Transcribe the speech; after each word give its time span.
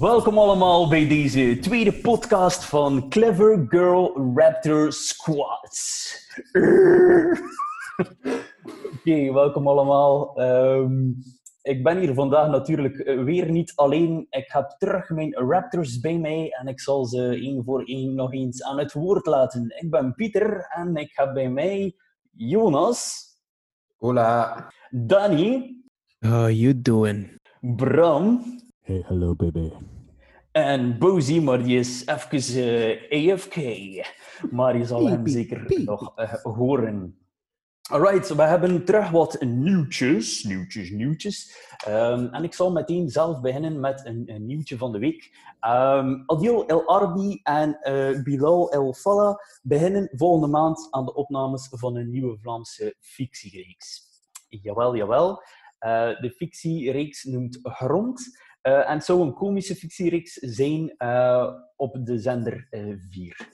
Welkom 0.00 0.38
allemaal 0.38 0.88
bij 0.88 1.08
deze 1.08 1.58
tweede 1.60 1.92
podcast 1.92 2.64
van 2.64 3.08
Clever 3.08 3.64
Girl 3.68 4.32
Raptor 4.34 4.92
Squads. 4.92 6.14
Oké, 8.96 9.32
welkom 9.32 9.68
allemaal. 9.68 10.36
Ehm, 10.36 11.08
ik 11.62 11.82
ben 11.82 11.98
hier 11.98 12.14
vandaag 12.14 12.48
natuurlijk 12.48 12.98
eh, 12.98 13.22
weer 13.22 13.50
niet 13.50 13.72
alleen. 13.74 14.26
Ik 14.30 14.52
heb 14.52 14.74
terug 14.78 15.10
mijn 15.10 15.34
Raptors 15.34 16.00
bij 16.00 16.18
mij 16.18 16.48
en 16.50 16.66
ik 16.66 16.80
zal 16.80 17.04
ze 17.04 17.28
één 17.28 17.64
voor 17.64 17.82
één 17.82 18.14
nog 18.14 18.32
eens 18.32 18.62
aan 18.62 18.78
het 18.78 18.92
woord 18.92 19.26
laten. 19.26 19.74
Ik 19.82 19.90
ben 19.90 20.14
Pieter 20.14 20.66
en 20.74 20.96
ik 20.96 21.12
heb 21.14 21.34
bij 21.34 21.48
mij 21.48 21.96
Jonas, 22.30 23.24
Hola. 23.96 24.66
Danny, 24.90 25.80
How 26.18 26.50
you 26.50 26.80
doing? 26.82 27.40
Bram 27.60 28.54
Hey, 28.86 29.02
hello 29.08 29.34
baby. 29.34 29.95
En 30.56 30.98
Bozy, 30.98 31.40
maar 31.40 31.62
die 31.62 31.78
is 31.78 32.06
even 32.06 33.10
eh, 33.10 33.32
AFK. 33.32 33.56
Maar 34.50 34.76
je 34.76 34.84
zal 34.84 35.08
hem 35.08 35.26
zeker 35.26 35.82
nog 35.84 36.12
eh, 36.16 36.32
horen. 36.42 37.18
Alright, 37.90 38.34
we 38.34 38.42
hebben 38.42 38.84
terug 38.84 39.10
wat 39.10 39.40
nieuwtjes. 39.40 40.42
Nieuwtjes, 40.44 40.90
nieuwtjes. 40.90 41.56
Ehm, 41.86 42.26
en 42.26 42.44
ik 42.44 42.54
zal 42.54 42.72
meteen 42.72 43.08
zelf 43.08 43.40
beginnen 43.40 43.80
met 43.80 44.06
een, 44.06 44.22
een 44.26 44.46
nieuwtje 44.46 44.76
van 44.76 44.92
de 44.92 44.98
week. 44.98 45.36
Ehm, 45.60 46.22
Adil 46.26 46.66
El 46.66 46.86
Arbi 46.86 47.40
en 47.42 47.78
eh, 47.80 48.22
Bilal 48.22 48.72
El 48.72 48.94
Fallah 48.94 49.36
beginnen 49.62 50.08
volgende 50.12 50.48
maand 50.48 50.88
aan 50.90 51.04
de 51.04 51.14
opnames 51.14 51.68
van 51.70 51.96
een 51.96 52.10
nieuwe 52.10 52.38
Vlaamse 52.38 52.96
fictiereeks. 53.00 54.02
Jawel, 54.48 54.96
jawel. 54.96 55.42
De 56.20 56.34
fictiereeks 56.36 57.24
noemt 57.24 57.58
Grond. 57.62 58.44
Eh, 58.66 58.90
en 58.90 58.94
het 58.94 59.04
zou 59.04 59.20
een 59.20 59.34
komische 59.34 59.74
fictiereeks 59.74 60.32
zijn 60.32 60.94
eh, 60.96 61.48
op 61.76 62.06
de 62.06 62.18
zender 62.18 62.66
4. 63.10 63.48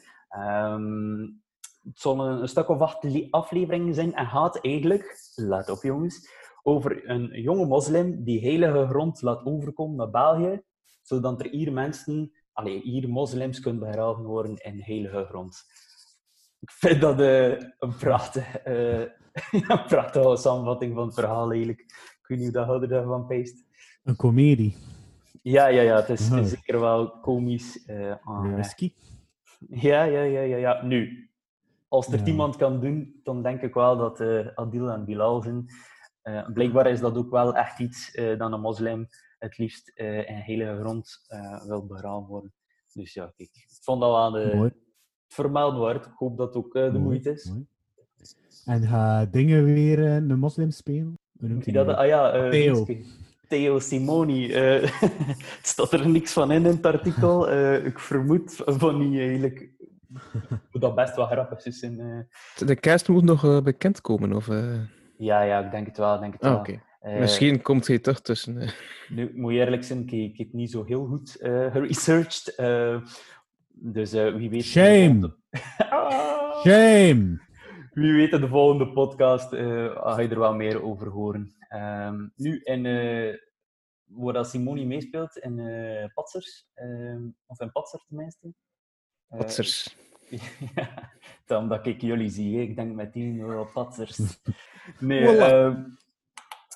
het 1.83 2.01
zullen 2.01 2.41
een 2.41 2.49
stuk 2.49 2.69
of 2.69 2.81
acht 2.81 3.31
afleveringen 3.31 3.95
zijn 3.95 4.15
en 4.15 4.27
gaat 4.27 4.65
eigenlijk, 4.65 5.33
let 5.35 5.71
op 5.71 5.83
jongens, 5.83 6.29
over 6.63 7.11
een 7.11 7.41
jonge 7.41 7.67
moslim 7.67 8.25
die 8.25 8.41
heilige 8.41 8.87
grond 8.87 9.23
laat 9.23 9.45
overkomen 9.45 9.97
naar 9.97 10.11
België, 10.11 10.63
zodat 11.03 11.41
er 11.41 11.51
hier 11.51 11.73
mensen, 11.73 12.33
allee, 12.53 12.81
hier 12.81 13.09
moslims 13.09 13.61
kunnen 13.61 13.81
begraven 13.81 14.25
worden 14.25 14.57
in 14.57 14.81
heilige 14.81 15.25
grond. 15.29 15.65
Ik 16.61 16.71
vind 16.71 17.01
dat 17.01 17.21
eh, 17.21 17.51
een 17.79 17.97
prachtige, 17.99 18.59
eh, 18.59 19.85
prachtige 19.87 20.37
samenvatting 20.37 20.95
van 20.95 21.07
het 21.07 21.15
verhaal 21.15 21.51
eigenlijk. 21.51 21.81
Ik 21.81 22.25
weet 22.27 22.39
niet 22.39 22.57
hoe 22.57 22.67
dat 22.67 22.83
er 22.83 22.89
daarvan 22.89 23.27
peest. 23.27 23.65
Een 24.03 24.17
komedie. 24.17 24.77
Ja, 25.43 25.67
ja, 25.67 25.83
ja, 25.83 25.97
het 25.97 26.09
is, 26.09 26.29
het 26.29 26.39
is 26.39 26.53
Oh. 26.53 26.59
zeker 26.59 26.81
wel 26.81 27.11
komisch. 27.21 27.85
eh 27.85 28.15
aan, 28.25 28.55
Risky. 28.55 28.95
ja, 29.69 30.03
ja, 30.03 30.23
ja, 30.23 30.41
ja, 30.41 30.57
ja. 30.57 30.83
Nu, 30.85 31.31
als 31.89 32.13
er 32.13 32.19
Ja. 32.19 32.25
iemand 32.25 32.57
kan 32.57 32.81
doen, 32.81 33.21
dan 33.23 33.43
denk 33.43 33.63
ik 33.63 33.75
wel 33.75 33.97
dat 33.97 34.21
eh, 34.21 34.47
Adil 34.55 34.91
en 34.91 35.05
Bilal 35.05 35.43
zijn. 35.43 35.67
Eh, 36.23 36.49
blijkbaar 36.53 36.87
is 36.87 37.01
dat 37.01 37.17
ook 37.17 37.31
wel 37.31 37.55
echt 37.57 37.79
iets 37.79 38.11
eh 38.15 38.39
dat 38.39 38.53
een 38.53 38.61
moslim 38.61 39.07
het 39.39 39.59
liefst 39.59 39.89
eh, 39.95 40.29
in 40.29 40.35
heilige 40.37 40.79
grond 40.81 41.25
eh, 41.27 41.65
wil 41.67 41.87
begraven 41.87 42.27
worden. 42.27 42.53
Dus 42.93 43.15
ja, 43.15 43.25
kijk, 43.37 43.51
ik 43.53 43.67
vond 43.83 44.01
dat 44.01 44.11
wel 44.11 44.31
de, 44.31 44.73
vermelden 45.29 45.81
waard. 45.81 46.07
Ik 46.07 46.13
hoop 46.15 46.37
dat 46.37 46.55
het 46.55 46.65
ook 46.65 46.75
eh, 46.75 46.83
de 46.83 46.91
Mooi, 46.91 47.03
moeite 47.03 47.31
is. 47.31 47.51
mooi. 47.51 47.67
En 48.65 48.83
ga 48.83 49.25
dingen 49.27 49.65
weer 49.65 49.99
eh, 49.99 50.15
een 50.15 50.39
moslim 50.39 50.71
spelen? 50.71 51.19
Hoe 51.39 51.49
noemt 51.49 51.65
hij 51.65 51.75
dat, 51.75 51.87
nou? 51.87 51.99
ah 51.99 52.07
ja, 52.07 52.33
eh, 52.33 52.51
Theo. 52.51 52.87
Theo 53.53 53.79
Simoni. 53.79 54.53
eh, 54.53 54.83
het 55.59 55.67
staat 55.67 55.93
er 55.93 56.09
niks 56.09 56.33
van 56.33 56.51
in 56.51 56.65
in 56.67 56.71
het 56.71 56.87
artikel. 56.87 57.49
Eh, 57.49 57.85
ik 57.87 57.99
vermoed 57.99 58.55
van 58.65 58.99
niet 59.11 59.19
eigenlijk. 59.21 59.69
Dat 60.71 60.95
best 60.95 61.17
wel 61.17 61.27
grappig 61.27 61.65
is. 61.67 61.83
In, 61.83 62.01
eh. 62.01 62.67
De 62.67 62.77
cast 62.77 63.09
moet 63.09 63.25
nog 63.25 63.45
eh, 63.45 63.61
bekendkomen, 63.63 64.33
of... 64.33 64.49
eh? 64.49 64.75
Ja, 65.17 65.43
ja, 65.43 65.65
ik 65.65 65.71
denk 65.71 65.87
het 65.87 65.97
wel. 65.97 66.15
ik 66.15 66.21
Denk 66.21 66.33
het 66.33 66.43
Ah, 66.43 66.51
wel. 66.51 66.59
oké. 66.59 66.81
Misschien 67.21 67.63
komt 67.63 67.87
hij 67.87 67.99
toch 67.99 68.21
tussen. 68.21 68.71
Nu, 69.09 69.31
moet 69.35 69.53
je 69.53 69.59
eerlijk 69.59 69.85
zijn, 69.85 70.01
ik, 70.03 70.11
ik 70.13 70.37
heb 70.39 70.53
niet 70.53 70.71
zo 70.71 70.85
heel 70.85 71.05
goed 71.07 71.37
eh 71.41 71.73
geresearched. 71.73 72.55
eh, 72.55 72.97
dus 73.69 74.13
eh, 74.13 74.35
wie 74.35 74.51
weet... 74.51 74.65
Shame. 74.65 75.35
Ah! 75.91 76.61
Shame! 76.61 77.41
Wie 77.93 78.13
weet 78.13 78.33
in 78.33 78.41
de 78.41 78.49
volgende 78.49 78.93
podcast 78.93 79.53
eh, 79.53 80.13
ga 80.15 80.21
je 80.21 80.29
er 80.29 80.39
wel 80.39 80.55
meer 80.55 80.83
over 80.83 81.09
horen. 81.09 81.55
Ehm, 81.69 82.29
nu, 82.37 82.61
in, 82.63 82.87
eh 82.87 83.35
waar 84.05 84.33
dat 84.33 84.49
Simoni 84.49 84.87
meespeelt, 84.87 85.37
in 85.37 85.59
eh 85.59 86.07
Patsers, 86.15 86.67
ehm, 86.75 87.29
of 87.47 87.61
in 87.61 87.73
Patser 87.73 88.01
tenminste. 88.09 88.55
Patsers. 89.29 89.97
ja, 90.75 91.13
dan 91.47 91.69
dat 91.69 91.87
ik 91.87 92.01
jullie 92.01 92.31
zie, 92.31 92.61
ik 92.61 92.77
denk 92.77 92.95
meteen 92.95 93.45
oh, 93.45 93.73
Patsers. 93.73 94.19
Nee, 94.99 95.27
Voilà. 95.27 96.01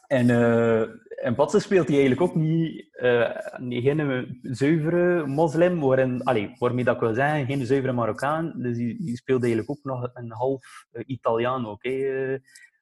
En, 0.07 0.31
eh 0.31 0.85
en 1.17 1.35
Patser 1.35 1.61
speelt 1.61 1.89
hij 1.89 1.99
eigenlijk 1.99 2.31
ook 2.31 2.35
niet, 2.35 2.97
eh, 2.97 3.37
niet 3.59 3.83
geen 3.85 4.39
zuivere 4.43 5.27
moslim, 5.27 5.81
waarin, 5.81 6.23
allee, 6.23 6.55
waarmee 6.59 6.85
dat 6.85 6.95
ik 6.95 7.01
wil 7.01 7.15
zeggen, 7.15 7.47
geen 7.47 7.67
zuivere 7.67 7.93
Marokkaan. 7.93 8.53
Dus 8.57 8.77
die, 8.77 9.05
die 9.05 9.17
speelt 9.17 9.41
eigenlijk 9.43 9.71
ook 9.71 9.83
nog 9.85 10.11
een 10.15 10.31
half 10.33 10.87
eh, 10.93 11.03
Italiaan 11.07 11.67
ook. 11.67 11.83
hè. 11.83 11.91
Eh, 12.35 12.39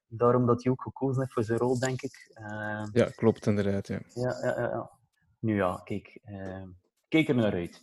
daarom 0.06 0.46
dat 0.46 0.62
hij 0.62 0.72
ook 0.72 0.82
gekozen 0.82 1.20
heeft 1.20 1.32
voor 1.32 1.44
zijn 1.44 1.58
rol, 1.58 1.78
denk 1.78 2.02
ik. 2.02 2.30
Eh, 2.34 2.84
Ja, 2.92 3.04
klopt 3.16 3.46
inderdaad. 3.46 3.86
Ja. 3.88 4.00
ja, 4.14 4.38
ja, 4.42 4.60
ja, 4.60 4.68
ja. 4.70 4.90
Nu 5.38 5.54
ja, 5.56 5.80
kijk, 5.84 6.18
eh, 6.22 6.62
kijk 7.08 7.28
er 7.28 7.34
naar 7.34 7.52
uit. 7.52 7.80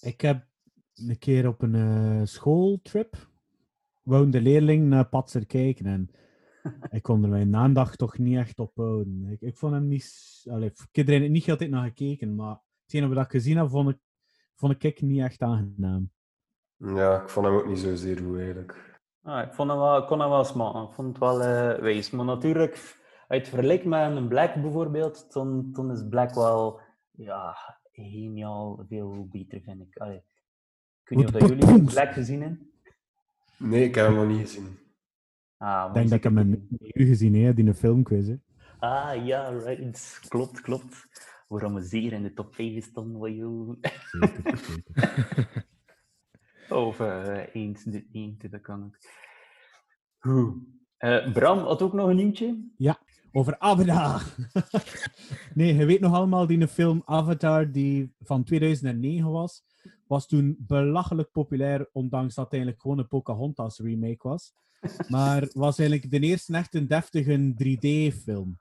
Ik 0.00 0.20
heb 0.20 0.44
een 0.94 1.18
keer 1.18 1.48
op 1.48 1.62
een 1.62 1.74
eh, 1.74 2.20
schooltrip 2.26 3.16
wou 4.02 4.30
de 4.30 4.40
leerling 4.40 4.88
naar 4.88 5.04
Patser 5.08 5.46
kijken 5.46 5.86
en 5.86 6.10
ik 6.90 7.02
kon 7.02 7.22
er 7.22 7.28
mijn 7.28 7.56
aandacht 7.56 7.98
toch 7.98 8.18
niet 8.18 8.36
echt 8.36 8.58
op 8.58 8.76
houden. 8.76 9.26
Ik, 9.30 9.40
ik 9.40 9.56
vond 9.56 9.72
hem 9.72 9.88
niet... 9.88 10.42
Allee, 10.50 10.70
ik 10.70 10.96
heb 10.96 11.08
er 11.08 11.28
niet 11.28 11.50
altijd 11.50 11.70
naar 11.70 11.84
gekeken, 11.84 12.34
maar 12.34 12.58
hetgene 12.82 13.14
wat 13.14 13.24
ik 13.24 13.30
gezien 13.30 13.56
heb, 13.56 13.68
vond 13.68 13.88
ik, 13.88 13.98
vond 14.54 14.84
ik 14.84 15.00
niet 15.00 15.20
echt 15.20 15.42
aangenaam. 15.42 16.10
Ja, 16.76 17.22
ik 17.22 17.28
vond 17.28 17.46
hem 17.46 17.54
ook 17.54 17.66
niet 17.66 17.78
zozeer 17.78 18.18
goed 18.18 18.38
eigenlijk. 18.38 19.00
Ah, 19.22 19.46
ik 19.46 19.52
vond 19.52 19.70
hem 19.70 19.78
wel, 19.78 19.98
ik 19.98 20.06
kon 20.06 20.20
hem 20.20 20.28
wel 20.28 20.44
smaken. 20.44 20.82
Ik 20.82 20.92
vond 20.92 21.08
het 21.08 21.18
wel 21.18 21.42
eh 21.42 21.80
wijs. 21.80 22.10
Maar 22.10 22.24
natuurlijk, 22.24 22.72
als 22.72 22.82
je 23.28 23.34
het 23.34 23.48
vergelijkt 23.48 23.84
met 23.84 24.16
een 24.16 24.28
Black 24.28 24.54
bijvoorbeeld, 24.54 25.32
dan, 25.32 25.72
dan 25.72 25.90
is 25.92 26.08
Black 26.08 26.34
wel 26.34 26.80
ja, 27.10 27.56
geniaal 27.92 28.84
veel 28.88 29.26
beter, 29.30 29.60
vind 29.60 29.80
ik. 29.80 29.96
Allee, 29.96 30.16
ik 30.16 31.08
weet 31.08 31.18
niet 31.18 31.26
of 31.26 31.32
dat 31.40 31.48
jullie 31.48 31.84
Black 31.84 32.12
gezien 32.12 32.40
hebben. 32.40 32.72
Nee, 33.56 33.84
ik 33.84 33.94
heb 33.94 34.06
hem 34.06 34.14
nog 34.14 34.26
niet 34.26 34.40
gezien. 34.40 34.78
Ah, 35.62 35.86
Ik 35.88 35.94
denk 35.94 36.08
dat 36.08 36.18
ik 36.18 36.24
hem 36.24 36.34
met 36.34 36.60
u 36.94 37.04
gezien 37.06 37.34
heb, 37.34 37.56
die 37.56 37.66
een 37.66 37.74
filmquiz. 37.74 38.28
hè. 38.28 38.36
Ah, 38.78 39.26
ja, 39.26 39.48
right. 39.48 40.20
Klopt, 40.28 40.60
klopt. 40.60 41.06
Waarom 41.48 41.74
we 41.74 41.80
zeer 41.82 42.12
in 42.12 42.22
de 42.22 42.32
top 42.32 42.54
5 42.54 42.84
stonden, 42.84 43.20
wat 43.20 43.34
joh. 43.34 43.76
Zeker, 44.10 44.58
zeker. 44.58 45.66
Of 46.86 47.00
eh 47.00 47.54
eens, 47.54 47.84
de 47.84 48.06
eentje, 48.12 48.48
dat 48.48 48.60
kan 48.60 48.84
ook. 48.84 50.56
Eh, 50.96 51.32
Bram 51.32 51.58
had 51.58 51.82
ook 51.82 51.92
nog 51.92 52.08
een 52.08 52.16
nieuwtje. 52.16 52.70
Over 53.32 53.58
Avatar. 53.58 54.22
nee, 55.54 55.74
je 55.74 55.84
weet 55.84 56.00
nog 56.00 56.14
allemaal 56.14 56.46
die 56.46 56.68
film 56.68 57.02
Avatar 57.04 57.70
die 57.72 58.14
van 58.20 58.44
2009 58.44 59.30
was. 59.30 59.64
Was 60.06 60.26
toen 60.26 60.56
belachelijk 60.58 61.30
populair, 61.30 61.88
ondanks 61.92 62.34
dat 62.34 62.44
het 62.44 62.52
eigenlijk 62.54 62.82
gewoon 62.82 62.98
een 62.98 63.08
Pocahontas 63.08 63.78
remake 63.78 64.28
was. 64.28 64.54
Maar 65.08 65.48
was 65.52 65.78
eigenlijk 65.78 66.10
de 66.10 66.20
eerste 66.20 66.56
echt 66.56 66.74
een 66.74 66.86
deftige 66.86 67.54
3D-film. 67.64 68.58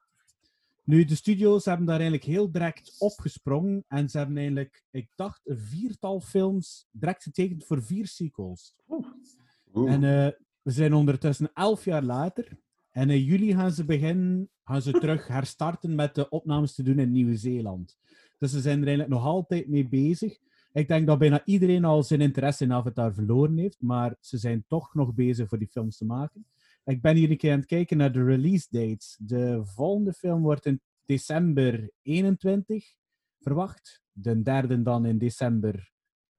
Nu, 0.84 1.06
de 1.06 1.16
studio's 1.16 1.66
hebben 1.66 1.86
daar 1.86 2.00
eigenlijk 2.00 2.30
heel 2.30 2.52
direct 2.52 2.96
opgesprongen. 3.00 3.84
En 3.88 4.10
ze 4.10 4.18
hebben 4.18 4.38
eigenlijk, 4.38 4.84
ik 4.92 5.10
dacht, 5.16 5.42
een 5.46 5.60
viertal 5.60 6.20
films 6.20 6.88
direct 6.92 7.24
getekend 7.24 7.66
voor 7.66 7.84
vier 7.84 8.08
sequels. 8.08 8.76
Oeh. 8.90 9.92
En 9.92 10.04
eh, 10.04 10.32
we 10.62 10.72
zijn 10.72 10.94
ondertussen 10.94 11.52
elf 11.54 11.86
jaar 11.86 12.04
later. 12.04 12.58
En 12.92 13.10
in 13.10 13.24
juli 13.24 13.54
gaan 13.54 13.72
ze 13.72 13.86
beginnen, 13.86 14.50
gaan 14.64 14.82
ze 14.82 14.92
terug 14.92 15.28
herstarten 15.28 15.96
met 15.96 16.16
de 16.16 16.30
opnames 16.30 16.74
te 16.76 16.84
doen 16.84 17.00
in 17.00 17.12
Nieuw-Zeeland. 17.12 17.98
Dus 18.38 18.52
ze 18.52 18.62
zijn 18.62 18.82
er 18.82 18.88
eigenlijk 18.88 19.16
nog 19.16 19.26
altijd 19.26 19.68
mee 19.68 19.88
bezig. 19.88 20.38
Ik 20.74 20.88
denk 20.88 21.08
dat 21.08 21.20
bijna 21.20 21.46
iedereen 21.46 21.86
al 21.86 22.04
zijn 22.04 22.22
interesse 22.22 22.64
in 22.64 22.74
Avatar 22.74 23.14
verloren 23.14 23.58
heeft, 23.58 23.82
maar 23.82 24.16
ze 24.20 24.38
zijn 24.38 24.66
toch 24.68 24.94
nog 24.94 25.14
bezig 25.14 25.50
voor 25.50 25.58
die 25.58 25.68
films 25.68 25.98
te 25.98 26.06
maken. 26.06 26.46
Ik 26.84 27.02
ben 27.02 27.16
hier 27.16 27.30
een 27.30 27.38
keer 27.38 27.52
aan 27.52 27.60
het 27.60 27.68
kijken 27.68 27.98
naar 27.98 28.12
de 28.12 28.24
release 28.24 28.68
dates. 28.70 29.18
De 29.22 29.62
volgende 29.64 30.14
film 30.14 30.42
wordt 30.42 30.66
in 30.66 30.82
december 31.06 31.92
21 32.02 32.94
verwacht. 33.40 34.04
De 34.12 34.42
derde 34.42 34.82
dan 34.82 35.06
in 35.06 35.18
december 35.18 35.92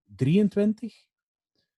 23. 0.04 1.06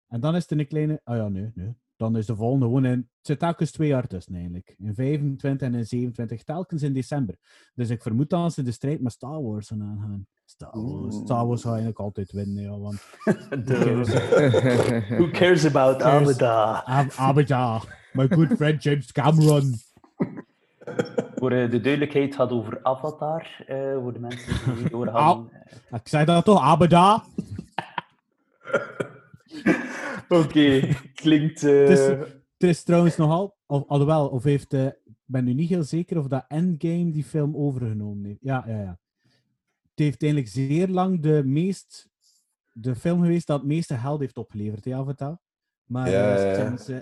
En 0.09 0.21
dan 0.21 0.37
is 0.37 0.51
er 0.51 0.59
een 0.59 0.67
kleine... 0.67 1.01
Ah 1.05 1.17
ja, 1.17 1.29
nee, 1.29 1.51
nee. 1.55 1.75
Dan 2.05 2.17
is 2.17 2.27
de 2.27 2.37
volgende 2.37 2.65
gewoon 2.65 2.85
in... 2.85 2.91
Het 2.99 3.27
zit 3.27 3.39
telkens 3.39 3.71
twee 3.71 3.89
jaar 3.89 4.07
tussen 4.07 4.35
eigenlijk. 4.35 4.75
In 4.79 4.95
25 4.95 5.69
en 5.69 5.75
in 5.75 5.87
27. 5.87 6.43
Telkens 6.43 6.83
in 6.83 6.93
december. 6.93 7.35
Dus 7.75 7.91
ik 7.91 8.03
vermoed 8.03 8.31
dat 8.31 8.53
ze 8.53 8.63
de 8.63 8.71
strijd 8.71 9.01
met 9.01 9.13
Star 9.13 9.43
Wars 9.43 9.69
gaan 9.69 9.83
aangaan. 9.83 10.27
Star 10.45 10.71
Wars, 10.73 11.17
Star 11.17 11.47
Wars 11.47 11.61
gaat 11.61 11.71
eigenlijk 11.71 12.01
altijd 12.01 12.33
winnen, 12.33 12.63
ja, 12.63 12.79
want... 12.79 13.03
Who 15.19 15.31
cares 15.31 15.67
about 15.67 15.97
Cares. 15.97 16.29
Avatar? 16.29 16.83
Ab- 16.85 17.13
Abada, 17.17 17.81
my 18.13 18.29
good 18.29 18.53
friend 18.57 18.83
James 18.83 19.13
Cameron. 19.13 19.75
Voor 21.35 21.51
eh, 21.51 21.71
de 21.71 21.81
duidelijkheid 21.81 22.35
gaat 22.35 22.51
over 22.51 22.79
Avatar, 22.83 23.65
eh, 23.67 23.77
voor 24.03 24.13
de 24.13 24.19
mensen 24.19 24.65
die 24.65 24.83
niet 24.83 24.91
doorgaan. 24.91 25.51
Ik 25.91 26.09
zei 26.09 26.25
dat 26.25 26.45
toch, 26.45 26.63
Abada? 26.63 27.25
Oké, 30.45 30.89
klinkt... 31.15 31.63
eh, 31.63 31.81
Het 31.89 31.91
is, 31.91 32.07
er 32.57 32.69
is 32.69 32.83
trouwens 32.83 33.17
nogal, 33.17 33.57
of, 33.67 33.85
alhoewel, 33.87 34.29
of 34.29 34.43
heeft, 34.43 34.73
eh, 34.73 34.87
ik 34.87 35.25
ben 35.25 35.45
nu 35.45 35.53
niet 35.55 35.69
heel 35.69 35.83
zeker 35.83 36.19
of 36.19 36.27
dat 36.27 36.45
Endgame 36.49 37.11
die 37.11 37.25
film 37.25 37.57
overgenomen 37.57 38.25
heeft. 38.25 38.41
Ja, 38.43 38.65
ja, 38.67 38.81
ja. 38.81 38.99
Het 39.91 40.05
heeft 40.05 40.23
eigenlijk 40.23 40.53
zeer 40.53 40.89
lang 40.89 41.21
de 41.21 41.43
meest, 41.45 42.09
de 42.73 42.95
film 42.95 43.21
geweest 43.23 43.47
dat 43.47 43.59
het 43.59 43.69
meeste 43.69 43.97
geld 43.97 44.21
heeft 44.21 44.37
opgeleverd, 44.39 44.83
die 44.83 44.97
Avatar. 44.97 45.39
Maar 45.85 46.11
Ja, 46.11 46.37
eh, 46.37 46.43
ja, 46.43 46.51
ja. 46.51 46.65
sinds, 46.67 46.89
eh, 46.89 46.99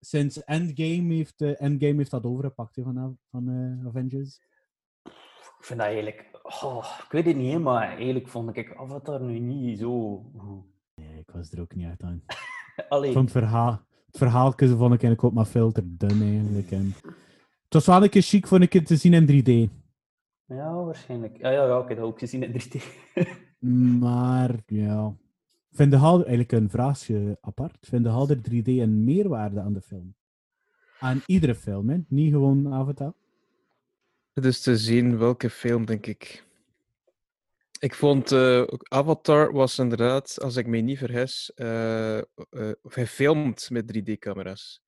sinds 0.00 0.44
Endgame 0.44 1.14
heeft, 1.14 1.40
eh, 1.40 1.60
Endgame 1.62 1.96
heeft 1.96 2.10
dat 2.10 2.24
overgepakt 2.24 2.76
hè, 2.76 2.82
van, 2.82 3.18
van 3.30 3.48
eh, 3.48 3.86
Avengers. 3.86 4.40
Ik 5.58 5.64
vind 5.64 5.78
dat 5.78 5.88
eigenlijk... 5.88 6.30
Oh, 6.62 6.98
ik 7.04 7.10
weet 7.12 7.24
het 7.24 7.36
niet, 7.36 7.58
maar 7.58 7.88
eigenlijk 7.88 8.28
vond 8.28 8.56
ik 8.56 8.74
Avatar 8.76 9.20
nu 9.22 9.38
niet 9.38 9.78
zo. 9.78 10.22
Nee, 10.94 11.18
ik 11.18 11.30
was 11.30 11.52
er 11.52 11.60
ook 11.60 11.74
niet 11.74 11.86
echt 11.86 12.02
aan. 12.02 12.22
Allee, 12.88 13.12
vond 13.12 13.32
het 13.32 13.44
verhaal, 13.44 13.82
het 14.06 14.16
verhaaltje 14.16 14.68
vond 14.68 14.94
ik 14.94 15.02
eigenlijk 15.02 15.24
ook 15.24 15.32
maar 15.32 15.46
veel 15.46 15.72
te 15.72 15.96
dun 15.96 16.22
eigenlijk. 16.22 16.70
En 16.70 16.94
het 17.64 17.74
was 17.74 17.86
wel 17.86 18.02
een 18.02 18.08
keer 18.08 18.22
chic 18.22 18.46
voor 18.46 18.60
een 18.60 18.68
keer 18.68 18.84
te 18.84 18.96
zien 18.96 19.14
in 19.14 19.26
3D. 19.26 19.72
ja, 20.46 20.74
waarschijnlijk. 20.74 21.36
Ja, 21.36 21.50
ja, 21.50 21.66
ja, 21.66 21.78
ik 21.78 21.88
heb 21.88 21.96
dat 21.96 22.06
ook 22.06 22.18
gezien 22.18 22.42
in 22.42 22.60
3D. 22.60 22.82
Maar 24.00 24.54
ja. 24.66 25.16
Vind 25.72 25.90
de 25.90 25.96
Halder, 25.96 26.26
eigenlijk 26.26 26.52
een 26.52 26.70
vraagje 26.70 27.38
apart. 27.40 27.76
Vind 27.80 28.04
de 28.04 28.10
Halder 28.10 28.36
3D 28.36 28.66
een 28.66 29.04
meerwaarde 29.04 29.60
aan 29.60 29.72
de 29.72 29.80
film? 29.80 30.14
Aan 30.98 31.22
iedere 31.26 31.54
film, 31.54 31.88
hè? 31.88 31.98
Niet 32.08 32.32
gewoon 32.32 32.72
Avatar. 32.72 33.12
Het 34.32 34.44
is 34.44 34.60
te 34.60 34.76
zien 34.76 35.18
welke 35.18 35.50
film, 35.50 35.84
denk 35.84 36.06
ik. 36.06 36.45
Ik 37.78 37.94
vond 37.94 38.32
eh, 38.32 38.60
ook 38.60 38.86
Avatar 38.88 39.52
was 39.52 39.78
inderdaad, 39.78 40.40
als 40.40 40.56
ik 40.56 40.66
me 40.66 40.78
niet 40.78 40.98
vergis, 40.98 41.52
eh, 41.54 42.18
eh, 42.18 42.24
gefilmd 42.82 43.70
met 43.70 43.86
3D-camera's. 43.86 44.82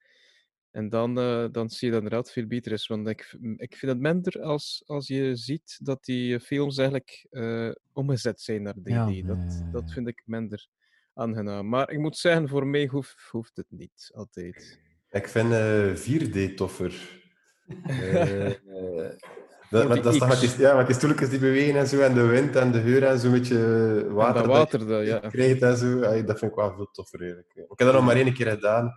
En 0.71 0.89
dan, 0.89 1.19
eh, 1.19 1.47
dan 1.53 1.71
zie 1.71 1.87
je 1.89 1.95
dat 1.95 2.03
inderdaad 2.03 2.33
veel 2.33 2.47
beter 2.47 2.73
is. 2.73 2.87
Want 2.87 3.09
ik, 3.09 3.37
ik 3.57 3.77
vind 3.77 3.93
het 3.93 4.01
minder 4.01 4.43
als, 4.43 4.83
als 4.87 5.07
je 5.07 5.37
ziet 5.37 5.79
dat 5.83 6.05
die 6.05 6.41
films 6.41 6.79
eigenlijk 6.79 7.27
eh, 7.31 7.71
omgezet 7.93 8.41
zijn 8.41 8.63
naar 8.63 8.75
3D. 8.75 8.89
Ja, 8.89 9.09
ja, 9.09 9.27
dat, 9.27 9.65
dat 9.73 9.93
vind 9.93 10.09
ik 10.09 10.23
minder 10.25 10.67
aangenaam. 11.15 11.69
Maar 11.69 11.91
ik 11.91 11.99
moet 11.99 12.17
zeggen, 12.17 12.49
voor 12.49 12.67
mij 12.67 12.87
hoeft, 12.87 13.29
hoeft 13.31 13.57
het 13.57 13.67
niet 13.69 14.11
altijd. 14.15 14.81
Ik 15.11 15.29
vind 15.29 15.53
eh 15.53 15.95
4D 15.95 16.55
toffer. 16.55 17.21
Dat, 19.71 19.89
dat 20.03 20.15
is 20.15 20.19
toch 20.21 20.41
die, 20.41 20.59
ja, 20.59 20.77
met 20.77 20.87
die 20.87 20.95
stoeltjes 20.95 21.29
die 21.31 21.39
bewegen 21.39 21.77
en 21.81 21.87
zo, 21.87 22.01
en 22.01 22.15
de 22.15 22.27
wind 22.27 22.57
en 22.57 22.73
de 22.73 22.81
geur 22.81 23.03
en 23.05 23.19
zo'n 23.19 23.31
beetje 23.33 23.59
En 24.07 24.13
water. 24.15 24.43
dat 24.43 24.47
water, 24.47 24.87
dat, 24.87 25.01
je 25.01 25.07
ja. 25.07 25.19
krijgt 25.19 25.63
en 25.63 25.77
zo. 25.77 26.03
Ay, 26.03 26.25
dat 26.25 26.39
vind 26.39 26.51
ik 26.51 26.57
wel 26.57 26.75
veel 26.75 26.89
toffer 26.93 27.21
eigenlijk. 27.21 27.51
Ik 27.55 27.65
heb 27.69 27.79
dat 27.79 27.93
nog 27.93 28.05
maar 28.05 28.17
één 28.17 28.33
keer 28.35 28.51
gedaan. 28.51 28.93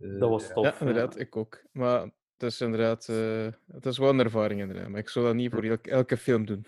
Eh, 0.00 0.18
Dat 0.18 0.28
was 0.28 0.46
ja. 0.46 0.52
tof. 0.52 0.64
Ja, 0.64 0.74
inderdaad, 0.80 1.18
ik 1.18 1.36
ook. 1.36 1.62
Maar 1.72 2.00
het 2.36 2.42
is 2.52 2.60
inderdaad, 2.60 3.08
eh, 3.08 3.46
het 3.72 3.86
is 3.86 3.98
wel 3.98 4.08
een 4.08 4.18
ervaring 4.20 4.60
inderdaad. 4.60 4.88
Maar 4.88 5.00
ik 5.00 5.08
zou 5.08 5.24
dat 5.26 5.34
niet 5.34 5.52
voor 5.52 5.62
elke, 5.62 5.90
elke 5.90 6.16
film 6.16 6.46
doen. 6.46 6.66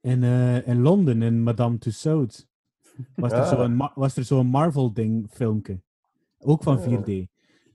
In, 0.00 0.22
eh, 0.22 0.66
in 0.68 0.82
Londen, 0.82 1.22
in 1.22 1.42
Madame 1.42 1.78
Tussauds, 1.78 2.46
was 3.16 3.32
er 3.32 3.38
Ah. 3.38 3.48
zo'n 3.48 3.90
was 3.94 4.16
er 4.16 4.24
zo'n 4.24 4.46
Marvel-ding, 4.46 5.26
filmpje. 5.30 5.80
Ook 6.38 6.62
van 6.62 6.76
Oh. 6.76 6.82
4D. 6.84 7.28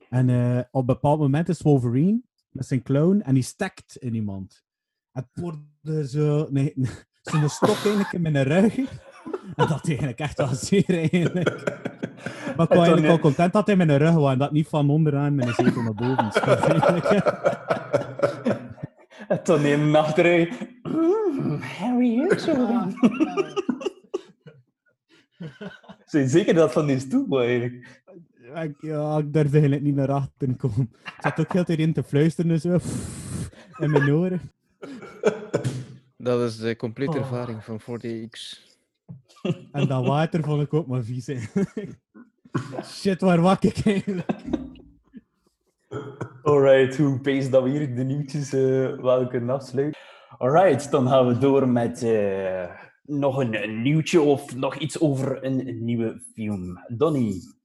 En 0.10 0.30
eh, 0.30 0.58
op 0.72 0.80
een 0.82 0.86
bepaald 0.86 1.20
moment 1.20 1.50
is 1.50 1.62
Wolverine 1.62 2.22
met 2.50 2.66
zijn 2.66 2.84
clown 2.84 3.20
en 3.22 3.34
die 3.34 3.44
stekt 3.44 3.96
in 3.96 4.14
iemand. 4.16 4.64
Het 5.12 5.28
wordt 5.34 5.58
zo, 6.10 6.48
nee, 6.50 6.74
zo'n 7.22 7.50
stok 7.50 7.76
eigenlijk 7.76 8.12
in 8.12 8.22
mijn 8.22 8.44
rug. 8.44 8.78
En 9.56 9.68
dat 9.68 9.88
eigenlijk 9.88 10.20
echt 10.20 10.38
wel 10.38 10.48
zeer 10.48 10.90
eigenlijk. 10.90 11.80
Maar 12.56 12.66
ik 12.66 12.74
was 12.76 12.88
eigenlijk 12.88 13.08
al 13.08 13.20
content 13.20 13.54
dat 13.54 13.66
hij 13.68 13.76
in 13.76 13.88
mijn 13.88 14.00
rug 14.00 14.14
was 14.14 14.32
en 14.32 14.38
dat 14.38 14.52
niet 14.52 14.68
van 14.68 14.90
onderaan 14.90 15.42
een 15.42 15.54
zetel 15.54 15.82
naar 15.82 15.94
boven. 15.94 16.32
En 19.28 19.44
toen 19.44 19.62
neem 19.62 19.96
achteruit. 19.96 20.68
Mm, 20.84 21.60
Harry. 21.62 22.30
Zijn 26.06 26.30
zeker 26.30 26.54
dat 26.54 26.72
van 26.72 26.86
die 26.86 27.00
stoel 27.00 27.42
eigenlijk? 27.42 28.02
Ik, 28.56 28.76
ja, 28.80 29.18
ik 29.18 29.34
durfde 29.34 29.52
eigenlijk 29.52 29.84
niet 29.84 29.96
naar 29.96 30.12
achter 30.12 30.56
komen. 30.56 30.90
Ik 31.06 31.18
zat 31.20 31.40
ook 31.40 31.54
heel 31.54 31.62
de 31.62 31.68
tijd 31.68 31.80
in 31.80 31.94
te 31.94 32.04
fluisteren 32.04 32.52
en 32.52 32.60
zo. 32.60 32.78
In 33.78 33.92
mijn 33.92 34.12
oren. 34.12 34.42
Dat 36.18 36.42
is 36.42 36.58
de 36.58 36.76
complete 36.76 37.12
Oh. 37.12 37.24
ervaring 37.24 37.64
van 37.64 37.80
4DX. 37.82 38.60
En 39.72 39.88
dat 39.88 40.06
water 40.06 40.44
vond 40.44 40.62
ik 40.62 40.74
ook 40.74 40.88
maar 40.88 41.04
vies. 41.04 41.26
hè. 41.28 41.40
Shit, 42.84 43.22
waar 43.22 43.42
wak 43.42 43.64
ik 43.64 43.86
eigenlijk? 43.86 44.32
Alright, 46.44 46.98
hoe 46.98 47.20
pees 47.20 47.50
dat 47.50 47.64
we 47.64 47.70
hier 47.70 47.96
de 47.96 48.04
nieuwtjes 48.04 48.54
eh 48.54 49.00
wel 49.02 49.28
kunnen 49.28 49.56
afsluiten? 49.56 50.02
Alright, 50.38 50.92
dan 50.92 51.08
gaan 51.08 51.28
we 51.28 51.38
door 51.38 51.68
met 51.68 52.04
eh, 52.04 52.70
nog 53.04 53.38
een, 53.38 53.64
een 53.64 53.82
nieuwtje 53.82 54.22
of 54.22 54.56
nog 54.56 54.76
iets 54.76 55.00
over 55.00 55.44
een, 55.46 55.68
een 55.68 55.84
nieuwe 55.84 56.22
film. 56.34 56.80
Donnie. 56.88 57.60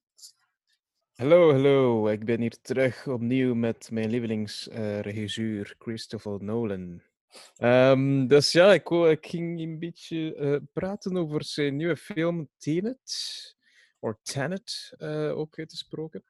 Hallo, 1.16 1.52
hallo. 1.52 2.08
Ik 2.08 2.24
ben 2.24 2.40
hier 2.40 2.60
terug 2.60 3.06
opnieuw 3.06 3.54
met 3.54 3.88
mijn 3.90 4.10
lievelingsregisseur 4.10 5.74
Christopher 5.78 6.44
Nolan. 6.44 7.02
Ehm, 7.56 8.26
dus 8.26 8.52
ja, 8.52 8.72
ik, 8.72 8.90
ik 8.90 9.26
ging 9.26 9.60
een 9.60 9.78
beetje 9.78 10.34
eh, 10.34 10.56
praten 10.72 11.16
over 11.16 11.44
zijn 11.44 11.76
nieuwe 11.76 11.96
film 11.96 12.48
Tenet. 12.58 13.56
Of 13.98 14.14
Tenet, 14.22 14.94
eh, 14.98 15.38
ook 15.38 15.58
uitgesproken. 15.58 16.24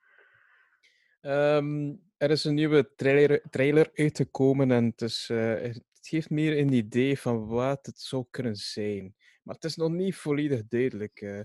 Ehm, 1.20 1.94
er 2.16 2.30
is 2.30 2.44
een 2.44 2.54
nieuwe 2.54 2.90
trailer, 2.96 3.42
trailer 3.50 3.90
uitgekomen 3.94 4.70
en 4.70 4.92
het, 4.96 5.26
eh, 5.28 5.60
het 5.60 5.82
geeft 6.00 6.30
meer 6.30 6.58
een 6.58 6.72
idee 6.72 7.18
van 7.18 7.46
wat 7.46 7.86
het 7.86 8.00
zou 8.00 8.24
kunnen 8.30 8.56
zijn. 8.56 9.14
Maar 9.46 9.54
het 9.54 9.64
is 9.64 9.76
nog 9.76 9.90
niet 9.90 10.14
volledig 10.16 10.66
duidelijk. 10.68 11.20
eh. 11.20 11.40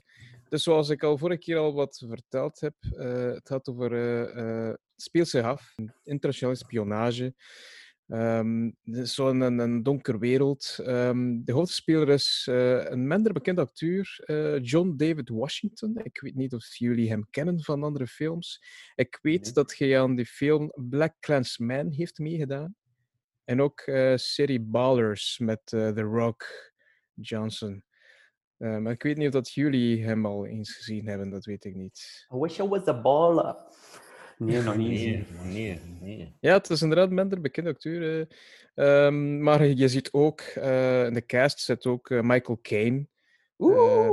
Dus 0.49 0.63
zoals 0.63 0.89
ik 0.89 1.03
al 1.03 1.17
vorige 1.17 1.39
keer 1.39 1.57
al 1.57 1.73
wat 1.73 2.03
verteld 2.07 2.59
heb, 2.59 2.75
eh, 2.97 3.25
het 3.31 3.47
gaat 3.47 3.67
over, 3.67 3.93
eh, 3.93 4.69
eh, 4.69 4.75
zich 4.95 5.43
af, 5.43 5.73
in 5.75 5.93
internationale 6.03 6.57
spionage. 6.57 7.33
Is 8.83 9.13
zo'n 9.13 9.41
een, 9.41 9.59
een 9.59 9.83
donker 9.83 10.19
wereld. 10.19 10.79
Ehm, 10.83 11.43
de 11.43 11.51
hoofdspeler 11.51 12.09
is 12.09 12.47
een 12.89 13.07
minder 13.07 13.33
bekend 13.33 13.59
acteur, 13.59 14.21
John 14.61 14.93
David 14.95 15.29
Washington. 15.29 15.97
Ik 16.03 16.19
weet 16.21 16.35
niet 16.35 16.53
of 16.53 16.75
jullie 16.75 17.09
hem 17.09 17.27
kennen 17.29 17.63
van 17.63 17.83
andere 17.83 18.07
films. 18.07 18.63
Ik 18.95 19.19
weet 19.21 19.43
Nee. 19.43 19.53
dat 19.53 19.77
hij 19.77 19.99
aan 20.01 20.15
die 20.15 20.25
film 20.25 20.71
Black 20.89 21.15
Clansman 21.19 21.91
heeft 21.91 22.17
meegedaan. 22.19 22.75
En 23.43 23.61
ook 23.61 23.79
eh 23.79 24.13
serie 24.15 24.61
Ballers 24.61 25.39
met 25.39 25.61
The 25.65 26.01
Rock 26.01 26.45
Johnson. 27.13 27.83
Eh, 28.61 28.77
maar 28.77 28.91
ik 28.91 29.03
weet 29.03 29.17
niet 29.17 29.27
of 29.27 29.33
dat 29.33 29.51
jullie 29.53 30.03
hem 30.03 30.25
al 30.25 30.45
eens 30.45 30.75
gezien 30.75 31.07
hebben, 31.07 31.29
dat 31.29 31.45
weet 31.45 31.65
ik 31.65 31.75
niet. 31.75 32.25
I 32.33 32.37
wish 32.37 32.59
I 32.59 32.63
was 32.67 32.87
a 32.87 33.01
baller. 33.01 33.55
Nee, 34.37 34.61
nog 34.61 34.75
niet. 34.75 34.89
Nee, 34.89 35.25
nee, 35.43 35.79
nee. 36.01 36.35
Ja, 36.39 36.53
het 36.53 36.69
is 36.69 36.81
inderdaad 36.81 37.09
minder 37.09 37.41
bekende 37.41 37.69
acteur. 37.69 38.27
eh. 38.75 39.05
Ehm, 39.05 39.43
maar 39.43 39.65
je 39.65 39.87
ziet 39.87 40.13
ook, 40.13 40.39
eh, 40.41 41.05
in 41.05 41.13
de 41.13 41.25
cast 41.25 41.59
zit 41.59 41.85
ook 41.85 42.09
eh, 42.09 42.21
Michael 42.21 42.59
Caine. 42.61 43.07
Oeh. 43.57 44.09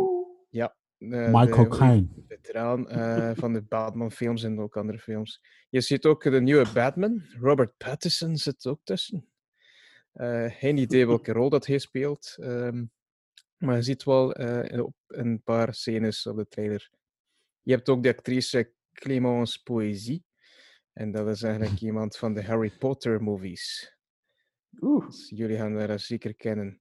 Ja. 0.51 0.77
eh, 0.99 1.09
Michael 1.33 1.69
de 1.69 1.77
Caine. 1.77 2.07
Veteraan 2.29 2.89
eh, 2.89 3.31
van 3.35 3.53
de 3.53 3.63
Batman-films 3.63 4.43
en 4.43 4.61
ook 4.61 4.77
andere 4.77 4.99
films. 4.99 5.43
Je 5.69 5.81
ziet 5.81 6.05
ook 6.05 6.23
de 6.23 6.41
nieuwe 6.41 6.67
Batman. 6.75 7.23
Robert 7.41 7.77
Pattinson 7.77 8.37
zit 8.37 8.67
ook 8.67 8.81
tussen. 8.85 9.29
Eh, 10.13 10.45
geen 10.51 10.77
idee 10.77 11.07
welke 11.07 11.33
rol 11.33 11.49
dat 11.51 11.67
hij 11.67 11.79
speelt. 11.79 12.37
Ehm, 12.41 12.85
Maar 13.59 13.77
je 13.77 13.83
ziet 13.83 14.05
wel 14.05 14.35
eh, 14.35 14.85
op 14.85 14.95
een 15.07 15.43
paar 15.43 15.75
scènes 15.75 16.27
op 16.27 16.37
de 16.37 16.49
trailer. 16.49 16.91
Je 17.63 17.73
hebt 17.73 17.89
ook 17.89 18.03
de 18.03 18.09
actrice 18.09 18.73
Clémence 18.93 19.63
Poésie. 19.63 20.25
En 20.93 21.11
dat 21.11 21.29
is 21.29 21.43
eigenlijk 21.43 21.81
iemand 21.91 22.17
van 22.17 22.35
de 22.35 22.45
Harry 22.45 22.71
Potter 22.79 23.23
movies. 23.23 23.97
Oeh. 24.81 25.07
Dus 25.07 25.31
jullie 25.35 25.57
gaan 25.57 25.77
haar 25.77 26.01
zeker 26.01 26.35
kennen. 26.35 26.81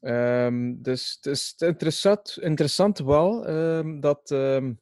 Ehm, 0.00 0.82
dus 0.82 1.14
het 1.14 1.26
is 1.26 1.54
interessant, 1.58 2.38
interessant 2.40 2.98
wel 2.98 3.46
ehm, 3.46 4.00
dat 4.00 4.30
ehm, 4.30 4.72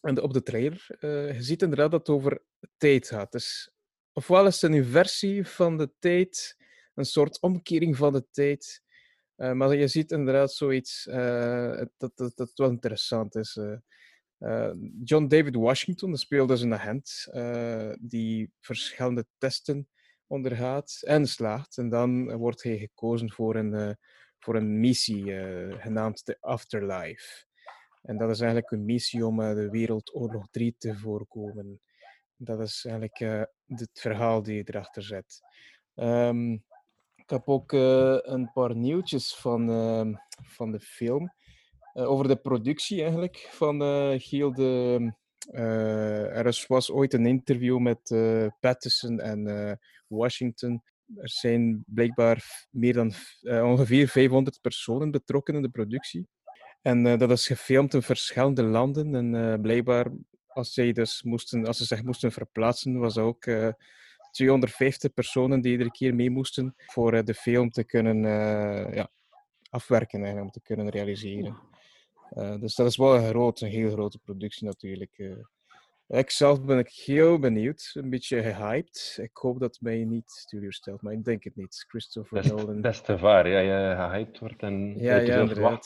en 0.00 0.22
op 0.22 0.32
de 0.32 0.42
trailer, 0.42 0.86
eh, 1.00 1.34
je 1.34 1.42
ziet 1.42 1.62
inderdaad 1.62 1.90
dat 1.90 2.06
het 2.06 2.16
over 2.16 2.42
tijd 2.76 3.08
gaat. 3.08 3.32
Dus, 3.32 3.70
ofwel 4.12 4.46
is 4.46 4.60
het 4.60 4.70
een 4.70 4.76
inversie 4.76 5.46
van 5.46 5.76
de 5.76 5.90
tijd, 5.98 6.56
een 6.94 7.04
soort 7.04 7.40
omkering 7.40 7.96
van 7.96 8.12
de 8.12 8.26
tijd. 8.30 8.82
Eh, 9.38 9.52
maar 9.52 9.74
je 9.76 9.88
ziet 9.88 10.10
inderdaad 10.10 10.52
zoiets 10.52 11.06
eh, 11.06 11.82
dat, 11.96 12.16
dat, 12.16 12.36
dat 12.36 12.50
wel 12.54 12.68
interessant 12.70 13.34
is. 13.34 13.56
eh. 13.56 14.70
John 15.04 15.26
David 15.26 15.54
Washington 15.54 16.16
speelt 16.16 16.48
dus 16.48 16.60
een 16.60 16.74
agent 16.74 17.28
die 18.00 18.52
verschillende 18.60 19.26
testen 19.38 19.88
ondergaat 20.26 20.98
en 21.00 21.26
slaagt. 21.26 21.76
En 21.76 21.88
dan 21.88 22.36
wordt 22.36 22.62
hij 22.62 22.78
gekozen 22.78 23.30
voor 23.32 23.56
een, 23.56 23.96
voor 24.38 24.56
een 24.56 24.80
missie 24.80 25.24
genaamd 25.78 26.26
de 26.26 26.36
Afterlife. 26.40 27.44
En 28.02 28.16
dat 28.18 28.30
is 28.30 28.40
eigenlijk 28.40 28.70
een 28.70 28.84
missie 28.84 29.26
om 29.26 29.36
de 29.38 29.68
Wereldoorlog 29.70 30.46
3 30.50 30.74
te 30.78 30.96
voorkomen. 30.96 31.80
Dat 32.36 32.60
is 32.60 32.84
eigenlijk 32.84 33.48
het 33.66 34.00
verhaal 34.00 34.42
die 34.42 34.56
je 34.56 34.64
erachter 34.64 35.02
zet. 35.02 35.40
Ehm, 35.94 36.56
ik 37.28 37.34
heb 37.34 37.48
ook 37.48 37.72
eh, 37.72 38.18
een 38.20 38.52
paar 38.52 38.76
nieuwtjes 38.76 39.34
van, 39.34 39.70
ehm, 39.70 40.14
van 40.42 40.72
de 40.72 40.80
film. 40.80 41.32
Eh, 41.92 42.10
over 42.10 42.28
de 42.28 42.36
productie 42.36 43.02
eigenlijk 43.02 43.48
van 43.50 43.82
eh 43.82 44.12
Giel 44.16 44.54
de... 44.54 45.12
er 45.52 46.64
was 46.66 46.90
ooit 46.90 47.12
een 47.12 47.26
interview 47.26 47.78
met 47.78 48.00
Patterson 48.60 49.20
en 49.20 49.78
Washington. 50.06 50.82
Er 51.16 51.28
zijn 51.28 51.82
blijkbaar 51.86 52.66
meer 52.70 52.92
dan 52.92 53.12
ongeveer 53.42 54.08
500 54.08 54.60
personen 54.60 55.10
betrokken 55.10 55.54
in 55.54 55.62
de 55.62 55.68
productie. 55.68 56.28
En 56.82 57.18
dat 57.18 57.30
is 57.30 57.46
gefilmd 57.46 57.94
in 57.94 58.02
verschillende 58.02 58.62
landen. 58.62 59.14
En 59.14 59.60
blijkbaar, 59.60 60.06
als, 60.46 60.72
zij 60.72 60.92
dus 60.92 61.22
moesten, 61.22 61.66
als 61.66 61.76
ze 61.76 61.84
zich 61.84 62.02
moesten 62.02 62.32
verplaatsen, 62.32 62.98
was 62.98 63.16
er 63.16 63.22
ook 63.22 63.46
250 64.38 65.12
personen 65.14 65.60
die 65.60 65.72
iedere 65.72 65.90
keer 65.90 66.14
mee 66.14 66.30
moesten 66.30 66.74
voor 66.76 67.12
eh, 67.12 67.24
de 67.24 67.34
film 67.34 67.70
te 67.70 67.84
kunnen 67.84 68.24
eh, 68.24 68.94
ja, 68.94 69.10
afwerken, 69.70 70.18
eigenlijk, 70.22 70.46
om 70.46 70.50
te 70.62 70.62
kunnen 70.62 70.88
realiseren. 70.88 71.56
Eh, 72.30 72.60
dus 72.60 72.74
dat 72.74 72.86
is 72.86 72.96
wel 72.96 73.16
een, 73.16 73.28
groot, 73.28 73.60
een 73.60 73.68
heel 73.68 73.90
grote 73.90 74.18
productie 74.18 74.66
natuurlijk. 74.66 75.18
eh. 75.18 76.18
ik 76.18 76.30
zelf 76.30 76.64
ben 76.64 76.78
ik 76.78 76.88
heel 76.88 77.38
benieuwd, 77.38 77.90
een 77.94 78.10
beetje 78.10 78.42
gehyped. 78.42 79.18
Ik 79.22 79.36
hoop 79.36 79.60
dat 79.60 79.72
het 79.72 79.80
mij 79.80 80.04
niet 80.04 80.44
teleurstelt, 80.48 81.02
maar 81.02 81.12
ik 81.12 81.24
denk 81.24 81.44
het 81.44 81.56
niet. 81.56 81.84
Christopher 81.88 82.38
is, 82.38 82.50
Nolan. 82.50 82.82
is 82.84 83.00
te 83.00 83.18
vaar, 83.18 83.48
ja, 83.48 83.58
je 83.58 83.96
gehyped 83.96 84.38
wordt 84.38 84.62
en 84.62 84.98
Ja, 84.98 85.16
je 85.16 85.32
ja. 85.54 85.80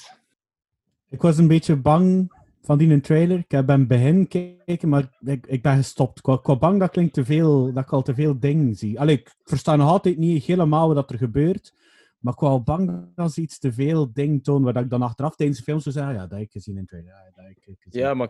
Ik 1.08 1.22
was 1.22 1.38
een 1.38 1.48
beetje 1.48 1.76
bang 1.76 2.32
van 2.62 2.78
die 2.78 3.00
trailer. 3.00 3.38
Ik 3.38 3.50
heb 3.50 3.68
hem 3.68 3.86
begin 3.86 4.26
gekeken, 4.28 4.88
maar 4.88 5.18
ik, 5.20 5.46
ik 5.46 5.62
ben 5.62 5.76
gestopt. 5.76 6.18
Ik 6.18 6.48
ik 6.48 6.58
bang 6.58 6.78
dat, 6.78 6.90
klinkt 6.90 7.14
te 7.14 7.24
veel, 7.24 7.72
dat 7.72 7.84
ik 7.84 7.92
al 7.92 8.02
te 8.02 8.14
veel 8.14 8.38
dingen 8.38 8.74
zie. 8.74 9.00
Allee, 9.00 9.18
ik 9.18 9.34
versta 9.42 9.76
nog 9.76 9.88
altijd 9.88 10.18
niet 10.18 10.44
helemaal 10.44 10.94
wat 10.94 11.10
er 11.10 11.18
gebeurt. 11.18 11.74
Maar 12.18 12.32
ik 12.32 12.38
was 12.38 12.62
bang 12.62 13.12
dat 13.14 13.32
ze 13.32 13.40
iets 13.40 13.58
te 13.58 13.72
veel 13.72 14.12
dingen 14.12 14.42
tonen, 14.42 14.72
waar 14.72 14.82
ik 14.82 14.90
dan 14.90 15.02
achteraf 15.02 15.36
tijdens 15.36 15.58
de 15.58 15.64
film 15.64 15.80
zou 15.80 15.94
zeggen, 15.94 16.12
ah 16.12 16.18
ja, 16.18 16.26
dat 16.26 16.38
heb 16.38 16.46
ik 16.46 16.52
gezien 16.52 16.76
in 16.76 16.86
trailer. 16.86 17.10
Ja, 17.10 17.42
dat 17.42 17.50
ik. 17.50 17.86
Ja, 17.90 18.14
maar 18.14 18.28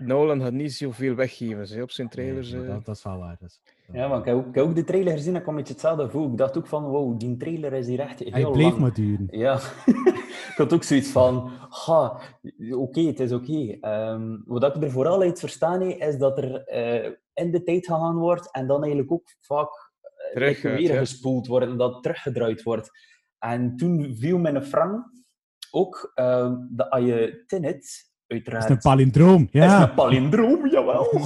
Nolan 0.00 0.40
had 0.40 0.52
niet 0.52 0.72
zoveel 0.72 1.14
weggeven 1.14 1.68
hè, 1.76 1.82
op 1.82 1.90
zijn 1.90 2.08
trailers. 2.08 2.52
nee, 2.52 2.62
eh. 2.62 2.68
dat, 2.68 2.84
dat 2.84 2.96
is 2.96 3.02
wel 3.02 3.18
waar. 3.18 3.38
Is- 3.44 3.60
Ja, 3.92 4.08
maar 4.08 4.18
ik 4.18 4.24
heb, 4.24 4.34
ook, 4.34 4.46
ik 4.46 4.54
heb 4.54 4.64
ook 4.64 4.74
de 4.74 4.84
trailer 4.84 5.12
gezien 5.12 5.30
en 5.30 5.36
ik 5.36 5.42
kwam 5.42 5.54
een 5.54 5.60
beetje 5.60 5.72
hetzelfde 5.74 6.04
gevoel. 6.04 6.30
Ik 6.30 6.36
dacht 6.36 6.56
ook 6.58 6.66
van, 6.66 6.84
wow, 6.84 7.18
die 7.18 7.36
trailer 7.36 7.72
is 7.72 7.86
hier 7.86 8.00
echt 8.00 8.18
heel 8.18 8.32
Hij 8.32 8.50
bleef 8.50 8.66
lang. 8.68 8.78
maar 8.78 8.94
duren. 8.94 9.26
Ja, 9.30 9.54
ik 10.50 10.54
had 10.56 10.72
ook 10.72 10.82
zoiets 10.82 11.08
van, 11.08 11.50
ha, 11.68 12.20
oké, 12.70 13.00
het 13.00 13.20
is 13.20 13.32
oké. 13.32 13.76
Ehm, 13.80 14.36
wat 14.44 14.76
ik 14.76 14.82
er 14.82 14.90
vooral 14.90 15.20
uit 15.20 15.38
verstaan 15.40 15.82
is 15.82 16.18
dat 16.18 16.38
er 16.38 16.64
eh, 16.64 17.12
in 17.34 17.50
de 17.50 17.62
tijd 17.62 17.86
gegaan 17.86 18.16
wordt 18.16 18.52
en 18.52 18.66
dan 18.66 18.80
eigenlijk 18.82 19.12
ook 19.12 19.28
vaak 19.40 19.88
Terug 20.32 20.60
gaat, 20.60 20.72
weer 20.78 20.92
ja. 20.92 20.98
gespoeld 20.98 21.46
wordt 21.46 21.66
en 21.66 21.76
dat 21.76 22.02
teruggedraaid 22.02 22.62
wordt. 22.62 22.90
En 23.38 23.76
toen 23.76 24.16
viel 24.16 24.38
mijn 24.38 24.64
frank 24.64 25.06
ook 25.70 26.12
ehm, 26.14 26.56
dat 26.70 26.90
als 26.90 27.04
je 27.04 27.42
Tenet, 27.46 28.09
Dat 28.30 28.62
is 28.62 28.68
een 28.68 28.78
palindroom, 28.78 29.42
is 29.42 29.62
ja. 29.62 29.82
een 29.88 29.94
palindroom, 29.94 30.68
jawel. 30.68 31.20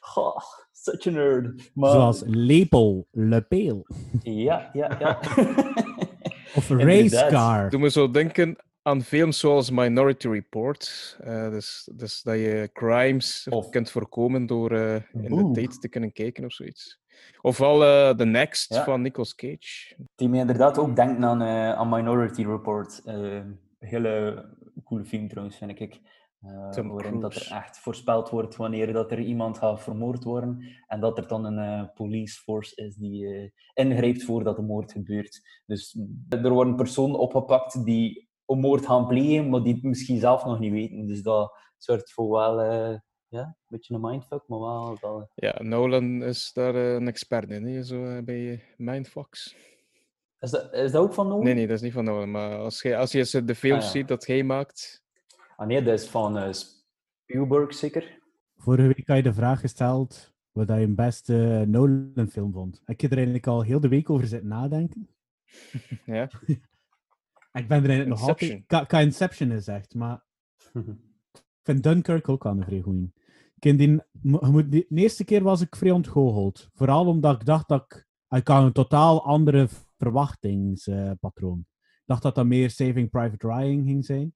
Ha, 0.00 0.42
such 0.72 1.06
a 1.06 1.10
nerd. 1.10 1.70
Maar, 1.74 1.90
Zoals 1.90 2.22
Lepel, 2.26 3.06
Lepeel. 3.10 3.86
Ja, 4.22 4.70
ja, 4.72 4.96
ja. 4.98 5.18
Of. 6.56 6.68
Racecar. 6.68 7.70
Doe 7.70 7.80
me 7.80 7.90
zo 7.90 8.10
denken 8.10 8.56
aan 8.82 9.02
films 9.02 9.38
zoals 9.38 9.70
Minority 9.70 10.28
Report. 10.28 11.16
eh, 11.20 11.50
dus, 11.50 11.88
dus 11.94 12.22
dat 12.22 12.34
je 12.34 12.70
crimes 12.72 13.46
Of- 13.50 13.68
kunt 13.68 13.90
voorkomen 13.90 14.46
door 14.46 14.70
eh, 14.72 14.94
in 15.12 15.34
de 15.36 15.50
tijd 15.52 15.80
te 15.80 15.88
kunnen 15.88 16.12
kijken 16.12 16.44
of 16.44 16.52
zoiets. 16.52 17.00
Ofwel 17.40 17.84
eh 17.84 18.10
The 18.16 18.24
Next 18.24 18.74
Ja. 18.74 18.84
van 18.84 19.02
Nicolas 19.02 19.34
Cage. 19.34 19.94
Die 20.14 20.28
me 20.28 20.38
inderdaad 20.38 20.78
ook 20.78 20.96
denkt 20.96 21.22
aan, 21.22 21.42
eh, 21.42 21.72
aan 21.72 21.88
Minority 21.88 22.44
Report. 22.44 23.00
Eh, 23.04 23.40
hele 23.78 24.44
coole 24.84 25.04
film 25.04 25.28
trouwens, 25.28 25.56
vind 25.56 25.80
ik. 25.80 26.00
Tom 26.70 26.88
waarin 26.88 27.20
dat 27.20 27.34
er 27.34 27.52
echt 27.52 27.78
voorspeld 27.78 28.30
wordt 28.30 28.56
wanneer 28.56 28.92
dat 28.92 29.10
er 29.10 29.20
iemand 29.20 29.58
gaat 29.58 29.82
vermoord 29.82 30.24
worden. 30.24 30.64
En 30.86 31.00
dat 31.00 31.18
er 31.18 31.28
dan 31.28 31.44
een 31.44 31.58
eh, 31.58 31.94
police 31.94 32.40
force 32.40 32.74
is 32.74 32.96
die 32.96 33.26
eh, 33.26 33.50
ingrijpt 33.74 34.24
voordat 34.24 34.56
de 34.56 34.62
moord 34.62 34.92
gebeurt. 34.92 35.62
Dus 35.66 35.98
er 36.28 36.50
worden 36.50 36.76
personen 36.76 37.18
opgepakt 37.18 37.84
die 37.84 38.28
een 38.46 38.58
moord 38.58 38.86
gaan 38.86 39.06
plegen, 39.06 39.48
maar 39.48 39.62
die 39.62 39.74
het 39.74 39.82
misschien 39.82 40.18
zelf 40.18 40.44
nog 40.44 40.58
niet 40.58 40.72
weten. 40.72 41.06
Dus 41.06 41.22
dat 41.22 41.58
zorgt 41.78 42.12
voor 42.12 42.30
wel 42.30 42.60
ja, 43.28 43.42
een 43.42 43.54
beetje 43.68 43.94
een 43.94 44.00
mindfuck, 44.00 44.42
maar 44.46 44.58
wel... 44.58 44.98
wel 45.00 45.30
Ja, 45.34 45.62
Nolan 45.62 46.22
is 46.22 46.50
daar 46.52 46.74
een 46.74 47.08
expert 47.08 47.50
in, 47.50 47.66
hè, 47.66 47.82
zo 47.82 48.22
bij 48.22 48.62
Mindfox. 48.76 49.56
is, 50.38 50.50
dat, 50.50 50.72
is 50.72 50.92
dat 50.92 51.02
ook 51.02 51.14
van 51.14 51.28
Nolan? 51.28 51.44
Nee, 51.44 51.54
nee, 51.54 51.66
dat 51.66 51.76
is 51.76 51.82
niet 51.82 51.92
van 51.92 52.04
Nolan. 52.04 52.30
Maar 52.30 52.56
als 52.58 52.82
je, 52.82 52.96
als 52.96 53.12
je 53.12 53.44
de 53.44 53.54
films 53.54 53.78
Ah, 53.78 53.84
ja. 53.84 53.90
ziet 53.90 54.08
dat 54.08 54.26
hij 54.26 54.42
maakt... 54.42 55.01
Ah 55.62 55.68
nee, 55.68 55.82
dat 55.82 56.00
is 56.00 56.08
van 56.08 56.38
eh, 56.38 56.52
Spielberg 56.52 57.74
zeker. 57.74 58.20
Vorige 58.56 58.86
week 58.86 59.06
had 59.06 59.16
je 59.16 59.22
de 59.22 59.34
vraag 59.34 59.60
gesteld 59.60 60.34
wat 60.52 60.68
je 60.68 60.74
een 60.74 60.94
beste 60.94 61.64
Nolan-film 61.68 62.52
vond. 62.52 62.82
Ik 62.86 63.00
heb 63.00 63.10
er 63.10 63.16
eigenlijk 63.16 63.46
al 63.46 63.62
heel 63.62 63.80
de 63.80 63.88
week 63.88 64.10
over 64.10 64.26
zitten 64.26 64.48
nadenken. 64.48 65.08
Ja. 66.04 66.30
Ik 67.60 67.68
ben 67.68 67.82
er 67.82 67.90
eigenlijk 67.90 68.08
nog 68.08 68.20
altijd... 68.28 68.50
Inception. 68.50 69.00
Inception 69.00 69.50
gezegd, 69.50 69.94
maar 69.94 70.24
ik 71.32 71.62
vind 71.62 71.82
Dunkirk 71.82 72.28
ook 72.28 72.42
wel 72.42 72.52
een 72.52 72.64
vrij 72.64 72.80
goeie. 72.80 73.12
De 73.58 74.86
eerste 74.88 75.24
keer 75.24 75.42
was 75.42 75.60
ik 75.60 75.76
vrij 75.76 75.90
ontgoocheld. 75.90 76.68
Vooral 76.72 77.06
omdat 77.06 77.40
ik 77.40 77.46
dacht 77.46 77.68
dat 77.68 77.82
ik... 77.82 78.06
Ik 78.38 78.48
had 78.48 78.64
een 78.64 78.72
totaal 78.72 79.24
andere 79.24 79.68
verwachtingspatroon. 79.96 81.58
ik 81.80 82.02
dacht 82.04 82.22
dat 82.22 82.34
dat 82.34 82.46
meer 82.46 82.70
Saving 82.70 83.10
Private 83.10 83.46
Ryan 83.46 83.84
ging 83.84 84.04
zijn. 84.04 84.34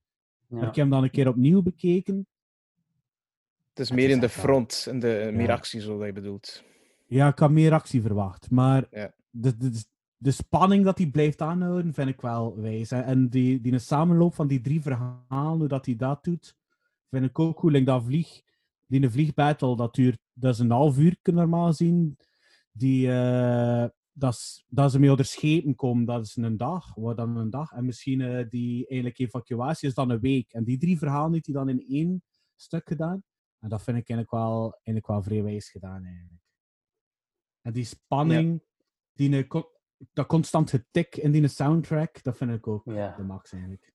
Ja. 0.49 0.57
ik 0.59 0.65
heb 0.65 0.75
hem 0.75 0.91
dan 0.91 1.03
een 1.03 1.11
keer 1.11 1.29
opnieuw 1.29 1.63
bekeken. 1.63 2.27
Het 3.69 3.79
is 3.85 3.89
Het 3.89 3.99
meer 3.99 4.09
is 4.09 4.15
in 4.15 4.21
de 4.21 4.27
wel- 4.27 4.37
front, 4.45 4.87
in 4.91 5.01
de, 5.01 5.31
meer 5.35 5.51
actie, 5.51 5.81
zo 5.81 5.99
dat 5.99 6.07
je 6.07 6.13
bedoelt. 6.13 6.65
Ja, 7.07 7.29
ik 7.29 7.39
had 7.39 7.51
meer 7.51 7.73
actie 7.73 8.03
verwacht. 8.03 8.51
Maar 8.51 8.87
Ja. 8.91 9.15
de, 9.31 9.57
de, 9.57 9.85
de 10.17 10.31
spanning 10.31 10.85
dat 10.85 10.99
hij 10.99 11.07
blijft 11.07 11.43
aanhouden, 11.43 11.95
vind 11.95 12.09
ik 12.09 12.21
wel 12.21 12.61
wijs. 12.61 12.91
En- 12.91 13.05
En 13.05 13.29
die, 13.29 13.61
die 13.61 13.79
samenloop 13.79 14.35
van 14.35 14.47
die 14.47 14.61
drie 14.61 14.83
verhalen, 14.83 15.59
hoe 15.59 15.69
dat 15.69 15.87
hij 15.87 15.97
dat 15.97 16.25
doet, 16.25 16.57
vind 17.11 17.25
ik 17.25 17.39
ook 17.39 17.59
goed. 17.59 17.73
Like 17.73 17.85
dat 17.85 18.05
vlieg, 18.05 18.43
die 18.87 19.03
een 19.03 19.11
vliegbattle, 19.11 19.77
dat 19.77 19.95
duurt, 19.95 20.19
dat 20.33 20.53
is 20.55 20.59
een 20.61 20.71
half 20.71 20.99
uur 20.99 21.17
normaal 21.23 21.73
zien. 21.73 22.19
Die, 22.73 23.13
eh, 23.13 23.85
dat, 24.19 24.65
dat 24.69 24.91
ze 24.91 24.99
mee 24.99 25.11
onder 25.11 25.25
schepen 25.25 25.75
komen, 25.75 26.05
dat 26.05 26.25
is 26.27 26.37
een 26.37 26.57
dag. 26.57 26.95
Wat 26.95 27.17
dan 27.17 27.37
een 27.37 27.51
dag. 27.51 27.73
En 27.73 27.85
misschien 27.85 28.21
eh, 28.21 28.49
die 28.49 28.87
eigenlijk 28.87 29.19
evacuatie 29.19 29.89
is 29.89 29.95
dan 29.95 30.11
een 30.11 30.21
week. 30.21 30.53
En 30.53 30.65
die 30.65 30.79
drie 30.79 30.99
verhalen 30.99 31.33
heeft 31.33 31.47
hij 31.47 31.55
dan 31.55 31.69
in 31.69 31.85
één 31.89 32.23
stuk 32.57 32.89
gedaan. 32.89 33.23
En 33.59 33.69
dat 33.69 33.83
vind 33.83 33.97
ik 33.97 34.09
eigenlijk 34.09 34.31
wel, 34.31 34.71
eigenlijk 34.73 35.07
wel 35.07 35.23
vrij 35.23 35.43
wijs 35.43 35.71
gedaan, 35.71 36.05
eigenlijk. 36.05 36.43
En 37.63 37.73
die 37.73 37.85
spanning, 37.85 38.63
die, 39.13 39.37
een 39.37 39.47
co- 39.47 39.71
dat 40.13 40.27
constant 40.27 40.71
getik 40.71 41.17
in 41.17 41.31
die 41.33 41.49
soundtrack, 41.49 42.23
dat 42.23 42.37
vind 42.37 42.51
ik 42.51 42.67
ook 42.67 42.85
Ja. 42.85 43.17
de 43.17 43.23
max 43.23 43.53
eigenlijk. 43.53 43.93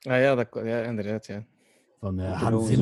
Ah 0.00 0.20
ja, 0.20 0.34
dat, 0.34 0.48
ja 0.52 0.82
inderdaad, 0.82 1.26
ja. 1.26 1.46
Van 1.98 2.20
eh 2.20 2.42
Hans 2.42 2.68
eh, 2.70 2.76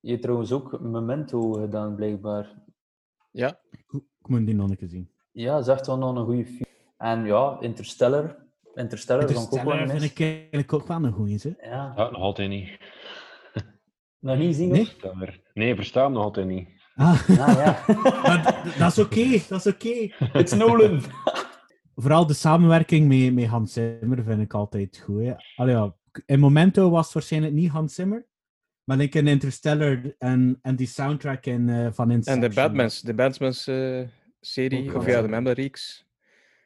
je 0.00 0.10
hebt 0.10 0.22
trouwens 0.22 0.52
ook 0.52 0.80
Memento 0.80 1.52
gedaan, 1.52 1.94
blijkbaar. 1.94 2.62
Ja, 3.30 3.60
Ik 3.70 4.28
moet 4.28 4.46
die 4.46 4.54
nog 4.54 4.70
een 4.70 4.76
keer 4.76 4.88
zien. 4.88 5.10
Ja, 5.38 5.52
dat 5.52 5.60
is 5.68 5.72
echt 5.74 5.86
wel 5.86 5.98
nog 5.98 6.16
een 6.16 6.24
goede 6.24 6.44
film. 6.44 6.64
En 6.96 7.24
ja, 7.24 7.56
Interstellar 7.60 8.36
Interstellar 8.74 9.22
Interstellar 9.28 9.88
vind 9.88 10.02
ik 10.02 10.20
eigenlijk 10.20 10.72
ook 10.72 10.86
wel 10.86 11.04
een 11.04 11.12
goeie, 11.12 11.38
hè? 11.42 11.68
Ja, 11.70 11.92
Ja, 11.96 12.10
nog 12.10 12.20
altijd 12.20 12.48
niet. 12.48 12.78
nog 14.18 14.38
niet 14.38 14.56
zien 14.56 14.70
Nee? 14.70 14.88
Nee, 15.54 15.74
verstaan 15.74 16.04
hem 16.04 16.12
nog 16.12 16.22
altijd 16.22 16.46
niet. 16.46 16.68
Ah, 16.94 17.28
Ah, 17.28 17.36
ja. 17.36 17.84
dat 18.78 18.90
is 18.92 18.98
oké, 18.98 19.40
dat 19.48 19.66
is 19.66 19.72
oké. 19.72 19.88
It's 20.40 20.52
Nolan. 20.52 21.00
Vooral 22.02 22.26
de 22.26 22.34
samenwerking 22.34 23.08
met, 23.08 23.34
met 23.34 23.46
Hans 23.50 23.72
Zimmer 23.72 24.22
vind 24.22 24.40
ik 24.40 24.54
altijd 24.54 24.98
goed. 25.04 25.24
Hè. 25.24 25.34
Allee, 25.56 25.74
ja, 25.74 25.94
in 26.26 26.38
Momento 26.40 26.90
was 26.90 27.04
het 27.04 27.14
waarschijnlijk 27.14 27.52
niet 27.52 27.70
Hans 27.70 27.94
Zimmer, 27.94 28.26
maar 28.84 29.00
ik 29.00 29.14
in 29.14 29.26
Interstellar 29.26 30.14
en, 30.18 30.58
en 30.62 30.76
die 30.76 30.86
soundtrack 30.86 31.46
in, 31.46 31.68
eh, 31.68 31.86
van 31.92 32.10
En 32.10 32.16
Inception. 32.16 32.48
de 32.48 32.54
Batmans, 32.54 33.00
de 33.00 33.14
Batmans 33.14 33.66
eh, 33.66 34.00
serie, 34.40 34.96
of 34.96 35.06
ja, 35.06 35.22
de 35.22 35.54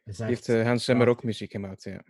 echt- 0.04 0.18
heeft 0.18 0.48
eh, 0.48 0.66
Hans 0.66 0.84
Zimmer 0.84 1.08
ook 1.08 1.22
muziek 1.24 1.50
gemaakt, 1.50 1.82
ja. 1.84 2.02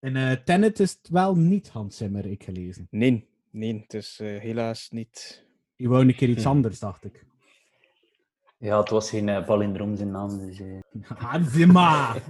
In 0.00 0.16
eh, 0.16 0.32
Tenet 0.32 0.80
is 0.80 0.90
het 0.90 1.08
wel 1.08 1.36
niet 1.36 1.68
Hans 1.68 1.96
Zimmer, 1.96 2.26
ik 2.26 2.42
gelezen. 2.44 2.86
Nee, 2.90 3.28
nee, 3.50 3.80
het 3.80 3.94
is 3.94 4.20
eh, 4.20 4.38
helaas 4.38 4.90
niet. 4.90 5.46
Die 5.76 5.88
wou 5.88 6.08
een 6.08 6.14
keer 6.14 6.28
iets 6.28 6.42
Hm. 6.42 6.48
anders, 6.54 6.78
dacht 6.78 7.04
ik. 7.04 7.24
Ja, 8.58 8.78
het 8.80 8.88
was 8.88 9.10
geen 9.10 9.28
uh, 9.28 9.46
palindroom 9.46 9.96
zijn 9.96 10.10
naam. 10.10 10.38
Dus, 10.38 10.60
eh. 10.60 10.80
Hans 11.30 11.52
Zimmer! 11.52 12.22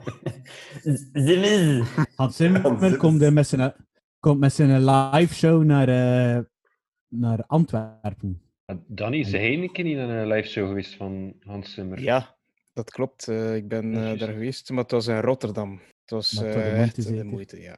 Zimmer. 1.12 2.06
Hans 2.14 2.36
Zimmer 2.36 2.96
komt, 2.96 3.30
met 3.32 3.46
zijn, 3.46 3.74
komt 4.20 4.38
met 4.40 4.52
zijn 4.52 4.84
live 4.84 5.34
show 5.34 5.64
naar, 5.64 5.88
eh, 5.88 6.42
naar 7.08 7.44
Antwerpen. 7.46 8.42
Danny, 8.86 9.18
is 9.18 9.32
hij 9.32 9.52
een 9.54 9.72
keer 9.72 9.84
niet 9.84 9.96
een 9.96 10.26
live 10.26 10.48
show 10.48 10.68
geweest 10.68 10.94
van 10.94 11.34
Hans 11.40 11.72
Zimmer? 11.74 12.00
Ja, 12.00 12.36
dat 12.72 12.90
klopt. 12.90 13.28
eh, 13.28 13.56
ik 13.56 13.68
ben 13.68 13.94
eh, 13.94 14.02
Juist. 14.02 14.20
daar 14.20 14.32
geweest, 14.32 14.70
maar 14.70 14.82
het 14.82 14.90
was 14.90 15.06
in 15.06 15.20
Rotterdam. 15.20 15.72
Het 16.00 16.10
was 16.10 16.42
eh, 16.42 16.66
echt 16.66 16.76
moeite 16.76 16.94
de 16.96 17.02
zeker? 17.02 17.26
moeite, 17.26 17.60
ja. 17.60 17.76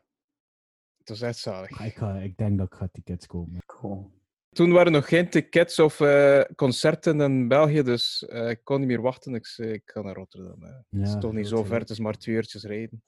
Het 0.98 1.08
was 1.08 1.20
echt 1.20 1.38
zalig. 1.38 1.80
Ah, 1.80 1.86
Ik, 1.86 1.96
ga, 1.96 2.14
ik 2.18 2.36
denk 2.36 2.58
dat 2.58 2.66
ik 2.66 2.74
ga 2.74 2.88
tickets 2.92 3.26
kopen. 3.26 3.58
Cool. 3.66 4.10
Toen 4.50 4.70
waren 4.72 4.86
er 4.86 4.92
nog 4.92 5.08
geen 5.08 5.28
tickets 5.30 5.78
of 5.78 6.00
eh, 6.00 6.40
concerten 6.56 7.20
in 7.20 7.48
België, 7.48 7.82
dus 7.82 8.26
eh, 8.26 8.48
ik 8.50 8.60
kon 8.64 8.78
niet 8.78 8.88
meer 8.88 9.00
wachten. 9.00 9.34
Ik 9.34 9.46
zei, 9.46 9.68
ik 9.72 9.82
ga 9.84 10.00
naar 10.02 10.14
Rotterdam. 10.14 10.62
het 10.62 11.08
is 11.08 11.16
toch 11.20 11.32
niet 11.32 11.48
zo 11.48 11.64
ver, 11.64 11.78
het 11.78 11.90
is 11.90 11.98
maar 11.98 12.16
twee 12.18 12.34
uurtjes 12.34 12.64
rijden. 12.64 13.02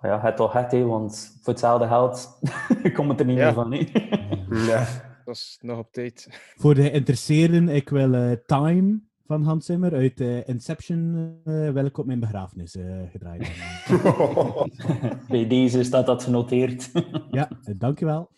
Ja, 0.00 0.20
het 0.20 0.36
toch 0.36 0.52
het, 0.52 0.72
hè, 0.72 0.84
want 0.84 1.38
voor 1.42 1.52
hetzelfde 1.52 1.86
geld 1.86 2.38
komt 2.96 3.10
het 3.10 3.20
er 3.20 3.26
niet 3.26 3.36
Ja. 3.36 3.44
meer 3.44 3.54
van. 3.54 3.72
Hè. 3.72 3.86
Ja. 4.72 4.86
Dat 5.24 5.34
is 5.34 5.58
nog 5.60 5.78
op 5.78 5.92
tijd. 5.92 6.28
Voor 6.56 6.74
de 6.74 6.82
geïnteresseerden, 6.82 7.68
ik 7.68 7.88
wil 7.88 8.14
eh, 8.14 8.32
Time 8.32 9.00
van 9.26 9.42
Hans 9.42 9.66
Zimmer 9.66 9.94
uit 9.94 10.20
eh, 10.20 10.48
Inception 10.48 11.34
eh, 11.44 11.70
wil 11.70 11.84
ik 11.84 11.98
op 11.98 12.06
mijn 12.06 12.20
begrafenis 12.20 12.76
eh, 12.76 13.10
gedraaid. 13.10 13.50
Bij 15.28 15.46
deze 15.46 15.82
staat 15.82 16.06
dat 16.06 16.22
genoteerd. 16.22 16.90
ja, 17.30 17.48
dankjewel. 17.76 18.30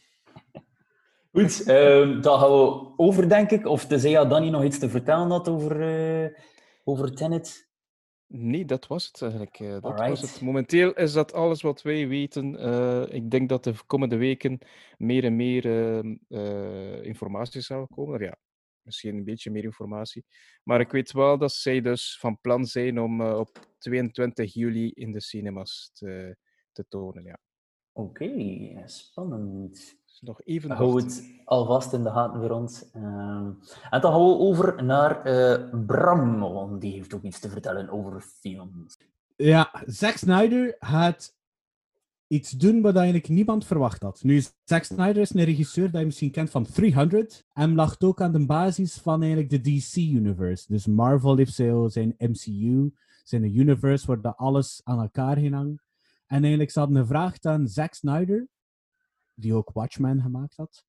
Goed, 1.33 1.63
ehm 1.67 2.21
dan 2.21 2.39
gaan 2.39 2.51
we 2.51 2.93
over, 2.97 3.29
denk 3.29 3.51
ik. 3.51 3.67
Of 3.67 3.87
tenzij 3.87 4.11
ja, 4.11 4.25
Danny 4.25 4.49
nog 4.49 4.65
iets 4.65 4.79
te 4.79 4.89
vertellen 4.89 5.31
had 5.31 5.49
over, 5.49 5.81
eh 5.81 6.31
over 6.85 7.15
Tenet. 7.15 7.69
Nee, 8.31 8.65
dat 8.65 8.87
was 8.87 9.07
het 9.07 9.23
eigenlijk. 9.23 9.61
eh, 9.61 9.81
dat 9.81 9.99
was 9.99 10.21
het. 10.21 10.41
Momenteel 10.41 10.93
is 10.93 11.13
dat 11.13 11.33
alles 11.33 11.63
wat 11.63 11.83
wij 11.83 12.09
weten. 12.09 12.57
Eh, 12.59 13.15
ik 13.15 13.31
denk 13.31 13.49
dat 13.49 13.65
de 13.65 13.75
komende 13.87 14.17
weken 14.17 14.59
meer 14.97 15.25
en 15.25 15.37
meer 15.37 15.65
ehm, 15.67 16.17
eh, 16.29 17.05
informatie 17.05 17.61
zal 17.61 17.87
komen. 17.87 18.15
Of 18.15 18.21
Ja, 18.21 18.37
misschien 18.89 19.17
een 19.17 19.25
beetje 19.25 19.51
meer 19.51 19.65
informatie. 19.65 20.25
Maar 20.63 20.81
ik 20.81 20.91
weet 20.91 21.13
wel 21.13 21.39
dat 21.39 21.53
zij 21.53 21.81
dus 21.81 22.19
van 22.21 22.41
plan 22.41 22.65
zijn 22.65 23.01
om 23.01 23.21
eh, 23.21 23.39
op 23.39 23.75
22 23.79 24.55
juli 24.55 24.91
in 24.95 25.13
de 25.13 25.21
cinemas 25.21 25.91
te, 25.93 26.37
te 26.73 26.85
tonen. 26.89 27.25
Ja. 27.25 27.39
Oké, 27.93 28.83
spannend. 28.85 29.97
Dus 30.07 30.21
nog 30.21 30.43
even 30.45 30.71
Hou 30.71 31.03
het 31.03 31.41
alvast 31.45 31.93
in 31.93 32.03
de 32.03 32.11
gaten 32.11 32.41
voor 32.41 32.51
ons. 32.51 32.91
Ehm, 32.91 33.51
en 33.91 34.01
dan 34.01 34.13
gaan 34.13 34.27
we 34.27 34.39
over 34.39 34.85
naar 34.85 35.25
eh, 35.25 35.85
Bram, 35.87 36.41
want 36.41 36.81
die 36.81 36.93
heeft 36.93 37.15
ook 37.15 37.23
iets 37.23 37.41
te 37.41 37.49
vertellen 37.49 37.89
over 37.89 38.21
films. 38.21 38.99
Ja, 39.37 39.83
Zack 39.87 40.17
Snyder 40.17 40.77
gaat 40.79 41.38
iets 42.29 42.51
doen 42.51 42.81
wat 42.81 42.97
eigenlijk 42.97 43.29
niemand 43.29 43.67
verwacht 43.67 44.03
had. 44.03 44.23
Nu, 44.23 44.43
Zack 44.65 44.85
Snyder 44.85 45.17
is 45.17 45.35
een 45.35 45.45
regisseur 45.45 45.91
dat 45.91 46.01
je 46.01 46.07
misschien 46.07 46.31
kent 46.31 46.51
van 46.51 46.65
300. 46.65 47.45
En 47.53 47.75
lag 47.75 48.01
ook 48.01 48.21
aan 48.21 48.33
de 48.33 48.47
basis 48.47 48.95
van 48.95 49.23
eigenlijk 49.23 49.51
de 49.51 49.61
DC-universe. 49.61 50.65
Dus 50.69 50.87
Marvel 50.87 51.37
heeft 51.37 51.55
zo 51.55 51.89
zijn 51.89 52.15
MCU, 52.19 52.93
zijn 53.23 53.57
universe 53.57 54.07
waar 54.07 54.21
dat 54.21 54.37
alles 54.37 54.81
aan 54.85 55.01
elkaar 55.01 55.37
ging 55.37 55.55
hangen. 55.55 55.83
En 56.27 56.41
eigenlijk 56.41 56.71
ze 56.71 56.79
hadden 56.79 56.99
gevraagd 56.99 57.47
aan 57.47 57.69
Zack 57.69 57.95
Snyder, 57.95 58.49
die 59.35 59.55
ook 59.55 59.71
Watchmen 59.73 60.23
gemaakt 60.23 60.57
had, 60.57 60.85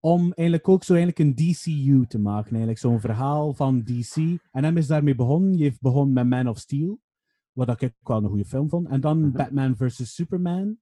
om 0.00 0.20
eigenlijk 0.20 0.68
ook 0.68 0.84
zo 0.84 0.94
eigenlijk 0.94 1.28
een 1.28 1.34
DCU 1.34 2.06
te 2.06 2.18
maken. 2.18 2.50
Eigenlijk 2.50 2.78
zo'n 2.78 3.00
verhaal 3.00 3.54
van 3.54 3.82
DC. 3.82 4.16
En 4.50 4.64
hem 4.64 4.76
is 4.76 4.86
daarmee 4.86 5.14
begonnen. 5.14 5.56
Je 5.56 5.62
heeft 5.62 5.80
begonnen 5.80 6.14
met 6.14 6.26
Man 6.26 6.48
of 6.48 6.58
Steel. 6.58 7.00
Wat 7.58 7.82
ik 7.82 7.94
wel 8.02 8.16
een 8.16 8.28
goede 8.28 8.44
film 8.44 8.68
vond. 8.68 8.88
En 8.88 9.00
dan 9.00 9.32
Batman 9.32 9.76
vs. 9.76 10.14
Superman. 10.14 10.78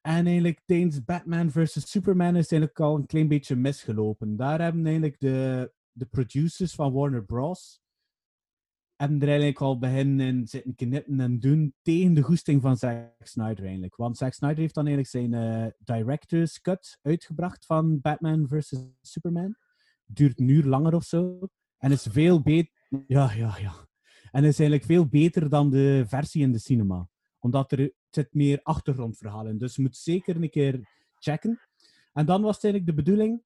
En 0.00 0.26
eigenlijk 0.26 0.60
tijdens 0.64 1.04
Batman 1.04 1.50
vs. 1.50 1.90
Superman 1.90 2.36
is 2.36 2.50
eigenlijk 2.50 2.80
al 2.80 2.96
een 2.96 3.06
klein 3.06 3.28
beetje 3.28 3.56
misgelopen. 3.56 4.36
Daar 4.36 4.60
hebben 4.60 4.84
eigenlijk 4.84 5.20
de, 5.20 5.72
de 5.90 6.06
producers 6.06 6.74
van 6.74 6.92
Warner 6.92 7.24
Bros. 7.24 7.80
hebben 8.96 9.20
er 9.20 9.28
eigenlijk 9.28 9.60
al 9.60 9.78
beginnen 9.78 10.46
zitten 10.46 10.74
knippen 10.74 11.20
en 11.20 11.38
doen 11.38 11.74
tegen 11.82 12.14
de 12.14 12.22
goesting 12.22 12.62
van 12.62 12.76
Zack 12.76 13.14
Snyder 13.18 13.64
eigenlijk. 13.64 13.96
Want 13.96 14.16
Zack 14.16 14.32
Snyder 14.32 14.58
heeft 14.58 14.74
dan 14.74 14.86
eigenlijk 14.86 15.30
zijn 15.30 15.34
eh, 15.34 15.72
director's 15.78 16.60
cut 16.60 16.98
uitgebracht 17.02 17.66
van 17.66 18.00
Batman 18.00 18.48
vs. 18.48 18.74
Superman. 19.00 19.56
Duurt 20.04 20.40
een 20.40 20.48
uur 20.48 20.64
langer 20.64 20.94
of 20.94 21.04
zo. 21.04 21.38
En 21.76 21.90
is 21.90 22.06
veel 22.10 22.42
beter... 22.42 22.72
Ja, 23.06 23.32
ja, 23.32 23.58
ja. 23.58 23.92
En 24.34 24.44
is 24.44 24.58
eigenlijk 24.58 24.84
veel 24.84 25.06
beter 25.06 25.48
dan 25.48 25.70
de 25.70 26.04
versie 26.06 26.42
in 26.42 26.52
de 26.52 26.58
cinema. 26.58 27.08
Omdat 27.38 27.72
er 27.72 27.92
zit 28.10 28.34
meer 28.34 28.60
achtergrondverhaal 28.62 29.46
in. 29.46 29.58
Dus 29.58 29.76
je 29.76 29.82
moet 29.82 29.96
zeker 29.96 30.36
een 30.36 30.50
keer 30.50 30.88
checken. 31.18 31.60
En 32.12 32.26
dan 32.26 32.42
was 32.42 32.54
het 32.54 32.64
eigenlijk 32.64 32.96
de 32.96 33.02
bedoeling... 33.02 33.42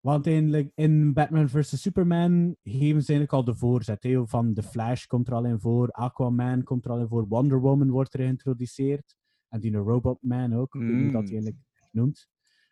Want 0.00 0.26
eigenlijk 0.26 0.70
in 0.74 1.12
Batman 1.12 1.48
vs. 1.48 1.80
Superman 1.80 2.56
geven 2.62 3.02
ze 3.02 3.08
eigenlijk 3.12 3.32
al 3.32 3.44
de 3.44 3.54
voorzet. 3.54 4.02
hè. 4.02 4.26
Van 4.26 4.54
The 4.54 4.62
Flash 4.62 5.04
komt 5.06 5.28
er 5.28 5.34
al 5.34 5.44
in 5.44 5.60
voor, 5.60 5.88
Aquaman 5.90 6.62
komt 6.62 6.84
er 6.84 6.90
al 6.90 6.98
in 7.00 7.08
voor, 7.08 7.26
Wonder 7.28 7.60
Woman 7.60 7.90
wordt 7.90 8.14
er 8.14 8.20
geïntroduceerd. 8.20 9.16
En 9.48 9.60
die 9.60 9.76
Robotman 9.76 10.54
ook, 10.54 10.74
ik 10.74 10.80
weet 10.80 10.90
niet 10.90 11.02
hoe 11.02 11.12
dat 11.12 11.20
Mm. 11.22 11.26
hij 11.26 11.34
eigenlijk 11.36 11.62
noemt. 11.90 12.28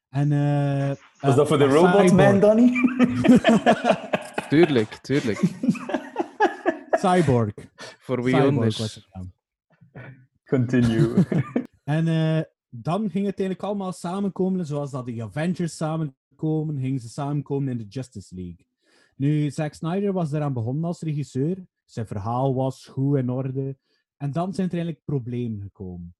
En, 0.08 0.32
eh, 0.32 0.94
Was 1.20 1.36
dat 1.36 1.48
voor 1.48 1.58
de 1.58 1.64
eh, 1.64 1.72
Robotman. 1.72 2.40
Danny? 2.40 2.72
Tuurlijk, 4.48 4.88
tuurlijk. 5.02 5.40
Cyborg. 6.98 7.54
Voor 7.98 8.22
wie 8.22 8.36
anders. 8.36 9.08
dan. 9.12 9.32
Continue. 10.44 11.14
En 11.84 12.08
eh, 12.08 12.42
dan 12.68 13.10
ging 13.10 13.26
het 13.26 13.38
eigenlijk 13.38 13.62
allemaal 13.62 13.92
samenkomen, 13.92 14.66
zoals 14.66 14.90
dat 14.90 15.06
de 15.06 15.22
Avengers 15.22 15.76
samenkomen, 15.76 16.78
gingen 16.80 17.00
ze 17.00 17.08
samenkomen 17.08 17.68
in 17.68 17.78
de 17.78 17.86
Justice 17.86 18.34
League. 18.34 18.66
Nu, 19.16 19.50
Zack 19.50 19.74
Snyder 19.74 20.12
was 20.12 20.32
eraan 20.32 20.52
begonnen 20.52 20.84
als 20.84 21.00
regisseur. 21.00 21.66
Zijn 21.84 22.06
verhaal 22.06 22.54
was 22.54 22.86
goed 22.86 23.16
in 23.16 23.30
orde. 23.30 23.76
En 24.16 24.32
dan 24.32 24.54
zijn 24.54 24.66
er 24.66 24.74
eigenlijk 24.74 25.04
problemen 25.04 25.60
gekomen. 25.62 26.14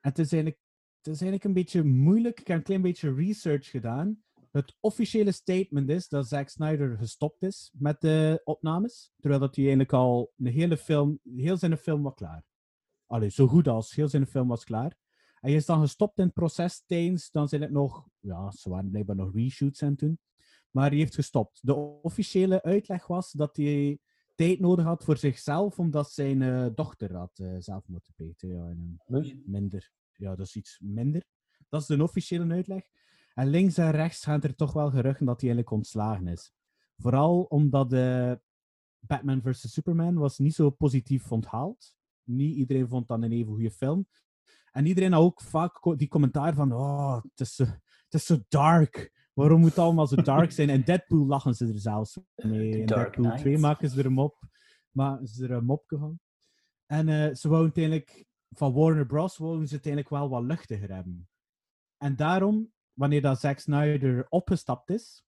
En 0.00 0.08
het 0.08 0.18
is 0.18 0.32
eigenlijk, 0.32 0.62
het 0.96 1.14
is 1.14 1.20
eigenlijk 1.20 1.44
een 1.44 1.52
beetje 1.52 1.84
moeilijk. 1.84 2.40
Ik 2.40 2.46
heb 2.46 2.56
een 2.56 2.62
klein 2.62 2.82
beetje 2.82 3.14
research 3.14 3.70
gedaan. 3.70 4.22
Het 4.50 4.76
officiële 4.80 5.32
statement 5.32 5.88
is 5.88 6.08
dat 6.08 6.28
Zack 6.28 6.48
Snyder 6.48 6.96
gestopt 6.96 7.42
is 7.42 7.70
met 7.78 8.00
de 8.00 8.40
opnames. 8.44 9.12
Terwijl 9.20 9.40
dat 9.40 9.54
hij 9.54 9.64
eigenlijk 9.64 9.94
al 9.94 10.32
een 10.36 10.46
hele 10.46 10.76
film, 10.76 11.20
heel 11.36 11.56
zijn 11.56 11.76
film 11.76 12.02
was 12.02 12.14
klaar. 12.14 12.44
Allee, 13.06 13.28
zo 13.28 13.46
goed 13.46 13.68
als 13.68 13.94
heel 13.94 14.08
zijn 14.08 14.26
film 14.26 14.48
was 14.48 14.64
klaar. 14.64 14.96
Hij 15.34 15.54
is 15.54 15.66
dan 15.66 15.80
gestopt 15.80 16.18
in 16.18 16.24
het 16.24 16.34
proces 16.34 16.84
tijdens, 16.86 17.30
dan 17.30 17.48
zijn 17.48 17.60
het 17.60 17.70
nog, 17.70 18.08
ja, 18.18 18.50
ze 18.50 18.70
waren 18.70 18.90
blijkbaar 18.90 19.16
nog 19.16 19.34
reshoots 19.34 19.80
en 19.80 19.96
toen. 19.96 20.18
Maar 20.70 20.88
hij 20.88 20.98
heeft 20.98 21.14
gestopt. 21.14 21.58
De 21.62 21.74
officiële 22.02 22.62
uitleg 22.62 23.06
was 23.06 23.32
dat 23.32 23.56
hij 23.56 23.98
tijd 24.34 24.60
nodig 24.60 24.84
had 24.84 25.04
voor 25.04 25.16
zichzelf, 25.16 25.78
omdat 25.78 26.12
zijn 26.12 26.42
eh, 26.42 26.66
dochter 26.74 27.16
had 27.16 27.38
eh, 27.38 27.54
zelfmoord 27.58 28.04
gepleegd. 28.04 28.40
Ja, 28.40 28.68
en 28.68 29.00
minder. 29.44 29.92
Ja, 30.12 30.36
dat 30.36 30.46
is 30.46 30.56
iets 30.56 30.78
minder. 30.82 31.24
Dat 31.68 31.80
is 31.80 31.86
de 31.86 32.02
officiële 32.02 32.52
uitleg. 32.52 32.82
En 33.34 33.48
links 33.48 33.78
en 33.78 33.90
rechts 33.90 34.24
gaan 34.24 34.42
er 34.42 34.54
toch 34.54 34.72
wel 34.72 34.90
geruchten 34.90 35.26
dat 35.26 35.40
hij 35.40 35.50
eigenlijk 35.50 35.70
ontslagen 35.70 36.26
is. 36.26 36.52
Vooral 36.96 37.42
omdat 37.42 37.92
eh, 37.92 38.32
Batman 38.98 39.42
vs. 39.42 39.72
Superman 39.72 40.14
was 40.14 40.38
niet 40.38 40.54
zo 40.54 40.70
positief 40.70 41.32
onthaald. 41.32 41.94
Niet 42.22 42.56
iedereen 42.56 42.88
vond 42.88 43.08
dat 43.08 43.22
een 43.22 43.32
even 43.32 43.52
goede 43.52 43.70
film. 43.70 44.06
En 44.72 44.86
iedereen 44.86 45.12
had 45.12 45.22
ook 45.22 45.40
vaak 45.40 45.98
die 45.98 46.08
commentaar 46.08 46.54
van 46.54 46.72
oh, 46.72 47.22
het 47.22 47.40
is, 47.40 47.54
zo, 47.54 47.64
het 47.64 48.14
is 48.14 48.26
zo 48.26 48.38
dark. 48.48 49.28
Waarom 49.32 49.60
moet 49.60 49.68
het 49.68 49.78
allemaal 49.78 50.06
zo 50.06 50.22
dark 50.22 50.52
zijn? 50.58 50.70
En 50.70 50.84
Deadpool 50.84 51.26
lachen 51.26 51.54
ze 51.54 51.66
er 51.66 51.78
zelfs 51.78 52.18
mee. 52.34 52.70
In 52.70 52.86
Deadpool 52.86 53.24
2 53.24 53.42
Knight. 53.42 53.60
maken 53.60 53.90
ze 53.90 53.98
er 53.98 54.06
een 54.06 54.12
mop, 54.12 54.48
maken 54.90 55.26
ze 55.26 55.44
er 55.44 55.50
een 55.50 55.64
mopje 55.64 55.98
van. 55.98 56.20
En 56.86 57.08
eh, 57.08 57.34
ze 57.34 57.48
wouden 57.48 57.72
uiteindelijk 57.74 58.26
van 58.50 58.72
Warner 58.72 59.06
Bros. 59.06 59.36
wouden 59.36 59.68
ze 59.68 59.74
het 59.74 59.86
eigenlijk 59.86 60.14
wel 60.14 60.28
wat 60.28 60.42
luchtiger 60.42 60.94
hebben. 60.94 61.28
En 61.96 62.16
daarom, 62.16 62.72
wanneer 62.92 63.20
dat 63.20 63.40
Zack 63.40 63.58
Snyder 63.58 64.26
opgestapt 64.28 64.90
is, 64.90 65.24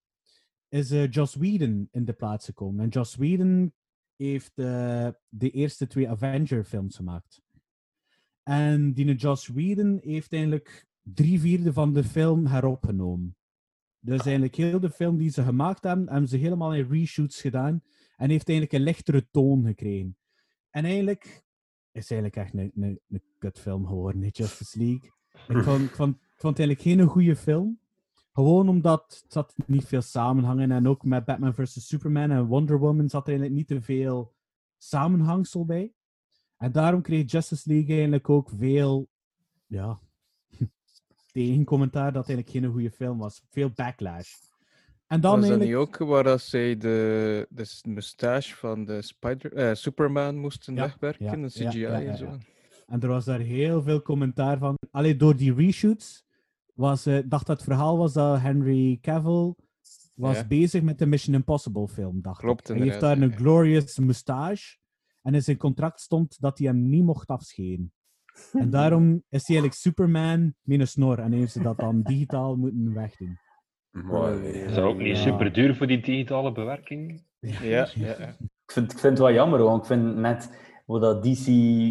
is 0.69 0.91
eh, 0.91 1.11
Joss 1.11 1.35
Whedon 1.35 1.89
in 1.91 2.05
de 2.05 2.13
plaats 2.13 2.45
gekomen. 2.45 2.85
En 2.85 2.89
Joss 2.89 3.17
Whedon 3.17 3.75
heeft 4.17 4.59
eh, 4.59 5.09
de 5.29 5.51
eerste 5.51 5.87
twee 5.87 6.09
Avenger-films 6.09 6.97
gemaakt. 6.97 7.43
En 8.43 8.93
die 8.93 9.15
Joss 9.15 9.49
Whedon 9.49 9.99
heeft 10.03 10.33
eigenlijk 10.33 10.87
drie 11.03 11.41
vierde 11.41 11.73
van 11.73 11.93
de 11.93 12.05
film 12.05 12.47
heropgenomen. 12.47 13.37
Dus 13.99 14.21
eigenlijk 14.21 14.55
heel 14.55 14.81
de 14.81 14.91
film 14.91 15.17
die 15.17 15.31
ze 15.31 15.43
gemaakt 15.43 15.85
hebben, 15.85 16.09
hebben 16.09 16.29
ze 16.29 16.37
helemaal 16.37 16.75
in 16.75 16.89
reshoots 16.91 17.41
gedaan. 17.41 17.83
En 18.17 18.31
heeft 18.31 18.49
eigenlijk 18.49 18.79
een 18.79 18.85
lichtere 18.85 19.29
toon 19.31 19.67
gekregen. 19.67 20.17
En 20.71 20.85
eigenlijk 20.85 21.45
is 21.93 22.11
eigenlijk 22.11 22.37
echt 22.37 22.55
een, 22.55 22.73
een, 22.75 23.01
een 23.09 23.23
kutfilm 23.39 23.87
geworden, 23.87 24.29
Justice 24.29 24.79
League. 24.79 25.11
Ik 25.49 25.65
vond, 25.65 25.81
ik, 25.81 25.95
vond, 25.95 26.17
vond 26.43 26.59
het 26.59 26.67
eigenlijk 26.67 26.99
geen 26.99 27.09
goede 27.09 27.37
film. 27.37 27.81
Gewoon 28.33 28.69
omdat 28.69 29.21
het 29.23 29.33
zat 29.33 29.55
niet 29.67 29.85
veel 29.85 30.03
samenhangen. 30.03 30.71
En 30.71 30.89
ook 30.89 31.05
met 31.05 31.25
Batman 31.25 31.55
vs. 31.55 31.87
Superman 31.87 32.31
en 32.31 32.47
Wonder 32.47 32.79
Woman 32.79 33.09
zat 33.09 33.27
er 33.27 33.33
eigenlijk 33.33 33.59
niet 33.59 33.79
te 33.79 33.85
veel 33.85 34.35
samenhangsel 34.79 35.65
bij. 35.65 35.93
En 36.57 36.73
daarom 36.73 37.03
kreeg 37.03 37.31
Justice 37.31 37.69
League 37.69 37.95
eigenlijk 37.95 38.29
ook 38.29 38.49
veel 38.57 39.09
ja, 39.67 39.99
tegencommentaar 41.33 42.13
dat 42.13 42.27
het 42.27 42.37
eigenlijk 42.37 42.65
geen 42.65 42.73
goede 42.73 42.91
film 42.91 43.19
was. 43.19 43.43
Veel 43.49 43.71
backlash. 43.75 44.35
En 45.07 45.21
dan 45.21 45.41
Was 45.41 45.49
dat 45.49 45.59
niet 45.59 45.67
eigenlijk... 45.69 46.01
ook 46.01 46.09
waar 46.09 46.25
dat 46.25 46.41
zij 46.41 46.77
de, 46.77 47.47
de 47.51 47.81
moustache 47.89 48.57
van 48.57 48.85
de 48.85 49.03
Spider, 49.03 49.53
eh, 49.53 49.75
Superman 49.75 50.37
moesten 50.37 50.75
Ja, 50.75 50.81
wegwerken, 50.81 51.41
ja, 51.41 51.47
de 51.47 51.49
CGI 51.49 51.79
ja, 51.79 52.03
en 52.03 52.17
zo? 52.17 52.39
En 52.87 53.01
er 53.01 53.09
was 53.09 53.25
daar 53.25 53.41
heel 53.41 53.83
veel 53.83 54.03
commentaar 54.03 54.59
van. 54.59 54.79
Alleen 54.91 55.19
door 55.19 55.37
die 55.37 55.55
reshoots 55.55 56.25
was, 56.73 57.07
eh, 57.07 57.19
dacht 57.27 57.47
dat 57.47 57.57
het 57.57 57.65
verhaal 57.67 57.99
was 57.99 58.13
dat 58.13 58.41
Henry 58.41 58.99
Cavill 59.01 59.55
was 60.15 60.37
Ja. 60.37 60.47
bezig 60.47 60.83
met 60.83 60.99
de 60.99 61.07
Mission 61.07 61.35
Impossible 61.35 61.89
film, 61.89 62.21
dacht 62.23 62.41
Klopt, 62.41 62.71
ik. 62.71 62.77
Hij 62.77 62.87
heeft 62.87 63.01
daar 63.01 63.19
ja, 63.19 63.23
een 63.23 63.37
glorious 63.37 63.99
moustache 63.99 64.77
en 65.23 65.35
in 65.35 65.43
zijn 65.43 65.57
contract 65.57 66.01
stond 66.01 66.41
dat 66.41 66.59
hij 66.59 66.67
hem 66.67 66.89
niet 66.89 67.05
mocht 67.05 67.29
afscheren. 67.29 67.93
En 68.53 68.71
daarom 68.79 69.13
is 69.15 69.47
hij 69.47 69.57
eigenlijk 69.57 69.75
Superman 69.75 70.55
met 70.63 70.81
een 70.81 70.89
snor 70.89 71.19
en 71.19 71.33
heeft 71.33 71.53
ze 71.53 71.63
dat 71.63 71.79
dan 71.79 72.03
digitaal 72.13 72.57
moeten 72.57 72.95
wegdoen. 72.95 73.39
Mooi. 73.91 74.47
Is 74.47 74.75
dat 74.75 74.85
ook 74.85 74.99
niet 74.99 75.17
Ja. 75.17 75.23
super 75.23 75.53
duur 75.53 75.77
voor 75.77 75.87
die 75.87 76.01
digitale 76.03 76.53
bewerking? 76.53 77.25
Ja, 77.39 77.63
ja, 77.63 77.89
ja. 77.95 78.17
Ik 78.67 78.73
vind, 78.73 78.93
ik 78.93 78.99
vind 78.99 79.13
het 79.13 79.19
wel 79.19 79.33
jammer, 79.33 79.63
want 79.63 79.81
ik 79.81 79.87
vind 79.87 80.17
net 80.17 80.51
wat 80.87 81.01
dat 81.01 81.23
DC 81.23 81.47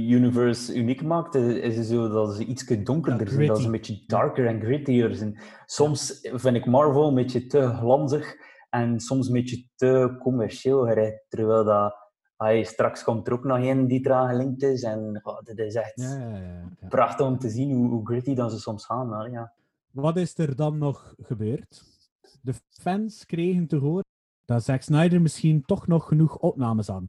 Universe 0.10 0.76
uniek 0.76 1.04
maakt, 1.04 1.36
is, 1.36 1.88
zo 1.88 2.10
dat 2.10 2.36
ze 2.36 2.46
iets 2.46 2.66
donkerder 2.66 3.28
Ja, 3.28 3.34
zijn, 3.34 3.48
dat 3.48 3.60
ze 3.60 3.66
een 3.66 3.72
beetje 3.72 4.04
darker 4.08 4.46
en 4.48 4.62
grittier 4.62 5.16
zijn. 5.16 5.42
Soms 5.66 6.20
vind 6.22 6.56
ik 6.56 6.66
Marvel 6.66 7.08
een 7.08 7.16
beetje 7.16 7.46
te 7.46 7.68
glanzig 7.68 8.36
en 8.70 9.00
soms 9.00 9.28
een 9.28 9.34
beetje 9.34 9.66
te 9.76 10.16
commercieel 10.20 10.86
terwijl 11.30 11.64
dat 11.64 12.02
ay, 12.42 12.64
straks 12.64 13.04
komt 13.04 13.28
er 13.28 13.34
ook 13.34 13.44
nog 13.44 13.58
een 13.58 13.88
die 13.88 14.06
eraan 14.06 14.30
gelinkt 14.30 14.64
is 14.64 14.84
en 14.84 15.20
oh, 15.24 15.40
dit 15.42 15.58
is 15.58 15.76
echt 15.76 16.02
Ja, 16.02 16.18
ja, 16.18 16.38
ja, 16.38 16.76
ja. 16.80 16.88
prachtig 16.88 17.26
om 17.26 17.38
te 17.38 17.50
zien 17.50 17.72
hoe, 17.72 17.90
hoe 17.90 18.06
gritty 18.06 18.34
dan 18.34 18.50
ze 18.50 18.60
soms 18.60 18.86
gaan. 18.86 19.08
maar 19.08 19.32
ja. 19.32 19.54
Wat 19.92 20.18
is 20.18 20.38
er 20.38 20.56
dan 20.56 20.78
nog 20.78 21.14
gebeurd? 21.18 21.84
De 22.42 22.54
fans 22.70 23.26
kregen 23.26 23.68
te 23.68 23.76
horen 23.76 24.06
dat 24.46 24.64
Zack 24.64 24.82
Snyder 24.82 25.22
misschien 25.22 25.62
toch 25.62 25.88
nog 25.88 26.08
genoeg 26.08 26.38
opnames 26.38 26.88
had. 26.88 27.04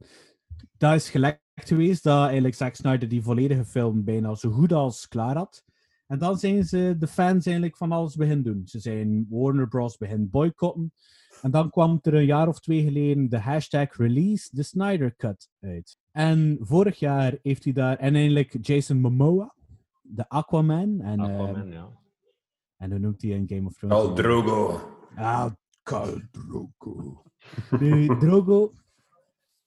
Dat 0.77 0.93
is 0.93 1.09
gelekt 1.09 1.42
geweest 1.55 2.03
dat 2.03 2.23
eigenlijk 2.23 2.55
Zack 2.55 2.75
Snyder 2.75 3.09
die 3.09 3.23
volledige 3.23 3.65
film 3.65 4.03
bijna 4.03 4.35
zo 4.35 4.51
goed 4.51 4.73
als 4.73 5.07
klaar 5.07 5.35
had. 5.35 5.63
En 6.07 6.19
dan 6.19 6.37
zijn 6.37 6.63
ze 6.63 6.95
de 6.99 7.07
fans 7.07 7.45
eigenlijk 7.45 7.77
van 7.77 7.91
alles 7.91 8.15
beginnen 8.15 8.43
doen. 8.43 8.61
Ze 8.65 8.79
zijn 8.79 9.27
Warner 9.29 9.67
Bros. 9.67 9.97
begin 9.97 10.29
boycotten. 10.29 10.93
En 11.41 11.51
dan 11.51 11.69
kwam 11.69 11.99
er 12.01 12.13
een 12.13 12.25
jaar 12.25 12.47
of 12.47 12.59
twee 12.59 12.83
geleden 12.83 13.29
de 13.29 13.39
hashtag 13.39 13.95
release 13.97 14.49
the 14.55 14.63
Snyder 14.63 15.15
Cut 15.15 15.49
uit. 15.59 15.97
En 16.11 16.57
vorig 16.61 16.99
jaar 16.99 17.37
heeft 17.41 17.63
hij 17.63 17.73
daar, 17.73 17.97
en 17.97 18.15
eigenlijk 18.15 18.57
Jason 18.61 18.99
Momoa, 18.99 19.55
de 20.01 20.29
Aquaman. 20.29 21.01
En, 21.01 21.19
eh, 21.19 21.25
Aquaman, 21.25 21.71
ja. 21.71 21.89
en 22.77 22.91
hoe 22.91 22.99
noemt 22.99 23.21
hij 23.21 23.31
in 23.31 23.47
Game 23.47 23.67
of 23.67 23.73
Thrones? 23.73 23.97
Al 23.97 24.13
Drogo. 24.13 24.79
Ah, 25.15 25.51
Khal 25.83 26.19
Drogo. 26.31 27.23
Nu, 27.79 28.07
Drogo 28.19 28.73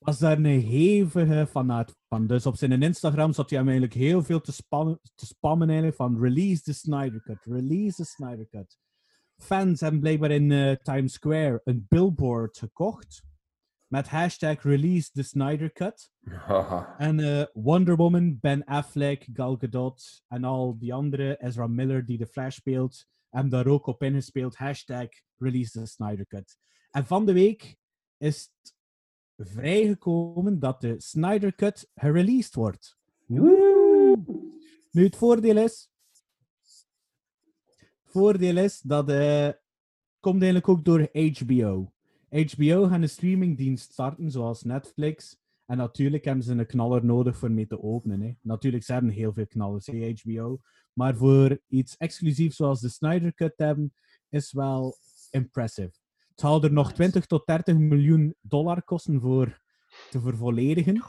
was 0.07 0.19
daar 0.19 0.37
een 0.37 0.45
hevige 0.45 1.47
fanaat 1.51 1.97
van. 2.09 2.27
Dus 2.27 2.47
op 2.47 2.57
zijn 2.57 2.83
Instagram 2.83 3.33
zat 3.33 3.51
hij 3.51 3.59
hem 3.59 3.69
eigenlijk 3.69 3.99
heel 3.99 4.23
veel 4.23 4.41
te, 4.41 4.53
spannen, 4.53 5.01
te 5.15 5.27
spammen 5.27 5.67
eigenlijk 5.69 5.97
van 5.97 6.21
release 6.21 6.63
the 6.63 6.75
Snyder 6.75 7.23
Cut, 7.23 7.45
release 7.45 7.97
the 7.97 8.05
Snyder 8.05 8.49
Cut. 8.49 8.79
Fans 9.37 9.81
hebben 9.81 10.01
blijkbaar 10.01 10.31
in 10.31 10.53
eh, 10.53 10.73
Times 10.73 11.13
Square 11.13 11.61
een 11.65 11.87
billboard 11.89 12.59
gekocht 12.59 13.23
met 13.87 14.09
hashtag 14.09 14.63
release 14.63 15.11
the 15.13 15.23
Snyder 15.23 15.73
Cut. 15.73 16.11
En 16.99 17.21
eh, 17.21 17.47
Wonder 17.53 17.97
Woman, 17.97 18.39
Ben 18.41 18.65
Affleck, 18.65 19.29
Gal 19.33 19.57
Gadot 19.57 20.23
en 20.29 20.45
al 20.45 20.79
die 20.79 20.95
andere, 20.95 21.37
Ezra 21.43 21.67
Miller 21.67 22.05
die 22.05 22.19
de 22.19 22.27
Flash 22.27 22.57
speelt, 22.57 23.07
hebben 23.29 23.51
daar 23.51 23.67
ook 23.67 23.87
op 23.87 24.03
ingespeeld. 24.03 24.57
Hashtag 24.57 25.09
release 25.37 25.71
the 25.71 25.87
Snyder 25.87 26.27
Cut. 26.27 26.59
En 26.91 27.07
van 27.07 27.27
de 27.27 27.33
week 27.33 27.77
is 28.19 28.51
het 28.61 28.76
vrijgekomen 29.37 30.59
dat 30.59 30.81
de 30.81 30.95
Snyder 30.99 31.55
Cut 31.55 31.91
gereleased 31.95 32.55
wordt. 32.55 32.99
Nu, 33.27 35.05
het 35.05 35.17
voordeel 35.17 35.57
is... 35.57 35.91
Het 37.77 38.15
voordeel 38.23 38.57
is 38.57 38.81
dat 38.81 39.09
eh 39.09 39.49
komt 40.27 40.43
eigenlijk 40.43 40.69
ook 40.69 40.85
door 40.85 41.09
HBO. 41.13 41.93
HBO 42.29 42.87
gaat 42.87 43.03
een 43.03 43.09
streamingdienst 43.09 43.93
starten, 43.93 44.31
zoals 44.31 44.63
Netflix. 44.63 45.39
En 45.67 45.77
natuurlijk 45.77 46.25
hebben 46.25 46.45
ze 46.45 46.53
een 46.53 46.67
knaller 46.67 47.05
nodig 47.05 47.37
voor 47.37 47.51
mee 47.51 47.67
te 47.67 47.83
openen. 47.83 48.21
Hè. 48.21 48.33
Natuurlijk, 48.41 48.85
ze 48.85 48.93
hebben 48.93 49.11
heel 49.11 49.33
veel 49.33 49.47
knallers, 49.47 49.87
hè, 49.87 50.15
HBO. 50.23 50.61
Maar 50.93 51.17
voor 51.17 51.61
iets 51.69 51.97
exclusiefs 51.97 52.57
zoals 52.57 52.81
de 52.81 52.89
Snyder 52.89 53.35
Cut 53.35 53.53
hebben, 53.57 53.95
is 54.29 54.53
wel 54.53 54.97
impressive. 55.31 55.93
Het 56.37 56.45
zal 56.45 56.63
er 56.63 56.73
nog 56.73 56.93
20 56.93 57.27
tot 57.27 57.47
30 57.47 57.77
miljoen 57.77 58.35
dollar 58.41 58.83
kosten 58.83 59.21
voor 59.21 59.61
te 60.11 60.21
vervolledigen. 60.21 61.03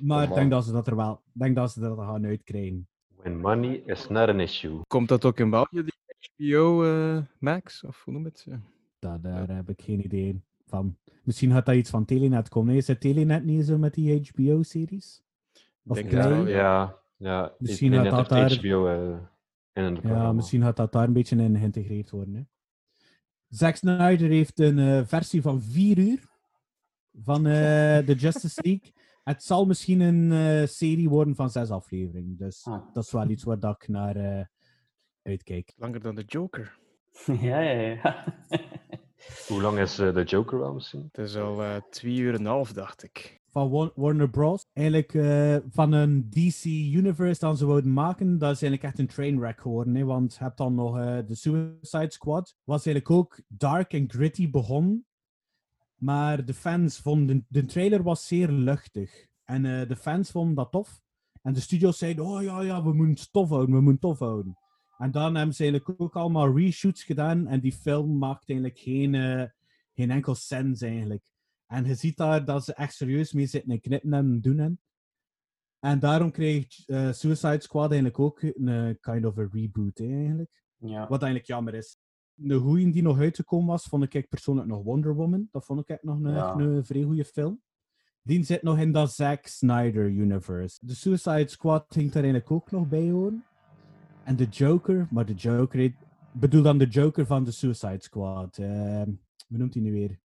Maar 0.00 0.22
ik 0.22 0.28
Oh, 0.30 0.34
denk 0.34 0.50
dat 0.50 0.64
ze 0.64 0.72
dat 0.72 0.86
er 0.86 0.96
wel 0.96 1.12
ik 1.12 1.40
denk 1.40 1.56
dat 1.56 1.72
ze 1.72 1.80
dat 1.80 1.98
gaan 1.98 2.26
uitkrijgen. 2.26 2.88
When 3.16 3.40
money 3.40 3.82
is 3.86 4.08
not 4.08 4.28
an 4.28 4.40
issue. 4.40 4.80
Komt 4.86 5.08
dat 5.08 5.24
ook 5.24 5.38
in 5.38 5.50
België, 5.50 5.82
die 5.82 5.94
HBO 6.36 6.84
eh, 6.84 7.22
Max? 7.38 7.84
Of 7.84 8.04
hoe 8.04 8.12
noem 8.14 8.24
het? 8.24 8.42
Ja. 8.46 8.60
Dat, 8.98 9.22
daar 9.22 9.48
heb 9.48 9.68
ik 9.68 9.82
geen 9.82 10.04
idee 10.04 10.42
van. 10.66 10.96
Misschien 11.22 11.50
gaat 11.52 11.66
dat 11.66 11.74
iets 11.74 11.90
van 11.90 12.04
Telenet 12.04 12.48
komen. 12.48 12.74
Is 12.74 12.86
het 12.86 13.00
Telenet 13.00 13.44
niet 13.44 13.66
zo 13.66 13.78
met 13.78 13.94
die 13.94 14.30
HBO-series? 14.32 15.22
Of 15.86 15.96
Denk 15.96 16.10
wel, 16.10 16.46
Ja, 16.46 16.98
ja. 17.16 17.54
Misschien 17.58 17.90
weet 17.90 18.10
dat 18.10 18.28
daar- 18.28 18.52
HBO 18.52 18.86
eh, 18.86 19.18
in 19.72 19.98
Ja, 20.02 20.32
misschien 20.32 20.62
gaat 20.62 20.76
dat 20.76 20.92
daar 20.92 21.06
een 21.06 21.12
beetje 21.12 21.36
in 21.36 21.56
geïntegreerd 21.58 22.10
worden. 22.10 22.34
Hè. 22.34 22.42
Zack 23.50 23.76
Snyder 23.76 24.28
heeft 24.28 24.58
een 24.58 24.78
eh, 24.78 25.00
versie 25.06 25.42
van 25.42 25.62
4 25.62 25.98
uur 25.98 26.28
van 27.22 27.46
eh, 27.46 27.52
de 28.06 28.14
Justice 28.18 28.60
League. 28.62 28.92
Het 29.24 29.42
zal 29.42 29.64
misschien 29.66 30.00
een 30.00 30.32
eh, 30.32 30.66
serie 30.68 31.08
worden 31.08 31.34
van 31.34 31.50
zes 31.50 31.70
afleveringen. 31.70 32.36
Dus 32.36 32.64
Ah. 32.64 32.94
dat 32.94 33.04
is 33.04 33.12
wel 33.12 33.28
iets 33.30 33.44
waar 33.44 33.58
dat 33.58 33.74
ik 33.82 33.88
naar 33.88 34.16
eh, 34.16 34.44
uitkijk. 35.22 35.72
Langer 35.76 36.00
dan 36.00 36.14
de 36.14 36.24
Joker. 36.26 36.78
ja, 37.40 37.60
ja, 37.60 37.80
ja. 38.02 38.24
Hoe 39.48 39.60
lang 39.62 39.78
is 39.78 39.94
de 39.94 40.22
Joker 40.26 40.58
wel 40.58 40.72
misschien? 40.74 41.08
Het 41.12 41.18
is 41.18 41.36
al 41.36 41.62
eh, 41.62 41.76
twee 41.90 42.16
uur 42.16 42.34
en 42.34 42.40
een 42.40 42.46
half, 42.46 42.72
dacht 42.72 43.02
ik. 43.02 43.39
Van 43.50 43.70
Wa- 43.70 43.92
Warner 43.94 44.30
Bros. 44.30 44.66
Eigenlijk 44.72 45.14
eh, 45.14 45.56
van 45.70 45.92
een 45.92 46.30
DC 46.30 46.64
Universe 46.94 47.40
dat 47.40 47.58
ze 47.58 47.66
wouden 47.66 47.92
maken, 47.92 48.38
dat 48.38 48.52
is 48.54 48.62
eigenlijk 48.62 48.82
echt 48.82 48.98
een 48.98 49.14
trainwreck 49.14 49.60
geworden. 49.60 49.94
Hè? 49.94 50.04
Want 50.04 50.34
je 50.34 50.44
hebt 50.44 50.56
dan 50.56 50.74
nog 50.74 50.98
eh, 50.98 51.18
de 51.26 51.34
Suicide 51.34 52.10
Squad. 52.10 52.56
Was 52.64 52.86
eigenlijk 52.86 53.16
ook 53.16 53.40
dark 53.48 53.92
en 53.92 54.10
gritty 54.10 54.50
begonnen. 54.50 55.06
Maar 55.94 56.44
de 56.44 56.54
fans 56.54 56.98
vonden... 56.98 57.46
De 57.48 57.64
trailer 57.64 58.02
was 58.02 58.26
zeer 58.26 58.48
luchtig. 58.48 59.26
En 59.44 59.64
eh, 59.64 59.88
de 59.88 59.96
fans 59.96 60.30
vonden 60.30 60.54
dat 60.54 60.70
tof. 60.70 61.00
En 61.42 61.52
de 61.52 61.60
studios 61.60 61.98
zeiden, 61.98 62.24
oh 62.24 62.42
ja, 62.42 62.60
ja, 62.60 62.82
we 62.82 62.92
moeten 62.92 63.14
het 63.14 63.32
tof 63.32 63.48
houden, 63.48 63.74
we 63.74 63.80
moeten 63.80 63.92
het 63.92 64.18
tof 64.18 64.28
houden. 64.28 64.58
En 64.98 65.10
dan 65.10 65.34
hebben 65.34 65.54
ze 65.54 65.62
eigenlijk 65.62 66.00
ook 66.00 66.16
allemaal 66.16 66.56
reshoots 66.56 67.04
gedaan. 67.04 67.46
En 67.46 67.60
die 67.60 67.72
film 67.72 68.18
maakt 68.18 68.50
eigenlijk 68.50 68.78
geen, 68.78 69.14
geen 69.94 70.10
enkel 70.10 70.34
sens 70.34 70.82
eigenlijk. 70.82 71.29
En 71.70 71.84
je 71.84 71.94
ziet 71.94 72.16
daar 72.16 72.44
dat 72.44 72.64
ze 72.64 72.74
echt 72.74 72.94
serieus 72.94 73.32
mee 73.32 73.46
zitten 73.46 73.70
en 73.70 73.80
knippen 73.80 74.12
en 74.12 74.40
doen. 74.40 74.58
hen. 74.58 74.80
En 75.78 75.98
daarom 75.98 76.30
kreeg 76.30 76.86
eh, 76.86 77.12
Suicide 77.12 77.60
Squad 77.60 77.90
eigenlijk 77.90 78.18
ook 78.18 78.42
een 78.42 78.68
eh, 78.68 78.94
kind 79.00 79.24
of 79.24 79.38
a 79.38 79.48
reboot 79.52 79.98
hè, 79.98 80.06
eigenlijk. 80.18 80.62
ja. 80.76 81.00
Wat 81.08 81.22
eigenlijk 81.22 81.46
jammer 81.46 81.74
is. 81.74 81.96
De 82.34 82.58
goeie 82.58 82.92
die 82.92 83.02
nog 83.02 83.18
uitgekomen 83.18 83.66
was, 83.66 83.84
vond 83.84 84.14
ik 84.14 84.28
persoonlijk 84.28 84.68
nog 84.68 84.82
Wonder 84.82 85.14
Woman. 85.14 85.48
Dat 85.50 85.64
vond 85.64 85.80
ik 85.80 85.88
echt 85.88 86.02
nog 86.02 86.18
een, 86.22 86.32
Ja. 86.32 86.54
een 86.54 86.84
vrij 86.84 87.02
goede 87.02 87.24
film. 87.24 87.62
Die 88.22 88.44
zit 88.44 88.62
nog 88.62 88.78
in 88.78 88.92
dat 88.92 89.12
Zack 89.12 89.46
Snyder 89.46 90.06
universe. 90.08 90.78
De 90.86 90.94
Suicide 90.94 91.48
Squad 91.48 91.84
ging 91.88 92.06
daar 92.12 92.22
eigenlijk 92.22 92.50
ook 92.52 92.70
nog 92.70 92.88
bij 92.88 93.10
horen. 93.10 93.44
En 94.24 94.36
de 94.36 94.44
Joker, 94.44 95.08
maar 95.10 95.26
de 95.26 95.34
Joker, 95.34 95.80
ik 95.80 95.96
bedoel 96.32 96.62
dan 96.62 96.78
de 96.78 96.86
Joker 96.86 97.26
van 97.26 97.44
de 97.44 97.50
Suicide 97.50 98.02
Squad. 98.02 98.58
Ehm 98.58 99.10
hoe 99.48 99.58
noemt 99.58 99.74
hij 99.74 99.82
nu 99.82 99.92
weer? 99.92 100.20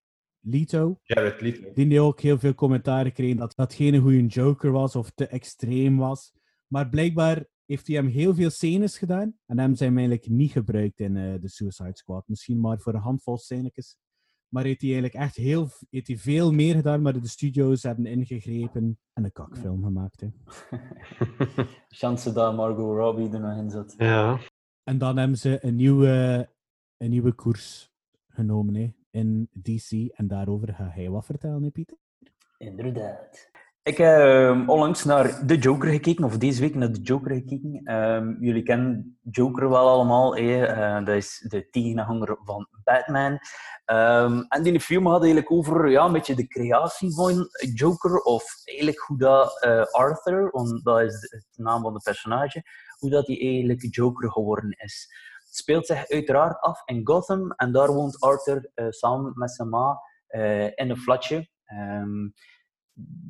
Leto. 0.46 1.00
Jared 1.04 1.42
Leto. 1.42 1.72
Die 1.74 2.02
ook 2.02 2.20
heel 2.20 2.40
veel 2.40 2.54
commentaren 2.54 3.14
kreeg 3.14 3.36
dat 3.36 3.56
dat 3.56 3.74
geen 3.74 4.02
goede 4.02 4.26
Joker 4.26 4.72
was 4.72 4.96
of 4.96 5.12
te 5.12 5.28
extreem 5.28 5.98
was. 5.98 6.34
Maar 6.68 6.90
blijkbaar 6.90 7.46
heeft 7.66 7.88
hij 7.88 7.96
hem 7.96 8.08
heel 8.08 8.36
veel 8.36 8.50
scènes 8.50 8.98
gedaan. 8.98 9.38
En 9.46 9.60
hem 9.60 9.76
zijn 9.76 9.90
hem 9.90 9.98
eigenlijk 9.98 10.30
niet 10.30 10.52
gebruikt 10.52 11.00
in 11.00 11.18
eh, 11.18 11.34
de 11.42 11.50
Suicide 11.50 11.98
Squad. 11.98 12.28
Misschien 12.28 12.60
maar 12.60 12.80
voor 12.80 12.94
een 12.94 13.00
handvol 13.00 13.38
scènes. 13.38 13.98
Maar 14.48 14.64
heeft 14.64 14.82
hij 14.82 14.92
eigenlijk 14.92 15.24
echt 15.24 15.36
heel, 15.36 15.70
heeft 15.90 16.08
hij 16.08 16.18
veel 16.18 16.52
meer 16.52 16.76
gedaan. 16.76 17.02
Maar 17.02 17.22
de 17.22 17.28
studio's 17.28 17.84
hebben 17.84 18.06
ingegrepen 18.06 19.00
en 19.14 19.24
een 19.24 19.32
kakfilm 19.32 19.84
gemaakt. 19.84 20.22
Hè. 20.22 20.30
Chance 22.00 22.34
dat 22.34 22.56
Margot 22.56 22.98
Robbie 22.98 23.32
er 23.32 23.40
nog 23.40 23.58
in 23.58 23.70
zat. 23.70 23.94
Ja. 23.98 24.40
En 24.84 24.98
dan 24.98 25.18
hebben 25.18 25.38
ze 25.38 25.66
een 25.66 25.76
nieuwe, 25.76 26.50
een 26.98 27.10
nieuwe 27.10 27.34
koers 27.34 27.94
genomen 28.28 28.76
hè, 28.76 28.94
in 29.16 29.50
DC. 29.52 29.92
En 30.14 30.28
daarover 30.28 30.74
ga 30.74 30.92
hij 30.94 31.10
wat 31.10 31.26
vertellen, 31.26 31.72
Pieter? 31.72 31.98
Inderdaad. 32.58 33.50
Ik 33.84 33.98
heb 33.98 34.20
ehm, 34.20 34.70
onlangs 34.70 35.04
naar 35.04 35.46
The 35.46 35.58
Joker 35.58 35.90
gekeken, 35.90 36.24
of 36.24 36.38
deze 36.38 36.62
week 36.62 36.76
naar 36.76 36.92
The 36.92 37.02
Joker 37.02 37.36
gekeken. 37.36 37.82
Ehm, 37.84 38.36
jullie 38.40 38.64
kennen 38.64 39.18
Joker 39.22 39.70
wel 39.70 39.88
allemaal. 39.88 40.36
Eh, 40.36 41.06
dat 41.06 41.16
is 41.16 41.46
de 41.48 41.70
tegenhanger 41.70 42.38
van 42.44 42.68
Batman. 42.84 43.40
Ehm, 43.86 44.40
en 44.48 44.64
die 44.64 44.80
film 44.80 45.08
had 45.08 45.24
eigenlijk 45.24 45.52
over 45.52 45.90
ja, 45.90 46.06
een 46.06 46.12
beetje 46.12 46.36
de 46.36 46.48
creatie 46.48 47.14
van 47.14 47.50
Joker, 47.74 48.20
of 48.22 48.44
eigenlijk 48.64 49.00
hoe 49.00 49.18
dat 49.18 49.62
eh, 49.64 49.84
Arthur, 49.84 50.50
want 50.52 50.84
dat 50.84 51.02
is 51.02 51.20
de 51.20 51.64
naam 51.64 51.82
van 51.82 51.94
de 51.94 52.02
personage, 52.04 52.64
hoe 52.98 53.10
dat 53.10 53.28
hij 53.28 53.40
eigenlijk 53.40 53.96
Joker 53.96 54.32
geworden 54.32 54.72
is. 54.72 55.08
Speelt 55.56 55.86
zich 55.86 56.10
uiteraard 56.10 56.62
af 56.62 56.82
in 56.86 57.02
Gotham 57.04 57.52
en 57.52 57.72
daar 57.72 57.94
woont 57.94 58.20
Arthur 58.20 58.72
eh, 58.74 58.86
samen 58.90 59.32
met 59.36 59.52
zijn 59.52 59.70
ma 59.70 60.00
eh, 60.28 60.66
in 60.66 60.90
een 60.90 60.98
flatje. 60.98 61.50
Ehm, 61.66 62.30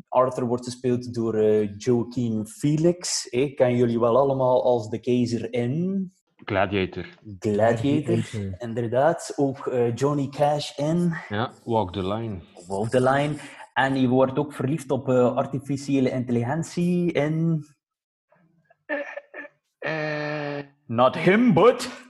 Arthur 0.08 0.46
wordt 0.46 0.66
gespeeld 0.66 1.14
door 1.14 1.36
eh 1.36 1.78
Joaquin 1.78 2.48
Phoenix. 2.48 3.26
Ik 3.26 3.56
ken 3.56 3.76
jullie 3.76 4.00
wel 4.00 4.18
allemaal 4.18 4.64
als 4.64 4.90
de 4.90 5.00
keizer 5.00 5.54
in 5.54 6.14
Gladiator. 6.36 7.06
Gladiator. 7.40 8.16
Gladiator. 8.16 8.56
Inderdaad, 8.58 9.34
ook 9.36 9.72
Johnny 9.96 10.28
Cash 10.28 10.78
in 10.78 11.14
Ja, 11.30 11.52
Walk 11.64 11.94
the 11.94 12.08
Line. 12.08 12.42
Walk 12.68 12.90
the 12.90 13.02
Line. 13.02 13.36
En 13.76 13.94
die 13.94 14.10
wordt 14.10 14.38
ook 14.38 14.54
verliefd 14.54 14.92
op 14.92 15.10
eh, 15.10 15.36
artificiële 15.36 16.10
intelligentie 16.12 17.12
in... 17.12 17.66
Not 20.86 21.16
him, 21.16 21.54
but... 21.54 22.04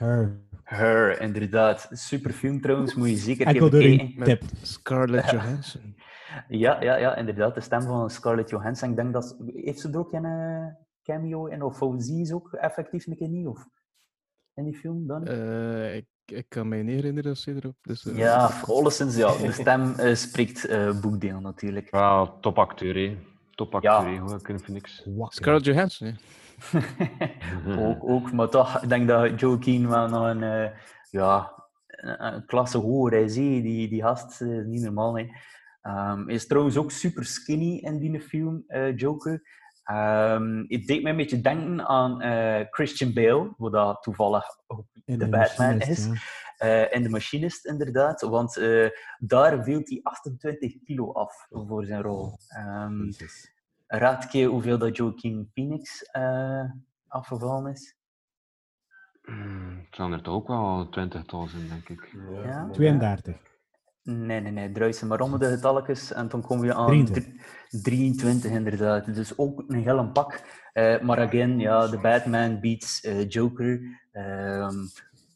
Her. 0.00 0.40
Her, 0.64 1.20
inderdaad. 1.20 1.88
Super 1.92 2.30
film 2.32 2.60
trouwens, 2.60 2.94
moet 2.94 3.08
je 3.08 3.16
zeker 3.16 3.46
even 3.46 3.70
kijken. 3.70 4.24
tip. 4.24 4.42
Scarlett 4.62 5.30
Johansson. 5.34 5.96
Ja, 6.48 6.82
ja, 6.82 6.96
ja, 6.96 7.16
inderdaad. 7.16 7.54
De 7.54 7.60
stem 7.60 7.82
van 7.82 8.10
Scarlett 8.10 8.50
Johansson. 8.50 8.90
Ik 8.90 8.96
denk 8.96 9.12
dat... 9.12 9.36
Heeft 9.54 9.80
ze 9.80 9.88
er 9.90 9.98
ook 9.98 10.12
een 10.12 10.24
eh, 10.24 10.66
cameo 11.02 11.46
in? 11.46 11.62
Of 11.62 11.82
zie 11.96 12.24
ze 12.24 12.34
ook 12.34 12.52
effectief 12.52 13.06
een 13.06 13.16
keer 13.16 13.28
niet? 13.28 13.46
Of 13.46 13.66
in 14.54 14.64
die 14.64 14.74
film 14.78 15.06
dan? 15.06 15.26
Eh, 15.26 15.96
ik, 15.96 16.06
ik 16.24 16.44
kan 16.48 16.68
mij 16.68 16.82
niet 16.82 16.94
herinneren 16.94 17.30
dat 17.30 17.38
ze 17.38 17.54
erop... 17.54 17.76
Dus, 17.82 18.06
eh, 18.06 18.16
ja, 18.16 18.50
alleszins 18.66 19.16
ja. 19.16 19.36
De 19.36 19.52
stem 19.52 19.94
eh, 19.94 20.14
spreekt 20.14 20.64
eh, 20.66 21.00
boekdeel 21.00 21.40
natuurlijk. 21.40 21.90
Wel, 21.90 22.40
topacteur, 22.40 22.94
hè. 22.94 23.16
Topacteur, 23.54 23.92
Ja. 23.92 24.04
hè. 24.12 24.18
Hoe 24.18 24.40
kunnen 24.40 24.62
Phoenix. 24.62 25.06
Scarlett 25.28 25.64
Johansson, 25.64 26.06
hè. 26.06 26.12
ook, 27.86 28.04
ook, 28.04 28.32
maar 28.32 28.48
toch, 28.48 28.82
ik 28.82 28.88
denk 28.88 29.08
dat 29.08 29.40
Joaquin 29.40 29.88
wel 29.88 30.08
nog 30.08 30.26
een, 30.26 30.42
eh, 30.42 30.70
ja, 31.10 31.52
een, 31.86 32.26
een 32.26 32.46
klasse 32.46 32.78
hoger 32.78 33.12
is. 33.12 33.34
Die, 33.34 33.88
die 33.88 34.02
gast 34.02 34.40
eh, 34.40 34.58
is 34.58 34.66
niet 34.66 34.82
normaal. 34.82 35.18
Hè. 35.18 35.26
Ehm, 35.80 36.28
is 36.28 36.46
trouwens 36.46 36.76
ook 36.76 36.90
super 36.90 37.24
skinny 37.24 37.76
in 37.76 37.98
die 37.98 38.20
film, 38.20 38.64
eh, 38.66 38.96
Joker. 38.96 39.42
Ehm, 39.84 40.64
het 40.68 40.86
deed 40.86 41.02
mij 41.02 41.10
een 41.10 41.16
beetje 41.16 41.40
denken 41.40 41.86
aan 41.86 42.22
Christian 42.70 43.12
Bale, 43.12 43.54
wat 43.56 43.72
dat 43.72 44.02
toevallig 44.02 44.44
ook 44.66 44.86
de 44.92 45.16
de 45.16 45.28
Batman 45.28 45.76
machinist, 45.76 45.98
is. 45.98 46.06
ja. 46.06 46.12
Eh, 46.56 46.96
in 46.96 47.02
de 47.02 47.08
machinist, 47.08 47.66
inderdaad. 47.66 48.20
Want 48.20 48.60
daar 49.18 49.64
viel 49.64 49.80
hij 49.84 50.00
28 50.02 50.82
kilo 50.84 51.12
af 51.12 51.46
voor 51.48 51.84
zijn 51.84 52.02
rol. 52.02 52.38
Ehm. 52.48 53.10
Raad 53.98 54.26
keer 54.26 54.48
hoeveel 54.48 54.78
dat 54.78 54.96
Joaquin 54.96 55.50
Phoenix 55.52 56.02
eh, 56.02 56.64
afgevallen 57.06 57.72
is. 57.72 57.96
Hmm, 59.22 59.78
Het 59.84 59.94
zijn 59.94 60.12
er 60.12 60.22
toch 60.22 60.34
ook 60.34 60.48
wel 60.48 60.86
20.000, 60.86 61.68
denk 61.68 61.88
ik. 61.88 62.16
Ja? 62.44 62.68
32. 62.72 63.36
Nee, 64.02 64.40
nee, 64.40 64.68
nee. 64.68 64.92
Ze 64.92 65.06
maar 65.06 65.20
om 65.20 65.38
de 65.38 65.48
getalletjes 65.48 66.12
en 66.12 66.28
dan 66.28 66.42
kom 66.42 66.64
je 66.64 66.74
aan 66.74 66.86
23. 66.86 67.24
drie- 67.68 67.82
23 67.82 68.50
inderdaad. 68.50 69.14
Dus 69.14 69.38
ook 69.38 69.64
een 69.66 69.82
heel 69.82 69.98
een 69.98 70.12
pak. 70.12 70.42
Eh, 70.72 71.00
maar 71.00 71.18
again, 71.18 71.58
ja, 71.58 71.86
de 71.86 71.98
Batman 71.98 72.60
beats 72.60 73.00
eh, 73.00 73.28
Joker. 73.28 73.80
Ehm, 74.12 74.74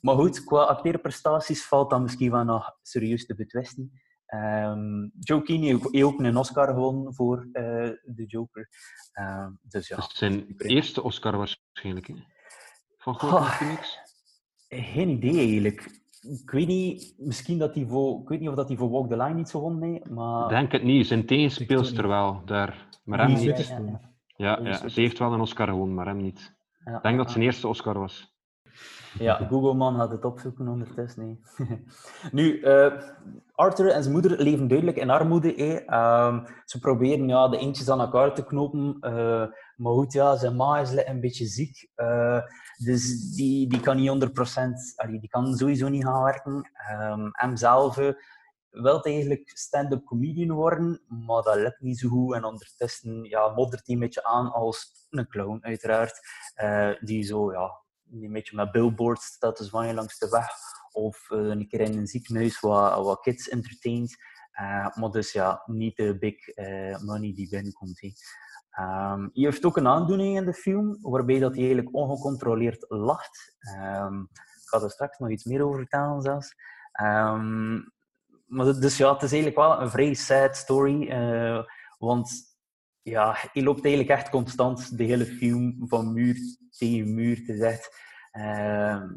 maar 0.00 0.14
goed, 0.14 0.44
qua 0.44 0.62
acteerprestaties 0.62 1.66
valt 1.66 1.90
dat 1.90 2.00
misschien 2.00 2.30
wel 2.30 2.44
nog 2.44 2.76
serieus 2.82 3.26
te 3.26 3.34
betwisten. 3.34 3.92
Ehm 4.26 5.08
Joaquin 5.18 5.62
heeft 5.62 5.88
heeft 5.90 6.04
ook 6.04 6.20
een 6.20 6.36
Oscar 6.36 6.66
gewonnen 6.66 7.14
voor 7.14 7.48
eh, 7.52 7.62
de 8.02 8.24
Joker. 8.26 8.68
Ehm, 9.12 9.50
dus 9.62 9.88
ja, 9.88 9.96
Dat 9.96 10.10
is 10.12 10.18
zijn 10.18 10.44
super. 10.48 10.66
eerste 10.66 11.02
Oscar 11.02 11.36
waarschijnlijk, 11.36 12.06
hè. 12.06 12.14
Van. 12.98 13.16
Joaquin 13.20 13.44
Phoenix. 13.44 13.98
Geen 14.68 15.08
idee 15.08 15.38
eigenlijk. 15.38 16.02
Ik 16.42 16.50
weet 16.50 16.66
niet, 16.66 17.14
misschien 17.18 17.58
dat 17.58 17.74
hij 17.74 17.86
voor, 17.86 18.20
ik 18.20 18.28
weet 18.28 18.40
niet 18.40 18.48
of 18.48 18.54
dat 18.54 18.68
hij 18.68 18.76
voor 18.76 18.90
Walk 18.90 19.08
the 19.08 19.16
Line 19.16 19.40
iets 19.40 19.50
gewonnen 19.50 19.90
heeft, 19.90 20.10
maar... 20.10 20.48
Denk 20.48 20.72
het 20.72 20.82
niet. 20.82 21.06
Zijn 21.06 21.26
tegenspeelster 21.26 22.02
niet. 22.02 22.12
wel, 22.12 22.42
daar. 22.44 22.88
Maar 23.04 23.18
hem 23.18 23.32
niet. 23.32 23.76
ja, 24.36 24.58
ja. 24.62 24.88
Ze 24.88 25.00
heeft 25.00 25.18
wel 25.18 25.32
een 25.32 25.40
Oscar 25.40 25.68
gewonnen, 25.68 25.94
maar 25.94 26.06
hem 26.06 26.16
niet. 26.16 26.54
Ja, 26.84 26.96
Ik 26.96 27.02
denk 27.02 27.16
dat 27.16 27.30
zijn 27.30 27.44
eerste 27.44 27.68
Oscar 27.68 27.98
was. 27.98 28.33
Ja, 29.18 29.46
Google-man 29.50 29.96
gaat 29.96 30.10
het 30.10 30.24
opzoeken 30.24 30.68
ondertussen. 30.68 31.22
Nee. 31.56 31.84
nu, 32.32 32.60
eh, 32.60 32.92
Arthur 33.54 33.90
en 33.90 34.02
zijn 34.02 34.14
moeder 34.14 34.42
leven 34.42 34.68
duidelijk 34.68 34.98
in 34.98 35.10
armoede. 35.10 35.84
Ehm, 35.84 36.46
ze 36.64 36.78
proberen 36.78 37.28
ja, 37.28 37.48
de 37.48 37.58
eentjes 37.58 37.88
aan 37.88 38.00
elkaar 38.00 38.34
te 38.34 38.44
knopen. 38.44 38.96
eh, 39.00 39.46
maar 39.76 39.92
goed, 39.92 40.12
ja, 40.12 40.36
zijn 40.36 40.56
ma 40.56 40.78
is 40.78 41.06
een 41.06 41.20
beetje 41.20 41.46
ziek. 41.46 41.88
eh, 41.94 42.40
dus 42.76 43.34
die, 43.34 43.68
die 43.68 43.80
kan 43.80 43.96
niet 43.96 44.08
100%, 44.08 44.94
allee, 44.96 45.20
die 45.20 45.28
kan 45.28 45.54
sowieso 45.54 45.88
niet 45.88 46.04
gaan 46.04 46.22
werken. 46.22 46.70
Ehm 46.74 47.28
hem 47.32 47.56
zelf 47.56 47.98
eh, 47.98 48.12
wil 48.70 49.02
eigenlijk 49.02 49.50
stand-up 49.54 50.04
comedian 50.04 50.56
worden, 50.56 51.00
maar 51.08 51.42
dat 51.42 51.56
lukt 51.56 51.80
niet 51.80 51.98
zo 51.98 52.08
goed. 52.08 52.34
En 52.34 52.44
ondertussen 52.44 53.24
ja, 53.24 53.48
moddert 53.48 53.86
hij 53.86 53.94
een 53.94 54.00
beetje 54.00 54.24
aan 54.24 54.52
als 54.52 55.06
een 55.10 55.28
clown, 55.28 55.58
uiteraard. 55.60 56.20
Eh, 56.54 56.90
die 57.00 57.22
zo, 57.22 57.52
ja, 57.52 57.83
een 58.10 58.32
beetje 58.32 58.56
met 58.56 58.72
billboards 58.72 59.26
staat 59.26 59.56
te 59.56 59.64
zwaaien 59.64 59.94
langs 59.94 60.18
de 60.18 60.28
weg. 60.28 60.48
Of 60.92 61.30
eh, 61.30 61.38
een 61.38 61.68
keer 61.68 61.80
in 61.80 61.98
een 61.98 62.06
ziekenhuis 62.06 62.60
wat, 62.60 63.04
wat 63.04 63.20
kids 63.20 63.48
entertaint. 63.48 64.16
Eh, 64.50 64.96
maar 64.96 65.10
dus 65.10 65.32
ja, 65.32 65.62
niet 65.66 65.96
de 65.96 66.18
big 66.18 66.48
eh, 66.48 66.98
money 66.98 67.32
die 67.34 67.48
binnenkomt. 67.48 68.00
hè. 68.00 68.12
Ehm, 68.70 69.20
hij 69.20 69.30
heeft 69.32 69.64
ook 69.64 69.76
een 69.76 69.88
aandoening 69.88 70.36
in 70.36 70.44
de 70.44 70.54
film, 70.54 70.98
waarbij 71.00 71.38
dat 71.38 71.54
hij 71.54 71.64
eigenlijk 71.64 71.94
ongecontroleerd 71.94 72.84
lacht. 72.88 73.54
Ehm, 73.58 74.20
ik 74.20 74.68
ga 74.70 74.80
er 74.80 74.90
straks 74.90 75.18
nog 75.18 75.30
iets 75.30 75.44
meer 75.44 75.64
over 75.64 75.78
vertellen 75.78 76.22
zelfs. 76.22 76.54
Ehm, 76.92 77.74
maar 78.46 78.80
dus 78.80 78.96
ja, 78.96 79.12
het 79.12 79.22
is 79.22 79.32
eigenlijk 79.32 79.56
wel 79.56 79.80
een 79.80 79.90
vrij 79.90 80.14
sad 80.14 80.56
story. 80.56 81.08
want 81.98 82.53
ja, 83.04 83.34
hij 83.52 83.62
loopt 83.62 83.84
eigenlijk 83.84 84.18
echt 84.18 84.30
constant 84.30 84.98
de 84.98 85.04
hele 85.04 85.26
film 85.26 85.76
van 85.88 86.12
muur 86.12 86.36
tegen 86.70 87.14
muur. 87.14 87.44
te 87.44 87.56
zegt. 87.56 88.02
Ehm, 88.30 89.08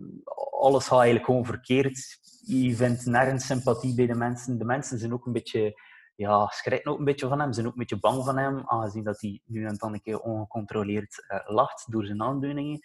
alles 0.59 0.83
gaat 0.83 0.97
eigenlijk 0.97 1.25
gewoon 1.25 1.45
verkeerd. 1.45 2.19
Je 2.41 2.75
vindt 2.75 3.05
nergens 3.05 3.45
sympathie 3.45 3.95
bij 3.95 4.05
de 4.05 4.15
mensen. 4.15 4.57
De 4.57 4.65
mensen 4.65 4.99
zijn 4.99 5.13
ook 5.13 5.25
een 5.25 5.33
beetje, 5.33 5.81
ja, 6.15 6.47
schrikken 6.47 6.91
ook 6.91 6.99
een 6.99 7.05
beetje 7.05 7.27
van 7.27 7.39
hem, 7.39 7.53
zijn 7.53 7.65
ook 7.65 7.71
een 7.71 7.79
beetje 7.79 7.99
bang 7.99 8.23
van 8.23 8.37
hem, 8.37 8.61
aangezien 8.65 9.03
dat 9.03 9.21
hij 9.21 9.41
nu 9.45 9.65
en 9.65 9.75
dan 9.75 9.93
een 9.93 10.01
keer 10.01 10.19
ongecontroleerd 10.19 11.25
eh, 11.27 11.39
lacht 11.45 11.91
door 11.91 12.05
zijn 12.05 12.21
aandoeningen. 12.21 12.79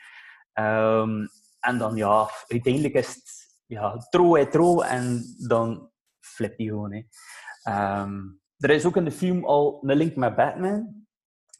Ehm, 0.53 1.27
en 1.61 1.79
dan, 1.79 1.97
ja, 1.97 2.31
uiteindelijk 2.49 2.95
is 2.95 3.15
het 3.15 3.59
ja, 3.67 3.97
tro 3.97 4.35
en 4.35 4.51
tro 4.51 4.81
en 4.81 5.23
dan 5.49 5.91
flipt 6.21 6.59
hij 6.59 6.67
gewoon. 6.67 7.05
Ehm, 7.63 8.21
er 8.63 8.71
is 8.71 8.87
ook 8.87 8.97
in 8.97 9.05
de 9.05 9.11
film 9.11 9.45
al 9.45 9.79
een 9.83 9.97
link 9.97 10.17
met 10.17 10.37
Batman. 10.37 11.05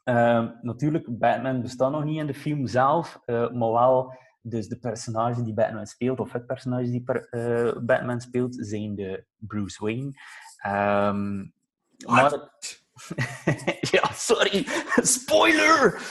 Ehm, 0.05 0.49
natuurlijk, 0.63 1.19
Batman 1.19 1.63
bestaat 1.63 1.93
nog 1.93 2.05
niet 2.05 2.19
in 2.19 2.27
de 2.27 2.35
film 2.35 2.67
zelf, 2.67 3.21
eh, 3.25 3.51
maar 3.51 3.73
wel 3.73 4.15
dus 4.41 4.69
de 4.69 4.79
personage 4.79 5.43
die 5.43 5.55
Batman 5.55 5.87
speelt, 5.87 6.21
of 6.21 6.33
het 6.33 6.47
personage 6.47 6.91
die 6.91 7.03
per- 7.03 7.29
eh, 7.31 7.83
Batman 7.83 8.21
speelt, 8.21 8.57
zijn 8.61 8.95
de 8.95 9.25
Bruce 9.37 9.85
Wayne. 9.85 10.13
Ehm, 10.57 11.39
Maar... 12.07 12.51
ja, 13.95 14.11
sorry. 14.13 14.67
Spoiler! 15.03 16.03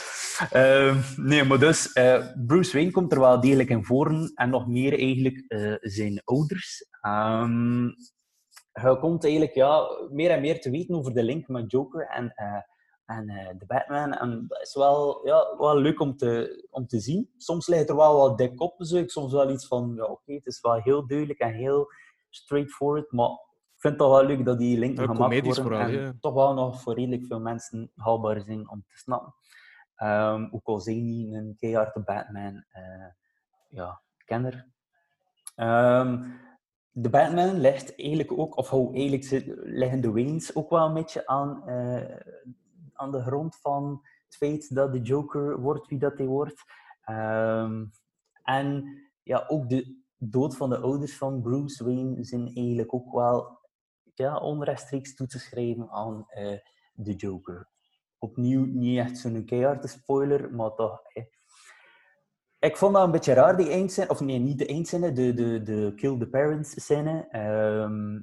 Ehm, 0.50 0.98
nee, 1.16 1.44
maar 1.44 1.58
dus, 1.58 1.92
eh, 1.92 2.26
Bruce 2.46 2.72
Wayne 2.76 2.90
komt 2.90 3.12
er 3.12 3.20
wel 3.20 3.40
degelijk 3.40 3.68
in 3.68 3.84
voor. 3.84 4.30
En 4.34 4.50
nog 4.50 4.66
meer 4.66 4.98
eigenlijk 4.98 5.44
zijn 5.80 6.22
ouders. 6.24 6.86
Ehm, 7.00 7.88
hij 8.72 8.98
komt 8.98 9.24
eigenlijk 9.24 9.54
ja, 9.54 9.88
meer 10.10 10.30
en 10.30 10.40
meer 10.40 10.60
te 10.60 10.70
weten 10.70 10.94
over 10.94 11.14
de 11.14 11.22
link 11.22 11.48
met 11.48 11.70
Joker 11.70 12.06
en, 12.06 12.32
eh, 12.34 12.62
en 13.04 13.28
eh, 13.28 13.48
de 13.58 13.66
Batman. 13.66 14.12
En 14.12 14.44
dat 14.48 14.60
is 14.60 14.74
wel, 14.74 15.26
ja, 15.26 15.56
wel 15.58 15.76
leuk 15.76 16.00
om 16.00 16.16
te, 16.16 16.66
om 16.70 16.86
te 16.86 17.00
zien. 17.00 17.30
Soms 17.36 17.66
ligt 17.66 17.88
er 17.88 17.96
wel 17.96 18.16
wat 18.16 18.38
dik 18.38 18.60
op, 18.60 18.74
zo. 18.78 18.96
Ik 18.96 19.10
soms 19.10 19.32
wel 19.32 19.50
iets 19.50 19.66
van, 19.66 19.92
ja, 19.96 20.04
oké, 20.04 20.32
het 20.32 20.46
is 20.46 20.60
wel 20.60 20.74
heel 20.74 21.06
duidelijk 21.06 21.38
en 21.38 21.52
heel 21.52 21.92
straightforward, 22.28 23.12
maar 23.12 23.30
ik 23.74 23.90
vind 23.90 24.00
het 24.00 24.08
wel 24.08 24.24
leuk 24.24 24.44
dat 24.44 24.58
die 24.58 24.78
linken 24.78 25.08
Ja, 25.08 25.14
gemaakt 25.14 25.44
worden 25.44 25.62
vooral, 25.62 25.80
en 25.80 25.92
ja. 25.92 26.12
toch 26.20 26.34
wel 26.34 26.54
nog 26.54 26.80
voor 26.80 26.94
redelijk 26.94 27.26
veel 27.26 27.40
mensen 27.40 27.90
haalbaar 27.96 28.40
zijn 28.40 28.70
om 28.70 28.84
te 28.88 28.98
snappen. 28.98 29.34
Ehm 29.96 30.48
ook 30.50 30.66
al 30.66 30.80
zijn 30.80 31.04
niet 31.04 31.34
een 31.34 31.56
keiharde 31.58 32.00
Batman 32.00 32.64
eh, 32.68 33.08
ja, 33.68 34.02
kenner. 34.24 34.66
Ehm, 35.54 36.24
de 36.92 37.10
Batman 37.10 37.60
ligt 37.60 37.98
eigenlijk 37.98 38.32
ook, 38.32 38.56
of 38.56 38.68
hoe 38.68 38.94
eigenlijk 38.94 39.44
liggen 39.64 40.00
de 40.00 40.12
Waynes 40.12 40.54
ook 40.54 40.70
wel 40.70 40.86
een 40.86 40.94
beetje 40.94 41.26
aan, 41.26 41.68
eh, 41.68 42.16
aan 42.92 43.10
de 43.10 43.22
grond 43.22 43.56
van 43.56 44.00
het 44.24 44.36
feit 44.36 44.74
dat 44.74 44.92
de 44.92 45.00
Joker 45.00 45.60
wordt 45.60 45.86
wie 45.88 45.98
dat 45.98 46.18
hij 46.18 46.26
wordt. 46.26 46.64
Ehm, 47.04 47.84
en 48.42 48.84
ja, 49.22 49.44
ook 49.48 49.68
de 49.68 50.00
dood 50.16 50.56
van 50.56 50.70
de 50.70 50.78
ouders 50.78 51.16
van 51.16 51.42
Bruce 51.42 51.84
Wayne 51.84 52.24
zijn 52.24 52.46
eigenlijk 52.54 52.94
ook 52.94 53.12
wel 53.12 53.58
ja, 54.14 54.38
onrechtstreeks 54.38 55.14
toe 55.14 55.26
te 55.26 55.38
schrijven 55.38 55.90
aan 55.90 56.24
eh, 56.28 56.58
de 56.92 57.14
Joker. 57.14 57.68
Opnieuw 58.18 58.64
niet 58.64 58.98
echt 58.98 59.18
zo'n 59.18 59.44
keiharde 59.44 59.88
spoiler, 59.88 60.54
maar 60.54 60.74
toch. 60.74 61.02
eh. 61.12 61.24
Ik 62.62 62.76
vond 62.76 62.94
dat 62.94 63.04
een 63.04 63.10
beetje 63.10 63.32
raar, 63.32 63.56
die 63.56 63.70
eindscène. 63.70 64.08
Of 64.08 64.20
nee, 64.20 64.38
niet 64.38 64.58
de 64.58 64.66
eindscène, 64.66 65.12
de, 65.12 65.34
de, 65.34 65.62
de 65.62 65.92
Kill 65.96 66.18
the 66.18 66.26
Parents 66.26 66.84
scène. 66.84 67.28
Ehm, 67.28 68.20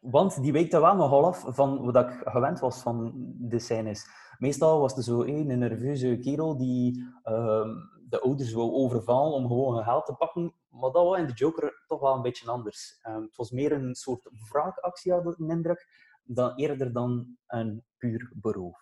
want 0.00 0.42
die 0.42 0.52
wijkt 0.52 0.72
er 0.72 0.80
wel 0.80 0.96
nogal 0.96 1.24
af 1.24 1.44
van 1.46 1.92
wat 1.92 1.96
ik 1.96 2.20
gewend 2.24 2.60
was 2.60 2.82
van 2.82 3.12
de 3.38 3.58
scènes. 3.58 4.06
Meestal 4.38 4.80
was 4.80 4.96
er 4.96 5.02
zo 5.02 5.22
een, 5.22 5.50
een 5.50 5.58
nerveuze 5.58 6.18
kerel 6.20 6.56
die 6.56 7.04
ehm, 7.22 7.70
de 8.08 8.20
ouders 8.20 8.52
wou 8.52 8.70
overvallen 8.72 9.32
om 9.32 9.46
gewoon 9.46 9.74
hun 9.74 9.84
geld 9.84 10.06
te 10.06 10.14
pakken. 10.14 10.54
Maar 10.68 10.90
dat 10.90 11.04
was 11.04 11.18
in 11.18 11.26
de 11.26 11.32
Joker 11.32 11.84
toch 11.86 12.00
wel 12.00 12.14
een 12.14 12.22
beetje 12.22 12.50
anders. 12.50 12.98
Ehm, 13.02 13.22
het 13.22 13.36
was 13.36 13.50
meer 13.50 13.72
een 13.72 13.94
soort 13.94 14.30
wraakactie, 14.50 15.12
had 15.12 15.26
ik 15.26 15.36
de 15.36 15.46
indruk, 15.46 15.86
dan, 16.22 16.54
eerder 16.56 16.92
dan 16.92 17.36
een 17.46 17.84
puur 17.98 18.32
beroof. 18.34 18.78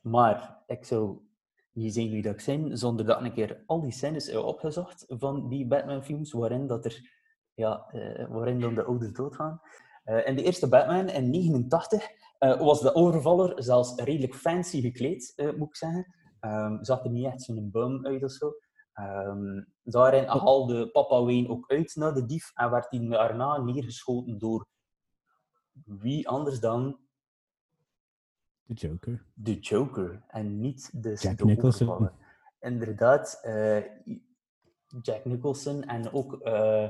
Maar 0.00 0.62
ik 0.66 0.84
zou 0.84 1.30
niet 1.72 1.94
zijn 1.94 2.10
wie 2.10 2.22
dat 2.22 2.40
ik 2.40 2.44
ben, 2.46 2.78
zonder 2.78 3.06
dat 3.06 3.18
ik 3.18 3.24
een 3.24 3.32
keer 3.32 3.62
al 3.66 3.80
die 3.80 3.92
scènes 3.92 4.26
heb 4.26 4.42
opgezocht 4.42 5.04
van 5.08 5.48
die 5.48 5.66
Batman-films, 5.66 6.32
waarin, 6.32 6.66
dat 6.66 6.84
er, 6.84 7.10
ja, 7.54 7.86
eh, 7.88 8.28
waarin 8.28 8.60
dan 8.60 8.74
de 8.74 8.84
ouders 8.84 9.12
doodgaan. 9.12 9.60
Eh 10.04 10.26
in 10.26 10.36
de 10.36 10.42
eerste 10.42 10.68
Batman 10.68 11.08
in 11.08 11.30
89 11.30 12.08
eh, 12.38 12.60
was 12.60 12.80
de 12.80 12.94
overvaller 12.94 13.62
zelfs 13.62 13.94
redelijk 13.96 14.34
fancy 14.34 14.80
gekleed, 14.80 15.52
moet 15.56 15.68
ik 15.68 15.76
zeggen. 15.76 16.14
Ehm 16.40 16.82
zag 16.84 17.04
er 17.04 17.10
niet 17.10 17.26
echt 17.26 17.42
zo'n 17.42 17.70
bum 17.70 18.06
uit 18.06 18.24
of 18.24 18.30
zo. 18.30 18.52
Ehm, 18.92 19.62
daarin 19.82 20.24
haalde 20.26 20.90
papa 20.90 21.22
Wayne 21.22 21.48
ook 21.48 21.70
uit 21.70 21.94
naar 21.94 22.14
de 22.14 22.24
dief 22.24 22.50
en 22.54 22.70
werd 22.70 22.90
hij 22.90 23.08
daarna 23.08 23.58
neergeschoten 23.58 24.38
door 24.38 24.66
wie 25.84 26.28
anders 26.28 26.60
dan 26.60 26.98
De 28.64 28.74
Joker. 28.74 29.24
de 29.34 29.58
Joker 29.58 30.22
en 30.28 30.60
niet 30.60 31.02
de, 31.02 31.14
Jack 31.14 31.44
Nicholson. 31.44 32.10
Inderdaad, 32.60 33.40
eh, 33.42 33.84
Jack 35.02 35.24
Nicholson 35.24 35.82
en 35.82 36.12
ook, 36.12 36.40
eh, 36.40 36.88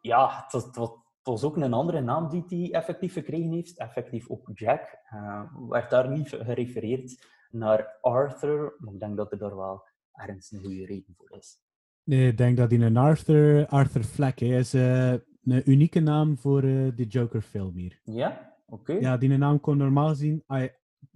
ja, 0.00 0.46
het 0.48 0.76
was, 1.22 1.44
ook 1.44 1.56
een 1.56 1.72
andere 1.72 2.00
naam 2.00 2.28
die 2.28 2.44
hij 2.48 2.80
effectief 2.80 3.12
gekregen 3.12 3.50
heeft, 3.50 3.78
effectief 3.78 4.30
ook 4.30 4.50
Jack. 4.52 4.98
Eh, 5.08 5.42
werd 5.68 5.90
daar 5.90 6.10
niet 6.10 6.28
gerefereerd 6.28 7.26
naar 7.50 7.98
Arthur, 8.00 8.74
maar 8.78 8.94
ik 8.94 9.00
denk 9.00 9.16
dat 9.16 9.32
er 9.32 9.38
daar 9.38 9.56
wel 9.56 9.82
ergens 10.12 10.50
een 10.50 10.60
goede 10.60 10.86
reden 10.86 11.14
voor 11.16 11.36
is. 11.38 11.62
Nee, 12.02 12.28
ik 12.28 12.36
denk 12.36 12.56
dat 12.56 12.70
hij 12.70 12.80
een 12.80 12.96
Arthur, 12.96 13.66
Arthur 13.66 14.04
Fleck 14.04 14.38
hè, 14.38 14.58
is. 14.58 14.72
een 14.72 15.70
unieke 15.70 16.00
naam 16.00 16.38
voor 16.38 16.60
de 16.60 17.06
Joker-film 17.08 17.76
hier. 17.76 18.00
Ja, 18.02 18.54
oké. 18.66 18.92
Ja, 18.92 19.16
die 19.16 19.36
naam 19.36 19.60
kon 19.60 19.76
normaal 19.76 20.08
gezien. 20.08 20.44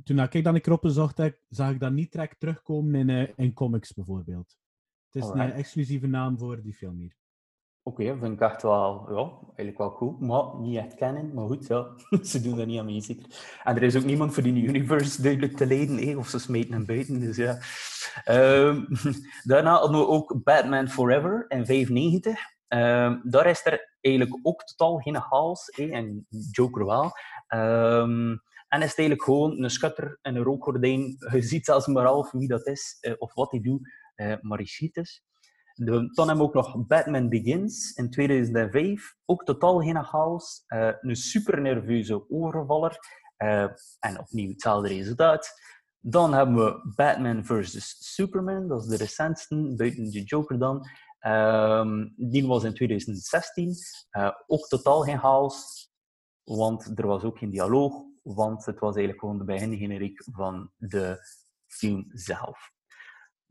Toen 0.05 0.18
ik 0.18 0.44
dan 0.44 0.61
keer 0.61 0.72
opgezocht 0.72 1.18
heb, 1.18 1.40
zag 1.48 1.70
ik 1.70 1.81
dat 1.81 1.92
niet 1.92 2.12
direct 2.12 2.40
terugkomen 2.40 2.94
in, 2.94 3.11
eh, 3.11 3.29
in 3.37 3.53
comics 3.53 3.94
bijvoorbeeld. 3.94 4.57
Het 5.11 5.22
is 5.22 5.29
een 5.29 5.53
exclusieve 5.53 6.07
naam 6.07 6.38
voor 6.38 6.62
die 6.62 6.74
film 6.74 6.98
hier. 6.98 7.16
Oké, 7.83 8.18
vind 8.18 8.33
ik 8.33 8.40
echt 8.40 8.62
wel, 8.62 9.07
ja, 9.11 9.31
eigenlijk 9.46 9.79
wel 9.79 9.94
cool. 9.94 10.16
Maar 10.20 10.61
niet 10.61 10.77
echt 10.77 10.94
kennen, 10.94 11.35
maar 11.35 11.46
goed, 11.46 11.66
ja. 11.66 11.87
ze 12.22 12.40
doen 12.42 12.57
dat 12.57 12.66
niet 12.66 12.79
aan 12.79 12.85
mee, 12.85 13.01
zeker. 13.01 13.24
En 13.64 13.77
er 13.77 13.83
is 13.83 13.96
ook 13.96 14.05
niemand 14.05 14.35
voor 14.35 14.42
die 14.42 14.66
universe 14.66 15.22
duidelijk 15.22 15.57
te 15.57 15.66
leiden, 15.66 15.96
hè, 15.96 16.16
of 16.16 16.29
ze 16.29 16.38
smeten 16.38 16.72
hem 16.72 16.87
buiten, 16.87 17.20
dus 17.20 17.37
ja. 17.37 17.59
Ehm, 18.24 18.85
daarna 19.51 19.79
hadden 19.79 19.98
we 19.98 20.07
ook 20.07 20.40
Batman 20.44 20.88
Forever 20.88 21.44
in 21.48 21.66
95. 21.66 22.40
Ehm, 22.68 23.18
daar 23.22 23.46
is 23.46 23.66
er 23.66 23.96
eigenlijk 24.01 24.38
ook 24.42 24.62
totaal 24.62 24.98
geen 24.98 25.22
hè, 25.74 25.85
en 25.85 26.27
Joker 26.51 26.85
wel. 26.85 27.12
Ehm, 27.46 28.37
en 28.68 28.83
is 28.83 28.88
het 28.88 28.98
eigenlijk 28.98 29.22
gewoon 29.22 29.62
een 29.62 29.70
schutter 29.70 30.18
en 30.22 30.37
een 30.37 30.42
rookgordijn. 30.42 31.16
Je 31.33 31.42
ziet 31.42 31.64
zelfs 31.64 31.87
maar 31.87 32.04
half 32.04 32.31
wie 32.31 32.48
dat 32.48 32.66
is, 32.66 32.96
eh, 33.00 33.12
of 33.18 33.35
wat 33.35 33.50
hij 33.50 33.61
doet, 33.61 33.92
eh, 34.14 34.35
maar 34.40 34.59
hij 34.59 34.66
schiet 34.66 34.94
dus. 34.94 35.22
De, 35.74 36.11
dan 36.14 36.28
hebben 36.28 36.37
we 36.37 36.42
ook 36.42 36.54
nog 36.66 36.87
Batman 36.87 37.28
Begins 37.28 37.92
in 37.92 38.11
2005. 38.11 39.14
Ook 39.24 39.44
totaal 39.44 39.81
geen 39.81 40.04
chaos. 40.04 40.62
Eh, 40.66 40.90
een 41.00 41.16
super 41.16 41.61
nerveuze 41.61 42.31
overvaller. 42.31 42.98
En 43.98 44.18
opnieuw 44.18 44.48
hetzelfde 44.48 44.88
resultaat. 44.88 45.52
Dan 46.00 46.35
hebben 46.35 46.54
we 46.54 46.92
Batman 46.94 47.44
vs. 47.44 47.96
Superman. 48.14 48.68
Dat 48.68 48.83
is 48.83 48.88
de 48.88 48.96
recentste, 48.96 49.74
buiten 49.76 50.11
de 50.11 50.22
Joker 50.22 50.59
dan. 50.59 50.88
Ehm, 51.18 52.09
die 52.16 52.46
was 52.46 52.64
in 52.64 52.74
2016. 52.74 53.74
Eh, 54.11 54.31
ook 54.46 54.68
totaal 54.68 55.02
geen 55.02 55.18
chaos. 55.18 55.90
Want 56.44 56.98
er 56.98 57.07
was 57.07 57.22
ook 57.22 57.38
geen 57.38 57.50
dialoog. 57.50 58.02
Want 58.34 58.64
het 58.64 58.78
was 58.78 58.96
eigenlijk 58.96 59.20
gewoon 59.20 59.38
de 59.38 59.44
begingeneriek 59.44 60.24
van 60.32 60.70
de 60.76 61.18
film 61.66 62.06
zelf. 62.12 62.72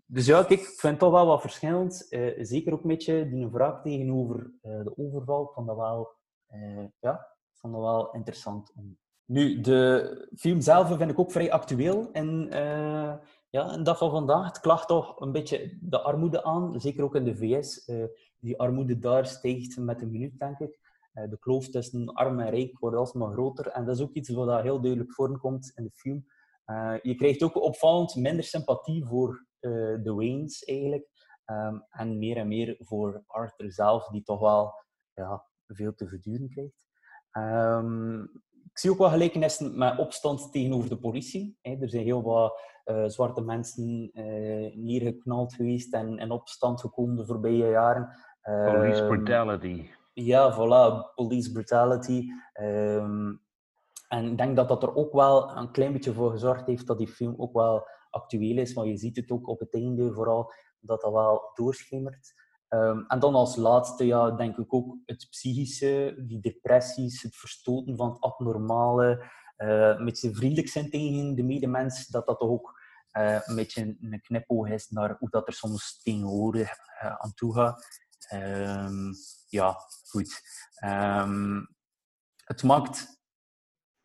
Dus 0.06 0.26
ja, 0.26 0.48
ik 0.48 0.66
vind 0.66 1.00
toch 1.00 1.12
wel 1.12 1.26
wat 1.26 1.42
verschillend. 1.42 2.10
Eh, 2.10 2.34
zeker 2.38 2.74
ook 2.74 2.82
een 2.82 2.88
beetje 2.88 3.30
die 3.30 3.50
wraak 3.50 3.84
tegenover 3.84 4.52
eh, 4.62 4.84
de 4.84 4.98
overval. 4.98 5.44
Ik 5.44 5.54
vond 5.54 5.68
dat 5.68 5.76
wel, 5.78 6.10
eh, 6.48 6.86
ja, 7.00 7.28
vond 7.54 7.74
dat 7.74 7.82
wel 7.82 8.12
interessant. 8.12 8.72
Om... 8.76 8.98
Nu, 9.26 9.62
de 9.62 10.30
film 10.36 10.62
zelf 10.62 10.88
vind 10.88 11.12
ik 11.12 11.20
ook 11.20 11.32
vrij 11.32 11.52
actueel. 11.52 12.10
En 12.12 12.48
ja, 13.50 13.74
een 13.74 13.84
dag 13.84 13.98
van 13.98 14.12
vandaag, 14.12 14.46
het 14.46 14.60
klaagt 14.60 14.88
toch 14.88 15.20
een 15.20 15.32
beetje 15.32 15.78
de 15.82 16.02
armoede 16.02 16.44
aan. 16.44 16.80
Zeker 16.82 17.04
ook 17.04 17.16
in 17.16 17.24
de 17.24 17.36
VS. 17.36 17.92
Die 18.40 18.60
armoede 18.60 19.00
daar 19.00 19.26
stijgt 19.26 19.78
met 19.78 20.02
een 20.02 20.12
minuut, 20.12 20.40
denk 20.40 20.60
ik. 20.60 20.80
Eh, 21.18 21.30
de 21.30 21.40
kloof 21.40 21.70
tussen 21.70 22.14
arm 22.14 22.40
en 22.40 22.50
rijk 22.50 22.80
wordt 22.80 22.98
alsmaar 22.98 23.32
groter. 23.32 23.68
En 23.68 23.86
dat 23.86 23.96
is 23.96 24.02
ook 24.02 24.14
iets 24.14 24.30
wat 24.30 24.62
heel 24.62 24.82
duidelijk 24.82 25.14
voorkomt 25.14 25.72
in 25.76 25.84
de 25.84 25.92
film. 25.94 26.26
Eh, 26.66 26.96
je 27.02 27.16
krijgt 27.16 27.44
ook 27.44 27.56
opvallend 27.56 28.16
minder 28.16 28.44
sympathie 28.44 29.06
voor 29.06 29.46
eh, 29.60 29.72
de 30.04 30.14
Waynes 30.14 30.64
eigenlijk. 30.64 31.10
Ehm, 31.46 31.80
en 31.90 32.18
meer 32.18 32.38
en 32.38 32.48
meer 32.48 32.76
voor 32.80 33.24
Arthur 33.26 33.72
zelf, 33.72 34.08
die 34.08 34.24
toch 34.24 34.40
wel 34.40 34.74
ja, 35.14 35.46
veel 35.68 35.94
te 35.94 36.08
verduren 36.08 36.50
krijgt. 36.50 36.86
Ehm, 37.32 38.22
ik 38.64 38.80
zie 38.80 38.92
ook 38.92 38.98
wel 38.98 39.10
gelijkenissen 39.10 39.78
met 39.78 39.98
opstand 39.98 40.52
tegenover 40.52 40.90
de 40.90 41.00
politie. 41.00 41.58
Er 41.62 41.90
zijn 41.90 42.04
heel 42.04 42.24
wat 42.24 42.62
zwarte 43.08 43.42
mensen 43.42 44.10
eh, 44.14 44.76
neergeknald 44.76 45.54
geweest 45.54 45.94
en 45.94 46.18
in 46.18 46.32
opstand 46.32 46.82
gekomen 46.82 47.16
de 47.16 47.26
voorbije 47.26 47.70
jaren. 47.70 48.18
Police 48.42 49.02
Ehm, 49.02 49.08
brutality. 49.08 49.90
Ja, 50.26 50.54
voilà, 50.54 51.14
police 51.16 51.52
brutality. 51.52 52.30
Ehm, 52.54 53.36
en 54.08 54.26
ik 54.26 54.38
denk 54.38 54.56
dat 54.56 54.68
dat 54.68 54.84
er 54.84 54.96
ook 54.96 55.14
wel 55.14 55.58
een 55.58 55.72
klein 55.72 55.94
beetje 55.94 56.14
voor 56.14 56.32
gezorgd 56.32 56.68
heeft 56.68 56.88
dat 56.88 56.98
die 56.98 57.08
film 57.08 57.34
ook 57.38 57.54
wel 57.54 57.88
actueel 58.10 58.58
is. 58.58 58.74
Want 58.74 58.88
je 58.88 58.98
ziet 58.98 59.16
het 59.16 59.32
ook 59.32 59.48
op 59.48 59.60
het 59.60 59.74
einde 59.74 60.14
vooral, 60.14 60.54
dat 60.80 61.02
dat 61.02 61.12
wel 61.14 61.52
doorschemert. 61.54 62.34
Ehm, 62.68 63.00
en 63.08 63.20
dan 63.20 63.36
als 63.36 63.56
laatste, 63.56 64.06
ja, 64.06 64.32
denk 64.32 64.58
ik 64.58 64.74
ook 64.74 64.98
het 65.06 65.28
psychische, 65.30 66.24
die 66.28 66.40
depressies, 66.40 67.22
het 67.22 67.36
verstoten 67.36 67.96
van 67.96 68.10
het 68.10 68.22
abnormale, 68.22 69.32
eh, 69.56 69.88
een 69.98 70.06
beetje 70.06 70.36
vriendelijk 70.36 70.68
zijn 70.68 70.90
tegen 70.90 71.36
de 71.36 71.44
medemens, 71.44 72.08
dat 72.08 72.26
dat 72.26 72.40
toch 72.40 72.50
ook 72.50 72.86
eh, 73.12 73.40
een 73.46 73.56
beetje 73.56 73.98
een 74.00 74.22
knipoog 74.22 74.70
is 74.70 74.90
naar 74.90 75.16
hoe 75.20 75.30
dat 75.30 75.48
er 75.48 75.54
soms 75.54 76.02
tegenwoordig 76.02 76.70
eh, 77.00 77.16
aan 77.16 77.34
toe 77.34 77.54
gaat. 77.54 77.86
Ehm, 78.28 79.12
ja, 79.48 79.78
goed. 80.10 80.42
Ehm, 80.76 81.62
het 82.44 82.64
maakt 82.64 83.16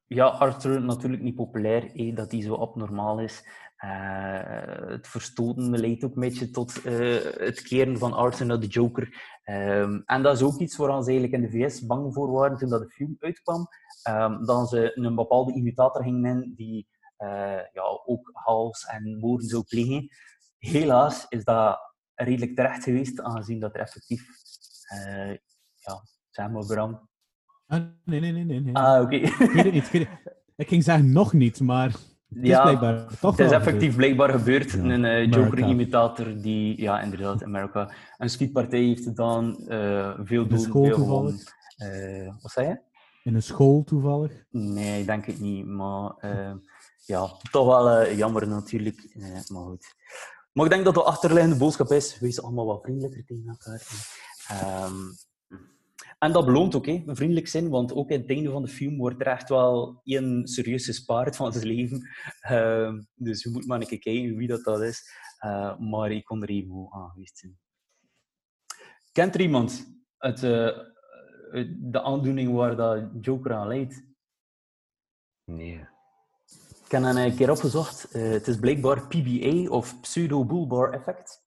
Ja, 0.06 0.26
Arthur 0.26 0.82
natuurlijk 0.82 1.22
niet 1.22 1.34
populair, 1.34 1.90
hé, 1.92 2.12
dat 2.12 2.30
hij 2.30 2.42
zo 2.42 2.54
abnormaal 2.54 3.20
is. 3.20 3.44
Eh, 3.76 4.86
het 4.86 5.08
verstoten 5.08 5.78
leidt 5.80 6.04
ook 6.04 6.14
een 6.14 6.20
beetje 6.20 6.50
tot 6.50 6.82
eh, 6.82 7.22
het 7.22 7.62
keren 7.62 7.98
van 7.98 8.12
Arthur 8.12 8.46
naar 8.46 8.60
de 8.60 8.66
Joker. 8.66 9.38
Ehm, 9.42 10.00
en 10.04 10.22
dat 10.22 10.36
is 10.36 10.42
ook 10.42 10.58
iets 10.58 10.76
waar 10.76 11.02
ze 11.02 11.10
eigenlijk 11.10 11.32
in 11.32 11.50
de 11.50 11.68
VS 11.68 11.86
bang 11.86 12.14
voor 12.14 12.30
waren 12.30 12.56
toen 12.56 12.68
dat 12.68 12.80
de 12.80 12.90
film 12.90 13.16
uitkwam. 13.18 13.66
Ehm, 14.02 14.44
dat 14.44 14.68
ze 14.68 14.92
een 14.94 15.14
bepaalde 15.14 15.52
imitator 15.52 16.02
gingen 16.02 16.20
nemen 16.20 16.54
die 16.54 16.88
eh, 17.16 17.60
ja, 17.72 17.82
ook 18.04 18.30
hals 18.32 18.84
en 18.84 19.18
moorden 19.18 19.48
zou 19.48 19.62
plegen. 19.62 20.08
Helaas 20.58 21.26
is 21.28 21.44
dat 21.44 21.78
redelijk 22.14 22.56
terecht 22.56 22.84
geweest, 22.84 23.20
aangezien 23.20 23.60
dat 23.60 23.74
er 23.74 23.80
effectief... 23.80 24.26
eh, 24.92 25.36
ja, 25.74 26.02
zeg 26.30 26.50
maar 26.50 26.66
Bram. 26.66 27.08
Ah, 27.66 27.82
nee, 28.04 28.20
nee, 28.20 28.32
nee, 28.32 28.44
nee. 28.44 28.60
nee. 28.60 28.74
Ah, 28.74 29.02
oké. 29.02 29.16
Ik. 29.16 30.08
Ik, 30.56 30.68
ging 30.68 30.84
zeggen 30.84 31.12
nog 31.12 31.32
niet, 31.32 31.60
maar 31.60 31.90
het 31.90 32.42
is 32.42 32.48
Ja, 32.48 32.62
blijkbaar 32.62 33.18
toch 33.20 33.36
Het 33.36 33.46
is 33.46 33.52
effectief 33.52 33.96
blijkbaar 33.96 34.30
gebeurd. 34.30 34.70
Ja, 34.70 34.78
Een 34.78 35.04
eh. 35.04 35.30
Joker-imitator 35.30 36.40
die, 36.40 36.80
ja, 36.80 37.00
inderdaad, 37.00 37.42
Amerika, 37.44 37.90
een 38.18 38.30
schietpartij 38.30 38.80
heeft 38.80 39.04
gedaan. 39.04 39.56
eh, 39.68 40.18
veel 40.22 40.46
school 40.58 40.84
veel 40.84 40.96
toevallig. 40.96 41.44
wat 42.42 42.52
zei 42.52 42.68
je? 42.68 42.80
In 43.22 43.34
een 43.34 43.42
school 43.42 43.84
toevallig. 43.84 44.44
Nee, 44.50 45.00
ik 45.00 45.06
denk 45.06 45.26
het 45.26 45.40
niet. 45.40 45.66
Maar 45.66 46.14
ja, 47.04 47.28
toch 47.50 47.66
wel 47.66 48.12
jammer 48.12 48.48
natuurlijk. 48.48 49.16
Maar 49.48 49.62
goed. 49.62 49.94
Maar 50.52 50.64
ik 50.64 50.70
denk 50.70 50.84
dat 50.84 50.94
de 50.94 51.02
achterliggende 51.02 51.56
boodschap 51.56 51.90
is: 51.90 52.18
wees 52.18 52.42
allemaal 52.42 52.66
wat 52.66 52.82
vriendelijker 52.82 53.24
tegen 53.24 53.48
elkaar. 53.48 53.82
Ehm, 54.48 54.94
en 56.18 56.32
dat 56.32 56.44
beloont 56.44 56.74
ook, 56.74 56.86
hè, 56.86 57.02
vriendelijk 57.06 57.48
zijn, 57.48 57.68
want 57.68 57.92
ook 57.92 58.10
in 58.10 58.20
het 58.20 58.30
einde 58.30 58.50
van 58.50 58.62
de 58.62 58.68
film 58.68 58.96
wordt 58.96 59.20
er 59.20 59.26
echt 59.26 59.48
wel 59.48 60.00
een 60.04 60.46
serieus 60.46 60.84
gespaard 60.84 61.36
van 61.36 61.52
zijn 61.52 61.66
leven. 61.66 62.08
Ehm, 62.40 63.02
dus 63.14 63.42
je 63.42 63.50
moet 63.50 63.66
maar 63.66 63.80
een 63.80 63.86
keer 63.86 63.98
kijken 63.98 64.36
wie 64.36 64.48
dat, 64.48 64.64
dat 64.64 64.82
is. 64.82 65.10
Eh, 65.38 65.78
maar 65.78 66.10
ik 66.10 66.24
kon 66.24 66.42
er 66.42 66.48
even 66.48 66.88
aan 66.90 67.10
geweest 67.10 67.38
zijn. 67.38 67.58
Kent 69.12 69.34
er 69.34 69.40
iemand 69.40 69.86
uit 70.18 70.42
eh, 70.42 70.78
uit 71.52 71.92
de 71.92 72.02
aandoening 72.02 72.52
waar 72.54 72.76
dat 72.76 73.04
Joker 73.20 73.52
aan 73.54 73.68
leidt? 73.68 74.04
Nee. 75.44 75.86
Ik 76.84 76.90
heb 76.90 77.02
dat 77.02 77.16
een 77.16 77.36
keer 77.36 77.50
opgezocht. 77.50 78.10
Eh, 78.10 78.30
het 78.30 78.48
is 78.48 78.58
blijkbaar 78.58 79.06
PBA 79.06 79.70
of 79.70 80.00
pseudo-bulbar 80.00 80.92
effect. 80.92 81.41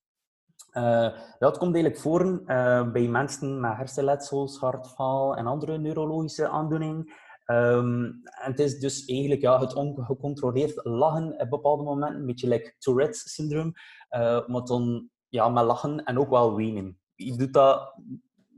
Eh, 0.75 1.17
dat 1.39 1.57
komt 1.57 1.73
eigenlijk 1.73 2.03
voor 2.03 2.41
eh, 2.45 2.91
bij 2.91 3.07
mensen 3.07 3.59
met 3.59 3.75
hersenletsels, 3.75 4.59
hartfaal 4.59 5.35
en 5.35 5.47
andere 5.47 5.77
neurologische 5.77 6.49
aandoeningen. 6.49 7.11
Ehm, 7.45 8.03
en 8.03 8.51
het 8.51 8.59
is 8.59 8.79
dus 8.79 9.05
eigenlijk 9.05 9.41
ja, 9.41 9.59
het 9.59 9.73
ongecontroleerd 9.73 10.79
lachen 10.83 11.39
op 11.39 11.49
bepaalde 11.49 11.83
momenten, 11.83 12.19
een 12.19 12.25
beetje 12.25 12.47
like 12.47 12.75
Tourette's 12.79 13.33
syndroom, 13.33 13.73
eh, 14.09 14.47
maar 14.47 14.63
dan 14.63 15.09
ja, 15.29 15.49
met 15.49 15.63
lachen 15.63 16.03
en 16.03 16.19
ook 16.19 16.29
wel 16.29 16.55
wenen. 16.55 16.99
Je 17.15 17.37
doet 17.37 17.53
dat, 17.53 17.95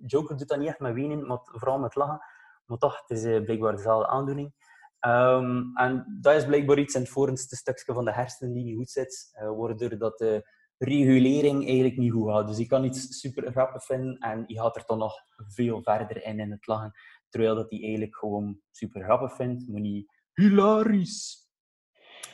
Joker 0.05 0.37
doet 0.37 0.47
dat 0.47 0.59
niet 0.59 0.67
echt 0.67 0.79
met 0.79 0.93
wenen, 0.93 1.27
maar 1.27 1.39
vooral 1.43 1.79
met 1.79 1.95
lachen. 1.95 2.19
Maar 2.65 2.77
toch, 2.77 3.01
het 3.05 3.17
is 3.17 3.23
eh, 3.23 3.43
blijkbaar 3.43 3.75
dezelfde 3.75 4.07
aandoening. 4.07 4.53
Ehm, 4.99 5.61
en 5.73 6.17
dat 6.21 6.35
is 6.35 6.45
blijkbaar 6.45 6.77
iets 6.77 6.95
in 6.95 7.01
het 7.01 7.09
voorste 7.09 7.55
stukje 7.55 7.93
van 7.93 8.05
de 8.05 8.13
hersenen 8.13 8.53
die 8.53 8.63
niet 8.63 8.77
goed 8.77 8.89
zit, 8.89 9.29
eh, 9.31 9.57
waardoor 9.57 9.97
dat 9.97 10.17
de 10.17 10.49
regulering 10.77 11.65
eigenlijk 11.65 11.97
niet 11.97 12.11
goed 12.11 12.29
gaat. 12.29 12.47
Dus 12.47 12.57
je 12.57 12.65
kan 12.65 12.83
iets 12.83 13.19
super 13.19 13.51
grappig 13.51 13.83
vinden 13.83 14.17
en 14.17 14.43
je 14.47 14.59
gaat 14.59 14.75
er 14.75 14.83
dan 14.85 14.97
nog 14.97 15.13
veel 15.37 15.81
verder 15.83 16.23
in 16.23 16.39
in 16.39 16.51
het 16.51 16.67
lachen, 16.67 16.91
terwijl 17.29 17.55
dat 17.55 17.69
hij 17.69 17.79
eigenlijk 17.81 18.15
gewoon 18.15 18.59
super 18.71 19.03
grappig 19.03 19.35
vindt, 19.35 19.67
maar 19.67 19.81
niet 19.81 20.11
hilarisch. 20.33 21.45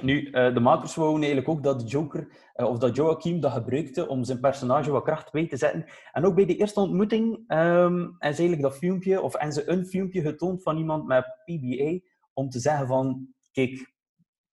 Nu, 0.02 0.30
eh, 0.30 0.54
de 0.54 0.60
makers 0.60 0.96
wouden 0.96 1.20
eigenlijk 1.20 1.50
ook 1.50 1.64
dat 1.64 1.92
Joker, 1.92 2.28
eh, 2.54 2.66
of 2.66 2.78
dat 2.78 2.96
Joaquin 2.96 3.40
dat 3.40 3.52
gebruikte 3.52 4.08
om 4.08 4.24
zijn 4.24 4.40
personage 4.40 4.92
wat 4.92 5.04
kracht 5.04 5.32
bij 5.32 5.48
te 5.48 5.58
zetten. 5.58 5.86
En 6.12 6.26
ook 6.26 6.36
bij 6.36 6.46
de 6.46 6.56
eerste 6.56 6.80
ontmoeting 6.80 7.44
ehm 7.48 8.04
is 8.04 8.20
eigenlijk 8.20 8.62
dat 8.62 8.78
filmpje, 8.78 9.22
of 9.22 9.36
en 9.36 9.54
ze 9.54 9.70
een 9.70 9.86
filmpje 9.86 10.22
getoond 10.22 10.64
van 10.64 10.78
iemand 10.78 11.06
met 11.08 11.26
PBA, 11.46 12.00
om 12.34 12.50
te 12.50 12.60
zeggen 12.60 12.88
van, 12.88 13.28
kijk, 13.52 13.94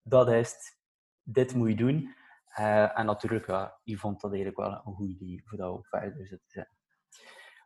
dat 0.03 0.29
is 0.29 0.55
dit 1.23 1.55
moet 1.55 1.69
je 1.69 1.75
doen. 1.75 2.15
Eh, 2.51 2.99
en 2.99 3.05
natuurlijk, 3.05 3.47
ja, 3.47 3.79
je 3.83 3.97
vond 3.97 4.21
dat 4.21 4.31
eigenlijk 4.33 4.61
wel 4.61 4.71
een 4.71 4.93
goed 4.93 5.09
idee 5.09 5.41
voor 5.45 5.57
dat 5.57 5.69
ook 5.69 5.87
verder 5.87 6.13
te 6.17 6.25
zetten. 6.25 6.69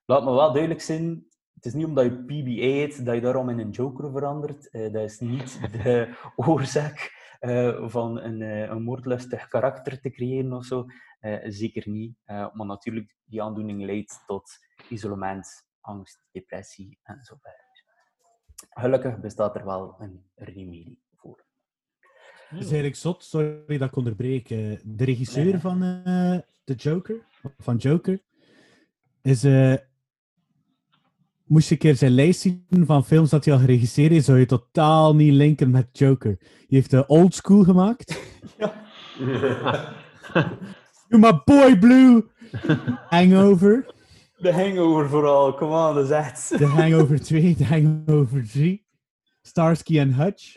Laat 0.06 0.24
me 0.24 0.32
wel 0.32 0.52
duidelijk 0.52 0.82
zijn, 0.82 1.28
het 1.54 1.66
is 1.66 1.74
niet 1.74 1.86
omdat 1.86 2.04
je 2.04 2.24
PBA 2.24 2.62
heet 2.62 3.06
dat 3.06 3.16
je 3.16 3.22
daarom 3.22 3.50
in 3.50 3.60
een 3.60 3.70
Joker 3.70 4.12
verandert. 4.12 4.70
Eh, 4.70 4.94
dat 4.94 5.04
is 5.04 5.20
niet 5.20 5.60
de 5.84 6.16
oorzaak 6.36 7.24
eh, 7.40 7.90
van 7.90 8.20
een, 8.20 8.42
een 8.42 8.84
moordlustig 8.84 9.48
karakter 9.48 10.02
te 10.02 10.10
creëren 10.10 10.54
of 10.54 10.66
zo. 10.66 10.86
Zeker 11.44 11.90
niet. 11.90 12.18
Maar 12.26 12.66
natuurlijk, 12.66 13.16
die 13.24 13.44
aandoening 13.44 13.86
leidt 13.86 14.24
tot 14.26 14.52
isolement, 14.90 15.68
angst, 15.82 16.26
depressie 16.32 17.00
en 17.04 17.24
zo 17.24 17.36
verder. 17.42 17.66
Gelukkig 18.70 19.20
bestaat 19.20 19.56
er 19.56 19.66
wel 19.66 19.96
een 20.00 20.30
remedie 20.36 21.05
Het 22.48 22.60
is 22.60 22.66
eigenlijk 22.66 22.96
zot, 22.96 23.24
sorry 23.24 23.78
dat 23.78 23.88
ik 23.90 23.96
onderbreek. 23.96 24.50
eh, 24.50 24.58
de 24.84 25.04
regisseur 25.04 25.44
Nee, 25.44 25.52
nee. 25.52 25.62
van 25.62 25.84
eh 25.84 26.38
The 26.64 26.74
Joker, 26.74 27.16
van 27.58 27.76
Joker, 27.78 28.22
is... 29.22 29.44
eh, 29.44 29.74
moest 31.46 31.68
je 31.68 31.74
een 31.74 31.80
keer 31.80 31.96
zijn 31.96 32.12
lijst 32.12 32.40
zien 32.42 32.66
van 32.86 33.06
films 33.06 33.30
dat 33.30 33.46
hij 33.46 33.54
al 33.54 33.60
geregisseerd 33.60 34.12
heeft, 34.12 34.26
zou 34.26 34.40
je 34.40 34.46
totaal 34.46 35.16
niet 35.16 35.34
linken 35.34 35.70
met 35.72 35.88
Joker. 35.92 36.36
Hij 36.40 36.66
heeft 36.68 36.90
de 36.90 37.08
Old 37.08 37.36
School 37.36 37.64
gemaakt. 37.64 38.22
You're 39.18 40.58
my 41.10 41.42
boy 41.46 41.78
Blue! 41.80 42.24
Hangover. 43.10 43.94
De 44.38 44.54
hangover 44.54 45.10
vooral, 45.10 45.54
come 45.56 45.88
on, 45.90 45.96
dat 45.96 46.04
is 46.04 46.10
echt... 46.10 46.48
The 46.48 46.66
Hangover 46.66 47.22
2, 47.22 47.56
The 47.56 47.64
Hangover 47.66 48.48
3. 48.48 48.86
Starsky 49.42 50.00
en 50.00 50.14
Hutch. 50.14 50.56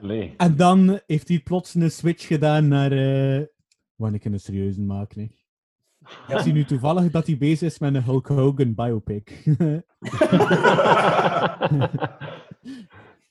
Nee. 0.00 0.34
En 0.36 0.56
dan 0.56 1.00
heeft 1.06 1.28
hij 1.28 1.40
plots 1.40 1.74
een 1.74 1.90
switch 1.90 2.26
gedaan 2.26 2.68
naar... 2.68 2.92
eh 2.92 3.46
wanneer 3.94 4.20
ik 4.24 4.32
een 4.32 4.40
serieuze 4.40 4.80
maken, 4.80 5.20
hè. 5.20 5.28
Ik 6.34 6.40
zie 6.40 6.52
nu 6.52 6.64
toevallig 6.64 7.10
dat 7.10 7.26
hij 7.26 7.38
bezig 7.38 7.68
is 7.68 7.78
met 7.78 7.94
een 7.94 8.02
Hulk 8.02 8.26
Hogan 8.26 8.74
biopic. 8.74 9.30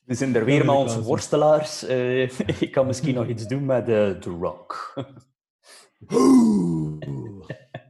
We 0.05 0.13
zijn 0.13 0.36
er 0.36 0.45
weer 0.45 0.57
met 0.57 0.65
de 0.65 0.72
onze 0.72 1.01
worstelaars. 1.01 1.84
Eh, 1.84 2.39
ik 2.61 2.72
kan 2.72 2.88
misschien 2.88 3.15
nog 3.15 3.28
iets 3.28 3.47
doen 3.47 3.65
met 3.65 3.89
eh, 3.89 4.09
The 4.09 4.30
Rock. 4.30 4.93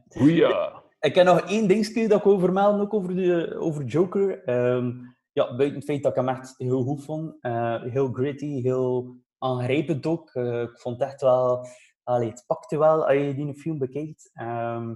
Goeia. 0.08 0.82
Ik 1.00 1.14
heb 1.14 1.26
nog 1.26 1.40
één 1.40 1.68
dingetje 1.68 2.08
dat 2.08 2.18
ik 2.20 2.26
over 2.26 2.52
melden, 2.52 2.80
ook 2.80 2.94
over, 2.94 3.16
de, 3.16 3.56
over 3.58 3.84
Joker. 3.84 4.44
Ehm, 4.44 4.90
ja, 5.32 5.56
buiten 5.56 5.78
het 5.78 5.84
feit 5.84 6.02
dat 6.02 6.10
ik 6.10 6.18
hem 6.18 6.28
echt 6.28 6.54
heel 6.56 6.82
goed 6.82 7.04
vond. 7.04 7.34
Eh, 7.40 7.82
heel 7.82 8.12
gritty, 8.12 8.62
heel 8.62 9.16
aangrijpend 9.38 10.06
ook. 10.06 10.30
Eh, 10.34 10.62
ik 10.62 10.78
vond 10.78 11.00
het 11.00 11.08
echt 11.08 11.20
wel... 11.20 11.66
Allee, 12.02 12.28
het 12.28 12.44
pakte 12.46 12.78
wel 12.78 13.06
als 13.06 13.16
je 13.16 13.34
die 13.34 13.54
film 13.54 13.78
bekijkt. 13.78 14.30
Ehm, 14.34 14.94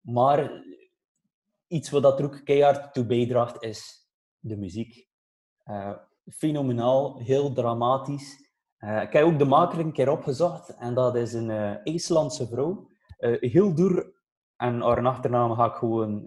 maar 0.00 0.64
iets 1.66 1.90
wat 1.90 2.02
dat 2.02 2.18
er 2.18 2.24
ook 2.24 2.40
keihard 2.44 2.94
toe 2.94 3.06
bijdraagt, 3.06 3.62
is 3.62 4.08
de 4.38 4.56
muziek. 4.56 5.08
Eh, 5.64 5.96
fenomenaal, 6.26 7.18
heel 7.18 7.52
dramatisch. 7.52 8.46
Ik 8.78 9.12
heb 9.12 9.24
ook 9.24 9.38
de 9.38 9.44
maker 9.44 9.78
een 9.78 9.92
keer 9.92 10.10
opgezocht 10.10 10.76
en 10.76 10.94
dat 10.94 11.14
is 11.16 11.32
een 11.32 11.50
IJslandse 11.84 12.46
vrouw. 12.46 12.88
Eh 13.16 13.52
Hildur 13.52 14.12
en 14.56 14.80
haar 14.80 15.06
achternaam 15.06 15.54
ga 15.54 15.66
ik 15.66 15.74
gewoon... 15.74 16.26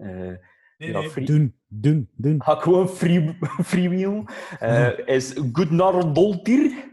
ja, 0.86 1.02
free- 1.02 1.24
Doen, 1.24 1.54
doen, 1.68 2.08
doen. 2.16 2.42
ga 2.42 2.54
ik 2.56 2.60
gewoon 2.62 2.88
free, 2.88 3.36
freewheel. 3.64 4.24
Eh 4.58 4.88
is 5.06 5.34
Gudnardoltir. 5.52 6.90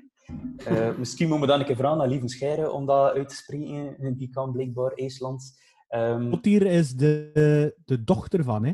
Eh 0.66 0.98
misschien 0.98 1.28
moeten 1.28 1.46
we 1.46 1.52
dan 1.52 1.60
een 1.60 1.66
keer 1.66 1.76
vragen 1.76 2.02
aan 2.02 2.10
Lieven 2.10 2.30
Scheire 2.30 2.72
om 2.72 2.86
dat 2.86 3.14
uit 3.14 3.30
te 3.30 3.36
spreken. 3.36 4.18
Die 4.18 4.30
kan 4.30 4.52
blijkbaar 4.52 4.92
IJslands. 4.92 5.58
Ehm, 5.88 6.30
Dottir 6.30 6.66
is 6.66 6.94
de, 6.96 7.74
de 7.86 8.04
dochter 8.04 8.44
van, 8.44 8.66
hè. 8.66 8.72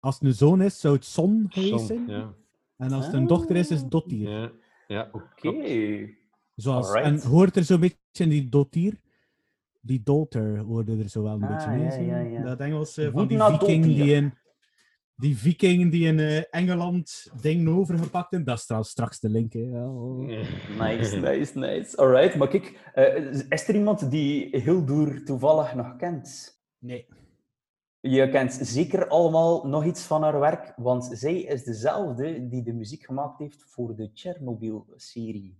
Als 0.00 0.14
het 0.14 0.24
een 0.24 0.34
zoon 0.34 0.62
is, 0.62 0.80
zou 0.80 0.94
het 0.94 1.04
Son 1.04 1.46
geweest 1.48 1.86
zijn. 1.86 2.04
Ja. 2.06 2.32
En 2.76 2.92
als 2.92 3.04
het 3.06 3.14
een 3.14 3.26
dochter 3.26 3.56
is, 3.56 3.70
is 3.70 3.80
het 3.80 3.90
Dottir. 3.90 4.28
Ja. 4.30 4.50
Ja. 4.88 5.08
Oké. 5.12 6.08
Zoals. 6.54 6.92
En 6.92 7.20
hoort 7.20 7.56
er 7.56 7.64
zo'n 7.64 7.80
beetje 7.80 7.96
in 8.12 8.28
die 8.28 8.48
Dottir? 8.48 8.94
Die 9.80 10.00
daughter 10.04 10.58
hoorde 10.58 10.96
er 11.02 11.08
zo 11.08 11.22
wel 11.22 11.34
een 11.34 11.42
Ah, 11.42 11.48
beetje 11.56 11.70
mee. 11.70 11.84
ja, 11.84 11.90
zo. 11.90 12.00
ja, 12.00 12.18
ja. 12.18 12.42
Dat 12.42 12.60
Engels 12.60 12.96
eh, 12.96 13.08
van 13.12 13.26
die 13.26 13.42
viking 13.42 13.84
die 13.84 14.14
in, 14.14 14.34
die 15.18 15.36
viking 15.36 15.90
die 15.90 16.06
in 16.06 16.18
eh, 16.18 16.42
Engeland 16.50 17.30
dingen 17.40 17.68
overgepakt 17.68 18.30
hebben. 18.30 18.48
Dat 18.48 18.58
is 18.58 18.64
trouwens 18.64 18.90
straks 18.90 19.20
de 19.20 19.28
link. 19.28 19.52
Hè. 19.52 19.86
Oh. 19.86 20.18
Nice, 20.78 21.16
nice, 21.16 21.58
nice. 21.58 21.96
Alright, 21.96 22.36
maar 22.36 22.48
kijk, 22.48 22.90
eh, 22.94 23.32
is 23.48 23.68
er 23.68 23.74
iemand 23.74 24.10
die 24.10 24.56
Hildur 24.56 25.24
toevallig 25.24 25.74
nog 25.74 25.96
kent? 25.96 26.58
Nee. 26.78 27.06
Je 28.00 28.28
kent 28.28 28.58
zeker 28.62 29.08
allemaal 29.08 29.66
nog 29.66 29.84
iets 29.84 30.02
van 30.02 30.22
haar 30.22 30.40
werk, 30.40 30.72
want 30.76 31.10
zij 31.12 31.40
is 31.40 31.64
dezelfde 31.64 32.48
die 32.48 32.62
de 32.62 32.72
muziek 32.72 33.04
gemaakt 33.04 33.38
heeft 33.38 33.64
voor 33.66 33.96
de 33.96 34.10
Chernobyl-serie. 34.14 35.58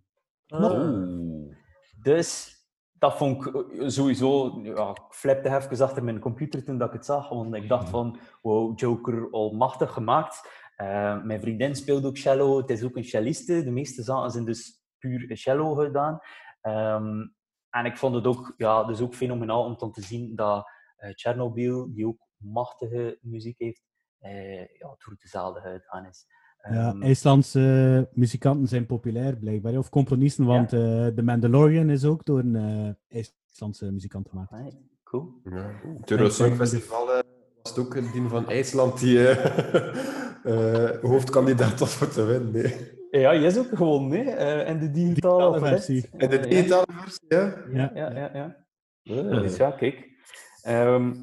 Oeh. 0.49 1.55
Dus 2.03 2.58
dat 2.99 3.17
vond 3.17 3.47
ik 3.47 3.55
eh, 3.55 3.89
sowieso... 3.89 4.61
Ja, 4.63 4.91
ik 4.91 5.01
flipte 5.11 5.57
even 5.57 5.85
achter 5.85 6.05
mijn 6.05 6.19
computer 6.19 6.65
toen 6.65 6.79
dat 6.79 6.89
ik 6.89 6.95
het 6.95 7.05
zag, 7.05 7.29
want 7.29 7.55
ik 7.55 7.69
dacht 7.69 7.89
van, 7.89 8.19
wow, 8.43 8.79
Joker 8.79 9.31
almachtig 9.31 9.93
gemaakt. 9.93 10.67
Eh, 10.77 11.23
mijn 11.23 11.41
vriendin 11.41 11.75
speelt 11.75 12.05
ook 12.05 12.17
cello, 12.17 12.57
het 12.57 12.71
is 12.71 12.85
ook 12.85 12.97
een 12.97 13.05
celliste. 13.05 13.65
De 13.65 13.71
meeste 13.71 14.03
zaken 14.03 14.31
zijn 14.31 14.45
dus 14.45 14.83
puur 14.99 15.37
cello 15.37 15.75
gedaan. 15.75 16.19
Ehm, 16.61 17.27
en 17.71 17.85
ik 17.85 17.97
vond 17.97 18.15
het 18.15 18.27
ook, 18.27 18.55
ja, 18.57 18.85
dus 18.85 19.01
ook 19.01 19.15
fenomenaal 19.15 19.65
om 19.65 19.77
dan 19.79 19.93
te 19.93 20.03
zien 20.03 20.37
dat 20.37 20.77
eh 20.99 21.11
Chernobyl, 21.15 21.93
die 21.93 22.07
ook 22.07 22.27
machtige 22.37 23.19
muziek 23.21 23.59
heeft, 23.59 23.83
eh, 24.19 24.61
ja, 24.61 24.97
door 24.99 25.17
dezelfde 25.19 25.61
gedaan 25.61 26.07
is. 26.07 26.27
Ja, 26.71 26.91
Ehm, 26.91 27.03
IJslandse 27.03 28.09
muzikanten 28.13 28.69
zijn 28.69 28.87
populair 28.87 29.37
blijkbaar. 29.37 29.79
Of 29.79 29.89
componisten, 29.89 30.45
want 30.45 30.73
eh 30.73 31.07
The 31.07 31.23
Mandalorian 31.23 31.91
is 31.91 32.05
ook 32.05 32.25
door 32.25 32.39
een 32.39 32.57
eh, 33.09 33.17
IJslandse 33.19 33.93
muzikant 33.93 34.29
gemaakt. 34.29 34.51
nee, 34.51 34.73
cool. 35.05 35.33
Ja. 35.45 35.71
Het 36.01 36.11
eh, 36.11 36.19
was 36.59 36.79
het 37.63 37.79
ook 37.79 37.95
een 37.95 38.11
ding 38.13 38.31
van 38.31 38.49
IJsland 38.49 39.01
die 39.01 39.29
eh, 39.29 39.45
eh, 40.91 41.01
hoofdkandidaat 41.03 41.79
was 41.79 41.95
voor 41.95 42.09
te 42.09 42.25
winnen. 42.25 42.53
Nee. 42.53 42.97
Ja, 43.11 43.31
je 43.31 43.47
is 43.47 43.59
ook 43.59 43.69
gewoon 43.77 44.09
mee 44.09 44.31
eh, 44.31 44.69
in 44.69 44.79
de 44.79 44.91
digitale 44.91 45.53
Digitale 45.53 45.59
versie. 45.77 46.09
En 46.17 46.31
de 46.31 46.39
Eh, 46.39 46.51
digitale 46.51 46.87
versie, 46.93 47.25
ja? 47.29 47.55
Ja. 47.73 47.91
Ja, 47.95 48.11
ja, 48.17 48.31
ja. 49.03 49.41
Dus 49.41 49.57
ja, 49.57 49.71
kijk. 49.71 50.09
Ehm, 50.63 51.15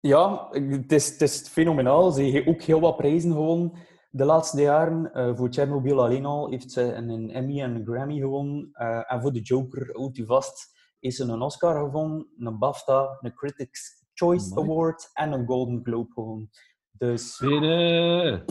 ja, 0.00 0.48
het 0.50 0.92
is, 0.92 1.08
het 1.10 1.20
is 1.20 1.48
fenomenaal. 1.48 2.10
Ze 2.10 2.22
heeft 2.22 2.46
ook 2.46 2.62
heel 2.62 2.80
wat 2.80 2.96
prijzen 2.96 3.32
gewonnen 3.32 3.72
de 4.14 4.24
laatste 4.24 4.62
jaren. 4.62 5.12
Eh, 5.12 5.36
voor 5.36 5.52
Chernobyl 5.52 6.02
alleen 6.02 6.24
al 6.24 6.50
heeft 6.50 6.72
ze 6.72 6.82
een, 6.82 7.08
een 7.08 7.30
Emmy 7.30 7.60
en 7.60 7.74
een 7.74 7.86
Grammy 7.86 8.18
gewonnen. 8.18 8.68
Eh, 8.72 9.12
en 9.12 9.20
voor 9.20 9.32
de 9.32 9.40
Joker, 9.40 9.90
houdt 9.92 10.18
u 10.18 10.26
vast, 10.26 10.78
is 10.98 11.16
ze 11.16 11.24
een 11.24 11.42
Oscar 11.42 11.84
gewonnen, 11.84 12.28
een 12.38 12.58
BAFTA, 12.58 13.18
een 13.20 13.34
Critics' 13.34 14.04
Choice. 14.12 14.58
Award 14.60 15.10
en 15.12 15.32
een 15.32 15.46
Golden 15.46 15.80
Globe 15.84 16.12
gewonnen. 16.12 16.50
Dus 16.90 17.38
Binnen. 17.38 18.44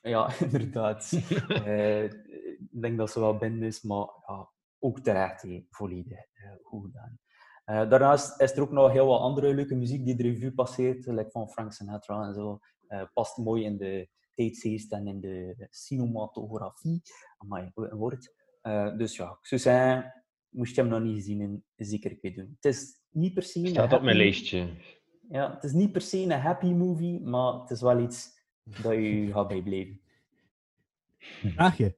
ja, 0.00 0.32
inderdaad. 0.50 1.12
Eh, 1.64 2.04
ik 2.04 2.80
denk 2.80 2.98
dat 2.98 3.10
ze 3.10 3.20
wel 3.20 3.36
binnen 3.36 3.62
is, 3.62 3.82
maar 3.82 4.06
ja, 4.26 4.50
ook 4.78 5.00
terecht 5.00 5.42
hè, 5.42 5.66
volledig 5.70 6.18
goed 6.62 6.84
gedaan. 6.84 7.18
Daarnaast 7.88 8.40
is 8.40 8.52
er 8.52 8.62
ook 8.62 8.70
nog 8.70 8.92
heel 8.92 9.06
wat 9.06 9.20
andere 9.20 9.54
leuke 9.54 9.74
muziek 9.74 10.04
die 10.04 10.16
de 10.16 10.22
revue 10.22 10.52
passeert, 10.52 11.06
like 11.06 11.30
van 11.30 11.50
Frank 11.50 11.72
Sinatra 11.72 12.26
en 12.26 12.34
zo. 12.34 12.58
Past 13.12 13.36
mooi 13.36 13.64
in 13.64 13.76
de 13.76 14.08
tijdsgeest 14.34 14.92
en 14.92 15.06
in 15.06 15.20
de 15.20 15.66
cinematografie. 15.70 17.02
Amai, 17.38 17.70
wat 17.74 17.90
een 17.90 17.96
woord. 17.98 18.34
Eh, 18.62 18.96
dus 18.96 19.16
ja, 19.16 19.30
ik 19.40 19.46
zou 19.46 19.60
zeggen, 19.60 20.14
moest 20.48 20.74
je 20.74 20.80
hem 20.80 20.90
nog 20.90 21.00
niet 21.02 21.14
gezien 21.14 21.40
hebben, 21.40 21.64
zeker 21.76 22.10
een 22.10 22.18
keer 22.20 22.34
doen. 22.34 22.56
Het 22.60 22.64
is 22.74 23.00
niet 23.10 23.34
per 23.34 23.42
se 23.42 23.58
een 23.58 23.66
Staat 23.68 23.84
op 23.92 24.02
mijn 24.02 24.02
happy- 24.02 24.18
lijstje. 24.18 24.68
Ja, 25.30 25.54
het 25.54 25.64
is 25.64 25.72
niet 25.72 25.92
per 25.92 26.00
se 26.00 26.18
een 26.18 26.30
happy 26.30 26.66
movie, 26.72 27.20
maar 27.20 27.52
het 27.52 27.70
is 27.70 27.80
wel 27.80 28.00
iets 28.00 28.28
dat 28.64 28.92
je 28.92 29.28
gaat 29.32 29.48
bijblijven. 29.48 30.00
Vraagje. 31.18 31.96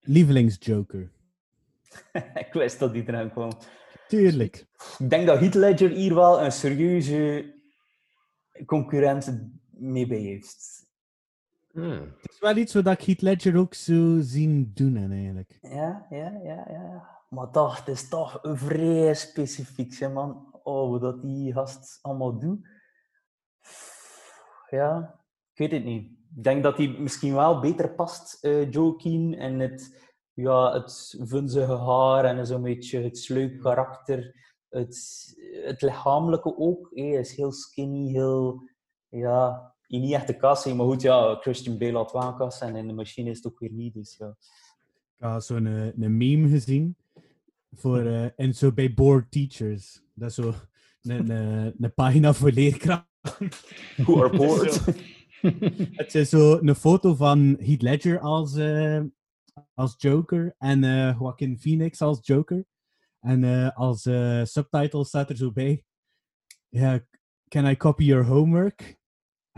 Lievelingsjoker. 0.00 1.12
ik 2.44 2.48
wist 2.52 2.78
dat 2.78 2.92
die 2.92 3.02
eraan 3.08 3.30
kwam. 3.30 3.50
Tuurlijk. 4.08 4.66
Ik 4.98 5.10
denk 5.10 5.26
dat 5.26 5.38
Heath 5.38 5.54
Ledger 5.54 5.90
hier 5.90 6.14
wel 6.14 6.42
een 6.42 6.52
serieuze 6.52 7.54
concurrent 8.66 9.50
mee 9.70 10.06
bij 10.06 10.18
heeft. 10.18 10.86
Hmm. 11.78 12.14
Het 12.20 12.32
is 12.32 12.38
wel 12.38 12.56
iets 12.56 12.74
wat 12.74 12.86
ik 12.86 13.02
Heath 13.02 13.20
Ledger 13.20 13.56
ook 13.56 13.74
zo 13.74 14.20
zien 14.20 14.70
doen, 14.74 14.96
en 14.96 15.12
eigenlijk. 15.12 15.58
Ja, 15.60 16.06
ja, 16.10 16.40
ja, 16.42 16.66
ja. 16.70 17.16
Maar 17.28 17.50
toch, 17.50 17.78
het 17.78 17.88
is 17.88 18.08
toch 18.08 18.38
vrij 18.42 19.14
specifiek, 19.14 19.98
hè, 19.98 20.08
man. 20.08 20.60
Oh, 20.62 20.88
hoe 20.88 20.98
dat 20.98 21.22
die 21.22 21.52
gast 21.52 21.98
allemaal 22.02 22.38
doet. 22.38 22.68
Ja, 24.70 25.20
ik 25.52 25.58
weet 25.58 25.72
het 25.72 25.84
niet. 25.84 26.10
Ik 26.36 26.42
denk 26.42 26.62
dat 26.62 26.76
hij 26.76 26.88
misschien 26.88 27.34
wel 27.34 27.60
beter 27.60 27.94
past, 27.94 28.44
eh 28.44 28.70
Joaquin, 28.70 29.34
en 29.34 29.58
het, 29.58 30.10
ja, 30.32 30.72
het 30.72 31.16
vunzige 31.18 31.76
haar 31.76 32.24
en 32.24 32.46
zo'n 32.46 32.62
beetje 32.62 33.00
het 33.02 33.18
sluik 33.18 33.60
karakter. 33.60 34.46
Het, 34.68 35.24
het 35.64 35.82
lichamelijke 35.82 36.56
ook. 36.56 36.90
Hij 36.90 37.10
is 37.10 37.36
heel 37.36 37.52
skinny, 37.52 38.10
heel... 38.10 38.68
Ja, 39.08 39.74
niet 39.88 40.12
echt 40.12 40.26
de 40.26 40.36
kas, 40.36 40.64
hè, 40.64 40.74
maar 40.74 40.86
goed, 40.86 41.02
ja, 41.02 41.36
Christian 41.40 41.78
Bale 41.78 41.96
had 41.96 42.12
wel 42.12 42.22
een 42.22 42.36
kas 42.36 42.60
en 42.60 42.76
in 42.76 42.86
de 42.86 42.92
machine 42.92 43.30
is 43.30 43.36
het 43.36 43.46
ook 43.46 43.58
weer 43.58 43.72
niet, 43.72 43.94
dus 43.94 44.16
ja. 44.16 44.36
Ik 45.16 45.24
had 45.24 45.44
zo'n 45.44 45.66
eh, 45.66 45.86
een 45.98 46.16
meme 46.16 46.48
gezien. 46.48 46.96
Voor, 47.72 48.06
eh, 48.06 48.28
en 48.36 48.54
zo 48.54 48.72
bij 48.72 48.94
Bored 48.94 49.30
Teachers. 49.30 50.02
Dat 50.14 50.28
is 50.28 50.34
zo 50.34 50.54
een, 51.02 51.30
een, 51.30 51.74
een 51.78 51.94
pagina 51.94 52.32
voor 52.32 52.50
leerkrachten. 52.50 53.06
Who 53.96 54.22
are 54.24 54.36
bored. 54.36 54.84
Het 56.00 56.14
is 56.14 56.28
zo 56.28 56.58
een 56.58 56.74
foto 56.74 57.14
van 57.14 57.56
Heath 57.60 57.82
Ledger 57.82 58.20
als, 58.20 58.56
eh, 58.56 59.00
als 59.74 59.94
Joker 59.98 60.54
en 60.58 60.84
eh 60.84 61.16
Joaquin 61.18 61.58
Phoenix 61.58 62.00
als 62.02 62.18
Joker. 62.22 62.64
En 63.20 63.44
eh, 63.44 63.76
als 63.76 64.06
eh, 64.06 64.44
subtitle 64.44 65.04
staat 65.04 65.30
er 65.30 65.36
zo 65.36 65.52
bij. 65.52 65.84
Ja, 66.68 67.00
can 67.48 67.66
I 67.66 67.76
copy 67.76 68.04
your 68.04 68.24
homework? 68.24 68.97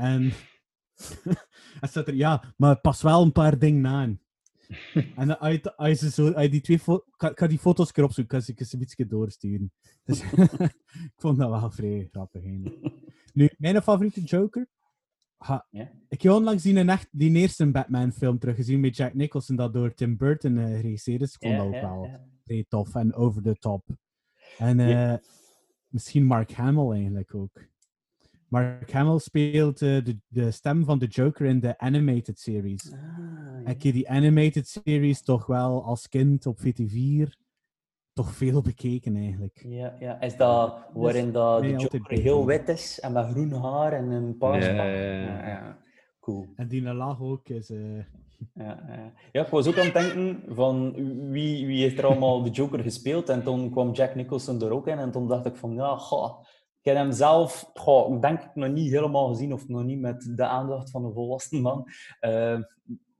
En 0.01 0.23
hij 1.81 1.89
staat 1.89 2.09
er, 2.09 2.15
ja, 2.15 2.55
maar 2.57 2.81
pas 2.81 3.03
wel 3.03 3.23
een 3.23 3.33
paar 3.33 3.59
dingen 3.59 3.87
aan. 3.87 4.21
En 5.17 5.39
als 5.77 6.01
je 6.01 6.11
zo, 6.11 6.41
je 6.41 6.49
die 6.49 6.61
twee 6.61 6.79
fo- 6.79 7.05
ik 7.19 7.39
ga, 7.39 7.47
die 7.47 7.59
foto's 7.59 7.93
keer 7.93 8.05
opzoeken, 8.05 8.43
ik 8.47 8.65
ze 8.65 8.75
een 8.75 8.81
beetje 8.81 9.07
doorsturen. 9.07 9.73
Dus, 10.05 10.23
ik 11.13 11.13
vond 11.17 11.39
dat 11.39 11.51
wel 11.51 11.71
vrij 11.71 12.09
grappig 12.11 12.43
eigenlijk. 12.45 12.93
Nu, 13.33 13.51
mijn 13.59 13.83
favoriete 13.83 14.21
Joker? 14.23 14.69
Ha, 15.37 15.67
Ja? 15.71 15.91
ik 16.09 16.23
heb 16.23 16.33
onlangs 16.33 16.63
die, 16.63 16.85
echt, 16.85 17.09
die 17.11 17.37
eerste 17.37 17.71
Batman-film 17.71 18.39
teruggezien 18.39 18.81
met 18.81 18.97
Jack 18.97 19.15
Nicholson, 19.15 19.57
dat 19.57 19.73
door 19.73 19.95
Tim 19.95 20.17
Burton 20.17 20.59
eh 20.59 20.65
geregisseerd 20.65 21.21
is. 21.21 21.35
Ik 21.35 21.41
vond 21.41 21.53
Ja, 21.53 21.59
dat 21.59 21.67
ook 21.67 21.75
ja, 21.75 21.81
wel 21.81 22.21
vrij 22.45 22.65
tof 22.69 22.95
en 22.95 23.15
over 23.15 23.43
the 23.43 23.55
top. 23.55 23.87
En 24.59 24.81
eh, 24.81 25.15
misschien 25.87 26.25
Mark 26.25 26.53
Hamill 26.53 26.91
eigenlijk 26.91 27.35
ook. 27.35 27.69
Mark 28.51 28.93
Hamill 28.93 29.19
speelt 29.19 29.83
eh, 29.83 30.05
de, 30.05 30.19
de 30.29 30.51
stem 30.51 30.85
van 30.85 30.99
de 30.99 31.07
Joker 31.07 31.47
in 31.47 31.61
de 31.61 31.79
animated 31.79 32.39
series. 32.41 32.93
Ah, 32.93 33.71
Ik 33.71 33.83
heb 33.83 33.93
die 33.93 34.09
animated 34.11 34.69
series 34.69 35.23
toch 35.23 35.47
wel 35.47 35.85
als 35.85 36.09
kind 36.09 36.47
op 36.47 36.59
VT4 36.59 37.29
toch 38.13 38.33
veel 38.35 38.61
bekeken 38.63 39.17
eigenlijk. 39.17 39.65
Ja, 39.69 39.97
ja. 40.01 40.21
Is 40.21 40.37
dat 40.37 40.75
waarin 40.95 41.33
dat 41.33 41.63
de 41.63 41.71
Joker 41.71 42.01
heel 42.07 42.47
wit 42.47 42.69
is 42.69 43.01
en 43.01 43.13
met 43.13 43.27
groen 43.31 43.53
haar 43.53 43.93
en 43.93 44.11
een 44.11 44.37
paars 44.39 44.65
Ja, 44.67 44.71
pak? 44.73 44.85
ja, 44.87 44.93
ja. 44.93 45.13
ja, 45.23 45.49
ja. 45.49 45.79
Cool. 46.21 46.47
En 46.57 46.69
die 46.69 46.83
lach 46.95 47.21
ook 47.21 47.49
is... 47.49 47.71
eh, 47.71 47.79
Ja, 48.55 48.85
ja. 48.89 49.13
ja, 49.33 49.43
ik 49.43 49.49
was 49.49 49.67
ook 49.67 49.79
aan 49.79 49.85
het 49.85 49.95
denken 49.95 50.43
van 50.55 50.93
wie, 51.31 51.67
wie 51.67 51.81
heeft 51.83 51.99
er 51.99 52.07
allemaal 52.07 52.43
de 52.43 52.51
Joker 52.51 52.81
gespeeld 52.81 53.29
en 53.29 53.43
toen 53.43 53.71
kwam 53.71 53.93
Jack 53.93 54.15
Nicholson 54.15 54.63
er 54.63 54.71
ook 54.71 54.87
in 54.87 54.99
en 54.99 55.11
toen 55.11 55.29
dacht 55.29 55.47
ik 55.47 55.57
van 55.57 55.75
ja, 55.75 55.97
goh, 55.97 56.45
ik 56.83 56.87
heb 56.87 56.97
hem 56.97 57.13
zelf, 57.13 57.71
goh, 57.75 58.21
denk 58.21 58.43
ik 58.43 58.55
nog 58.55 58.69
niet 58.69 58.91
helemaal 58.91 59.29
gezien 59.29 59.53
of 59.53 59.69
nog 59.69 59.85
niet 59.85 60.01
met 60.01 60.33
de 60.37 60.45
aandacht 60.45 60.91
van 60.91 61.05
een 61.05 61.13
volwassen 61.13 61.61
man. 61.61 61.89
Eh, 62.21 62.59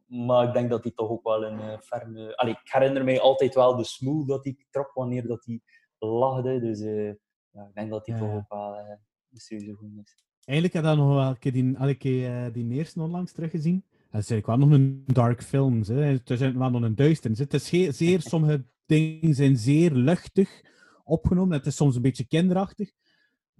maar 0.07 0.47
ik 0.47 0.53
denk 0.53 0.71
dat 0.71 0.83
hij 0.83 0.93
toch 0.93 1.09
ook 1.09 1.23
wel 1.23 1.45
een 1.45 1.61
eh, 1.61 1.79
ferme... 1.79 2.37
Allee, 2.37 2.53
ik 2.53 2.73
herinner 2.73 3.05
mij 3.05 3.21
altijd 3.21 3.55
wel 3.55 3.77
de 3.77 3.85
smooth 3.85 4.29
dat 4.29 4.45
hij 4.45 4.57
trok 4.71 4.93
wanneer 4.95 5.27
dat 5.27 5.45
hij 5.45 5.61
lachte, 5.99 6.61
dus 6.61 6.81
eh, 6.81 7.07
ja, 7.51 7.67
ik 7.69 7.75
denk 7.75 7.91
dat 7.91 8.07
hij 8.07 8.15
Ja, 8.15 8.21
toch 8.21 8.35
ook 8.35 8.49
wel 8.49 8.77
een 8.77 9.41
serieuze 9.41 9.75
goeie 9.75 10.01
is. 10.03 10.25
Eigenlijk 10.45 10.73
heb 10.75 10.93
ik 10.93 10.99
nog 10.99 11.15
wel 11.15 11.29
een 11.29 11.39
keer 11.39 11.53
die, 11.53 11.95
keer 11.95 12.45
eh, 12.45 12.53
die 12.53 12.71
eerste 12.71 13.01
onlangs 13.01 13.33
teruggezien. 13.33 13.85
Dat 14.11 14.21
is 14.21 14.31
eigenlijk 14.31 14.47
wel 14.47 14.69
nog 14.69 14.71
een 14.71 15.05
dark 15.07 15.43
film. 15.43 15.83
Hè. 15.83 16.03
Het 16.03 16.31
is 16.31 16.41
wel 16.41 16.71
nog 16.71 16.83
een 16.83 16.95
duisternis. 16.95 17.39
Het 17.39 17.55
is 17.55 17.67
zeer, 17.67 17.93
zeer, 17.93 18.21
sommige 18.21 18.65
dingen 18.87 19.35
zijn 19.35 19.57
zeer 19.57 19.91
luchtig 19.91 20.63
opgenomen. 21.05 21.57
Het 21.57 21.67
is 21.67 21.77
soms 21.77 21.97
een 21.97 22.03
beetje 22.03 22.27
kinderachtig. 22.27 22.91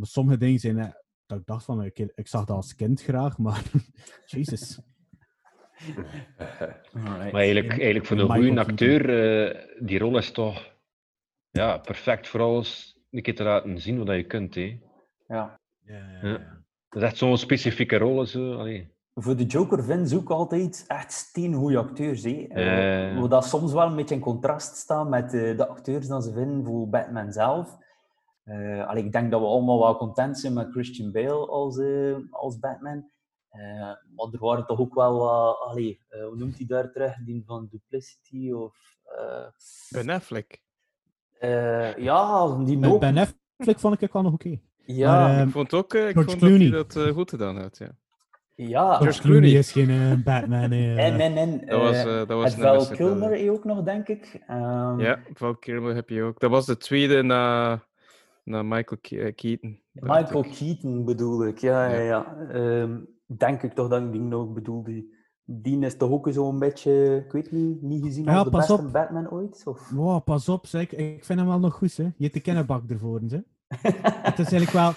Maar 0.01 0.09
sommige 0.09 0.39
dingen 0.39 0.59
zijn... 0.59 0.79
eh, 0.79 0.91
dat 1.27 1.39
ik 1.39 1.47
dacht 1.47 1.65
van, 1.65 1.85
ik, 1.85 1.99
ik 1.99 2.29
zag 2.29 2.45
dat 2.45 2.57
als 2.57 2.75
kind 2.75 3.03
graag, 3.03 3.39
maar... 3.39 3.63
Jezus. 4.27 4.81
Alright. 6.39 6.93
Maar 6.93 7.35
eigenlijk, 7.35 7.69
eigenlijk 7.69 8.07
voor 8.07 8.19
een 8.19 8.31
goede 8.31 8.61
acteur, 8.61 9.01
eh, 9.49 9.87
die 9.87 9.99
rol 9.99 10.19
is 10.19 10.31
toch 10.31 10.75
ja, 11.51 11.79
perfect 11.79 12.29
voor 12.29 12.41
alles 12.41 12.99
een 13.11 13.23
keer 13.23 13.35
te 13.35 13.43
laten 13.43 13.81
zien 13.81 14.05
wat 14.05 14.17
je 14.17 14.25
kunt. 14.25 14.55
Hè. 14.55 14.79
Ja. 15.27 15.61
Ja. 15.85 16.63
Dat 16.89 17.03
is 17.03 17.09
echt 17.09 17.17
zo'n 17.17 17.39
specifieke 17.39 17.97
rol. 17.97 18.27
Zo. 18.27 18.55
Allee. 18.55 18.95
Voor 19.15 19.37
de 19.37 19.45
Joker 19.45 19.85
vinden 19.85 20.09
ze 20.09 20.17
ook 20.17 20.31
altijd 20.31 20.85
echt 20.87 21.13
steengoeie 21.13 21.79
acteurs. 21.79 22.23
Hè. 22.23 23.15
Hoe 23.19 23.29
dat 23.29 23.45
soms 23.45 23.73
wel 23.73 23.87
een 23.87 23.97
beetje 23.97 24.15
in 24.15 24.21
contrast 24.21 24.77
staat 24.77 25.09
met 25.09 25.31
de 25.31 25.67
acteurs 25.69 26.09
die 26.09 26.23
ze 26.23 26.33
vinden 26.33 26.65
voor 26.65 26.89
Batman 26.89 27.33
zelf. 27.33 27.79
Eh, 28.51 28.87
allee, 28.89 29.05
ik 29.05 29.13
denk 29.13 29.31
dat 29.31 29.41
we 29.41 29.47
allemaal 29.47 29.79
wel 29.79 29.97
content 29.97 30.39
zijn 30.39 30.53
met 30.53 30.71
Christian 30.71 31.13
Bale 31.13 31.47
als, 31.47 31.79
eh, 31.79 32.17
als 32.31 32.59
Batman. 32.59 33.11
Eh, 33.49 33.61
maar 34.17 34.27
er 34.33 34.39
waren 34.39 34.67
toch 34.67 34.79
ook 34.81 34.95
wel 34.95 35.19
wat... 35.19 35.59
allee, 35.61 36.01
eh, 36.09 36.25
hoe 36.25 36.37
noemt 36.37 36.57
hij 36.57 36.67
daar 36.67 36.93
terug? 36.93 37.15
Die 37.25 37.43
van 37.47 37.69
Duplicity 37.71 38.51
of... 38.53 38.77
eh, 39.05 39.47
Ben 39.91 40.09
Affleck. 40.11 40.61
eh, 41.39 41.97
ja, 41.97 42.47
die 42.65 42.79
Met 42.79 42.91
ook. 42.91 43.01
Ben 43.01 43.19
Affleck 43.19 43.79
vond 43.79 44.03
ik 44.03 44.13
wel 44.13 44.23
nog 44.23 44.33
oké. 44.33 44.59
Ja, 44.85 45.13
Maar, 45.13 45.47
Ik 45.47 45.53
vond 45.53 45.75
ook 45.75 45.95
ik 45.95 46.13
George 46.13 46.31
vond 46.39 46.41
dat 46.73 46.95
hij 46.95 47.05
dat 47.05 47.15
goed 47.15 47.31
gedaan 47.31 47.57
had, 47.61 47.79
ja. 47.79 47.91
ja. 48.55 48.95
George 48.97 49.21
Clooney. 49.21 49.41
Clooney 49.41 49.59
is 49.59 49.73
geen 49.73 50.23
Batman. 50.25 50.73
En, 50.73 51.21
en, 51.21 51.37
en. 51.37 51.67
Dat 51.67 51.81
was, 51.81 52.05
dat 52.05 52.29
was 52.29 52.55
Val 52.55 52.87
Kilmer 52.87 53.31
wel. 53.31 53.49
ook 53.55 53.65
nog, 53.65 53.83
denk 53.83 54.09
ik. 54.09 54.43
Ehm, 54.47 55.01
Ja, 55.01 55.19
Val 55.35 55.55
Kilmer 55.57 55.95
heb 55.95 56.09
je 56.09 56.23
ook. 56.23 56.41
Dat 56.41 56.51
was 56.51 56.67
de 56.67 56.77
tweede 56.77 57.23
na, 57.23 57.83
na 58.45 58.63
Michael 58.63 59.01
Ke- 59.01 59.19
eh, 59.21 59.35
Keaton. 59.35 59.81
Michael 59.93 60.45
ik. 60.45 60.51
Keaton 60.53 61.05
bedoel 61.05 61.47
ik, 61.47 61.59
ja, 61.59 61.87
ja, 61.87 61.99
Ja. 62.01 62.03
ja. 62.03 62.37
Ehm, 62.49 63.01
denk 63.27 63.63
ik 63.63 63.73
toch 63.73 63.89
dat 63.89 64.03
ik 64.03 64.13
die 64.13 64.21
nog 64.21 64.53
bedoelde. 64.53 65.19
Die 65.45 65.79
is 65.85 65.97
toch 65.97 66.11
ook 66.11 66.29
zo'n 66.31 66.59
beetje, 66.59 67.23
ik 67.27 67.33
weet 67.33 67.53
niet, 67.53 67.83
niet 67.83 68.05
gezien 68.05 68.25
Ja, 68.25 68.35
als 68.35 68.45
de 68.45 68.51
beste 68.51 68.73
op. 68.73 68.93
Batman 68.93 69.31
ooit? 69.31 69.63
Of? 69.65 69.91
Wow, 69.91 70.25
pas 70.25 70.49
op, 70.49 70.67
zeg. 70.67 70.95
Ik 70.95 71.25
vind 71.25 71.39
hem 71.39 71.49
wel 71.49 71.59
nog 71.59 71.75
goed, 71.75 71.97
hè. 71.97 72.03
Je 72.03 72.13
hebt 72.23 72.35
de 72.35 72.41
kennenbak 72.41 72.91
ervoor, 72.91 73.21
hè. 73.29 73.39
Het 74.23 74.39
is 74.39 74.53
eigenlijk 74.53 74.71
wel... 74.71 74.93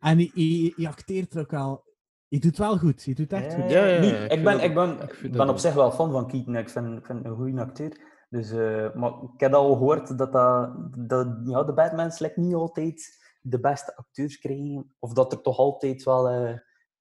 En 0.00 0.16
hij, 0.16 0.30
hij, 0.34 0.72
hij 0.76 0.86
acteert 0.88 1.34
er 1.34 1.40
ook 1.40 1.50
wel... 1.50 1.84
Hij 2.28 2.38
doet 2.38 2.58
wel 2.58 2.78
goed. 2.78 3.04
Hij 3.04 3.14
doet 3.14 3.32
echt 3.32 3.54
goed. 3.54 3.70
Ja, 3.70 3.84
ja, 3.86 4.02
ja, 4.02 4.28
ik 4.28 4.44
ben, 4.44 4.52
dat- 4.52 4.62
ik 4.62 4.74
ben, 4.74 4.96
ik 5.22 5.32
ben 5.32 5.48
op 5.48 5.58
zich 5.58 5.74
wel 5.74 5.90
fan 5.90 6.10
van 6.10 6.26
Keaton. 6.28 6.56
Ik 6.56 6.68
vind, 6.68 6.86
ik 6.98 7.06
vind 7.06 7.22
hem 7.22 7.32
een 7.32 7.36
goede 7.38 7.60
acteur. 7.60 7.92
Dus, 8.28 8.50
eh, 8.50 8.94
maar 8.94 9.10
ik 9.34 9.40
heb 9.40 9.52
al 9.52 9.72
gehoord 9.76 10.18
dat, 10.18 10.32
dat, 10.32 10.70
dat 11.08 11.28
ja, 11.44 11.64
de 11.64 11.72
Batmans 11.72 12.18
lijkt 12.18 12.36
niet 12.36 12.54
altijd 12.54 13.26
de 13.40 13.60
beste 13.60 13.96
acteurs 13.96 14.38
krijgen. 14.38 14.94
Of 14.98 15.12
dat 15.12 15.32
er 15.32 15.40
toch 15.40 15.58
altijd 15.58 16.02
wel 16.02 16.28
eh, 16.28 16.54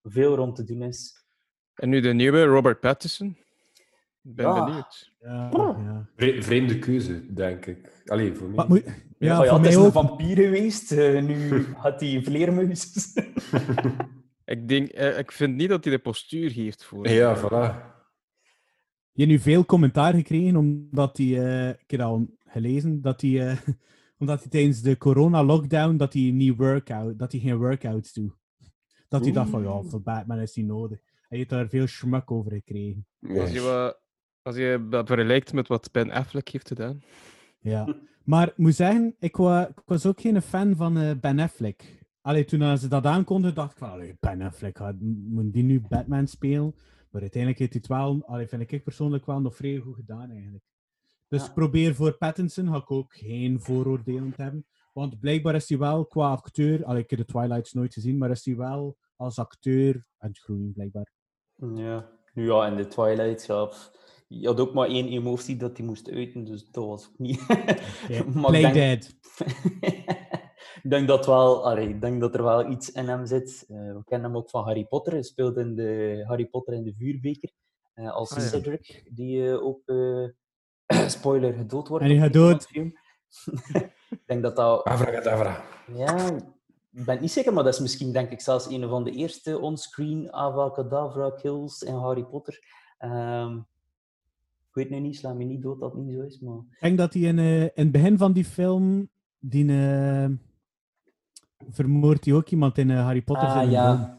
veel 0.03 0.35
rond 0.35 0.55
te 0.55 0.63
doen 0.63 0.81
is. 0.81 1.25
En 1.75 1.89
nu 1.89 1.99
de 1.99 2.13
nieuwe, 2.13 2.43
Robert 2.43 2.79
Pattinson. 2.79 3.37
Ik 4.23 4.35
ben 4.35 4.45
Ja. 4.45 4.65
benieuwd. 4.65 5.13
Ja, 5.19 5.49
ja. 5.53 6.09
Vre- 6.15 6.41
vreemde 6.41 6.79
keuze, 6.79 7.33
denk 7.33 7.65
ik. 7.65 8.01
Allee, 8.05 8.33
voor 8.35 8.49
mij. 8.49 8.65
Moet... 8.67 8.83
Ja, 9.19 9.39
Oh 9.39 9.43
ja, 9.45 9.49
voor 9.49 9.59
het 9.59 9.67
is 9.67 9.75
een 9.75 9.91
vampier 9.91 10.35
geweest. 10.35 10.91
eh, 10.91 11.21
nu 11.23 11.65
had 11.77 11.99
hij 12.01 12.21
vleermuis. 12.23 12.91
Ik, 14.45 14.67
denk, 14.67 14.89
eh, 14.89 15.17
ik 15.17 15.31
vind 15.31 15.55
niet 15.55 15.69
dat 15.69 15.83
hij 15.83 15.93
de 15.93 15.99
postuur 15.99 16.51
heeft 16.51 16.83
voor. 16.83 17.07
Ja, 17.07 17.37
voilà. 17.37 17.95
Je 19.17 19.23
hebt 19.23 19.35
nu 19.35 19.39
veel 19.51 19.65
commentaar 19.65 20.13
gekregen, 20.13 20.55
omdat 20.55 21.17
hij, 21.17 21.45
eh, 21.45 21.69
ik 21.69 21.91
heb 21.91 21.99
al 21.99 22.27
gelezen, 22.45 23.01
dat 23.01 23.21
hij, 23.21 23.47
eh, 23.47 23.57
omdat 24.19 24.39
hij 24.39 24.49
tijdens 24.49 24.81
de 24.81 24.97
corona-lockdown, 24.97 25.97
dat 25.97 26.13
hij 26.13 26.21
niet 26.21 26.57
workout, 26.57 27.19
dat 27.19 27.31
hij 27.31 27.41
geen 27.41 27.57
workouts 27.57 28.13
doet. 28.13 28.33
Dat 29.07 29.23
hij 29.23 29.31
dacht 29.31 29.49
van, 29.49 29.63
ja, 29.63 29.81
voor 29.81 30.01
Batman 30.01 30.39
is 30.39 30.53
die 30.53 30.65
nodig. 30.65 30.99
En 30.99 31.27
je 31.29 31.37
hebt 31.37 31.49
daar 31.49 31.67
veel 31.67 31.87
schmak 31.87 32.31
over 32.31 32.51
gekregen. 32.51 33.05
Als 33.21 33.51
je, 33.51 33.61
wat, 33.61 34.01
als 34.41 34.55
je 34.55 34.87
dat 34.89 35.07
vergelijkt 35.07 35.53
met 35.53 35.67
wat 35.67 35.91
Ben 35.91 36.11
Affleck 36.11 36.47
heeft 36.49 36.67
gedaan. 36.67 37.01
Ja. 37.59 37.95
Maar 38.23 38.47
ik 38.47 38.57
moet 38.57 38.75
zeggen, 38.75 39.15
ik, 39.19 39.35
wa, 39.35 39.67
ik 39.67 39.81
was 39.85 40.05
ook 40.05 40.21
geen 40.21 40.41
fan 40.41 40.75
van 40.75 40.97
eh, 40.97 41.11
Ben 41.21 41.39
Affleck. 41.39 42.05
Allee, 42.21 42.45
toen 42.45 42.77
ze 42.77 42.87
dat 42.87 43.05
aankondigden, 43.05 43.55
dacht 43.55 43.71
ik 43.71 43.77
van, 43.77 44.17
Ben 44.19 44.41
Affleck, 44.41 44.77
gaat, 44.77 44.95
moet 45.27 45.53
die 45.53 45.63
nu 45.63 45.81
Batman 45.89 46.27
spelen? 46.27 46.75
Maar 47.17 47.25
uiteindelijk 47.25 47.61
heeft 47.61 47.87
hij 47.87 47.97
het 47.97 48.05
wel, 48.17 48.27
allee, 48.33 48.47
vind 48.47 48.71
ik 48.71 48.83
persoonlijk 48.83 49.25
wel 49.25 49.39
nog 49.39 49.55
vrij 49.55 49.77
goed 49.77 49.95
gedaan 49.95 50.31
eigenlijk. 50.31 50.63
Dus 51.27 51.45
Ja. 51.45 51.51
probeer 51.51 51.95
voor 51.95 52.17
Pattinson, 52.17 52.67
ga 52.67 52.75
ik 52.75 52.91
ook 52.91 53.13
geen 53.13 53.61
vooroordelen 53.61 54.33
te 54.35 54.41
hebben. 54.41 54.65
Want 54.93 55.19
blijkbaar 55.19 55.55
is 55.55 55.69
hij 55.69 55.77
wel 55.77 56.05
qua 56.05 56.29
acteur, 56.31 56.85
allee, 56.85 57.03
ik 57.03 57.09
heb 57.09 57.19
de 57.19 57.25
Twilights 57.25 57.73
nooit 57.73 57.93
gezien, 57.93 58.17
maar 58.17 58.31
is 58.31 58.45
hij 58.45 58.55
wel 58.55 58.97
als 59.15 59.39
acteur 59.39 60.05
aan 60.17 60.29
het 60.29 60.39
groeien 60.39 60.73
blijkbaar. 60.73 61.11
Ja. 61.75 62.09
Nu 62.33 62.45
ja, 62.45 62.67
in 62.67 62.75
de 62.75 62.87
Twilight, 62.87 63.45
ja. 63.45 63.71
Je 64.27 64.47
had 64.47 64.59
ook 64.59 64.73
maar 64.73 64.87
één 64.87 65.07
emotie 65.07 65.57
dat 65.57 65.77
hij 65.77 65.85
moest 65.85 66.09
uiten, 66.09 66.43
dus 66.43 66.71
dat 66.71 66.85
was 66.85 67.07
ook 67.07 67.17
niet. 67.19 67.45
Play 68.47 68.61
denk, 68.61 68.73
dead. 68.73 69.15
ik 70.83 70.89
denk 70.89 71.07
dat 71.07 71.25
wel, 71.25 71.65
allee, 71.65 71.89
ik 71.89 72.01
denk 72.01 72.21
dat 72.21 72.35
er 72.35 72.43
wel 72.43 72.71
iets 72.71 72.91
in 72.91 73.07
hem 73.07 73.25
zit. 73.25 73.65
Eh, 73.67 73.75
we 73.77 74.01
kennen 74.05 74.29
hem 74.29 74.37
ook 74.37 74.49
van 74.49 74.63
Harry 74.63 74.85
Potter. 74.85 75.13
Hij 75.13 75.21
speelt 75.21 75.57
in 75.57 75.75
de 75.75 76.23
Harry 76.27 76.45
Potter 76.45 76.73
in 76.73 76.83
de 76.83 76.93
vuurbeker 76.97 77.51
eh, 77.93 78.11
als 78.11 78.31
Ah, 78.31 78.37
ja. 78.37 78.43
Cedric, 78.43 79.09
die 79.09 79.49
eh, 79.49 79.63
ook 79.63 79.81
eh, 79.85 81.07
spoiler 81.17 81.53
gedood 81.53 81.87
wordt. 81.87 82.03
En 82.05 82.11
hij 82.11 82.19
gaat 82.19 82.33
dood. 82.33 82.49
van 82.49 82.57
het 82.57 82.67
film. 82.67 82.93
ik 84.09 84.23
denk 84.25 84.43
dat 84.43 84.55
dat 84.55 84.83
Avracadabra. 84.83 85.63
Ja, 85.95 86.29
ik 86.97 87.05
ben 87.05 87.21
niet 87.21 87.31
zeker, 87.31 87.53
maar 87.53 87.63
dat 87.63 87.73
is 87.73 87.79
misschien 87.79 88.11
denk 88.11 88.31
ik 88.31 88.41
zelfs 88.41 88.67
een 88.69 88.89
van 88.89 89.03
de 89.03 89.11
eerste 89.11 89.59
onscreen 89.59 90.33
Avacadabra 90.33 91.29
kills 91.29 91.81
in 91.81 91.93
Harry 91.93 92.23
Potter. 92.23 92.59
Ehm, 92.97 93.55
ik 94.67 94.73
weet 94.73 94.89
nu 94.89 94.99
niet, 94.99 95.15
sla 95.15 95.33
me 95.33 95.43
niet 95.43 95.61
dood 95.61 95.79
dat 95.79 95.93
het 95.93 96.01
niet 96.03 96.15
zo 96.15 96.21
is, 96.21 96.39
maar... 96.39 96.57
Ik 96.57 96.79
denk 96.79 96.97
dat 96.97 97.13
hij 97.13 97.21
in, 97.21 97.39
eh, 97.39 97.61
in 97.61 97.71
het 97.73 97.91
begin 97.91 98.17
van 98.17 98.33
die 98.33 98.45
film, 98.45 99.09
die 99.39 99.69
eh, 99.69 100.29
vermoordt 101.69 102.25
hij 102.25 102.33
ook 102.33 102.49
iemand 102.49 102.77
in 102.77 102.89
eh, 102.91 103.03
Harry 103.03 103.21
Potter. 103.21 103.47
Ah, 103.47 103.71
ja. 103.71 104.17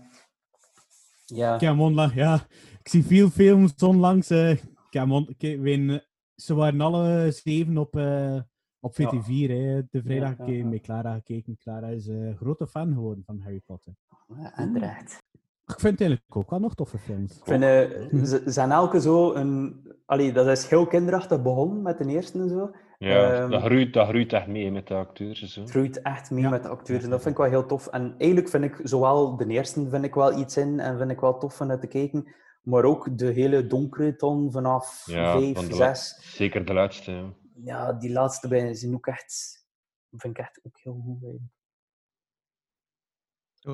Ja. 1.24 1.54
Ik 1.54 1.60
heb 1.60 1.70
hem 1.70 1.80
onlangs, 1.80 2.14
ja, 2.14 2.34
ik 2.80 2.88
zie 2.88 3.04
veel 3.04 3.28
films 3.30 3.74
onlangs. 3.74 4.30
eh, 4.30 4.50
ik 4.50 4.60
heb 4.90 5.02
hem 5.02 5.12
on- 5.12 5.34
ik 5.38 5.60
weet, 5.60 5.90
eh, 5.90 5.96
ze 6.34 6.54
waren 6.54 6.80
alle 6.80 7.30
zeven 7.30 7.78
op, 7.78 7.96
eh, 7.96 8.40
op 8.80 8.96
Ja. 8.96 9.08
VT4. 9.10 9.50
Hè. 9.50 9.82
De 9.90 10.02
vrijdag 10.02 10.36
Ja, 10.38 10.44
ja, 10.46 10.64
met 10.64 10.80
Clara 10.82 11.14
gekeken. 11.14 11.56
Clara 11.58 11.86
is 11.88 12.06
een 12.06 12.36
grote 12.36 12.66
fan 12.66 12.92
geworden 12.94 13.24
van 13.26 13.40
Harry 13.42 13.60
Potter. 13.66 13.92
Ja, 14.36 14.56
en 14.56 14.72
terecht. 14.72 15.18
Ik 15.66 15.80
vind 15.80 15.92
het 15.98 16.00
eigenlijk 16.00 16.36
ook 16.36 16.50
wel 16.50 16.58
nog 16.60 16.74
toffe 16.74 16.98
films. 16.98 17.36
Ik 17.38 17.44
vind, 17.44 17.62
ze 17.62 18.26
ze 18.26 18.42
zijn 18.46 18.70
elke 18.70 19.00
zo 19.00 19.34
een... 19.34 19.86
Allee, 20.06 20.32
dat 20.32 20.46
is 20.46 20.66
heel 20.66 20.86
kinderachtig 20.86 21.42
begonnen 21.42 21.82
met 21.82 21.98
de 21.98 22.06
eerste 22.06 22.38
en 22.38 22.48
zo. 22.48 22.70
Ja, 22.98 23.32
Ehm, 23.32 23.50
dat, 23.50 23.62
groeit, 23.62 23.92
dat 23.92 24.08
groeit 24.08 24.32
echt 24.32 24.46
mee 24.46 24.70
met 24.70 24.86
de 24.86 24.94
acteurs 24.94 25.40
zo. 25.52 25.60
Het 25.60 25.70
groeit 25.70 26.02
echt 26.02 26.30
mee 26.30 26.42
Ja. 26.42 26.48
met 26.50 26.62
de 26.62 26.68
acteurs 26.68 27.04
en 27.04 27.10
dat 27.10 27.22
vind 27.22 27.34
ik 27.34 27.40
wel 27.40 27.50
heel 27.50 27.66
tof. 27.66 27.86
En 27.86 28.14
eigenlijk 28.18 28.48
vind 28.48 28.64
ik 28.64 28.80
zowel 28.82 29.36
de 29.36 29.46
eerste 29.46 29.88
vind 29.88 30.04
ik 30.04 30.14
wel 30.14 30.38
iets 30.38 30.56
in 30.56 30.80
en 30.80 30.98
vind 30.98 31.10
ik 31.10 31.20
wel 31.20 31.38
tof 31.38 31.56
van 31.56 31.70
uit 31.70 31.80
te 31.80 31.86
kijken, 31.86 32.34
maar 32.62 32.84
ook 32.84 33.18
de 33.18 33.26
hele 33.26 33.66
donkere 33.66 34.16
ton 34.16 34.52
vanaf 34.52 35.02
Ja, 35.06 35.38
vijf, 35.38 35.54
van 35.54 35.74
zes. 35.74 36.18
Zeker 36.36 36.64
de 36.64 36.72
laatste. 36.72 37.10
Ja. 37.12 37.32
Ja, 37.64 37.92
die 37.92 38.10
laatste 38.12 38.48
bij 38.48 38.74
zijn 38.74 38.94
ook 38.94 39.06
echt, 39.06 39.64
vind 40.10 40.38
ik 40.38 40.44
echt 40.44 40.60
ook 40.62 40.78
heel 40.82 41.00
goed. 41.04 41.22
eigenlijk. 41.22 41.50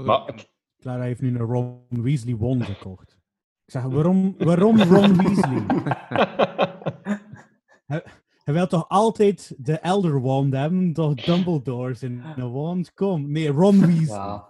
Maar 0.06 0.46
Clara 0.78 1.02
heeft 1.02 1.20
nu 1.20 1.28
een 1.28 1.38
Ron 1.38 1.86
Weasley 1.88 2.36
wand 2.36 2.64
gekocht. 2.74 3.12
Ik 3.64 3.70
zeg, 3.72 3.82
waarom, 3.82 4.34
waarom 4.38 4.80
Ron 4.82 5.16
Weasley? 5.16 5.64
Hij 8.44 8.54
wil 8.54 8.66
toch 8.66 8.88
altijd 8.88 9.54
de 9.58 9.78
Elder 9.78 10.20
Wand 10.22 10.52
hebben? 10.54 10.92
Toch 10.92 11.14
Dumbledore's 11.14 12.02
in 12.02 12.22
een 12.36 12.52
wand? 12.52 12.92
Kom. 12.94 13.30
Nee, 13.32 13.48
Ron 13.48 13.80
Weasley. 13.80 14.06
Ja, 14.06 14.48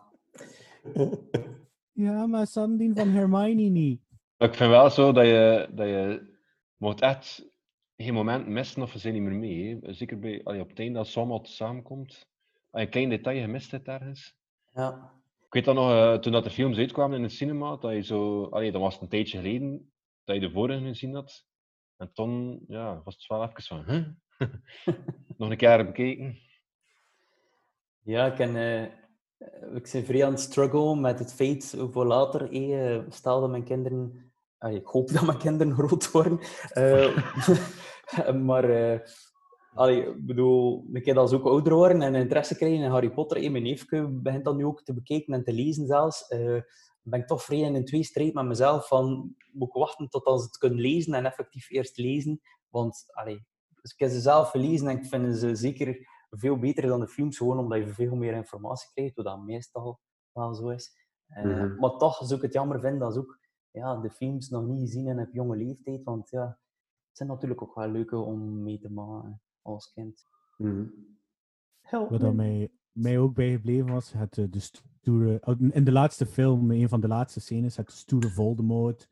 Ja. 1.93 2.27
maar 2.27 2.47
Sandien 2.47 2.97
van 2.97 3.09
Hermione 3.09 3.63
niet. 3.63 4.01
Ik 4.39 4.55
vind 4.55 4.71
wel 4.71 4.91
zo 4.91 5.13
dat 5.13 5.25
je, 5.25 5.69
dat 5.75 5.87
je 5.87 6.33
moet 6.77 7.01
echt 7.01 7.49
geen 7.97 8.15
moment 8.15 8.47
missen 8.47 8.83
of 8.83 8.91
ze 8.91 8.99
zijn 8.99 9.15
niet 9.15 9.23
meer 9.23 9.33
mee. 9.39 9.79
Hè. 9.83 9.93
Zeker 9.93 10.19
bij, 10.19 10.41
allee, 10.45 10.61
op 10.61 10.69
het 10.69 10.79
einde 10.79 10.99
het 10.99 11.17
allemaal 11.17 11.45
samenkomt. 11.45 12.09
Als 12.71 12.81
je 12.81 12.87
een 12.87 12.89
klein 12.93 13.09
detail 13.09 13.41
gemist 13.41 13.71
hebt 13.71 13.89
ergens. 13.89 14.37
ja. 14.75 15.13
Ik 15.47 15.61
weet 15.65 15.75
dat 15.75 15.85
nog, 15.85 15.91
eh, 15.91 16.19
toen 16.19 16.33
dat 16.33 16.45
de 16.45 16.51
films 16.51 16.79
uitkwamen 16.79 17.17
in 17.17 17.23
het 17.23 17.33
cinema, 17.33 17.77
dat 17.77 17.93
je 17.93 18.01
zo... 18.03 18.45
Allee, 18.45 18.73
dat 18.73 18.81
was 18.81 19.01
een 19.01 19.09
tijdje 19.09 19.39
geleden 19.39 19.93
dat 20.25 20.35
je 20.35 20.41
de 20.41 20.51
vorige 20.51 20.85
gezien 20.85 21.15
had. 21.15 21.45
En 21.97 22.11
toen 22.13 22.65
ja, 22.69 23.01
was 23.05 23.15
het 23.15 23.27
wel 23.27 23.43
even 23.43 23.63
van... 23.63 23.85
Huh? 23.87 24.07
nog 25.39 25.51
een 25.51 25.57
keer 25.57 25.87
bekeken. 25.87 26.39
Ja, 28.03 28.27
ik, 28.27 28.39
eh, 28.39 28.83
ik 29.75 29.89
ben 29.93 30.05
vrij 30.05 30.25
aan 30.25 30.33
het 30.33 30.41
struggle 30.41 30.97
met 30.97 31.19
het 31.19 31.35
feit 31.35 31.77
voor 31.91 32.07
later. 32.07 32.51
eh, 32.51 33.03
stel 33.09 33.41
dat 33.41 33.51
mijn 33.51 33.65
kinderen... 33.65 34.33
ik 34.59 34.87
hoop 34.87 35.09
dat 35.13 35.27
mijn 35.27 35.39
kinderen 35.39 35.75
groot 35.75 36.11
worden. 36.11 36.39
Eh, 36.71 37.17
maar... 38.49 38.65
eh, 38.65 39.01
allee, 39.75 40.07
ik 40.07 40.27
bedoel, 40.27 40.85
een 40.93 41.03
keer 41.03 41.15
dat 41.15 41.29
ze 41.29 41.35
ook 41.37 41.47
ouder 41.47 41.75
worden 41.75 42.03
en 42.03 42.15
interesse 42.15 42.57
krijgen 42.57 42.79
in 42.79 42.91
Harry 42.91 43.11
Potter, 43.11 43.37
eh, 43.37 43.51
mijn 43.51 43.63
neefje 43.63 44.09
begint 44.09 44.45
dat 44.45 44.57
nu 44.57 44.65
ook 44.65 44.83
te 44.83 44.95
bekijken 44.95 45.35
en 45.35 45.45
te 45.45 45.53
lezen 45.53 45.87
zelfs, 45.87 46.35
ben 47.05 47.21
ik 47.21 47.27
toch 47.27 47.43
vrij 47.43 47.59
in 47.59 47.75
een 47.75 47.85
tweestrijd 47.85 48.35
met 48.35 48.45
mezelf 48.45 48.87
van, 48.89 49.35
moet 49.53 49.69
ik 49.69 49.75
wachten 49.75 50.09
tot 50.09 50.25
als 50.25 50.41
ze 50.41 50.47
het 50.47 50.59
kunnen 50.59 50.81
lezen 50.81 51.15
en 51.15 51.25
effectief 51.25 51.71
eerst 51.71 51.97
lezen? 51.99 52.41
Want, 52.69 53.05
allee, 53.07 53.47
dus 53.83 53.93
ik 53.93 53.99
heb 53.99 54.11
ze 54.11 54.21
zelf 54.21 54.51
gelezen 54.51 54.89
en 54.89 54.97
ik 54.99 55.07
vind 55.07 55.37
ze 55.37 55.55
zeker 55.55 56.09
veel 56.31 56.59
beter 56.59 56.87
dan 56.87 57.01
de 57.01 57.09
films, 57.09 57.37
gewoon 57.37 57.59
omdat 57.59 57.79
je 57.79 57.89
veel 57.89 58.15
meer 58.17 58.33
informatie 58.35 58.91
krijgt, 58.93 59.15
wat 59.17 59.25
dat 59.25 59.43
meestal 59.43 60.01
wel 60.33 60.55
zo 60.55 60.69
is. 60.69 61.03
Eh, 61.27 61.45
Mhm. 61.45 61.79
Maar 61.81 61.97
toch 61.97 62.17
zou 62.17 62.35
ik 62.35 62.43
het 62.43 62.53
jammer 62.53 62.81
vinden 62.81 62.99
dat 63.01 63.13
ze 63.13 63.19
ook 63.19 63.39
ja, 63.71 63.97
de 63.97 64.11
films 64.11 64.49
nog 64.49 64.67
niet 64.67 64.81
gezien 64.81 65.07
hebben 65.07 65.27
op 65.27 65.33
jonge 65.35 65.57
leeftijd, 65.57 66.05
want 66.05 66.31
ja, 66.31 66.47
het 67.09 67.17
zijn 67.17 67.29
natuurlijk 67.29 67.63
ook 67.63 67.75
wel 67.75 67.89
leuke 67.89 68.17
om 68.17 68.63
mee 68.63 68.79
te 68.79 68.91
maken 68.91 69.43
als 69.63 69.93
kind. 69.93 70.27
Mhm. 70.57 70.87
Help 71.81 72.11
Wat 72.11 72.21
me. 72.21 72.33
mij 72.33 72.71
mij 72.95 73.19
ook 73.19 73.35
bijgebleven 73.35 73.93
was, 73.93 74.13
het 74.13 74.39
eh, 74.39 74.45
de 74.51 74.61
stoere, 74.61 75.41
oh, 75.45 75.61
in 75.71 75.85
de 75.85 75.93
laatste 75.93 76.27
film, 76.27 76.71
een 76.71 76.89
van 76.89 77.01
de 77.01 77.09
laatste 77.09 77.41
scènes, 77.41 77.77
het 77.77 77.93
stoere 77.93 78.31
Voldemort. 78.31 79.09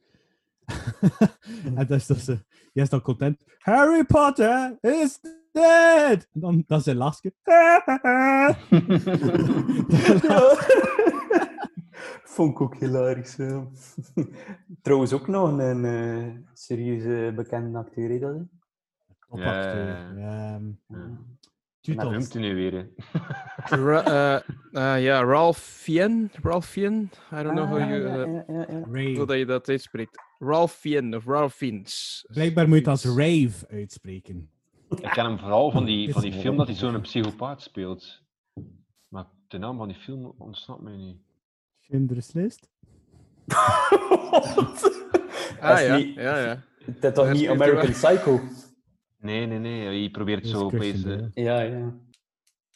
en 1.65 1.75
dat 1.75 1.91
is 1.91 2.07
dat 2.07 2.19
ze, 2.19 2.39
jij 2.73 2.85
is 2.85 2.91
dan 2.91 3.03
content. 3.03 3.45
Harry 3.59 4.05
Potter 4.05 4.79
is 4.81 5.21
dead! 5.53 6.29
En 6.33 6.41
dan, 6.41 6.65
dan 6.67 6.81
zijn 6.81 6.97
lachje. 6.97 7.33
Vond 12.25 12.51
ik 12.51 12.61
ook 12.61 12.77
hilarisch. 12.77 13.37
ja. 13.37 13.67
Trouwens 14.83 15.13
ook 15.13 15.29
nog 15.29 15.59
een 15.59 15.85
eh, 15.85 16.27
serieuze 16.53 17.33
bekende 17.37 17.79
acteur, 17.79 18.11
hè, 18.11 18.19
dat? 18.19 18.37
Topacteur. 19.29 20.19
Ehm, 20.19 20.71
Noemt 21.87 22.33
hij 22.33 22.43
nu 22.43 22.55
weer? 22.55 22.89
Ra- 23.65 24.05
eh, 24.73 24.95
eh, 24.97 25.03
ja, 25.05 25.23
Ralph 25.25 25.59
Fien. 25.59 26.31
Ralph 26.43 26.67
Fien. 26.67 27.11
I 27.33 27.43
don't 27.43 27.51
know 27.55 27.67
how 27.69 27.81
Ah, 27.81 27.89
you, 27.89 28.03
ja, 28.03 28.25
eh, 28.25 28.33
ja, 28.33 28.45
ja, 28.49 28.67
ja. 28.69 28.85
Ray. 28.93 29.17
hoe 29.17 29.27
dat 29.27 29.37
je 29.39 29.47
dat 29.47 29.69
uitspreekt. 29.69 30.23
Ralph 30.39 30.73
Fien 30.73 31.17
of 31.17 31.27
Ralph 31.27 31.55
Fiennes. 31.55 32.25
Blijkbaar 32.33 32.65
moet 32.69 32.75
je 32.75 32.81
het 32.81 32.91
als 32.91 33.05
Rave 33.05 33.67
uitspreken. 33.71 34.51
Ik 34.91 35.11
ken 35.11 35.25
hem 35.25 35.39
vooral 35.39 35.71
van 35.71 35.85
die, 35.85 36.13
van 36.13 36.23
die 36.23 36.33
film 36.43 36.57
dat 36.57 36.67
hij 36.67 36.77
zo'n 36.77 37.01
psychopaat 37.01 37.63
speelt. 37.63 38.23
Maar 39.09 39.25
de 39.49 39.59
naam 39.59 39.77
van 39.77 39.89
die 39.89 39.97
film 39.97 40.35
ontsnapt 40.39 40.83
mij 40.83 40.97
niet. 40.97 41.17
Schindler's 41.81 42.33
List. 42.33 42.69
Ah 45.61 45.81
ja, 45.81 45.95
ja, 45.97 46.39
ja. 46.39 46.63
Dat 47.01 47.19
is 47.19 47.25
toch 47.25 47.33
niet 47.33 47.49
American 47.49 47.91
Psycho? 47.91 48.41
Nee, 49.23 49.47
nee, 49.47 49.59
nee. 49.59 50.01
Hij 50.01 50.11
probeert 50.11 50.47
zo 50.47 50.65
opeens... 50.65 51.05
Eh. 51.05 51.27
Ja, 51.35 51.61
ja. 51.61 51.95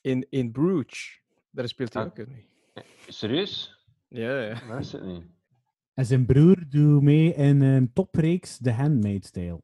In, 0.00 0.26
in 0.30 0.52
Bruges. 0.52 1.22
Daar 1.50 1.68
speelt 1.68 1.92
hij 1.94 2.02
Ah. 2.02 2.08
ook 2.08 2.18
in. 2.18 2.44
serieus? 3.08 3.84
Ja, 4.08 4.40
ja. 4.40 4.66
Waar 4.68 4.80
is 4.80 4.92
het 4.92 5.04
niet? 5.04 5.22
En 5.94 6.06
zijn 6.06 6.26
broer 6.26 6.64
doet 6.68 7.02
mee 7.02 7.34
in 7.34 7.60
een 7.62 7.92
topreeks 7.92 8.58
The 8.58 8.70
Handmaid's 8.72 9.30
Tale. 9.30 9.60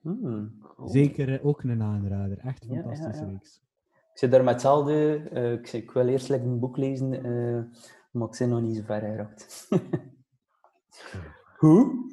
Hmm. 0.00 0.62
Zeker 0.84 1.32
eh, 1.34 1.46
ook 1.46 1.62
een 1.62 1.82
aanrader. 1.82 2.38
Echt 2.38 2.64
ja, 2.68 2.74
fantastische 2.74 3.24
ja. 3.24 3.30
reeks. 3.30 3.62
Ik 4.12 4.18
zit 4.18 4.30
daar 4.30 4.44
met 4.44 4.52
hetzelfde. 4.52 5.16
eh, 5.32 5.74
ik, 5.74 5.90
wil 5.90 6.08
eerst 6.08 6.28
lekker 6.28 6.48
een 6.48 6.58
boek 6.58 6.76
lezen, 6.76 7.12
eh, 7.24 7.62
maar 8.10 8.28
ik 8.28 8.38
ben 8.38 8.48
nog 8.48 8.60
niet 8.62 8.76
zo 8.76 8.82
ver 8.82 9.00
geraakt. 9.00 9.68
Hoe? 11.58 12.11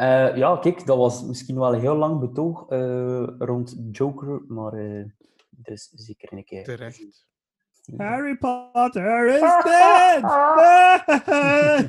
Eh, 0.00 0.36
ja, 0.36 0.56
kijk, 0.56 0.86
dat 0.86 0.96
was 0.96 1.24
misschien 1.24 1.58
wel 1.58 1.74
een 1.74 1.80
heel 1.80 1.96
lang 1.96 2.20
betoog 2.20 2.68
eh, 2.68 3.26
rond 3.38 3.76
Joker, 3.92 4.42
maar 4.48 4.72
eh 4.72 5.04
dus 5.48 5.90
zeker 5.94 6.32
een 6.32 6.44
keer. 6.44 6.64
Terecht. 6.64 7.28
Harry 7.96 8.36
Potter 8.36 9.26
is 9.26 9.40
dead! 9.64 10.22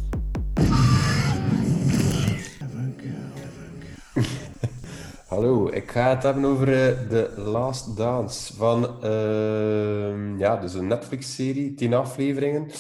Hallo, 5.29 5.69
ik 5.69 5.91
ga 5.91 6.09
het 6.09 6.23
hebben 6.23 6.45
over 6.45 6.67
eh, 6.67 7.07
The 7.07 7.33
Last 7.41 7.97
Dance 7.97 8.55
van 8.55 9.03
ehm, 9.03 10.37
ja, 10.37 10.57
dus 10.57 10.73
een 10.73 10.87
Netflix-serie, 10.87 11.73
tien 11.73 11.93
afleveringen. 11.93 12.71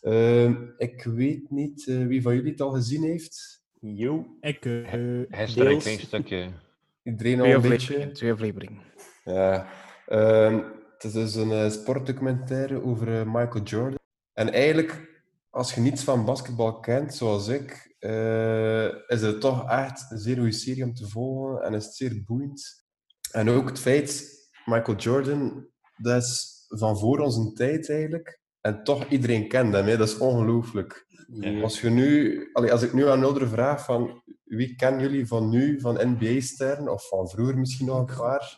Ehm, 0.00 0.54
ik 0.76 1.02
weet 1.02 1.50
niet 1.50 1.86
eh, 1.88 2.06
wie 2.06 2.22
van 2.22 2.34
jullie 2.34 2.50
het 2.50 2.60
al 2.60 2.70
gezien 2.70 3.02
heeft. 3.02 3.59
Jo. 3.80 4.36
Ik, 4.40 4.58
Gisteren 5.28 5.72
een 5.72 5.78
klein 5.78 5.98
stukje. 5.98 6.50
Iedereen 7.02 7.40
al 7.40 7.44
Twee 7.44 7.54
een 7.54 7.68
beetje. 7.68 8.10
Twee 8.10 8.32
afleveringen. 8.32 8.82
Ja. 9.24 9.66
Ehm, 10.06 10.62
het 10.92 11.04
is 11.04 11.12
dus 11.12 11.34
een 11.34 11.52
eh, 11.52 11.70
sportdocumentaire 11.70 12.82
over 12.82 13.20
eh, 13.20 13.26
Michael 13.26 13.64
Jordan. 13.64 13.98
En 14.32 14.52
eigenlijk, 14.52 15.22
als 15.50 15.74
je 15.74 15.80
niets 15.80 16.04
van 16.04 16.24
basketbal 16.24 16.80
kent, 16.80 17.14
zoals 17.14 17.48
ik, 17.48 17.94
eh, 17.98 18.86
is 18.86 19.22
het 19.22 19.40
toch 19.40 19.70
echt 19.70 20.10
een 20.10 20.18
zeer 20.18 20.36
goede 20.36 20.52
serie 20.52 20.84
om 20.84 20.94
te 20.94 21.08
volgen 21.08 21.62
en 21.62 21.74
is 21.74 21.84
het 21.84 21.94
zeer 21.94 22.22
boeiend. 22.24 22.84
En 23.32 23.48
ook 23.48 23.68
het 23.68 23.78
feit, 23.78 24.30
Michael 24.64 24.96
Jordan, 24.96 25.68
dat 25.96 26.22
is 26.22 26.64
van 26.68 26.98
voor 26.98 27.18
onze 27.18 27.52
tijd 27.52 27.90
eigenlijk. 27.90 28.40
En 28.60 28.84
toch 28.84 29.08
iedereen 29.08 29.48
kent 29.48 29.74
hem, 29.74 29.86
hè. 29.86 29.96
dat 29.96 30.08
is 30.08 30.18
ongelooflijk. 30.18 31.06
Ja. 31.32 31.62
Als, 31.62 31.80
je 31.80 31.90
nu, 31.90 32.48
allee, 32.52 32.72
als 32.72 32.82
ik 32.82 32.92
nu 32.92 33.08
aan 33.08 33.24
ouderen 33.24 33.48
vraag 33.48 33.84
van 33.84 34.22
wie 34.44 34.74
kennen 34.76 35.00
jullie 35.00 35.26
van 35.26 35.48
nu, 35.48 35.80
van 35.80 35.98
NBA-sterren, 36.02 36.88
of 36.88 37.08
van 37.08 37.28
vroeger 37.28 37.58
misschien 37.58 37.86
nog 37.86 37.98
een 37.98 38.16
paar? 38.16 38.56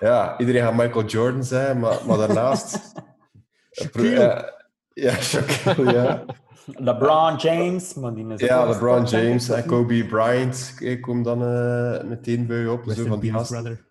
Ja, 0.00 0.38
iedereen 0.38 0.62
gaat 0.62 0.76
Michael 0.76 1.04
Jordan 1.04 1.44
zijn, 1.44 1.80
maar, 1.80 1.98
maar 2.06 2.18
daarnaast... 2.18 2.78
Shaquille. 3.80 4.20
Ja, 4.20 4.54
ja, 4.92 5.14
Shaquille, 5.14 5.92
ja. 5.92 6.24
LeBron 6.86 7.36
James, 7.36 7.94
maar 7.94 8.14
die 8.14 8.26
is 8.26 8.40
Ja, 8.40 8.64
LeBron 8.64 9.04
James 9.04 9.48
en 9.48 9.66
Kobe 9.66 10.06
Bryant 10.06 10.74
eh, 10.78 11.00
komen 11.00 11.22
dan 11.22 11.42
eh, 11.42 12.08
meteen 12.08 12.46
bij 12.46 12.58
je 12.58 12.70
op. 12.70 12.90
Zo 12.90 13.06
van 13.06 13.20
die 13.20 13.30
brother. 13.30 13.88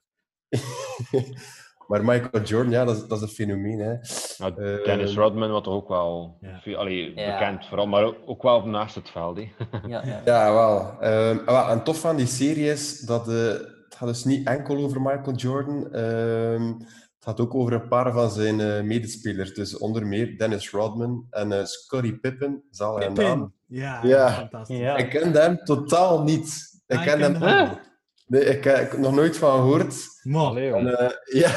maar 1.89 2.05
Michael 2.05 2.43
Jordan, 2.43 2.71
ja, 2.71 2.85
dat 2.85 2.95
is, 2.95 3.07
dat 3.07 3.17
is 3.17 3.23
een 3.23 3.29
fenomeen. 3.35 3.79
Hè. 3.79 3.93
Nou, 4.37 4.53
Dennis 4.85 5.15
Rodman, 5.15 5.51
wat 5.51 5.67
ook 5.67 5.87
wel 5.87 6.37
Ja. 6.41 6.59
veel- 6.61 6.77
allee, 6.77 7.15
Ja. 7.15 7.31
bekend 7.39 7.65
vooral, 7.65 7.87
maar 7.87 8.03
ook- 8.25 8.43
wel 8.43 8.65
naast 8.65 8.95
het 8.95 9.09
veld. 9.09 9.37
Hè. 9.37 9.49
Ja, 9.87 10.01
ja. 10.05 10.21
Ja, 10.25 10.53
wel. 10.53 10.99
Ehm, 11.01 11.45
wel, 11.45 11.67
en 11.69 11.83
tof 11.83 11.99
van 11.99 12.15
die 12.15 12.25
serie 12.27 12.69
is 12.71 12.99
dat 12.99 13.27
eh, 13.27 13.35
het 13.87 13.95
gaat 13.97 14.07
dus 14.07 14.23
niet 14.23 14.47
enkel 14.47 14.77
over 14.77 15.01
Michael 15.01 15.35
Jordan. 15.35 15.93
Ehm, 15.93 16.73
Het 17.19 17.27
gaat 17.27 17.39
ook 17.39 17.55
over 17.55 17.73
een 17.73 17.87
paar 17.87 18.13
van 18.13 18.29
zijn 18.29 18.59
eh, 18.59 18.81
medespelers. 18.81 19.53
Dus 19.53 19.77
onder 19.77 20.07
meer 20.07 20.37
Dennis 20.37 20.69
Rodman 20.71 21.25
en 21.29 21.51
eh 21.51 21.63
Scottie 21.65 22.17
Pippen. 22.19 22.63
Zal 22.71 22.95
hij 22.97 23.05
Pippen. 23.05 23.23
naam. 23.23 23.53
Ja, 23.65 23.99
ja. 24.03 24.29
fantastisch. 24.31 24.77
Ja. 24.77 24.97
Ik 24.97 25.09
ken 25.09 25.31
hem 25.33 25.57
totaal 25.63 26.23
niet. 26.23 26.79
Ik 26.87 26.97
Ah, 26.97 27.03
ken 27.03 27.21
hem 27.21 27.33
ken 27.33 27.41
hem. 27.47 27.69
Nee, 28.29 28.43
ik 28.43 28.63
heb 28.63 28.77
ik 28.77 28.91
heb 28.91 28.99
nog 28.99 29.15
nooit 29.15 29.37
van 29.37 29.51
gehoord. 29.59 29.95
Maar, 30.23 30.41
Allee, 30.45 30.73
En, 30.73 30.83
jong. 30.83 30.97
eh, 30.97 31.09
ja, 31.41 31.51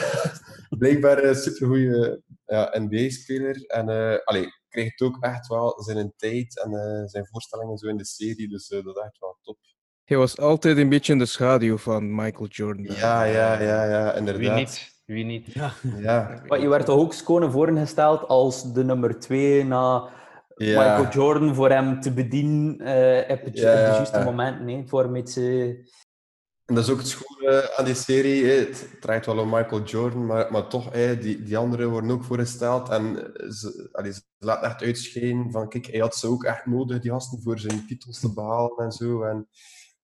blijkbaar 0.78 1.24
een 1.24 1.34
supergoeie 1.34 2.22
ja, 2.46 2.70
NBA-speler. 2.78 3.64
En 3.66 3.88
eh 3.88 4.18
allee, 4.24 4.46
krijgt 4.68 5.00
ook 5.00 5.16
echt 5.20 5.46
wel 5.46 5.82
zijn 5.82 6.12
tijd 6.16 6.60
en 6.64 6.72
eh, 6.74 7.02
zijn 7.06 7.26
voorstellingen 7.26 7.78
zo 7.78 7.86
in 7.88 7.96
de 7.96 8.04
serie. 8.06 8.48
Dus 8.48 8.68
eh, 8.68 8.84
dat 8.84 8.96
is 8.96 9.02
echt 9.02 9.18
wel 9.18 9.38
top. 9.42 9.56
Hij 10.04 10.16
was 10.16 10.38
altijd 10.38 10.76
een 10.76 10.88
beetje 10.88 11.12
in 11.12 11.18
de 11.18 11.26
schaduw 11.26 11.76
van 11.76 12.14
Michael 12.14 12.46
Jordan. 12.46 12.84
Ja, 12.84 13.24
ja, 13.24 13.60
ja, 13.60 13.84
ja, 13.84 14.12
inderdaad. 14.14 14.40
Wie 14.42 14.50
niet? 14.50 14.90
Wie 15.04 15.24
niet? 15.24 15.52
ja. 15.52 15.72
Ja, 15.98 16.42
Maar 16.46 16.60
je 16.60 16.68
werd 16.68 16.86
toch 16.86 16.98
ook 16.98 17.12
Skone 17.12 17.50
voorgesteld 17.50 18.28
als 18.28 18.72
de 18.72 18.84
nummer 18.84 19.18
twee 19.20 19.64
na 19.64 20.08
Ja. 20.56 20.78
Michael 20.78 21.12
Jordan 21.12 21.54
voor 21.54 21.70
hem 21.70 22.00
te 22.00 22.12
bedienen 22.12 22.78
eh, 22.78 23.30
op 23.36 23.44
het, 23.44 23.58
Ja, 23.58 23.70
op 23.70 23.76
de 23.76 23.82
ja, 23.82 23.92
juiste 23.94 24.18
ja. 24.18 24.24
moment. 24.24 24.60
Nee, 24.60 24.82
voor 24.86 25.10
met 25.10 25.30
ze... 25.30 25.76
en 26.72 26.78
dat 26.78 26.86
is 26.86 26.90
ook 26.92 26.98
het 26.98 27.08
schoon 27.08 27.62
aan 27.76 27.84
die 27.84 27.94
serie. 27.94 28.44
Het 28.44 28.88
draait 29.00 29.26
wel 29.26 29.38
om 29.38 29.50
Michael 29.50 29.82
Jordan, 29.82 30.26
maar, 30.26 30.52
maar 30.52 30.66
toch, 30.68 30.90
die, 30.90 31.42
die 31.42 31.56
anderen 31.56 31.90
worden 31.90 32.10
ook 32.10 32.24
voorgesteld. 32.24 32.88
En 32.88 33.14
ze, 33.52 33.88
allee, 33.92 34.12
ze 34.12 34.20
laten 34.38 34.68
echt 34.68 34.82
uitschijnen 34.82 35.50
van, 35.52 35.68
kijk, 35.68 35.86
hij 35.86 36.00
had 36.00 36.14
ze 36.16 36.26
ook 36.26 36.44
echt 36.44 36.66
nodig, 36.66 37.00
die 37.00 37.10
gasten, 37.10 37.42
voor 37.42 37.58
zijn 37.58 37.86
titels 37.86 38.20
te 38.20 38.32
behalen 38.34 38.76
en 38.84 38.92
zo. 38.92 39.22
En, 39.22 39.48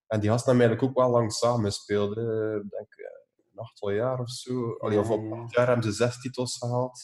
en 0.06 0.20
die 0.20 0.30
gasten 0.30 0.50
hebben 0.50 0.66
eigenlijk 0.68 0.82
ook 0.82 1.04
wel 1.04 1.10
lang 1.10 1.32
samengespeeld. 1.32 2.14
hè. 2.14 2.56
Ik 2.56 2.70
denk 2.70 2.88
eh, 2.96 3.04
een 3.52 3.58
achttal 3.58 3.90
jaar 3.90 4.18
of 4.20 4.30
zo. 4.30 4.72
Allee, 4.78 4.98
of 4.98 5.10
op 5.10 5.32
acht 5.32 5.54
jaar 5.54 5.66
hebben 5.66 5.84
ze 5.84 5.92
zes 5.92 6.20
titels 6.20 6.56
gehaald. 6.58 7.00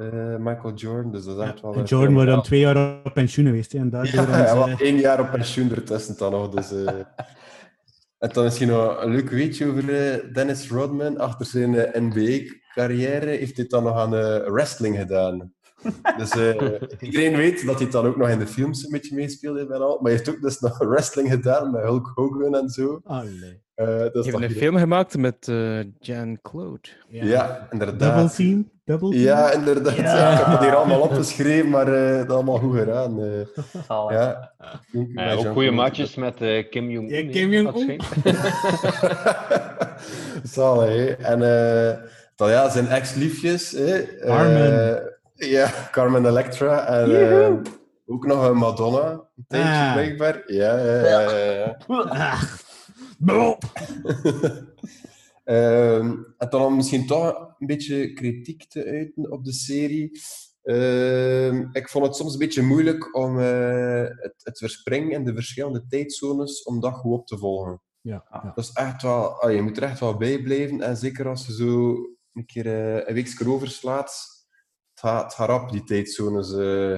eh, 0.00 0.36
Michael 0.36 0.74
Jordan, 0.74 1.12
dus 1.12 1.24
dat 1.24 1.38
is 1.38 1.44
echt 1.44 1.60
wel... 1.60 1.76
Een 1.76 1.84
Jordan 1.84 2.14
wordt 2.14 2.30
dan 2.30 2.42
twee 2.42 2.60
jaar 2.60 3.04
op 3.04 3.14
pensioen 3.14 3.46
geweest. 3.46 3.72
hè, 3.72 3.78
En 3.78 3.90
daardoor 3.90 4.12
Ja, 4.28 4.30
hij 4.30 4.54
was 4.54 4.80
één 4.80 4.96
jaar 4.96 5.20
op 5.20 5.30
pensioen 5.30 5.70
ertussen 5.74 6.16
dan 6.16 6.30
nog. 6.32 6.48
Dus, 6.48 6.72
eh. 6.72 7.00
En 8.24 8.30
dan 8.32 8.44
misschien 8.44 8.68
nog 8.68 9.02
een 9.02 9.10
leuk 9.10 9.30
weetje 9.30 9.66
over 9.66 9.94
eh, 9.94 10.34
Dennis 10.34 10.68
Rodman. 10.68 11.18
Achter 11.18 11.46
zijn 11.46 11.74
eh, 11.74 12.00
NBA-carrière 12.02 13.26
heeft 13.26 13.56
hij 13.56 13.66
dan 13.66 13.82
nog 13.82 13.96
aan 13.96 14.16
eh, 14.16 14.50
wrestling 14.50 14.96
gedaan. 14.96 15.52
Dus 16.18 16.30
iedereen 17.00 17.36
weet 17.36 17.66
dat 17.66 17.78
hij 17.78 17.90
dan 17.90 18.06
ook 18.06 18.16
nog 18.16 18.28
in 18.28 18.38
de 18.38 18.46
films 18.46 18.84
een 18.84 18.90
beetje 18.90 19.14
meespeelde 19.14 19.60
en 19.60 19.82
al. 19.82 19.94
Maar 19.94 20.10
hij 20.10 20.12
heeft 20.12 20.28
ook 20.28 20.40
dus 20.40 20.60
nog 20.60 20.78
wrestling 20.78 21.30
gedaan 21.30 21.70
met 21.70 21.82
Hulk 21.82 22.12
Hogan 22.14 22.56
en 22.56 22.68
zo. 22.68 23.00
Allee. 23.04 23.63
Eh, 23.74 23.86
dat 23.98 24.12
toch 24.12 24.32
een 24.42 24.50
film 24.50 24.76
gemaakt 24.76 25.16
met 25.16 25.48
eh 25.48 25.78
Jean-Claude. 26.00 26.88
Ja, 27.08 27.68
inderdaad. 27.70 28.14
Double 28.14 28.30
team? 28.36 28.70
Double 28.84 29.10
team? 29.10 29.22
Ja, 29.22 29.52
inderdaad. 29.52 29.96
Ja. 29.96 30.32
Ik 30.32 30.38
heb 30.38 30.46
het 30.46 30.60
hier 30.60 30.74
allemaal 30.74 31.00
opgeschreven, 31.00 31.70
maar 31.70 31.94
eh, 31.94 32.16
dat 32.18 32.30
allemaal 32.30 32.58
goed 32.58 32.78
gedaan. 32.78 33.20
eh. 33.22 33.30
Ja. 34.10 34.52
Ook 35.36 35.46
goede 35.52 35.70
maatjes 35.70 36.14
met 36.14 36.40
eh, 36.40 36.70
Kim 36.70 36.90
Jong-un. 36.90 37.24
Ja, 37.24 37.30
Kim 37.30 37.50
Jong-un. 37.52 37.96
dat. 38.24 38.34
Zalig, 40.54 40.88
hè. 40.96 41.12
En 41.12 41.42
eh, 41.42 41.98
dan 42.36 42.50
ja, 42.50 42.68
zijn 42.70 42.88
ex-liefjes. 42.88 43.70
hè. 43.70 43.96
Eh, 43.98 44.26
Carmen. 44.26 45.02
ja, 45.34 45.70
Carmen 45.90 46.26
Electra. 46.26 46.86
En 46.86 47.62
ook 48.06 48.26
nog 48.26 48.48
een 48.48 48.56
Madonna. 48.56 49.10
Een 49.10 49.44
tijdje, 49.48 49.68
Ah. 49.70 49.92
blijkbaar. 49.92 50.42
Ja, 50.46 50.78
ja, 50.78 51.20
ja. 51.20 51.76
Ah. 53.26 53.58
Ehm, 55.44 56.16
en 56.38 56.48
dan 56.48 56.62
om 56.62 56.76
misschien 56.76 57.06
toch 57.06 57.54
een 57.58 57.66
beetje 57.66 58.12
kritiek 58.12 58.68
te 58.68 58.84
uiten 58.84 59.32
op 59.32 59.44
de 59.44 59.52
serie. 59.52 60.20
Ehm, 60.62 61.66
ik 61.72 61.88
vond 61.88 62.06
het 62.06 62.16
soms 62.16 62.32
een 62.32 62.38
beetje 62.38 62.62
moeilijk 62.62 63.16
om 63.16 63.38
eh, 63.40 64.02
het, 64.02 64.34
het 64.42 64.58
verspringen 64.58 65.10
in 65.10 65.24
de 65.24 65.34
verschillende 65.34 65.86
tijdzones, 65.86 66.62
om 66.62 66.80
dat 66.80 66.92
goed 66.94 67.12
op 67.12 67.26
te 67.26 67.38
volgen. 67.38 67.82
Ja, 68.00 68.26
ja. 68.30 68.52
Dat 68.54 68.64
is 68.64 68.72
echt 68.72 69.02
wel, 69.02 69.50
je 69.50 69.62
moet 69.62 69.76
er 69.76 69.82
echt 69.82 70.00
wel 70.00 70.16
bij 70.16 70.42
blijven. 70.42 70.80
En 70.80 70.96
zeker 70.96 71.28
als 71.28 71.46
je 71.46 71.52
zo 71.54 71.94
een 72.32 72.46
keer 72.46 72.66
eh, 72.66 73.08
een 73.08 73.14
weekje 73.14 73.48
overslaat, 73.48 74.26
het 74.90 75.00
gaat, 75.00 75.22
het 75.24 75.34
gaat 75.34 75.48
rap, 75.48 75.70
die 75.70 75.84
tijdzones. 75.84 76.52
eh. 76.52 76.92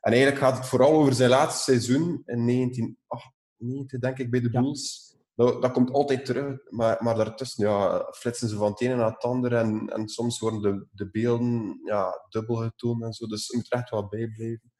En 0.00 0.12
eigenlijk 0.12 0.38
gaat 0.38 0.56
het 0.56 0.66
vooral 0.66 0.92
over 0.92 1.14
zijn 1.14 1.30
laatste 1.30 1.62
seizoen 1.62 2.22
in 2.26 2.46
1998, 2.46 4.00
denk 4.00 4.18
ik, 4.18 4.30
bij 4.30 4.40
de 4.40 4.48
Ja. 4.52 4.60
Bulls. 4.60 5.13
Dat, 5.34 5.62
dat 5.62 5.72
komt 5.72 5.90
altijd 5.90 6.24
terug, 6.24 6.58
maar, 6.70 6.96
maar 7.00 7.14
daartussen 7.14 7.68
ja, 7.68 8.08
flitsen 8.12 8.48
ze 8.48 8.56
van 8.56 8.70
het 8.70 8.80
ene 8.80 8.94
naar 8.94 9.10
het 9.12 9.22
andere. 9.22 9.56
En, 9.56 9.88
en 9.94 10.08
soms 10.08 10.38
worden 10.38 10.60
de, 10.62 10.86
de 10.90 11.10
beelden 11.10 11.80
ja, 11.84 12.24
dubbel 12.28 12.54
getoond 12.56 13.02
en 13.02 13.12
zo. 13.12 13.26
Dus 13.26 13.46
je 13.46 13.56
moet 13.56 13.72
er 13.72 13.78
echt 13.78 13.90
wel 13.90 14.08
bij 14.08 14.28
blijven. 14.28 14.72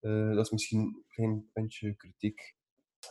Eh, 0.00 0.34
dat 0.36 0.44
is 0.44 0.50
misschien 0.50 0.80
een 0.80 1.04
klein 1.08 1.48
puntje 1.52 1.94
kritiek. 1.96 2.54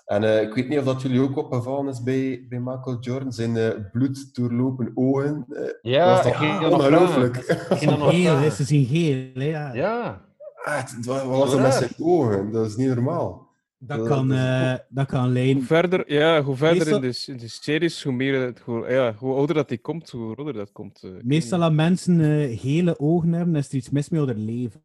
En 0.05 0.23
eh, 0.23 0.41
ik 0.41 0.53
weet 0.53 0.67
niet 0.69 0.79
of 0.79 0.85
dat 0.85 1.01
jullie 1.01 1.21
ook 1.21 1.37
opgevallen 1.37 1.87
is 1.91 2.03
bij, 2.03 2.45
bij 2.49 2.59
Michael 2.59 2.97
Jordan, 2.99 3.31
zijn 3.33 3.57
eh, 3.57 3.69
bloed 3.91 4.35
doorlopen 4.35 4.91
ogen. 4.93 5.45
Ja, 5.81 6.21
toch 6.21 6.59
dat 6.61 6.73
ongelooflijk. 6.73 7.37
Ik 7.37 7.77
ging 7.77 7.89
dat 7.91 7.99
nog 7.99 8.11
Geel, 8.15 8.51
ze 8.51 8.63
zien 8.63 8.85
geel. 8.85 9.29
Hè, 9.33 9.43
ja. 9.49 9.73
Ja. 9.73 10.27
Ah, 10.63 10.77
het- 10.77 11.05
wat 11.05 11.23
wat 11.23 11.37
was 11.37 11.53
er 11.53 11.61
met 11.61 11.73
zijn 11.73 11.93
ogen? 11.99 12.51
Dat 12.51 12.65
is 12.65 12.75
niet 12.75 12.87
normaal. 12.87 13.48
Dat, 13.81 14.07
kan, 14.07 14.31
eh, 14.31 14.75
dat 14.89 15.07
kan 15.07 15.23
Hoe 15.23 15.29
leiden. 15.31 15.63
verder, 15.63 16.13
ja, 16.13 16.41
hoe 16.41 16.55
verder 16.55 16.87
in 16.87 17.01
de, 17.01 17.23
in 17.25 17.37
de 17.37 17.47
series, 17.47 18.03
hoe, 18.03 18.13
meer, 18.13 18.41
het- 18.41 18.59
hoe, 18.59 18.89
ja, 18.91 19.13
hoe 19.13 19.35
ouder 19.35 19.55
dat 19.55 19.69
die 19.69 19.77
komt, 19.77 20.09
hoe 20.09 20.35
roder 20.35 20.53
dat 20.53 20.71
komt. 20.71 21.03
eh. 21.03 21.09
Meestal 21.21 21.63
als 21.63 21.73
mensen 21.73 22.21
eh, 22.21 22.59
gele 22.59 22.99
ogen 22.99 23.33
hebben, 23.33 23.55
is 23.55 23.67
er 23.69 23.75
iets 23.75 23.89
mis 23.89 24.09
met 24.09 24.25
hun 24.25 24.45
lever. 24.45 24.81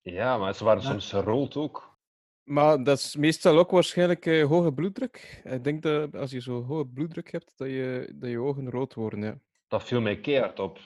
ja, 0.00 0.38
maar 0.38 0.54
ze 0.54 0.64
waren 0.64 0.82
Ja. 0.82 0.88
soms 0.88 1.10
gerold 1.10 1.56
ook. 1.56 1.98
Maar 2.44 2.84
dat 2.84 2.98
is 2.98 3.16
meestal 3.16 3.58
ook 3.58 3.70
waarschijnlijk 3.70 4.26
eh, 4.26 4.46
hoge 4.46 4.72
bloeddruk. 4.72 5.42
Ik 5.44 5.64
denk 5.64 5.82
dat 5.82 6.16
als 6.16 6.30
je 6.30 6.40
zo 6.40 6.62
hoge 6.64 6.86
bloeddruk 6.86 7.32
hebt, 7.32 7.52
dat 7.56 7.68
je, 7.68 8.12
dat 8.14 8.30
je 8.30 8.38
ogen 8.40 8.70
rood 8.70 8.94
worden. 8.94 9.20
Ja. 9.22 9.38
Dat 9.68 9.82
viel 9.84 10.00
mij 10.00 10.20
keihard 10.20 10.58
op. 10.58 10.78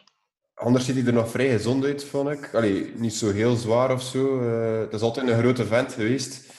Anders 0.54 0.84
ziet 0.84 0.96
hij 0.96 1.04
er 1.06 1.12
nog 1.12 1.28
vrij 1.30 1.50
gezond 1.50 1.84
uit, 1.84 2.04
vond 2.04 2.28
ik. 2.28 2.54
Allee, 2.54 2.92
niet 2.96 3.14
zo 3.14 3.30
heel 3.32 3.54
zwaar 3.56 3.92
of 3.92 4.02
zo. 4.02 4.40
eh, 4.40 4.78
het 4.80 4.92
is 4.92 5.00
altijd 5.00 5.28
een 5.28 5.38
grote 5.38 5.64
vent 5.64 5.92
geweest. 5.92 6.52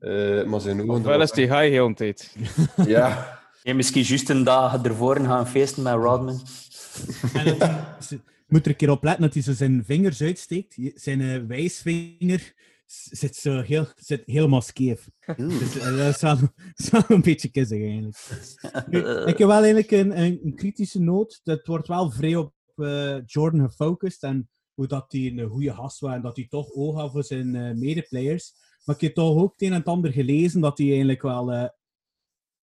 Eh, 0.00 0.44
maar 0.44 0.60
zijn 0.60 0.80
ogen... 0.82 0.94
Ofwel 0.94 1.20
is 1.22 1.30
die 1.30 1.44
high 1.46 1.68
heel 1.70 1.88
de 1.88 1.94
tijd. 1.94 2.36
Ja. 2.86 3.38
Ja, 3.62 3.74
misschien 3.74 4.02
juist 4.02 4.30
een 4.30 4.44
dag 4.44 4.82
ervoor 4.82 5.16
gaan 5.16 5.48
feesten 5.48 5.82
met 5.82 5.92
Rodman. 5.94 6.40
En 7.34 7.56
moet 8.48 8.64
er 8.64 8.70
een 8.70 8.76
keer 8.76 8.90
op 8.90 9.02
letten 9.04 9.22
dat 9.22 9.34
hij 9.34 9.42
zo 9.42 9.52
zijn 9.52 9.84
vingers 9.84 10.22
uitsteekt. 10.22 10.74
Je- 10.76 10.92
Zijn 10.94 11.20
eh, 11.20 11.42
wijsvinger 11.46 12.52
zit, 13.10 13.36
zo 13.36 13.60
heel, 13.60 13.86
zit 13.96 14.22
helemaal 14.26 14.60
scheef. 14.60 15.08
Dus, 15.36 15.78
eh, 15.78 15.96
dat 15.96 16.14
is 16.14 16.20
wel, 16.20 16.36
is 16.76 16.90
wel 16.90 17.02
een 17.08 17.22
beetje 17.22 17.48
kissig 17.50 17.80
eigenlijk. 17.82 18.16
Nu, 18.86 18.98
ik 19.08 19.38
heb 19.38 19.48
wel 19.48 19.50
eigenlijk 19.62 19.90
een, 19.90 20.20
een, 20.20 20.40
een 20.44 20.54
kritische 20.54 21.00
noot. 21.00 21.40
Dat 21.42 21.66
wordt 21.66 21.88
wel 21.88 22.10
vrij 22.10 22.36
op 22.36 22.52
eh, 22.76 23.16
Jordan 23.26 23.68
gefocust 23.68 24.22
en 24.24 24.48
hoe 24.74 24.86
dat 24.86 25.04
hij 25.12 25.32
een 25.36 25.48
goede 25.48 25.74
gast 25.74 26.00
was 26.00 26.12
en 26.14 26.22
dat 26.22 26.36
hij 26.36 26.46
toch 26.48 26.72
oog 26.72 26.96
had 26.96 27.10
voor 27.12 27.24
zijn 27.24 27.54
eh, 27.54 27.74
medeplayers. 27.74 28.54
Maar 28.84 28.94
ik 28.94 29.00
heb 29.00 29.14
toch 29.14 29.36
ook 29.38 29.52
het 29.52 29.62
een 29.62 29.68
en 29.72 29.74
het 29.78 29.86
ander 29.86 30.12
gelezen 30.12 30.60
dat 30.60 30.78
hij 30.78 30.86
eigenlijk 30.88 31.22
wel 31.22 31.52
eh, 31.52 31.68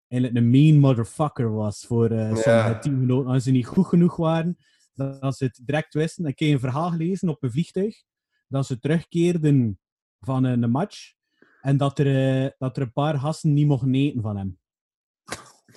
eigenlijk 0.07 0.43
een 0.43 0.49
mean 0.49 0.79
motherfucker 0.79 1.51
was 1.53 1.85
voor 1.85 2.09
eh 2.11 2.19
sommige 2.19 2.49
Ja. 2.49 2.79
teamgenoten. 2.79 3.31
Als 3.31 3.43
ze 3.43 3.51
niet 3.51 3.65
goed 3.65 3.85
genoeg 3.85 4.15
waren, 4.15 4.57
dat 4.93 5.21
dat 5.21 5.37
ze 5.37 5.43
het 5.43 5.61
direct 5.65 5.93
wisten. 5.93 6.25
Ik 6.25 6.39
heb 6.39 6.49
een 6.49 6.59
verhaal 6.59 6.89
gelezen 6.91 7.29
op 7.29 7.43
een 7.43 7.51
vliegtuig 7.51 8.03
dat 8.47 8.65
ze 8.65 8.79
terugkeerden 8.79 9.79
van 10.19 10.43
een 10.43 10.69
match 10.71 11.13
en 11.61 11.77
dat 11.77 11.99
er, 11.99 12.43
eh, 12.45 12.51
dat 12.57 12.77
er 12.77 12.83
een 12.83 12.91
paar 12.93 13.19
gasten 13.19 13.53
niet 13.53 13.67
mochten 13.67 13.95
eten 13.95 14.21
van 14.21 14.37
hem. 14.37 14.59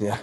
Ja. 0.01 0.19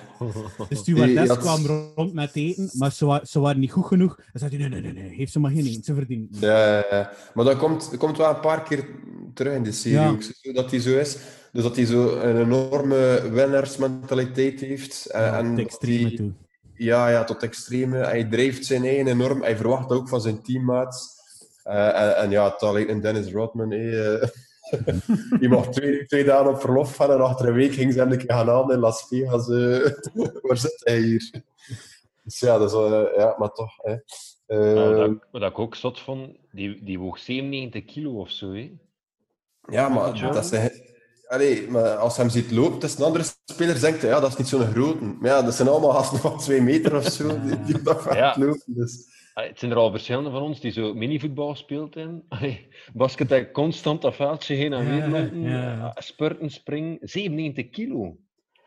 De 0.69 0.75
stewardess 0.75 1.27
had- 1.29 1.37
kwam 1.37 1.65
rond 1.95 2.13
met 2.13 2.29
eten, 2.33 2.69
maar 2.73 2.91
ze, 2.91 3.05
wa- 3.05 3.25
ze 3.25 3.39
waren 3.39 3.59
niet 3.59 3.71
goed 3.71 3.85
genoeg. 3.85 4.15
Dan 4.15 4.49
zei 4.49 4.57
nee, 4.57 4.69
nee, 4.69 4.81
nee, 4.81 4.93
nee, 4.93 5.15
geef 5.15 5.29
ze 5.29 5.39
maar 5.39 5.51
geen 5.51 5.65
eten, 5.65 5.83
ze 5.83 5.93
verdienen. 5.93 6.27
Ja, 6.31 7.11
maar 7.33 7.45
dat 7.45 7.57
komt, 7.57 7.89
dat 7.89 7.99
komt 7.99 8.17
wel 8.17 8.29
een 8.29 8.39
paar 8.39 8.63
keer 8.63 8.87
terug 9.33 9.53
in 9.53 9.63
de 9.63 9.71
serie 9.71 9.97
Ja. 9.99 10.09
ook, 10.09 10.21
zo, 10.23 10.51
dat 10.51 10.71
hij 10.71 10.79
zo 10.79 10.97
is. 10.97 11.17
Dus 11.51 11.63
dat 11.63 11.75
hij 11.75 11.85
zo 11.85 12.17
een 12.19 12.37
enorme 12.41 13.29
winnaarsmentaliteit 13.31 14.59
heeft. 14.59 15.05
En, 15.05 15.21
Ja, 15.21 15.37
en 15.37 15.55
tot 15.55 15.65
extreme 15.65 16.13
toe. 16.13 16.31
Ja, 16.73 17.09
ja, 17.09 17.23
tot 17.23 17.43
extreme. 17.43 17.97
Hij 17.97 18.23
drijft 18.23 18.65
zijn 18.65 18.83
eigen 18.83 19.07
enorm. 19.07 19.41
Hij 19.43 19.57
verwacht 19.57 19.89
ook 19.91 20.09
van 20.09 20.21
zijn 20.21 20.41
teammaats. 20.41 21.15
Eh, 21.63 22.01
en, 22.01 22.17
en 22.17 22.29
ja, 22.29 22.49
het 22.51 22.61
alleen 22.63 22.89
een 22.89 23.01
Dennis 23.01 23.31
Rodman. 23.31 23.71
eh, 23.71 24.23
die 25.39 25.49
mocht 25.49 25.73
twee, 25.73 26.05
twee 26.05 26.23
dagen 26.23 26.49
op 26.49 26.59
verlof 26.61 26.95
gaan 26.95 27.11
en 27.11 27.21
achter 27.21 27.47
een 27.47 27.53
week 27.53 27.73
ging 27.73 27.93
ze 27.93 27.99
hem 27.99 28.11
een 28.11 28.17
keer 28.17 28.33
gaan 28.35 28.47
halen 28.47 28.75
in 28.75 28.79
Las 28.81 29.05
Vegas. 29.07 29.49
eh. 29.49 29.91
waar 30.41 30.57
zit 30.57 30.81
hij 30.83 30.99
hier? 30.99 31.31
Dus 32.23 32.39
ja, 32.39 32.57
dat 32.57 32.71
is, 32.71 32.77
eh, 32.77 33.03
ja 33.17 33.35
maar 33.37 33.51
toch. 33.51 33.71
Hè. 33.77 33.95
Nou, 34.47 34.95
wat, 34.95 35.09
ik, 35.09 35.27
wat 35.31 35.41
ik 35.41 35.59
ook 35.59 35.75
zot 35.75 35.99
vond, 35.99 36.35
die, 36.51 36.83
die 36.83 36.99
woog 36.99 37.19
97 37.19 37.85
kilo 37.85 38.11
of 38.19 38.29
zo. 38.29 38.53
Hè. 38.53 38.71
Ja, 39.69 39.89
maar 39.89 40.31
dat 40.33 40.45
zijn, 40.45 40.71
Allee, 41.27 41.67
maar 41.69 41.95
als 41.95 42.15
hij 42.17 42.25
hem 42.25 42.33
ziet 42.33 42.51
lopen 42.51 42.79
tussen 42.79 43.05
andere 43.05 43.25
spelers, 43.45 43.79
denkt 43.79 44.01
hij, 44.01 44.09
ja, 44.11 44.19
dat 44.19 44.31
is 44.31 44.37
niet 44.37 44.47
zo'n 44.47 44.71
grote. 44.71 45.03
Maar 45.03 45.29
ja, 45.29 45.41
dat 45.41 45.53
zijn 45.53 45.67
allemaal 45.67 45.91
gasten 45.91 46.19
van 46.19 46.37
twee 46.37 46.61
meter 46.61 46.95
of 46.95 47.03
zo, 47.05 47.41
die, 47.41 47.63
die 47.63 47.81
dat 47.81 48.03
Ja. 48.13 48.35
lopen. 48.39 48.61
Dus. 48.65 49.05
Ah, 49.37 49.47
Het 49.47 49.59
zijn 49.59 49.71
er 49.71 49.77
al 49.77 49.91
verschillende 49.91 50.29
van 50.29 50.41
ons 50.41 50.59
die 50.59 50.71
zo 50.71 50.93
minivoetbal 50.93 51.55
speelt 51.55 51.95
in. 51.95 52.23
Basket 52.93 53.29
dat 53.29 53.51
constant 53.51 54.01
dat 54.01 54.15
veldje 54.15 54.55
heen 54.55 54.73
en 54.73 54.89
weer 54.89 55.07
lopen. 55.07 55.41
ja. 55.41 55.91
eh, 55.95 56.01
Spurten, 56.01 56.49
springen. 56.49 56.97
97 57.01 57.69
kilo. 57.69 58.17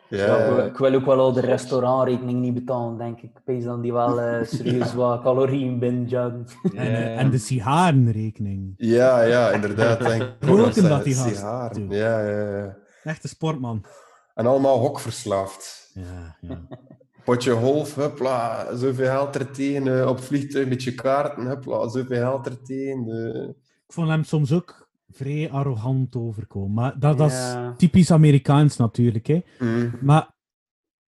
Ja, 0.09 0.65
ik, 0.65 0.77
wil 0.77 0.95
ook 0.95 1.05
wel 1.05 1.19
al 1.19 1.33
de 1.33 1.41
restaurantrekening 1.41 2.41
niet 2.41 2.55
betalen, 2.55 2.99
denk 2.99 3.21
ik. 3.21 3.31
Ik 3.47 3.65
dan 3.65 3.81
die 3.81 3.93
wel 3.93 4.21
eh, 4.21 4.47
serieus 4.55 4.95
wat 4.95 5.23
calorieën 5.23 5.79
binnenjuggen. 5.79 6.47
En, 6.63 6.77
eh, 6.77 7.19
en 7.19 7.31
de 7.31 7.39
sigarenrekening. 7.39 8.75
Ja, 8.77 9.23
ja, 9.23 9.51
inderdaad. 9.51 9.99
Denk 10.01 10.23
ik. 10.23 10.35
Roken 10.41 10.89
dat 10.89 11.05
die 11.05 11.15
gast 11.15 11.37
sigaren. 11.37 11.91
Ja, 11.91 12.21
ja, 12.29 12.57
ja. 12.57 12.77
Echte 13.03 13.29
sportman. 13.29 13.85
En 14.35 14.47
allemaal 14.47 14.79
hokverslaafd. 14.79 15.91
Ja, 15.95 16.37
ja. 16.41 16.61
Potje 17.31 17.53
golf, 17.53 17.95
hupla, 17.95 18.67
zoveel 18.77 19.07
geld 19.07 19.35
er 19.35 19.51
tegen. 19.51 20.01
eh, 20.01 20.09
op 20.09 20.21
vliegtuig, 20.21 20.65
een 20.65 20.71
beetje 20.71 20.95
kaarten, 20.95 21.47
hupla, 21.47 21.89
zoveel 21.89 22.17
geld 22.17 22.47
er 22.47 22.63
tegen. 22.63 23.49
Ik 23.87 23.93
vond 23.93 24.09
hem 24.09 24.25
soms 24.25 24.53
ook 24.53 24.89
vrij 25.09 25.51
arrogant 25.51 26.17
overkomen. 26.17 26.73
Maar 26.75 26.99
dat, 26.99 27.19
dat 27.19 27.31
Ja. 27.31 27.71
is 27.71 27.77
typisch 27.79 28.11
Amerikaans 28.11 28.77
natuurlijk. 28.77 29.27
Hè. 29.27 29.43
Mm. 29.59 29.93
Maar 30.01 30.31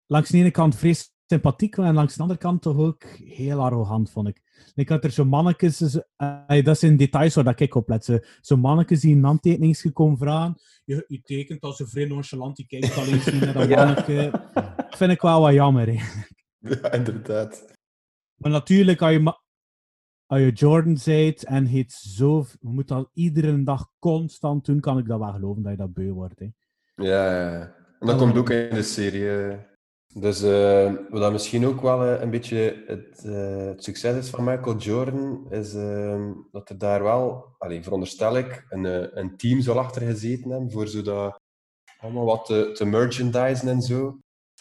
langs 0.07 0.31
de 0.31 0.39
ene 0.39 0.51
kant 0.51 0.77
vrij 0.77 0.95
sympathiek 1.27 1.77
en 1.77 1.95
langs 1.95 2.15
de 2.15 2.23
andere 2.23 2.39
kant 2.41 2.63
toch 2.63 2.77
ook 2.77 3.03
heel 3.25 3.61
arrogant, 3.61 4.11
vond 4.11 4.29
ik. 4.29 4.43
Ik 4.75 4.89
had 4.89 5.05
er 5.05 5.11
zo 5.11 5.25
mannetjes, 5.25 6.01
eh, 6.17 6.65
dat 6.65 6.79
zijn 6.79 6.97
details 6.97 7.35
waar 7.35 7.45
dat 7.45 7.61
ik 7.61 7.75
op 7.75 7.89
let. 7.89 8.21
Zo, 8.41 8.57
mannetjes 8.57 9.01
die 9.01 9.15
een 9.17 9.25
handtekening 9.25 9.93
komen 9.93 10.19
vragen. 10.19 10.61
Je, 10.85 11.05
je 11.07 11.21
tekent 11.23 11.61
als 11.63 11.81
een 11.81 11.89
vrij 11.89 12.05
nonchalant, 12.07 12.57
die 12.57 12.67
kijkt 12.67 12.97
alleen 12.97 13.21
niet 13.33 13.41
naar 13.41 13.53
dat 13.53 13.69
Ja. 13.69 13.85
mannetje. 13.85 14.31
Vind 14.91 15.13
ik 15.13 15.21
wel 15.21 15.41
wat 15.41 15.53
jammer. 15.53 15.87
Hè. 15.87 15.99
Ja, 16.59 16.93
inderdaad. 16.93 17.65
Maar 18.37 18.51
natuurlijk, 18.51 19.03
als 19.03 19.13
je, 19.13 19.37
als 20.27 20.41
je 20.41 20.51
Jordan 20.53 20.97
zijt 20.97 21.45
en 21.45 21.71
je 21.71 21.79
het 21.79 21.93
zo, 21.93 22.47
je 22.61 22.69
moet 22.69 22.89
dat 22.89 23.11
iedere 23.13 23.63
dag 23.63 23.91
constant 23.99 24.65
doen, 24.65 24.81
kan 24.81 24.99
ik 24.99 25.07
dat 25.07 25.19
wel 25.19 25.33
geloven 25.33 25.63
dat 25.63 25.73
je 25.73 25.79
dat 25.79 25.93
beu 25.93 26.11
wordt. 26.13 26.39
Hè. 26.39 26.47
Ja, 26.95 27.51
ja. 27.51 27.75
En 28.01 28.07
dat 28.07 28.17
komt 28.19 28.37
ook 28.37 28.51
in 28.51 28.75
de 28.75 28.83
serie. 28.83 29.59
Dus 30.15 30.43
eh, 30.43 30.93
wat 31.11 31.21
dat 31.21 31.33
misschien 31.33 31.67
ook 31.67 31.81
wel 31.81 32.05
eh, 32.05 32.21
een 32.21 32.31
beetje 32.31 32.85
het, 32.87 33.25
eh, 33.25 33.67
het 33.67 33.85
succes 33.85 34.17
is 34.17 34.31
van 34.31 34.45
Michael 34.45 34.77
Jordan, 34.77 35.47
is 35.51 35.75
eh, 35.75 36.25
dat 36.51 36.69
er 36.69 36.79
daar 36.79 37.03
wel, 37.03 37.45
allee, 37.59 37.83
veronderstel 37.83 38.37
ik, 38.37 38.67
een, 38.69 38.87
eh, 38.87 39.07
een 39.11 39.37
team 39.37 39.61
zal 39.61 39.79
achter 39.79 40.03
gezeten 40.03 40.51
hebben 40.51 40.71
voor 40.71 40.89
zodat 40.89 41.41
allemaal 42.01 42.25
wat 42.25 42.45
te, 42.47 42.71
te 42.75 42.85
merchandisen 42.85 43.69
en 43.69 43.83
zo. 43.83 44.19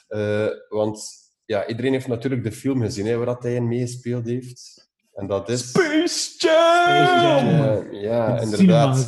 Eh, 0.08 0.48
want 0.70 1.10
ja, 1.46 1.68
iedereen 1.68 1.92
heeft 1.92 2.08
natuurlijk 2.08 2.44
de 2.44 2.52
film 2.52 2.82
gezien 2.82 3.06
hè, 3.06 3.16
waar 3.18 3.26
dat 3.26 3.44
hij 3.44 3.56
in 3.56 3.68
meegespeeld 3.68 4.26
heeft. 4.26 4.90
En 5.14 5.28
dat 5.28 5.50
is... 5.50 5.70
Space 5.70 6.36
Jam! 6.38 7.94
Ja, 7.94 8.40
inderdaad. 8.40 9.08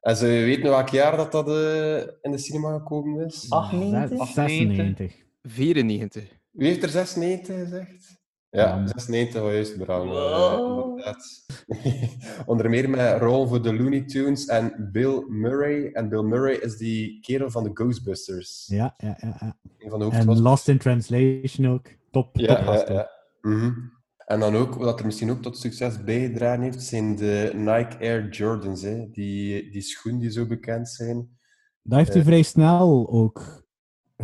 En 0.00 0.16
ze 0.16 0.26
weten 0.26 0.70
welk 0.70 0.88
jaar 0.88 1.16
dat, 1.16 1.32
dat 1.32 1.48
eh, 1.48 1.96
in 1.96 2.30
de 2.30 2.38
cinema 2.38 2.72
gekomen 2.72 3.26
is? 3.26 3.50
98? 3.50 4.26
96. 4.26 5.24
94. 5.46 6.24
Wie 6.50 6.68
heeft 6.68 6.82
er 6.82 6.88
96 6.88 7.56
gezegd? 7.58 8.24
Ja, 8.50 8.86
96 8.86 9.42
was 9.42 9.52
juist, 9.52 9.76
Bram. 9.78 10.02
inderdaad. 10.08 11.46
Onder 12.46 12.70
meer 12.70 12.90
met 12.90 13.20
rol 13.20 13.46
voor 13.46 13.62
de 13.62 13.74
Looney 13.74 14.00
Tunes 14.04 14.46
en 14.46 14.88
Bill 14.92 15.24
Murray. 15.28 15.90
En 15.92 16.08
Bill 16.08 16.22
Murray 16.22 16.54
is 16.54 16.76
die 16.76 17.20
kerel 17.20 17.50
van 17.50 17.64
de 17.64 17.70
Ghostbusters. 17.74 18.66
Ja, 18.66 18.94
ja, 18.96 19.18
ja. 19.20 19.36
ja. 19.40 19.58
Een 19.78 19.90
van 19.90 19.98
de 19.98 20.10
En. 20.10 20.40
Lost 20.40 20.68
in 20.68 20.78
Translation 20.78 21.66
ook. 21.66 21.86
Top, 22.10 22.36
Ja, 22.36 22.64
top 22.76 22.88
ja. 22.88 23.10
Mhm. 23.40 23.72
En 24.16 24.40
dan 24.40 24.54
ook, 24.56 24.74
wat 24.74 24.98
er 25.00 25.06
misschien 25.06 25.30
ook 25.30 25.42
tot 25.42 25.58
succes 25.58 26.04
bijgedragen 26.04 26.62
heeft, 26.62 26.82
zijn 26.82 27.16
de 27.16 27.50
Nike 27.54 27.96
Air 28.00 28.28
Jordans. 28.28 28.82
Hè. 28.82 29.10
Die, 29.10 29.70
die 29.70 29.82
schoen 29.82 30.18
die 30.18 30.30
zo 30.30 30.46
bekend 30.46 30.88
zijn. 30.88 31.38
Dat 31.82 31.98
heeft 31.98 32.12
hij 32.12 32.20
Eh, 32.20 32.26
vrij 32.26 32.42
snel 32.42 33.08
ook. 33.10 33.65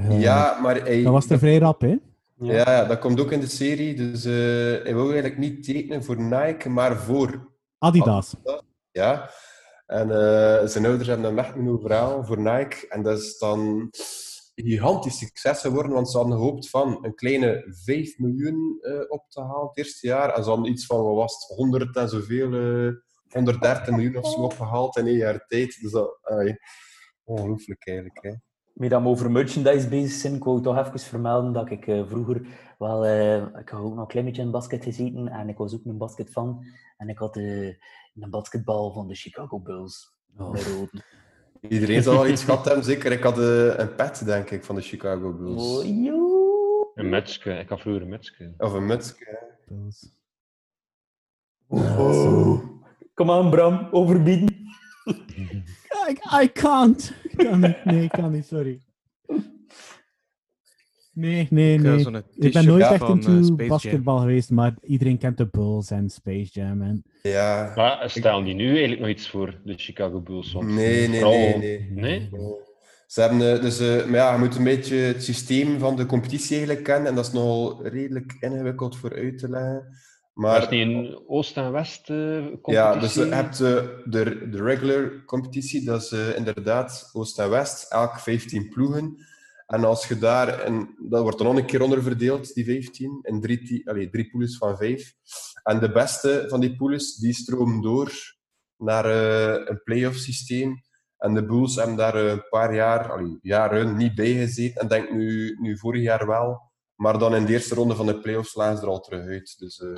Ja, 0.08 0.58
maar 0.60 0.74
hij... 0.74 1.02
Dat 1.02 1.12
was 1.12 1.30
er 1.30 1.38
vrij 1.38 1.58
rap, 1.58 1.80
hè? 1.80 1.96
Ja. 2.36 2.52
ja, 2.52 2.84
dat 2.84 2.98
komt 2.98 3.20
ook 3.20 3.32
in 3.32 3.40
de 3.40 3.48
serie. 3.48 3.94
Dus 3.94 4.24
eh, 4.24 4.32
hij 4.84 4.94
wil 4.94 5.04
eigenlijk 5.04 5.38
niet 5.38 5.64
tekenen 5.64 6.04
voor 6.04 6.20
Nike, 6.20 6.68
maar 6.68 6.96
voor 6.96 7.52
Adidas. 7.78 8.34
Ja. 8.90 9.30
En 9.86 10.10
eh, 10.10 10.66
zijn 10.66 10.86
ouders 10.86 11.08
hebben 11.08 11.26
hem 11.26 11.34
weggenomen 11.34 11.72
overal 11.72 12.24
voor 12.24 12.38
Nike. 12.38 12.86
En 12.88 13.02
dat 13.02 13.18
is 13.18 13.38
dan 13.38 13.60
een 14.54 14.64
gigantisch 14.64 15.18
succes 15.18 15.60
geworden, 15.60 15.92
want 15.92 16.10
ze 16.10 16.16
hadden 16.16 16.36
gehoopt 16.36 16.70
van 16.70 16.98
een 17.04 17.14
kleine 17.14 17.66
5 17.84 18.18
miljoen 18.18 18.78
eh, 18.80 19.00
op 19.08 19.24
te 19.28 19.40
halen 19.40 19.66
het 19.66 19.76
eerste 19.76 20.06
jaar. 20.06 20.34
En 20.34 20.42
ze 20.42 20.48
hadden 20.48 20.70
iets 20.70 20.86
van, 20.86 21.02
wat 21.02 21.14
was 21.14 21.46
het, 21.48 21.56
100 21.56 21.96
en 21.96 22.08
zoveel, 22.08 22.52
eh 22.52 22.92
130 23.32 23.90
miljoen 23.90 24.16
of 24.16 24.30
zo 24.30 24.40
opgehaald 24.40 24.96
in 24.96 25.06
één 25.06 25.16
jaar 25.16 25.46
tijd. 25.46 25.78
Dus 25.80 25.92
dat, 25.92 26.18
ongelooflijk 27.24 27.86
eigenlijk. 27.86 28.18
Hè. 28.22 28.32
Met 28.82 28.90
dat 28.90 29.02
we 29.02 29.08
over 29.08 29.30
merchandise 29.30 29.88
bezig 29.88 30.12
zijn, 30.12 30.34
ik 30.34 30.44
wou 30.44 30.62
toch 30.62 30.78
even 30.78 31.00
vermelden 31.00 31.52
dat 31.52 31.70
ik 31.70 31.86
eh, 31.86 32.02
vroeger 32.08 32.46
wel... 32.78 33.06
eh, 33.06 33.36
ik 33.36 33.68
had 33.68 33.80
ook 33.80 33.94
nog 33.94 34.00
een 34.00 34.06
klein 34.06 34.24
beetje 34.24 34.42
in 34.42 34.50
basket 34.50 34.84
gezeten 34.84 35.28
en 35.28 35.48
ik 35.48 35.56
was 35.56 35.74
ook 35.74 35.84
een 35.84 35.98
basket 35.98 36.30
fan. 36.30 36.64
En 36.96 37.08
ik 37.08 37.18
had 37.18 37.36
eh, 37.36 37.66
een 38.14 38.30
basketbal 38.30 38.92
van 38.92 39.08
de 39.08 39.14
Chicago 39.14 39.60
Bulls. 39.60 40.14
Oh. 40.38 40.54
Iedereen 41.60 42.02
zal 42.02 42.14
wel 42.14 42.28
iets 42.28 42.44
gehad 42.44 42.64
hebben, 42.64 42.84
zeker. 42.84 43.12
Ik 43.12 43.22
had 43.22 43.38
een 43.38 43.94
pet, 43.94 44.24
denk 44.24 44.50
ik, 44.50 44.64
van 44.64 44.74
de 44.74 44.82
Chicago 44.82 45.32
Bulls. 45.32 45.78
Oh. 45.78 46.86
Een 46.94 47.08
metske. 47.08 47.52
Ik 47.58 47.68
had 47.68 47.80
vroeger 47.80 48.02
een 48.02 48.08
metske. 48.08 48.54
Of 48.58 48.72
een 48.72 48.86
muts. 48.86 49.14
Oh. 51.68 52.64
Kom 53.14 53.30
aan, 53.30 53.50
Bram, 53.50 53.88
overbieden. 53.90 54.56
I, 56.08 56.42
I 56.42 56.52
can't. 56.52 57.12
Ik 57.22 57.36
kan 57.36 57.60
niet. 57.60 57.84
Nee, 57.84 58.04
ik 58.04 58.10
kan 58.10 58.32
niet, 58.32 58.46
sorry. 58.46 58.80
Nee, 61.14 61.46
nee, 61.50 61.74
Ik 61.74 61.80
ga 61.80 62.10
nee. 62.10 62.22
Ik 62.34 62.52
ben 62.52 62.66
nooit 62.66 62.82
echt 62.82 62.98
van, 62.98 63.22
into 63.22 63.56
eh, 63.56 63.68
basketbal 63.68 64.18
geweest, 64.18 64.50
maar 64.50 64.74
iedereen 64.82 65.18
kent 65.18 65.36
de 65.36 65.46
Bulls 65.46 65.90
en 65.90 66.10
Space 66.10 66.50
Jam. 66.52 66.82
En... 66.82 67.04
Ja. 67.22 67.72
Maar 67.76 68.10
stellen 68.10 68.44
die 68.44 68.54
nu 68.54 68.68
eigenlijk 68.68 69.00
nog 69.00 69.08
iets 69.08 69.28
voor, 69.28 69.60
de 69.64 69.74
Chicago 69.76 70.20
Bulls? 70.20 70.52
Want 70.52 70.68
Nee, 70.68 71.08
nee, 71.08 71.22
nee, 71.22 71.58
nee. 71.58 71.90
Nee? 71.90 72.30
Ze 73.06 73.20
hebben, 73.20 73.54
eh, 73.54 73.60
dus, 73.60 73.80
eh, 73.80 74.04
maar 74.04 74.18
ja, 74.18 74.32
je 74.32 74.38
moet 74.38 74.56
een 74.56 74.64
beetje 74.64 74.96
het 74.96 75.24
systeem 75.24 75.78
van 75.78 75.96
de 75.96 76.06
competitie 76.06 76.56
eigenlijk 76.56 76.84
kennen. 76.84 77.08
En 77.08 77.14
dat 77.14 77.26
is 77.26 77.32
nogal 77.32 77.86
redelijk 77.86 78.36
ingewikkeld 78.40 78.96
voor 78.96 79.14
uit 79.14 79.38
te 79.38 79.48
leggen. 79.48 79.86
Maar 80.32 80.62
is 80.62 80.68
niet 80.68 80.86
een 80.86 81.22
Oost- 81.26 81.56
en 81.56 81.72
West 81.72 82.10
eh, 82.10 82.46
ja, 82.62 82.96
dus 82.96 83.14
je 83.14 83.24
hebt 83.24 83.60
eh, 83.60 83.82
de, 84.04 84.48
de 84.50 84.62
regular 84.62 85.24
competitie, 85.24 85.84
dat 85.84 86.02
is 86.02 86.12
eh, 86.12 86.36
inderdaad 86.36 87.10
Oost 87.12 87.38
en 87.38 87.50
West, 87.50 87.92
elk 87.92 88.18
15 88.18 88.68
ploegen. 88.68 89.16
En 89.66 89.84
als 89.84 90.08
je 90.08 90.18
daar, 90.18 90.60
en 90.60 90.94
dat 90.98 91.22
wordt 91.22 91.38
dan 91.38 91.46
nog 91.46 91.56
een 91.56 91.66
keer 91.66 91.82
onder 91.82 92.02
verdeeld, 92.02 92.54
die 92.54 92.64
15, 92.64 93.18
in 93.22 93.40
drie, 93.40 93.88
allee, 93.88 94.10
drie 94.10 94.30
pools 94.30 94.56
van 94.56 94.76
vijf. 94.76 95.14
En 95.62 95.80
de 95.80 95.92
beste 95.92 96.44
van 96.48 96.60
die 96.60 96.76
pools, 96.76 97.16
die 97.16 97.32
stromen 97.32 97.82
door 97.82 98.12
naar 98.76 99.04
eh, 99.04 99.68
een 99.68 99.80
playoff 99.84 100.16
systeem. 100.16 100.82
En 101.18 101.34
de 101.34 101.46
Bulls 101.46 101.76
hebben 101.76 101.96
daar 101.96 102.14
een 102.14 102.48
paar 102.48 102.74
jaar, 102.74 103.12
allee, 103.12 103.38
jaren 103.42 103.96
niet 103.96 104.14
bij 104.14 104.32
gezeten. 104.32 104.80
En 104.80 104.88
denk 104.88 105.10
nu, 105.10 105.56
nu 105.60 105.78
vorig 105.78 106.02
jaar 106.02 106.26
wel. 106.26 106.71
Maar 107.02 107.18
dan 107.18 107.34
in 107.34 107.44
de 107.44 107.52
eerste 107.52 107.74
ronde 107.74 107.94
van 107.94 108.06
de 108.06 108.18
playoffs 108.20 108.54
lagen 108.54 108.76
ze 108.76 108.82
er 108.82 108.88
al 108.88 109.00
terug 109.00 109.26
uit. 109.26 109.54
Dus, 109.58 109.80
eh, 109.80 109.90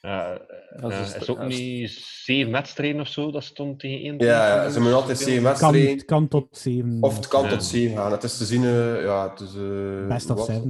Ja, 0.00 0.38
Dat 0.80 0.90
is 0.92 1.12
ja, 1.12 1.16
is 1.20 1.28
ook 1.28 1.44
niet 1.46 1.90
zeven 2.24 2.52
wedstrijden 2.52 3.00
of 3.00 3.08
zo, 3.08 3.30
dat 3.30 3.44
stond 3.44 3.78
tegen 3.80 3.98
één. 4.04 4.18
Ja, 4.18 4.60
team 4.60 4.72
ze 4.72 4.78
moeten 4.80 4.96
altijd 4.98 5.18
zeven 5.18 5.34
Kan, 5.42 5.42
wedstrijden. 5.50 5.90
het 5.90 6.04
kan 6.04 6.28
tot 6.28 6.46
zeven. 6.50 6.98
Of 7.00 7.16
het 7.16 7.28
kan 7.28 7.42
Ja. 7.42 7.48
tot 7.48 7.64
zeven 7.64 7.96
gaan. 7.96 8.12
Het 8.12 8.22
is 8.24 8.36
te 8.36 8.44
zien, 8.44 8.64
eh, 8.64 9.02
ja, 9.02 9.30
het 9.30 9.40
is... 9.40 9.54
eh, 9.54 10.06
Best 10.08 10.30
of 10.30 10.46
hè? 10.46 10.60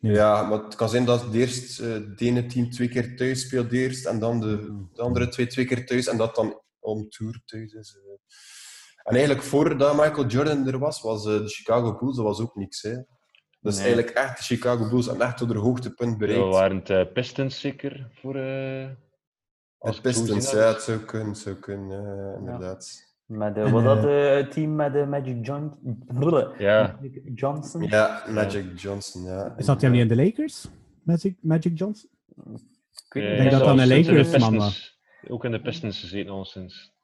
Ja, 0.00 0.42
maar 0.42 0.62
het 0.64 0.74
kan 0.74 0.88
zijn 0.88 1.04
dat 1.04 1.22
het 1.24 1.34
eerst 1.34 1.80
eh, 1.80 1.88
het 1.92 2.20
ene 2.20 2.46
team 2.46 2.70
twee 2.70 2.88
keer 2.88 3.16
thuis 3.16 3.40
speelt 3.40 3.72
eerst 3.72 4.06
en 4.06 4.18
dan 4.18 4.40
de, 4.40 4.84
de 4.92 5.02
andere 5.02 5.28
twee 5.28 5.46
twee 5.46 5.64
keer 5.64 5.86
thuis 5.86 6.06
en 6.06 6.16
dat 6.16 6.34
dan 6.34 6.62
on 6.80 7.08
tour 7.08 7.40
thuis 7.44 7.72
is. 7.72 7.96
eh. 7.96 8.12
En 9.02 9.14
eigenlijk 9.14 9.42
voordat 9.42 9.96
Michael 9.96 10.26
Jordan 10.26 10.66
er 10.66 10.78
was, 10.78 11.00
was 11.02 11.26
eh, 11.26 11.32
de 11.32 11.48
Chicago 11.48 11.96
Bulls, 11.98 12.16
dat 12.16 12.24
was 12.24 12.40
ook 12.40 12.54
niks. 12.56 12.82
Hè. 12.82 12.94
Dus 13.66 13.76
Nee. 13.76 13.84
eigenlijk 13.86 14.16
echt 14.16 14.36
de 14.36 14.42
Chicago 14.42 14.88
Bulls 14.88 15.08
en 15.08 15.20
echt 15.20 15.36
tot 15.36 15.48
hun 15.48 15.56
hoogtepunt 15.56 16.18
bereikt. 16.18 16.42
Ja, 16.42 16.48
waren 16.50 16.76
het 16.76 16.90
eh, 16.90 17.12
Pistons 17.12 17.60
zeker 17.60 18.08
voor... 18.12 18.36
eh 18.36 18.88
als 19.78 19.96
de 19.96 20.02
Pistons, 20.02 20.50
ja, 20.50 20.58
het 20.68 20.82
zou 20.82 20.98
kunnen, 20.98 21.28
het 21.28 21.38
zou 21.38 21.54
kunnen, 21.56 22.34
inderdaad. 22.38 23.04
Met, 23.26 23.56
eh, 23.56 23.72
was 23.72 23.82
dat 23.84 24.02
het 24.02 24.52
team 24.52 24.74
met 24.74 24.92
de 24.92 25.06
Magic 25.06 25.46
John... 25.46 25.72
Bleh. 26.06 26.58
Ja. 26.68 26.98
Magic 27.02 27.22
Johnson? 27.34 27.82
Ja, 27.82 28.24
Magic 28.28 28.78
Johnson, 28.80 29.22
ja. 29.22 29.54
Zat 29.58 29.80
hij 29.80 29.90
niet 29.90 30.00
in 30.00 30.08
de 30.08 30.16
Lakers? 30.16 30.68
Magic, 31.02 31.36
Magic 31.40 31.78
Johnson? 31.78 32.10
Ik 33.06 33.12
weet 33.12 33.36
denk 33.36 33.50
dat 33.50 33.60
ja, 33.60 33.66
dat 33.66 33.68
een 33.78 33.88
de 33.88 33.96
Lakers 33.96 34.38
man 34.38 34.50
Pistons- 34.50 34.98
Ook 35.28 35.44
in 35.44 35.50
de 35.50 35.60
Pistons 35.60 36.00
gezeten 36.00 36.32
al 36.32 36.44
sinds. 36.44 36.94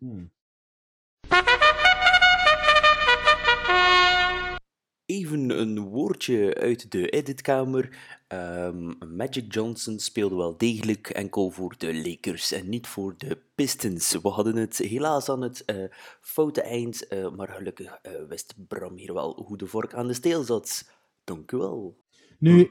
Even 5.13 5.61
een 5.61 5.81
woordje 5.81 6.55
uit 6.55 6.91
de 6.91 7.09
editkamer. 7.09 7.97
Ehm, 8.29 8.93
Magic 9.17 9.55
Johnson 9.55 9.99
speelde 9.99 10.37
wel 10.37 10.57
degelijk 10.57 11.09
enkel 11.09 11.51
voor 11.51 11.75
de 11.79 11.95
Lakers 11.95 12.53
en 12.53 12.69
niet 12.69 12.87
voor 12.87 13.15
de 13.17 13.39
Pistons. 13.55 14.19
We 14.23 14.29
hadden 14.29 14.57
het 14.57 14.79
helaas 14.79 15.29
aan 15.29 15.43
het 15.43 15.65
eh, 15.65 15.85
foute 16.21 16.63
eind, 16.63 17.09
eh, 17.09 17.31
maar 17.31 17.49
gelukkig 17.49 17.99
eh, 18.03 18.13
wist 18.29 18.55
Bram 18.69 18.97
hier 18.97 19.15
wel 19.15 19.43
hoe 19.47 19.57
de 19.57 19.67
vork 19.67 19.95
aan 19.95 20.07
de 20.07 20.15
steel 20.15 20.43
zat. 20.43 20.91
Dank 21.25 21.53
u 21.53 21.57
wel. 21.57 21.99
Nu, 22.39 22.71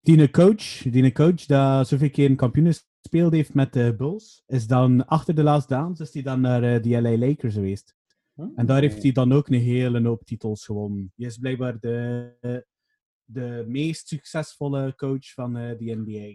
die 0.00 0.30
coach, 0.30 0.82
die 0.82 1.12
coach 1.12 1.46
dat 1.46 1.88
zoveel 1.88 2.10
keer 2.10 2.30
een 2.30 2.36
kampioen 2.36 2.74
gespeeld 3.00 3.32
heeft 3.32 3.54
met 3.54 3.72
de 3.72 3.94
Bulls, 3.96 4.42
is 4.46 4.66
dan 4.66 5.06
achter 5.06 5.34
de 5.34 5.42
Last 5.42 5.68
Dance 5.68 6.02
is 6.02 6.12
hij 6.12 6.22
dan 6.22 6.40
naar 6.40 6.82
de 6.82 7.00
LA 7.00 7.16
Lakers 7.16 7.54
geweest. 7.54 7.97
En 8.54 8.66
daar 8.66 8.80
heeft 8.80 9.02
hij 9.02 9.12
dan 9.12 9.32
ook 9.32 9.48
een 9.48 9.60
hele 9.60 10.02
hoop 10.02 10.24
titels 10.24 10.64
gewonnen. 10.64 11.12
Hij 11.16 11.26
is 11.26 11.38
blijkbaar 11.38 11.80
de, 11.80 12.64
de 13.24 13.64
meest 13.66 14.08
succesvolle 14.08 14.94
coach 14.96 15.32
van 15.32 15.56
eh, 15.56 15.78
de 15.78 15.94
NBA. 15.94 16.28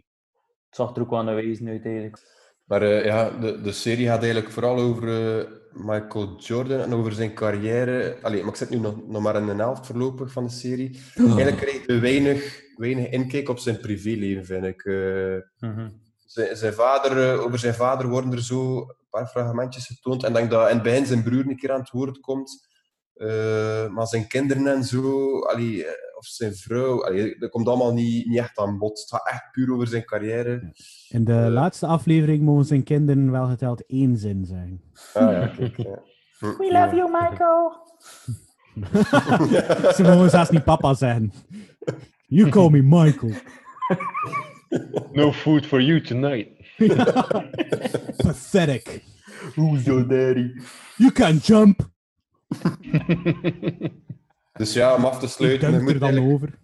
Het 0.68 0.76
zag 0.76 0.96
er 0.96 1.02
ook 1.02 1.10
wel 1.10 1.24
naar 1.24 1.36
wezen 1.36 1.68
uit 1.68 1.86
eigenlijk. 1.86 2.42
Maar 2.64 2.82
eh, 2.82 3.06
ja, 3.06 3.30
de, 3.30 3.62
de 3.62 3.72
serie 3.72 4.08
gaat 4.08 4.22
eigenlijk 4.24 4.52
vooral 4.52 4.78
over 4.78 5.38
eh, 5.40 5.52
Michael 5.74 6.36
Jordan 6.40 6.80
en 6.80 6.94
over 6.94 7.14
zijn 7.14 7.34
carrière. 7.34 8.18
Allee, 8.22 8.40
maar 8.40 8.50
ik 8.50 8.56
zit 8.56 8.70
nu 8.70 8.78
nog, 8.78 9.08
nog 9.08 9.22
maar 9.22 9.36
in 9.36 9.46
de 9.46 9.54
helft 9.54 9.86
voorlopig 9.86 10.32
van 10.32 10.44
de 10.44 10.52
serie. 10.52 11.00
Eigenlijk 11.16 11.58
krijg 11.58 11.86
je 11.86 12.00
weinig, 12.00 12.64
weinig 12.76 13.10
inkijk 13.10 13.50
op 13.50 13.60
zijn 13.60 13.80
privéleven, 13.80 14.46
vind 14.46 14.66
ik. 14.66 14.86
Eh, 14.86 15.38
zijn, 16.26 16.58
zijn 16.58 16.74
vader, 16.74 17.34
eh, 17.34 17.42
over 17.42 17.60
zijn 17.60 17.74
vader 17.74 18.10
worden 18.10 18.32
er 18.32 18.44
zo 18.44 18.88
paar 19.14 19.28
fragmentjes 19.28 19.88
getoond. 19.88 20.24
En 20.24 20.30
ik 20.30 20.36
denk 20.36 20.52
dat 20.52 20.70
in 20.70 20.74
het 20.74 20.84
begin 20.84 21.06
zijn 21.06 21.24
broer 21.24 21.48
een 21.48 21.58
keer 21.58 21.72
aan 21.72 21.80
het 21.80 21.90
woord 21.90 22.20
komt. 22.20 22.68
Eh, 23.14 23.88
maar 23.88 24.08
zijn 24.08 24.28
kinderen 24.28 24.68
en 24.68 24.84
zo, 24.84 25.40
allee, 25.40 25.86
eh, 25.86 26.18
of 26.18 26.26
zijn 26.26 26.56
vrouw, 26.56 27.06
allee, 27.06 27.40
dat 27.40 27.50
komt 27.50 27.68
allemaal 27.68 27.94
niet, 27.94 28.28
niet 28.28 28.38
echt 28.38 28.58
aan 28.58 28.78
bod. 28.78 29.00
Het 29.00 29.10
gaat 29.10 29.30
echt 29.30 29.52
puur 29.52 29.74
over 29.74 29.88
zijn 29.88 30.06
carrière. 30.06 30.74
In 31.10 31.24
de 31.24 31.34
laatste 31.34 31.86
aflevering 31.86 32.42
mogen 32.44 32.66
zijn 32.66 32.84
kinderen 32.84 33.32
wel 33.32 33.48
geteld 33.48 33.86
één 33.86 34.18
zin 34.18 34.46
zijn. 34.46 34.82
Ah 35.14 35.32
ja, 35.32 35.48
kijk. 35.48 35.78
Ja. 35.78 36.00
Hm, 36.40 36.58
We 36.58 36.72
love 36.72 36.96
you, 36.96 37.12
Michael. 37.12 37.82
Ze 39.96 40.04
mogen 40.04 40.30
zelfs 40.30 40.50
niet 40.50 40.64
papa 40.64 40.94
zijn. 40.94 41.34
You 42.28 42.50
call 42.50 42.70
me 42.70 42.82
Michael. 42.82 43.34
No 45.12 45.32
food 45.32 45.66
for 45.66 45.82
you 45.82 46.02
tonight. 46.02 46.48
Pathetic. 48.24 49.04
Who's 49.56 49.86
your 49.86 50.08
daddy? 50.08 50.54
You 50.98 51.12
can 51.12 51.38
jump. 51.38 51.92
Dus 54.54 54.74
ja, 54.74 54.96
om 54.96 55.06
af 55.06 55.20
te 55.20 55.28
sluiten... 55.28 55.72
Denk 55.72 55.74
er 55.74 55.84
moet 55.84 56.00
dan 56.00 56.10
eigenlijk- 56.10 56.34
over. 56.34 56.60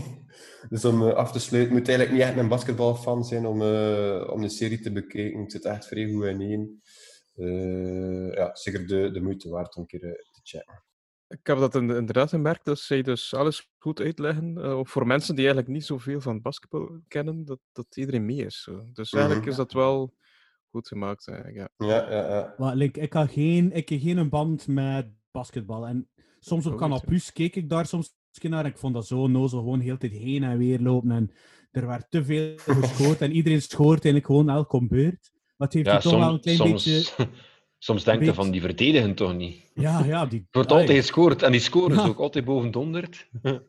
dus 0.70 0.84
om 0.84 1.08
eh, 1.08 1.14
af 1.14 1.32
te 1.32 1.38
sluiten, 1.38 1.72
moet 1.72 1.88
eigenlijk 1.88 2.18
niet 2.18 2.26
echt 2.28 2.38
een 2.38 2.48
basketbalfan 2.48 3.24
zijn 3.24 3.46
om, 3.46 3.62
eh, 3.62 4.30
om 4.32 4.40
de 4.40 4.48
serie 4.48 4.80
te 4.80 4.92
bekijken. 4.92 5.40
Het 5.40 5.52
zit 5.52 5.64
echt 5.64 5.86
vrij 5.86 6.10
goed 6.12 6.24
in 6.24 6.40
één. 6.40 6.82
Eh, 7.34 8.34
ja, 8.34 8.50
zeker 8.54 8.86
de, 8.86 9.10
de 9.10 9.20
moeite 9.20 9.48
waard 9.48 9.76
om 9.76 9.80
een 9.82 9.88
keer 9.88 10.00
te 10.00 10.40
checken. 10.42 10.82
Ik 11.40 11.46
heb 11.46 11.58
dat 11.58 11.74
in- 11.74 11.90
inderdaad 11.90 12.28
gemerkt, 12.28 12.64
dat 12.64 12.78
zij 12.78 13.02
dus 13.02 13.34
alles 13.34 13.70
goed 13.78 14.00
uitleggen. 14.00 14.58
eh, 14.58 14.80
voor 14.82 15.06
mensen 15.06 15.34
die 15.34 15.44
eigenlijk 15.44 15.74
niet 15.74 15.84
zoveel 15.86 16.20
van 16.20 16.40
basketbal 16.42 17.00
kennen, 17.08 17.44
dat, 17.44 17.58
dat 17.72 17.96
iedereen 17.96 18.24
mee 18.24 18.44
is. 18.44 18.62
Zo. 18.62 18.84
Dus 18.92 19.12
eigenlijk 19.12 19.42
Mhm. 19.42 19.50
is 19.50 19.56
dat 19.56 19.72
wel 19.72 20.14
goed 20.70 20.88
gemaakt. 20.88 21.28
Eigenlijk, 21.28 21.56
ja. 21.78 21.86
Ja, 21.86 22.10
ja, 22.10 22.28
ja. 22.28 22.54
Maar 22.58 22.74
like, 22.76 23.00
ik 23.00 23.12
had 23.12 23.30
geen, 23.32 23.72
ik 23.72 23.88
heb 23.88 24.00
geen 24.00 24.28
band 24.28 24.66
met 24.66 25.06
basketbal. 25.30 25.86
En 25.86 26.08
soms 26.40 26.66
op 26.66 26.76
Canal. 26.76 27.00
Plus 27.04 27.32
keek 27.32 27.56
ik 27.56 27.68
daar 27.68 27.86
soms 27.86 28.14
naar. 28.40 28.64
En 28.64 28.70
ik 28.70 28.78
vond 28.78 28.94
dat 28.94 29.06
zo 29.06 29.26
nozel, 29.26 29.58
gewoon 29.58 29.80
heel 29.80 29.96
tijd 29.96 30.12
heen 30.12 30.42
en 30.42 30.58
weer 30.58 30.80
lopen. 30.80 31.10
En 31.10 31.30
er 31.70 31.86
werd 31.86 32.06
te 32.10 32.24
veel 32.24 32.54
gescoord. 32.58 33.20
en 33.20 33.32
iedereen 33.32 33.62
schoort 33.62 34.04
eigenlijk 34.04 34.26
gewoon 34.26 34.48
elke 34.48 34.86
beurt. 34.86 35.30
Maar 35.56 35.68
het 35.68 35.72
heeft 35.76 35.86
Ja, 35.86 35.98
toch 35.98 36.12
wel 36.12 36.22
een 36.22 36.28
soms, 36.28 36.42
klein 36.42 36.56
soms, 36.56 36.84
beetje... 36.84 37.28
soms 37.84 38.04
denk 38.04 38.22
je 38.22 38.34
van 38.34 38.50
die 38.50 38.60
verdedigen 38.60 39.14
toch 39.14 39.34
niet. 39.36 39.70
Ja, 39.74 40.04
ja. 40.04 40.26
Die, 40.26 40.40
Er 40.40 40.46
wordt 40.58 40.70
Allee. 40.70 40.82
altijd 40.82 40.98
gescoord 41.04 41.42
en 41.42 41.52
die 41.52 41.60
scoren 41.60 41.96
Ja. 41.96 42.06
ook 42.06 42.18
altijd 42.18 42.44
boven 42.44 42.70
de 42.70 42.78
100. 42.78 43.28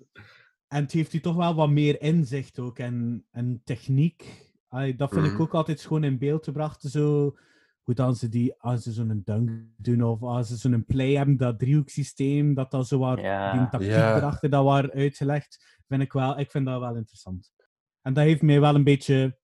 En 0.68 0.82
het 0.84 0.92
heeft 0.92 1.14
u 1.14 1.20
toch 1.20 1.36
wel 1.36 1.56
wat 1.56 1.70
meer 1.70 2.02
inzicht 2.02 2.60
ook 2.60 2.80
en, 2.80 3.26
en 3.32 3.62
techniek. 3.64 4.24
Allee, 4.68 4.96
dat 4.96 5.12
vind 5.14 5.26
ik 5.26 5.32
Mhm. 5.32 5.42
ook 5.42 5.54
altijd 5.54 5.80
schoon 5.80 6.04
in 6.04 6.18
beeld 6.18 6.44
gebracht. 6.44 6.82
Zo, 6.82 7.36
hoe 7.82 7.94
dan 7.94 8.16
ze 8.16 8.30
die, 8.30 8.54
als 8.58 8.84
ze 8.84 8.92
zo'n 8.92 9.22
dunk 9.26 9.50
doen 9.78 10.04
of 10.04 10.22
als 10.22 10.48
ze 10.48 10.56
zo'n 10.58 10.86
play 10.86 11.12
hebben, 11.16 11.38
dat 11.38 11.60
driehoeksysteem, 11.60 12.54
dat 12.54 12.72
dat 12.72 12.88
zo 12.88 13.00
waar, 13.00 13.22
Ja. 13.22 13.52
die 13.58 13.70
tactiek 13.70 13.90
Ja. 13.92 14.16
erachter 14.16 14.50
dat 14.50 14.64
waar 14.64 14.92
uitgelegd, 14.92 15.82
vind 15.88 16.02
ik 16.02 16.14
wel, 16.14 16.40
ik 16.40 16.52
vind 16.52 16.66
dat 16.66 16.80
wel 16.80 16.96
interessant. 16.96 17.54
En 18.02 18.14
dat 18.14 18.24
heeft 18.24 18.42
mij 18.42 18.60
wel 18.60 18.76
een 18.76 18.84
beetje 18.84 19.38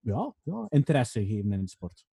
ja, 0.00 0.34
ja, 0.42 0.66
interesse 0.68 1.20
gegeven 1.26 1.52
in 1.52 1.60
de 1.60 1.68
sport. 1.68 2.06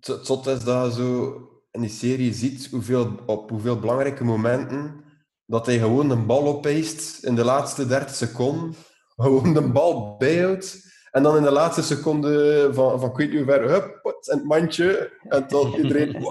Het 0.00 0.26
zot 0.26 0.46
is 0.46 0.64
dat 0.64 0.94
je 0.94 1.02
zo 1.02 1.40
in 1.70 1.80
die 1.80 1.90
serie 1.90 2.32
ziet 2.32 2.68
hoeveel, 2.70 3.10
op 3.26 3.50
hoeveel 3.50 3.78
belangrijke 3.78 4.24
momenten 4.24 5.04
dat 5.46 5.66
hij 5.66 5.78
gewoon 5.78 6.10
een 6.10 6.26
bal 6.26 6.46
opeist 6.46 7.24
in 7.24 7.34
de 7.34 7.44
laatste 7.44 7.86
30 7.86 8.14
seconden. 8.14 8.74
Gewoon 9.16 9.54
de 9.54 9.70
bal 9.70 10.16
bijhoudt. 10.16 10.94
En 11.10 11.22
dan 11.22 11.36
in 11.36 11.42
de 11.42 11.50
laatste 11.50 11.82
seconde 11.82 12.68
van, 12.72 13.00
van 13.00 13.10
ik 13.10 13.16
weet 13.16 13.28
niet 13.28 13.36
hoe 13.36 13.46
ver, 13.46 13.68
hup, 13.70 14.00
in 14.04 14.36
het 14.36 14.44
mandje. 14.44 15.12
En 15.28 15.44
dan 15.48 15.74
iedereen... 15.74 16.16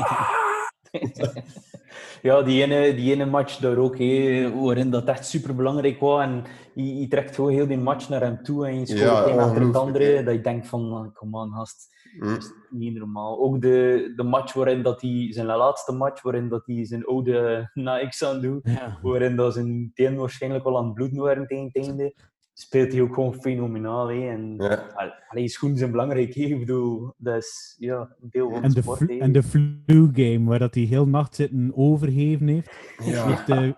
Ja, 2.21 2.41
die 2.41 2.63
ene, 2.63 2.95
die 2.95 3.13
ene 3.13 3.25
match 3.25 3.57
daar 3.57 3.77
ook, 3.77 3.97
hé, 3.97 4.51
waarin 4.61 4.89
dat 4.89 5.07
echt 5.07 5.25
super 5.25 5.55
belangrijk 5.55 5.99
was. 5.99 6.21
En 6.21 6.43
je, 6.73 6.99
je 6.99 7.07
trekt 7.07 7.35
gewoon 7.35 7.51
heel 7.51 7.67
die 7.67 7.77
match 7.77 8.09
naar 8.09 8.21
hem 8.21 8.43
toe 8.43 8.67
en 8.67 8.79
je 8.79 8.85
scoort 8.85 9.01
Ja, 9.01 9.23
het 9.23 9.33
een 9.33 9.39
achter 9.39 9.61
het 9.61 9.75
andere. 9.75 10.23
Dat 10.23 10.33
je 10.33 10.41
denkt 10.41 10.67
van, 10.67 11.11
come 11.13 11.37
on, 11.37 11.51
gast. 11.51 11.94
Hm. 12.19 12.25
Dat 12.25 12.37
is 12.37 12.51
niet 12.69 12.95
normaal. 12.97 13.39
Ook 13.39 13.61
de, 13.61 14.13
de 14.15 14.23
match 14.23 14.53
waarin 14.53 14.81
dat 14.83 15.01
hij, 15.01 15.27
zijn 15.29 15.45
laatste 15.45 15.91
match, 15.93 16.21
waarin 16.21 16.49
dat 16.49 16.65
hij 16.65 16.85
zijn 16.85 17.05
oude 17.05 17.69
Nike's 17.73 18.23
aan 18.23 18.41
doet, 18.41 18.61
Ja. 18.63 18.99
waarin 19.01 19.35
dat 19.35 19.53
zijn 19.53 19.91
teen 19.93 20.15
waarschijnlijk 20.15 20.63
wel 20.63 20.77
aan 20.77 20.85
het 20.85 20.93
bloeden 20.93 21.19
waren 21.21 21.47
tegen 21.47 21.69
het 21.73 21.87
einde, 21.87 22.15
speelt 22.53 22.91
hij 22.91 23.01
ook 23.01 23.13
gewoon 23.13 23.33
fenomenaal. 23.33 24.07
Hè. 24.07 24.29
En, 24.29 24.55
Ja. 24.57 24.85
al- 24.95 25.11
Allee, 25.27 25.47
schoenen 25.47 25.77
zijn 25.77 25.91
belangrijk. 25.91 26.33
hè. 26.33 26.41
Ik 26.43 26.59
bedoel, 26.59 27.13
dat 27.17 27.35
is 27.37 27.75
ja, 27.79 27.99
een 28.21 28.29
deel 28.29 28.49
van 28.51 28.63
En 28.63 28.71
de, 28.71 28.81
sport. 28.81 28.97
flu- 28.97 29.17
en 29.19 29.31
de 29.31 29.43
flu 29.43 30.09
game, 30.13 30.43
waar 30.49 30.59
dat 30.59 30.73
hij 30.75 30.83
heel 30.83 31.07
nacht 31.07 31.35
zitten 31.35 31.71
overgeven 31.75 32.47
heeft. 32.47 32.71
Ja. 33.03 33.27
Heeft, 33.27 33.49
eh, 33.49 33.59
die 33.59 33.73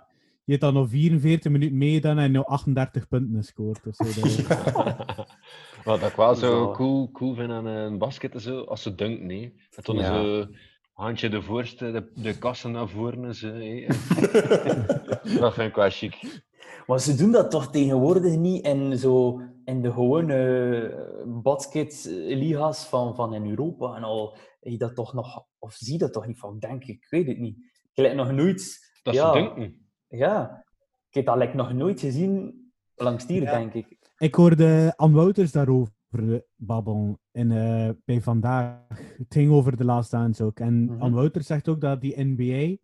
heeft 0.56 0.62
dan 0.62 0.74
nog 0.74 0.90
44 0.90 1.52
minuten 1.52 1.78
meegedaan 1.78 2.18
en 2.18 2.32
nu 2.32 2.40
38 2.40 3.08
punten 3.08 3.36
gescoord. 3.38 3.80
of 3.88 3.96
zo. 3.96 4.04
Wat 5.84 6.02
ik 6.02 6.16
wel 6.16 6.36
zo 6.36 6.46
Zo. 6.46 6.72
cool, 6.72 7.12
cool 7.12 7.36
vind 7.36 7.52
aan 7.52 7.66
een 7.66 7.98
basket, 7.98 8.42
zo, 8.42 8.62
als 8.64 8.82
ze 8.82 8.96
dunken, 8.96 9.26
nee. 9.26 9.54
En 9.76 9.84
toen 9.84 9.96
Ja. 9.96 10.22
zo 10.24 10.46
handje 10.94 11.30
de 11.30 11.42
voorste, 11.42 11.92
de, 11.92 12.12
de 12.22 12.38
kassen 12.38 12.72
naar 12.72 12.88
voren 12.90 13.26
en 13.26 13.36
zo. 13.36 13.48
dat 15.40 15.54
vind 15.54 15.70
ik 15.70 15.76
wel 15.76 15.90
chic. 15.90 16.44
Maar 16.88 17.00
ze 17.00 17.16
doen 17.16 17.32
dat 17.32 17.52
toch 17.52 17.72
tegenwoordig 17.72 18.36
niet 18.36 18.66
in, 18.66 18.98
zo, 18.98 19.42
in 19.66 19.82
de 19.82 19.92
gewone 19.92 21.24
basketliga's 21.44 22.86
van, 22.88 23.16
van 23.16 23.34
in 23.34 23.50
Europa 23.50 23.96
en 23.96 24.04
al. 24.04 24.38
Je 24.60 24.78
dat 24.78 24.96
toch 24.96 25.14
nog, 25.14 25.44
of 25.60 25.74
zie 25.74 25.94
je 25.94 26.00
dat 26.00 26.14
toch 26.14 26.28
niet 26.28 26.40
van, 26.40 26.60
denk 26.60 26.82
ik, 26.84 26.88
ik 26.96 27.08
weet 27.10 27.28
het 27.28 27.38
niet. 27.38 27.58
Ik 27.94 28.04
heb 28.06 28.14
nog 28.16 28.32
nooit. 28.32 28.92
Dat 29.04 29.14
ja, 29.14 29.34
ze 29.34 29.40
dunken. 29.40 29.88
Ja, 30.08 30.66
ik 31.10 31.14
heb 31.16 31.26
dat 31.26 31.38
like, 31.38 31.56
nog 31.56 31.74
nooit 31.74 32.00
gezien 32.00 32.62
langs 32.96 33.26
hier, 33.28 33.42
Ja. 33.42 33.52
denk 33.52 33.74
ik. 33.74 33.97
Ik 34.18 34.36
hoorde 34.36 34.94
Ann 34.96 35.14
Wouters 35.14 35.52
daarover 35.52 35.94
eh, 36.10 36.40
babbelen 36.56 37.20
in, 37.32 37.52
eh, 37.52 37.90
bij 38.06 38.22
Vandaag. 38.22 38.88
Het 39.18 39.34
ging 39.34 39.52
over 39.52 39.78
de 39.78 39.86
Last 39.86 40.12
Dance 40.12 40.44
ook. 40.44 40.60
En. 40.60 40.96
Ann 41.00 41.14
Wouters 41.14 41.48
zegt 41.48 41.68
ook 41.68 41.82
dat 41.82 42.02
die 42.02 42.24
NBA, 42.24 42.78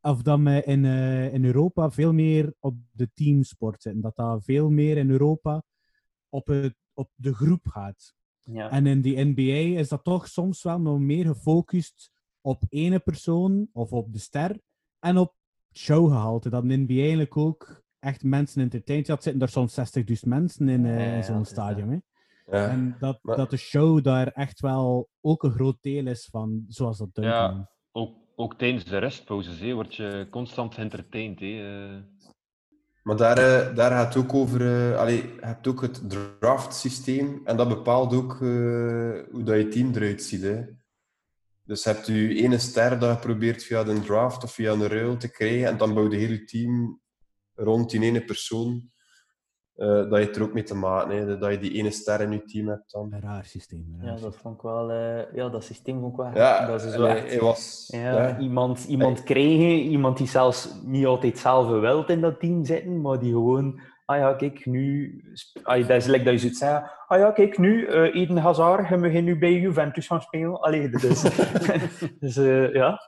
of 0.00 0.22
dat 0.22 0.40
we 0.40 0.62
in, 0.64 0.84
eh, 0.84 1.32
in 1.34 1.44
Europa 1.44 1.90
veel 1.90 2.12
meer 2.12 2.54
op 2.58 2.76
de 2.90 3.10
teamsport 3.14 3.82
zitten. 3.82 4.02
Dat 4.02 4.16
dat 4.16 4.44
veel 4.44 4.70
meer 4.70 4.96
in 4.96 5.10
Europa 5.10 5.62
op, 6.28 6.46
het, 6.46 6.74
op 6.94 7.10
de 7.14 7.34
groep 7.34 7.66
gaat. 7.66 8.14
Ja. 8.40 8.70
En 8.70 8.86
in 8.86 9.00
die 9.00 9.24
NBA 9.24 9.78
is 9.78 9.88
dat 9.88 10.04
toch 10.04 10.28
soms 10.28 10.62
wel 10.62 10.80
nog 10.80 10.98
meer 10.98 11.26
gefocust 11.26 12.10
op 12.40 12.62
ene 12.68 12.98
persoon 12.98 13.68
of 13.72 13.92
op 13.92 14.12
de 14.12 14.18
ster 14.18 14.60
en 14.98 15.18
op 15.18 15.34
showgehalte. 15.72 16.50
Dat 16.50 16.62
een 16.62 16.82
NBA 16.82 17.00
eigenlijk 17.00 17.36
ook 17.36 17.83
echt 18.04 18.22
mensen 18.22 18.62
entertaint. 18.62 19.06
Het 19.06 19.22
zitten 19.22 19.42
er 19.42 19.48
soms 19.48 19.74
60.000 19.74 20.26
mensen 20.26 20.68
in, 20.68 20.86
eh, 20.86 20.98
Ja, 20.98 21.06
ja, 21.06 21.14
in 21.14 21.24
zo'n 21.24 21.44
stadion. 21.44 21.88
Hè? 21.88 21.98
Ja. 22.58 22.68
En 22.68 22.96
dat, 22.98 23.18
Maar- 23.22 23.36
dat 23.36 23.50
de 23.50 23.56
show 23.56 24.04
daar 24.04 24.26
echt 24.28 24.60
wel 24.60 25.08
ook 25.20 25.42
een 25.42 25.52
groot 25.52 25.76
deel 25.80 26.06
is 26.06 26.28
van, 26.30 26.64
zoals 26.68 26.98
dat 26.98 27.08
dunken. 27.14 27.32
Ja, 27.32 27.70
ook, 27.92 28.16
ook 28.36 28.58
tijdens 28.58 28.84
de 28.84 28.98
restpauzes 28.98 29.60
hé, 29.60 29.72
word 29.74 29.94
je 29.94 30.26
constant 30.30 30.74
geëntertained. 30.74 31.40
hé, 31.40 31.92
eh. 31.94 32.02
Maar 33.02 33.16
daar, 33.16 33.38
eh, 33.38 33.74
daar 33.76 33.90
gaat 33.90 34.14
het 34.14 34.24
ook 34.24 34.34
over. 34.34 34.60
eh 34.92 34.98
allee, 34.98 35.16
je 35.16 35.36
hebt 35.40 35.66
ook 35.66 35.80
het 35.82 36.10
draft 36.10 36.74
systeem 36.74 37.40
en 37.44 37.56
dat 37.56 37.68
bepaalt 37.68 38.12
ook 38.14 38.32
eh, 38.32 38.38
hoe 39.30 39.42
dat 39.44 39.56
je 39.56 39.68
team 39.68 39.92
eruit 39.94 40.22
ziet. 40.22 40.42
Hè. 40.42 40.62
Dus 41.64 41.84
hebt 41.84 42.06
je 42.06 42.34
ene 42.34 42.58
ster 42.58 42.98
dat 42.98 43.10
je 43.14 43.26
probeert 43.26 43.62
via 43.64 43.84
de 43.84 44.00
draft 44.00 44.44
of 44.44 44.52
via 44.52 44.72
een 44.72 44.86
ruil 44.86 45.16
te 45.16 45.30
krijgen 45.30 45.66
en 45.68 45.76
dan 45.76 45.94
bouw 45.94 46.10
je 46.10 46.16
heel 46.16 46.30
je 46.30 46.44
team 46.44 47.00
rond 47.54 47.90
die 47.90 48.02
ene 48.02 48.24
persoon, 48.24 48.90
eh, 49.74 49.86
dat 49.86 50.18
je 50.18 50.26
het 50.26 50.36
er 50.36 50.42
ook 50.42 50.52
mee 50.52 50.62
te 50.62 50.74
maken 50.74 51.16
hebt. 51.26 51.40
Dat 51.40 51.50
je 51.50 51.58
die 51.58 51.72
ene 51.72 51.90
ster 51.90 52.20
in 52.20 52.32
je 52.32 52.44
team 52.44 52.68
hebt 52.68 52.92
dan. 52.92 53.12
Een 53.12 53.20
raar 53.20 53.44
systeem. 53.44 53.96
Ja, 54.02 54.16
dat 54.16 54.36
vond 54.36 54.54
ik 54.54 54.62
wel... 54.62 54.90
eh, 54.90 55.34
ja, 55.34 55.48
dat 55.48 55.64
systeem 55.64 56.00
vond 56.00 56.12
ik 56.12 56.18
wel... 56.18 56.30
Ja, 56.34 56.66
dat 56.66 56.84
is 56.84 56.92
zo 56.92 57.02
hij- 57.04 57.16
echt- 57.16 57.30
hij 57.30 57.40
was- 57.40 57.88
ja, 57.92 58.28
ja. 58.28 58.38
Iemand, 58.38 58.84
iemand 58.84 59.22
krijgen, 59.22 59.78
iemand 59.78 60.16
die 60.18 60.28
zelfs 60.28 60.74
niet 60.84 61.06
altijd 61.06 61.38
zelf 61.38 61.68
wilt 61.80 62.08
in 62.10 62.20
dat 62.20 62.40
team 62.40 62.64
zitten, 62.64 63.00
maar 63.00 63.18
die 63.18 63.32
gewoon... 63.32 63.80
Ah 64.06 64.18
ja, 64.18 64.34
kijk, 64.34 64.66
nu... 64.66 65.14
Ah, 65.62 65.86
dat 65.88 65.96
is 65.96 66.06
like 66.06 66.24
dat 66.24 66.32
je 66.32 66.38
zoiets 66.38 66.58
zegt. 66.58 66.82
Ah 67.08 67.18
ja, 67.18 67.30
kijk, 67.30 67.58
nu, 67.58 67.86
eh 67.86 68.14
Eden 68.22 68.36
Hazard, 68.36 68.88
je 68.88 68.96
begint 68.96 69.24
nu 69.24 69.38
bij 69.38 69.52
Juventus 69.52 70.06
gaan 70.06 70.20
spelen. 70.22 70.60
Allee, 70.60 70.88
dus 72.20 72.36
eh, 72.38 72.72
ja, 72.74 73.00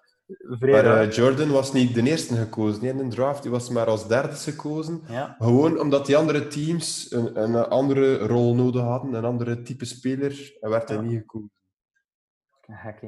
Maar 0.58 1.00
eh, 1.00 1.10
Jordan 1.10 1.50
was 1.50 1.72
niet 1.72 1.94
de 1.94 2.02
eerste 2.02 2.34
gekozen 2.36 2.82
in 2.82 2.96
de 2.96 3.08
draft. 3.08 3.42
Die 3.42 3.50
was 3.50 3.68
maar 3.68 3.86
als 3.86 4.08
derde 4.08 4.34
gekozen. 4.34 5.02
Ja. 5.08 5.36
Gewoon 5.38 5.80
omdat 5.80 6.06
die 6.06 6.16
andere 6.16 6.46
teams 6.48 7.10
een, 7.12 7.42
een 7.42 7.56
andere 7.56 8.18
rol 8.18 8.54
nodig 8.54 8.82
hadden, 8.82 9.14
een 9.14 9.24
andere 9.24 9.62
type 9.62 9.84
speler, 9.84 10.56
en 10.60 10.70
werd 10.70 10.88
hij 10.88 10.98
niet 10.98 11.18
gekozen. 11.18 11.50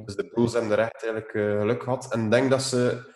Dus 0.05 0.15
de 0.15 0.31
Bulls 0.33 0.53
hebben 0.53 0.71
er 0.71 0.79
echt 0.79 1.03
eigenlijk 1.03 1.33
eh, 1.33 1.59
geluk 1.59 1.83
gehad. 1.83 2.13
En 2.13 2.23
ik 2.25 2.31
denk 2.31 2.49
dat 2.49 2.61
ze, 2.61 3.13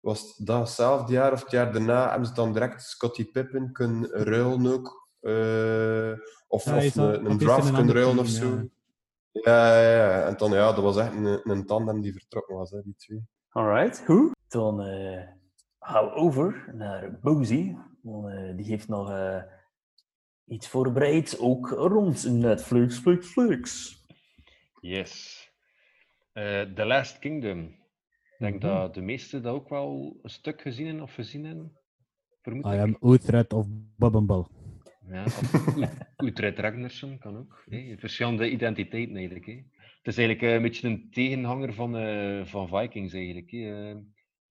was 0.00 0.20
het 0.20 0.46
datzelfde 0.46 1.12
jaar 1.12 1.32
of 1.32 1.42
het 1.42 1.50
jaar 1.50 1.72
daarna, 1.72 2.08
hebben 2.10 2.28
ze 2.28 2.34
dan 2.34 2.52
direct 2.52 2.82
Scottie 2.82 3.24
Pippen 3.30 3.72
kunnen 3.72 4.10
ruilen 4.10 4.66
ook. 4.72 5.08
eh, 5.20 6.12
of 6.48 6.64
Ja, 6.64 6.76
of 6.76 6.96
een, 6.96 7.38
draft 7.38 7.68
een 7.68 7.74
kunnen 7.74 7.94
ruilen 7.94 8.18
of 8.18 8.28
zo. 8.28 8.68
Ja, 9.32 9.80
ja, 9.82 9.90
ja. 9.90 10.26
En 10.26 10.36
dan, 10.36 10.50
ja, 10.50 10.72
dat 10.72 10.84
was 10.84 10.96
echt 10.96 11.12
een, 11.14 11.50
een 11.50 11.66
tandem 11.66 12.00
die 12.00 12.12
vertrokken 12.12 12.56
was, 12.56 12.70
hè, 12.70 12.82
die 12.82 12.94
twee. 12.96 13.24
Alright, 13.56 14.02
goed. 14.04 14.34
Dan 14.48 14.82
eh, 14.82 15.22
gaan 15.80 16.04
we 16.04 16.10
over 16.10 16.70
naar 16.74 17.18
Boozy. 17.20 17.74
Want, 18.02 18.26
eh, 18.34 18.56
die 18.56 18.66
heeft 18.66 18.88
nog 18.88 19.10
eh, 19.10 19.42
iets 20.46 20.68
voorbereid, 20.68 21.38
ook 21.38 21.68
rond 21.68 22.24
Netflix, 22.32 22.98
Flix, 22.98 23.26
Flix. 23.26 23.94
Yes. 24.80 25.44
Eh 26.32 26.62
The 26.62 26.84
Last 26.84 27.18
Kingdom. 27.18 27.58
Ik 27.62 28.36
denk 28.38 28.62
Mhm. 28.62 28.72
dat 28.74 28.94
de 28.94 29.00
meesten 29.00 29.42
dat 29.42 29.54
ook 29.54 29.68
wel 29.68 30.18
een 30.22 30.30
stuk 30.30 30.60
gezien 30.60 30.86
hebben 30.86 31.04
of 31.04 31.14
gezien 31.14 31.44
hebben. 31.44 31.78
Vermoed 32.42 32.64
I 32.66 32.68
ik. 32.68 32.80
am 32.80 33.12
Utrecht 33.12 33.52
of 33.52 33.66
Bubbenball. 33.96 34.46
Ja, 35.08 35.24
of 35.24 35.76
Ut- 35.76 35.88
Utrecht 36.16 36.58
Ragnarsson 36.58 37.18
kan 37.18 37.36
ook. 37.36 37.62
hè. 37.68 37.94
Verschillende 37.98 38.50
identiteiten 38.50 39.16
eigenlijk. 39.16 39.46
Hè. 39.46 39.64
Het 40.06 40.16
is 40.16 40.20
eigenlijk 40.20 40.48
eh, 40.48 40.56
een 40.56 40.62
beetje 40.62 40.88
een 40.88 41.10
tegenhanger 41.10 41.74
van, 41.74 41.96
eh, 41.96 42.44
van 42.44 42.68
Vikings 42.68 43.12
eigenlijk. 43.12 43.50
Hè. 43.50 43.90
Eh, 43.90 43.96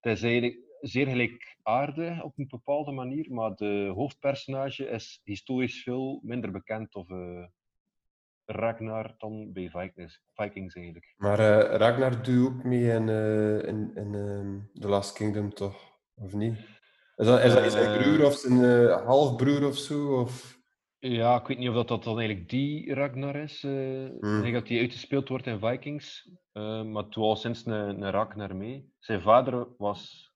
het 0.00 0.16
is 0.16 0.22
eigenlijk 0.22 0.58
zeer 0.80 1.06
gelijkaardig 1.06 2.22
op 2.22 2.38
een 2.38 2.46
bepaalde 2.48 2.92
manier, 2.92 3.26
maar 3.32 3.54
de 3.54 3.92
hoofdpersonage 3.94 4.88
is 4.88 5.20
historisch 5.24 5.82
veel 5.82 6.20
minder 6.22 6.50
bekend 6.50 6.94
of 6.94 7.10
eh, 7.10 7.44
Ragnar 8.44 9.14
dan 9.18 9.52
bij 9.52 9.70
Vikings, 9.70 10.22
Vikings 10.34 10.74
eigenlijk. 10.74 11.14
Maar 11.16 11.38
Ragnar 11.76 12.22
doet 12.22 12.46
ook 12.46 12.64
mee 12.64 12.92
in, 12.92 13.08
in, 13.68 13.90
in 13.94 14.14
ehm, 14.14 14.80
The 14.80 14.88
Last 14.88 15.12
Kingdom, 15.12 15.54
toch? 15.54 15.98
Of 16.14 16.32
niet? 16.34 16.58
Is 17.16 17.26
dat, 17.26 17.44
is 17.44 17.52
dat 17.52 17.72
zijn 17.72 18.02
broer 18.02 18.26
of 18.26 18.34
zijn 18.34 18.88
halfbroer 18.88 19.66
of 19.66 19.76
zo? 19.76 20.20
Of... 20.20 20.55
Ja, 20.98 21.40
ik 21.40 21.46
weet 21.46 21.58
niet 21.58 21.68
of 21.68 21.74
dat, 21.74 21.88
dat 21.88 22.04
dan 22.04 22.18
eigenlijk 22.18 22.48
die 22.48 22.94
Ragnar 22.94 23.36
is. 23.36 23.64
eh 23.64 24.04
Ik 24.04 24.20
denk 24.42 24.52
dat 24.54 24.66
die 24.66 24.80
uitgespeeld 24.80 25.28
wordt 25.28 25.46
in 25.46 25.58
Vikings. 25.58 26.30
eh, 26.52 26.82
maar 26.82 27.02
het 27.04 27.14
was 27.14 27.40
sinds 27.40 27.66
een, 27.66 27.72
een 28.02 28.10
Ragnar 28.10 28.56
mee. 28.56 28.90
Zijn 28.98 29.20
vader 29.22 29.66
was 29.78 30.30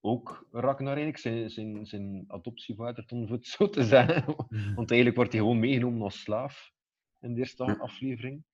ook 0.00 0.46
Ragnar 0.52 0.86
eigenlijk, 0.94 1.18
zijn, 1.18 1.50
zijn, 1.50 1.86
zijn 1.86 2.24
adoptievader, 2.28 3.04
om 3.08 3.30
het 3.32 3.46
zo 3.46 3.68
te 3.68 3.84
zeggen. 3.84 4.24
Want 4.76 4.90
eigenlijk 4.90 5.16
wordt 5.16 5.32
hij 5.32 5.40
gewoon 5.40 5.58
meegenomen 5.58 6.02
als 6.02 6.20
slaaf 6.20 6.72
in 7.20 7.34
de 7.34 7.40
eerste 7.40 7.78
aflevering. 7.78 8.44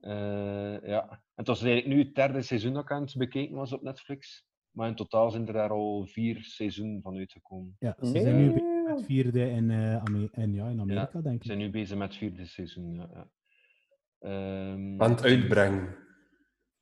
Eh, 0.00 0.82
ja. 0.86 1.08
En 1.10 1.20
het 1.34 1.46
was 1.46 1.62
eigenlijk 1.62 1.94
nu 1.96 2.02
het 2.02 2.14
derde 2.14 2.42
seizoen 2.42 2.72
dat 2.72 2.82
ik 2.82 2.90
aan 2.90 3.02
het 3.02 3.16
bekeken 3.16 3.54
was 3.54 3.72
op 3.72 3.82
Netflix. 3.82 4.44
Maar 4.70 4.88
in 4.88 4.94
totaal 4.94 5.30
zijn 5.30 5.46
er 5.46 5.52
daar 5.52 5.70
al 5.70 6.06
vier 6.06 6.42
seizoenen 6.44 7.02
van 7.02 7.16
uitgekomen. 7.16 7.76
Ja, 7.78 7.96
ze 8.00 8.06
zijn 8.20 8.36
nu 8.36 8.52
het 8.88 9.04
vierde 9.04 9.50
in, 9.50 9.70
eh, 9.70 9.94
en, 10.32 10.54
ja, 10.54 10.68
in 10.68 10.80
Amerika, 10.80 11.20
denk 11.20 11.24
Ze 11.24 11.32
ik. 11.34 11.42
zijn 11.44 11.58
nu 11.58 11.70
bezig 11.70 11.98
met 11.98 12.08
het 12.08 12.16
vierde 12.16 12.44
seizoen. 12.46 12.94
Ja, 12.94 13.08
ja. 13.12 13.28
Ehm, 14.18 15.02
Aan 15.02 15.10
het 15.10 15.22
uitbrengen. 15.22 15.96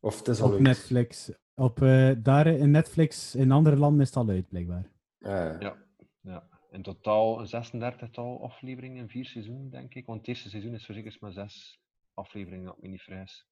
Of 0.00 0.18
het 0.18 0.28
is 0.28 0.40
al 0.40 0.46
Op 0.46 0.52
uit. 0.52 0.62
Netflix. 0.62 1.32
Op, 1.54 1.82
eh, 1.82 2.10
daar 2.22 2.46
in 2.46 2.70
Netflix, 2.70 3.34
in 3.34 3.50
andere 3.52 3.76
landen 3.76 4.00
is 4.00 4.06
het 4.06 4.16
al 4.16 4.28
uit, 4.28 4.48
blijkbaar. 4.48 4.90
Ja, 5.18 5.56
Ja, 5.60 5.76
ja. 6.20 6.48
In 6.70 6.82
totaal 6.82 7.40
een 7.40 7.46
36-tal 7.46 8.42
afleveringen 8.42 8.96
in 9.02 9.08
vier 9.08 9.24
seizoenen, 9.24 9.70
denk 9.70 9.94
ik. 9.94 10.06
Want 10.06 10.18
het 10.18 10.28
eerste 10.28 10.48
seizoen 10.48 10.74
is 10.74 10.84
verzekerd 10.84 11.20
maar 11.20 11.32
zes 11.32 11.80
afleveringen, 12.14 12.64
dat 12.66 12.76
ik 12.76 12.82
me 12.82 12.88
niet 12.88 13.02
vergis. 13.02 13.46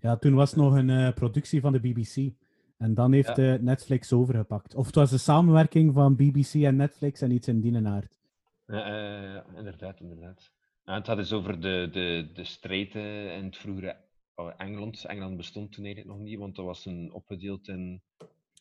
Ja, 0.00 0.16
toen 0.16 0.34
was 0.34 0.50
het 0.50 0.58
nog 0.60 0.74
een 0.74 0.90
eh, 0.90 1.12
productie 1.14 1.60
van 1.60 1.72
de 1.72 1.80
BBC. 1.80 2.32
En 2.80 2.94
dan 2.94 3.12
heeft 3.12 3.36
Ja. 3.36 3.56
Netflix 3.60 4.12
overgepakt. 4.12 4.74
Of 4.74 4.86
het 4.86 4.94
was 4.94 5.12
een 5.12 5.18
samenwerking 5.18 5.94
van 5.94 6.16
BBC 6.16 6.54
en 6.54 6.76
Netflix 6.76 7.20
en 7.20 7.30
iets 7.30 7.48
in 7.48 7.60
die 7.60 7.86
aard. 7.86 8.18
Ja, 8.66 8.86
ja, 9.22 9.44
inderdaad, 9.56 10.00
inderdaad. 10.00 10.52
Ja, 10.84 10.94
het 10.94 11.06
gaat 11.06 11.16
dus 11.16 11.32
over 11.32 11.60
de, 11.60 11.88
de, 11.92 12.30
de 12.32 12.44
strijd 12.44 12.94
in 12.94 13.44
het 13.44 13.56
vroegere 13.56 13.96
oh, 14.34 14.52
Engeland. 14.56 15.04
Engeland 15.04 15.36
bestond 15.36 15.72
toen 15.72 15.84
eigenlijk 15.84 16.16
nog 16.16 16.24
niet, 16.26 16.38
want 16.38 16.56
dat 16.56 16.64
was 16.64 16.86
een 16.86 17.12
opgedeeld 17.12 17.68
in, 17.68 18.02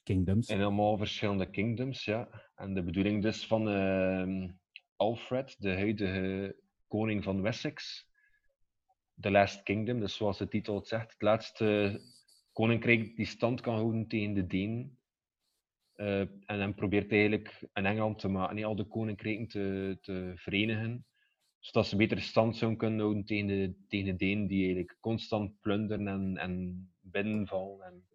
Kingdoms. 0.03 0.49
in 0.49 0.61
allemaal 0.61 0.97
verschillende 0.97 1.49
kingdoms. 1.49 2.05
Ja. 2.05 2.27
En 2.55 2.73
de 2.73 2.83
bedoeling 2.83 3.21
dus 3.21 3.47
van 3.47 3.69
ehm, 3.69 4.49
Alfred, 4.95 5.55
de 5.59 5.73
huidige 5.73 6.55
koning 6.87 7.23
van 7.23 7.41
Wessex, 7.41 8.07
The 9.19 9.31
Last 9.31 9.63
Kingdom, 9.63 9.99
dus 9.99 10.15
zoals 10.15 10.37
de 10.37 10.47
titel 10.47 10.75
het 10.75 10.87
zegt, 10.87 11.11
het 11.11 11.21
laatste 11.21 12.01
koninkrijk 12.59 13.15
die 13.15 13.25
stand 13.25 13.61
kan 13.61 13.75
houden 13.75 14.07
tegen 14.07 14.33
de 14.33 14.47
Denen. 14.47 14.97
Eh, 15.93 16.19
en 16.19 16.59
dan 16.59 16.73
probeert 16.73 17.11
eigenlijk 17.11 17.67
een 17.73 17.85
Engeland 17.85 18.19
te 18.19 18.27
maken, 18.27 18.55
niet 18.55 18.65
al 18.65 18.75
de 18.75 18.87
koninkrijken 18.87 19.47
te, 19.47 19.97
te 20.01 20.31
verenigen, 20.35 21.05
zodat 21.59 21.87
ze 21.87 21.95
beter 21.95 22.21
stand 22.21 22.57
zouden 22.57 22.79
kunnen 22.79 22.99
houden 22.99 23.25
tegen 23.25 23.47
de, 23.47 23.73
tegen 23.87 24.05
de 24.05 24.15
Denen 24.15 24.47
die 24.47 24.63
eigenlijk 24.63 24.97
constant 24.99 25.59
plunderen 25.61 26.07
en, 26.07 26.37
en 26.37 26.89
binnenvallen. 26.99 27.85
En, 27.85 28.07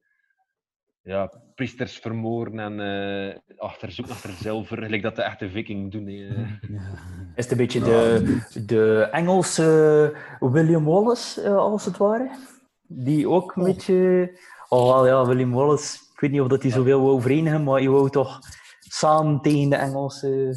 ja, 1.01 1.33
priesters 1.55 1.99
vermoorden 1.99 2.59
en 2.59 2.81
eh 2.81 3.59
achter 3.59 3.93
zoeken 3.93 4.15
achter 4.15 4.33
zilver, 4.33 4.83
gelijk 4.83 5.03
dat 5.03 5.17
de 5.17 5.23
echte 5.23 5.51
viking 5.51 5.93
doen. 5.93 6.07
hè. 6.07 6.45
Is 7.37 7.45
het 7.45 7.51
een 7.51 7.57
beetje 7.57 7.81
de, 7.81 8.63
de 8.67 9.09
Engelse 9.13 10.17
William 10.41 10.85
Wallace, 10.85 11.43
eh, 11.43 11.57
als 11.57 11.85
het 11.85 11.97
ware? 11.97 12.54
Die 12.87 13.29
ook 13.29 13.57
een 13.57 13.65
beetje... 13.65 14.31
Oh 14.69 14.93
wel, 14.93 15.07
ja, 15.07 15.27
William 15.27 15.53
Wallace. 15.53 15.99
Ik 16.13 16.21
weet 16.21 16.31
niet 16.31 16.41
of 16.41 16.49
dat 16.49 16.63
hij 16.63 16.71
zoveel 16.71 17.01
wou 17.01 17.21
verenigen, 17.21 17.63
maar 17.65 17.83
je 17.83 17.89
wou 17.89 18.11
toch 18.11 18.39
samen 18.79 19.41
tegen 19.41 19.71
de 19.71 19.77
Engelse... 19.77 20.57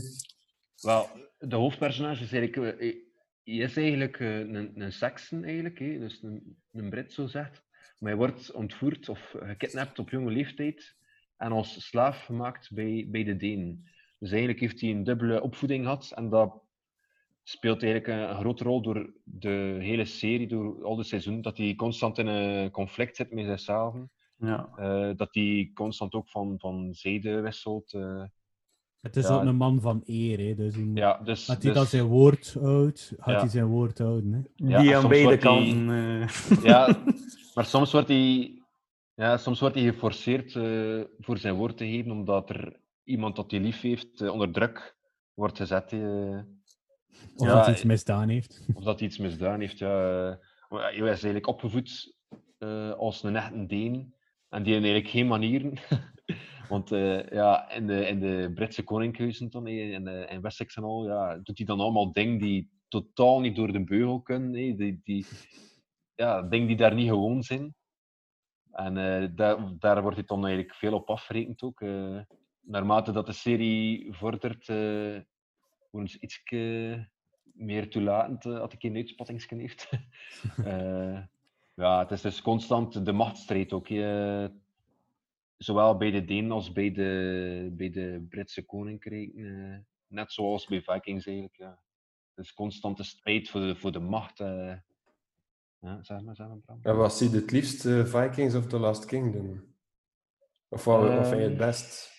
Wel, 0.81 1.09
de 1.37 1.55
hoofdpersonage 1.55 2.23
is 2.23 2.33
eigenlijk, 2.33 2.79
eh, 2.79 2.93
hij 3.43 3.65
is 3.65 3.77
eigenlijk 3.77 4.19
eh, 4.19 4.39
een, 4.39 4.71
een 4.75 4.93
Saxon, 4.93 5.43
eigenlijk, 5.43 5.79
hè, 5.79 5.99
dus 5.99 6.23
een, 6.23 6.57
een 6.71 6.89
Brit 6.89 7.13
zo 7.13 7.27
zegt. 7.27 7.63
Maar 7.99 8.09
hij 8.09 8.19
wordt 8.19 8.51
ontvoerd 8.51 9.09
of 9.09 9.35
gekidnapt 9.39 9.99
op 9.99 10.09
jonge 10.09 10.31
leeftijd 10.31 10.95
en 11.37 11.51
als 11.51 11.87
slaaf 11.87 12.25
gemaakt 12.25 12.71
bij, 12.71 13.07
bij 13.09 13.23
de 13.23 13.37
Denen. 13.37 13.83
Dus 14.19 14.29
eigenlijk 14.29 14.59
heeft 14.59 14.81
hij 14.81 14.89
een 14.89 15.03
dubbele 15.03 15.41
opvoeding 15.41 15.83
gehad 15.83 16.11
en 16.15 16.29
dat 16.29 16.61
speelt 17.49 17.84
eigenlijk 17.84 18.14
een, 18.22 18.30
een 18.30 18.40
grote 18.40 18.64
rol 18.64 18.82
door 18.82 19.14
de 19.24 19.78
hele 19.80 20.06
serie, 20.06 20.48
door 20.48 20.84
al 20.86 20.95
de 20.95 21.03
seizoenen, 21.03 21.41
dat 21.41 21.57
hij 21.57 21.76
constant 21.76 22.18
in 22.18 22.28
een 22.28 22.72
conflict 22.72 23.15
zit 23.15 23.32
met 23.34 23.45
zichzelf. 23.45 23.95
Ja. 24.38 24.69
Eh, 24.78 25.10
dat 25.15 25.34
hij 25.34 25.72
constant 25.74 26.14
ook 26.14 26.30
van, 26.30 26.56
van 26.60 26.90
zijde 26.94 27.40
wisselt. 27.41 27.94
eh. 27.94 28.24
Het 29.02 29.15
is 29.15 29.28
Ja, 29.28 29.36
ook 29.36 29.44
een 29.44 29.56
man 29.56 29.82
van 29.82 30.02
eer, 30.06 30.38
hè, 30.40 30.56
dus. 30.56 30.76
Ja, 30.94 31.18
dus- 31.24 31.48
hij 31.48 31.57
dan 31.60 31.74
dus- 31.74 31.90
zijn 31.90 32.03
woord 32.06 32.53
houdt, 32.61 33.14
gaat 33.18 33.34
Ja. 33.34 33.40
hij 33.40 33.49
zijn 33.49 33.65
woord 33.65 33.98
houden. 33.98 34.32
Hè. 34.34 34.68
Ja, 34.69 34.82
Die 34.82 34.95
aan 34.95 35.07
beide 35.07 35.28
hij- 35.28 35.38
kanten... 35.38 35.90
eh. 35.90 36.28
Ja, 36.72 36.98
maar 37.53 37.65
soms 37.65 37.91
wordt 37.91 38.07
hij, 38.07 38.61
ja, 39.15 39.38
soms 39.38 39.60
wordt 39.60 39.76
hij 39.76 39.84
geforceerd 39.84 40.56
eh, 40.56 41.02
voor 41.19 41.38
zijn 41.38 41.56
woord 41.56 41.78
te 41.78 41.86
geven, 41.86 42.11
omdat 42.11 42.49
er 42.49 42.80
iemand 43.03 43.36
dat 43.36 43.52
hij 43.52 43.60
lief 43.60 43.82
heeft 43.82 44.30
onder 44.30 44.52
druk 44.52 44.95
wordt 45.34 45.57
gezet. 45.57 45.91
Eh. 47.09 47.34
Of 47.35 47.47
Ja, 47.47 47.53
dat 47.53 47.65
hij 47.65 47.73
iets 47.73 47.84
misdaan 47.84 48.29
heeft. 48.29 48.65
Of 48.73 48.84
dat 48.84 48.99
hij 48.99 49.07
iets 49.07 49.17
misdaan 49.17 49.59
heeft, 49.59 49.77
ja. 49.77 50.39
Hij 50.69 50.93
is 50.93 51.01
eigenlijk 51.01 51.47
opgevoed 51.47 52.15
eh, 52.57 52.91
als 52.91 53.23
een 53.23 53.35
echte 53.35 53.65
Deen. 53.65 54.15
En 54.49 54.63
die 54.63 54.73
hebben 54.73 54.91
eigenlijk 54.91 55.07
geen 55.07 55.27
manieren. 55.27 55.73
Want 56.69 56.91
eh, 56.91 57.29
ja, 57.29 57.71
in, 57.71 57.88
de, 57.88 58.07
in 58.07 58.19
de 58.19 58.51
Britse 58.53 58.84
koninkhuizen 58.84 59.49
dan, 59.49 59.67
in, 59.67 60.07
in 60.07 60.41
Wessex 60.41 60.75
en 60.75 60.84
al, 60.84 61.07
ja, 61.07 61.35
doet 61.35 61.57
hij 61.57 61.65
dan 61.65 61.79
allemaal 61.79 62.11
dingen 62.11 62.38
die 62.39 62.69
totaal 62.88 63.39
niet 63.39 63.55
door 63.55 63.71
de 63.71 63.84
beugel 63.84 64.21
kunnen. 64.21 64.51
Die, 64.51 65.01
die, 65.03 65.25
ja, 66.15 66.41
dingen 66.41 66.67
die 66.67 66.77
daar 66.77 66.93
niet 66.93 67.09
gewoon 67.09 67.43
zijn. 67.43 67.75
En 68.71 68.93
daar, 69.35 69.77
daar 69.79 70.01
wordt 70.01 70.17
hij 70.17 70.25
dan 70.25 70.45
eigenlijk 70.45 70.75
veel 70.75 70.93
op 70.93 71.09
afgerekend 71.09 71.61
ook. 71.61 71.81
naarmate 72.61 73.11
dat 73.11 73.25
de 73.25 73.31
serie 73.31 74.13
vordert, 74.13 74.65
iets 76.06 76.44
meer 77.53 77.90
toelatend, 77.90 78.45
eh, 78.45 78.60
had 78.60 78.74
ik 78.74 78.80
geen 78.82 78.95
uitspattingsken 78.95 79.60
heeft. 79.60 79.90
Eh, 80.65 81.24
ja, 81.74 81.99
het 81.99 82.11
is 82.11 82.22
dus 82.22 82.41
constant 82.41 83.06
de 83.06 83.11
machtsstrijd 83.11 83.74
ook. 83.74 83.88
hè. 83.90 84.48
zowel 85.57 85.98
bij 85.98 86.11
de 86.11 86.26
Denen 86.26 86.52
als 86.52 86.72
bij 86.72 86.91
de, 86.91 87.69
bij 87.72 87.90
de 87.90 88.26
Britse 88.30 88.65
koninkrijken. 88.65 89.72
eh, 89.72 89.78
net 90.07 90.32
zoals 90.32 90.65
bij 90.65 90.82
Vikings 90.82 91.26
eigenlijk. 91.26 91.56
Ja. 91.57 91.80
Het 92.36 92.45
is 92.45 92.53
constante 92.53 93.03
strijd 93.03 93.49
voor 93.49 93.61
de, 93.61 93.76
voor 93.76 93.91
de 93.91 93.99
macht. 93.99 94.40
eh. 94.40 94.74
Ja, 95.80 96.03
zeg 96.03 96.22
maar, 96.22 96.36
zeg 96.36 96.48
maar, 96.48 96.57
Bram. 96.57 96.80
En 96.84 96.95
wat 96.98 97.14
zie 97.18 97.30
je 97.30 97.36
het 97.36 97.52
liefst, 97.52 97.86
eh, 97.86 98.06
Vikings 98.06 98.56
of 98.56 98.68
The 98.68 98.80
Last 98.80 99.06
Kingdom? 99.06 99.76
Of 100.69 100.84
wat, 100.84 100.99
wat 101.02 101.28
vind 101.28 101.41
je 101.41 101.48
het 101.49 101.57
Ehm. 101.60 101.65
best? 101.68 102.11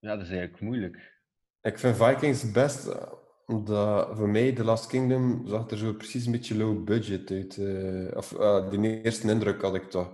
Ja, 0.00 0.16
dat 0.16 0.20
is 0.24 0.30
eigenlijk 0.30 0.60
moeilijk. 0.60 1.19
Ik 1.62 1.78
vind 1.78 1.96
Vikings 1.96 2.42
het 2.42 2.52
best, 2.52 2.86
eh, 2.86 3.02
omdat 3.46 4.08
voor 4.16 4.28
mij 4.28 4.52
The 4.52 4.64
Last 4.64 4.86
Kingdom 4.86 5.42
zag 5.46 5.70
er 5.70 5.76
zo 5.78 5.92
precies 5.92 6.26
een 6.26 6.32
beetje 6.32 6.56
low 6.56 6.84
budget 6.84 7.30
uit. 7.30 7.56
eh, 7.58 8.16
of 8.16 8.32
eh, 8.32 8.70
die 8.70 9.02
eerste 9.02 9.30
indruk 9.30 9.62
had 9.62 9.74
ik 9.74 9.90
toch. 9.90 10.10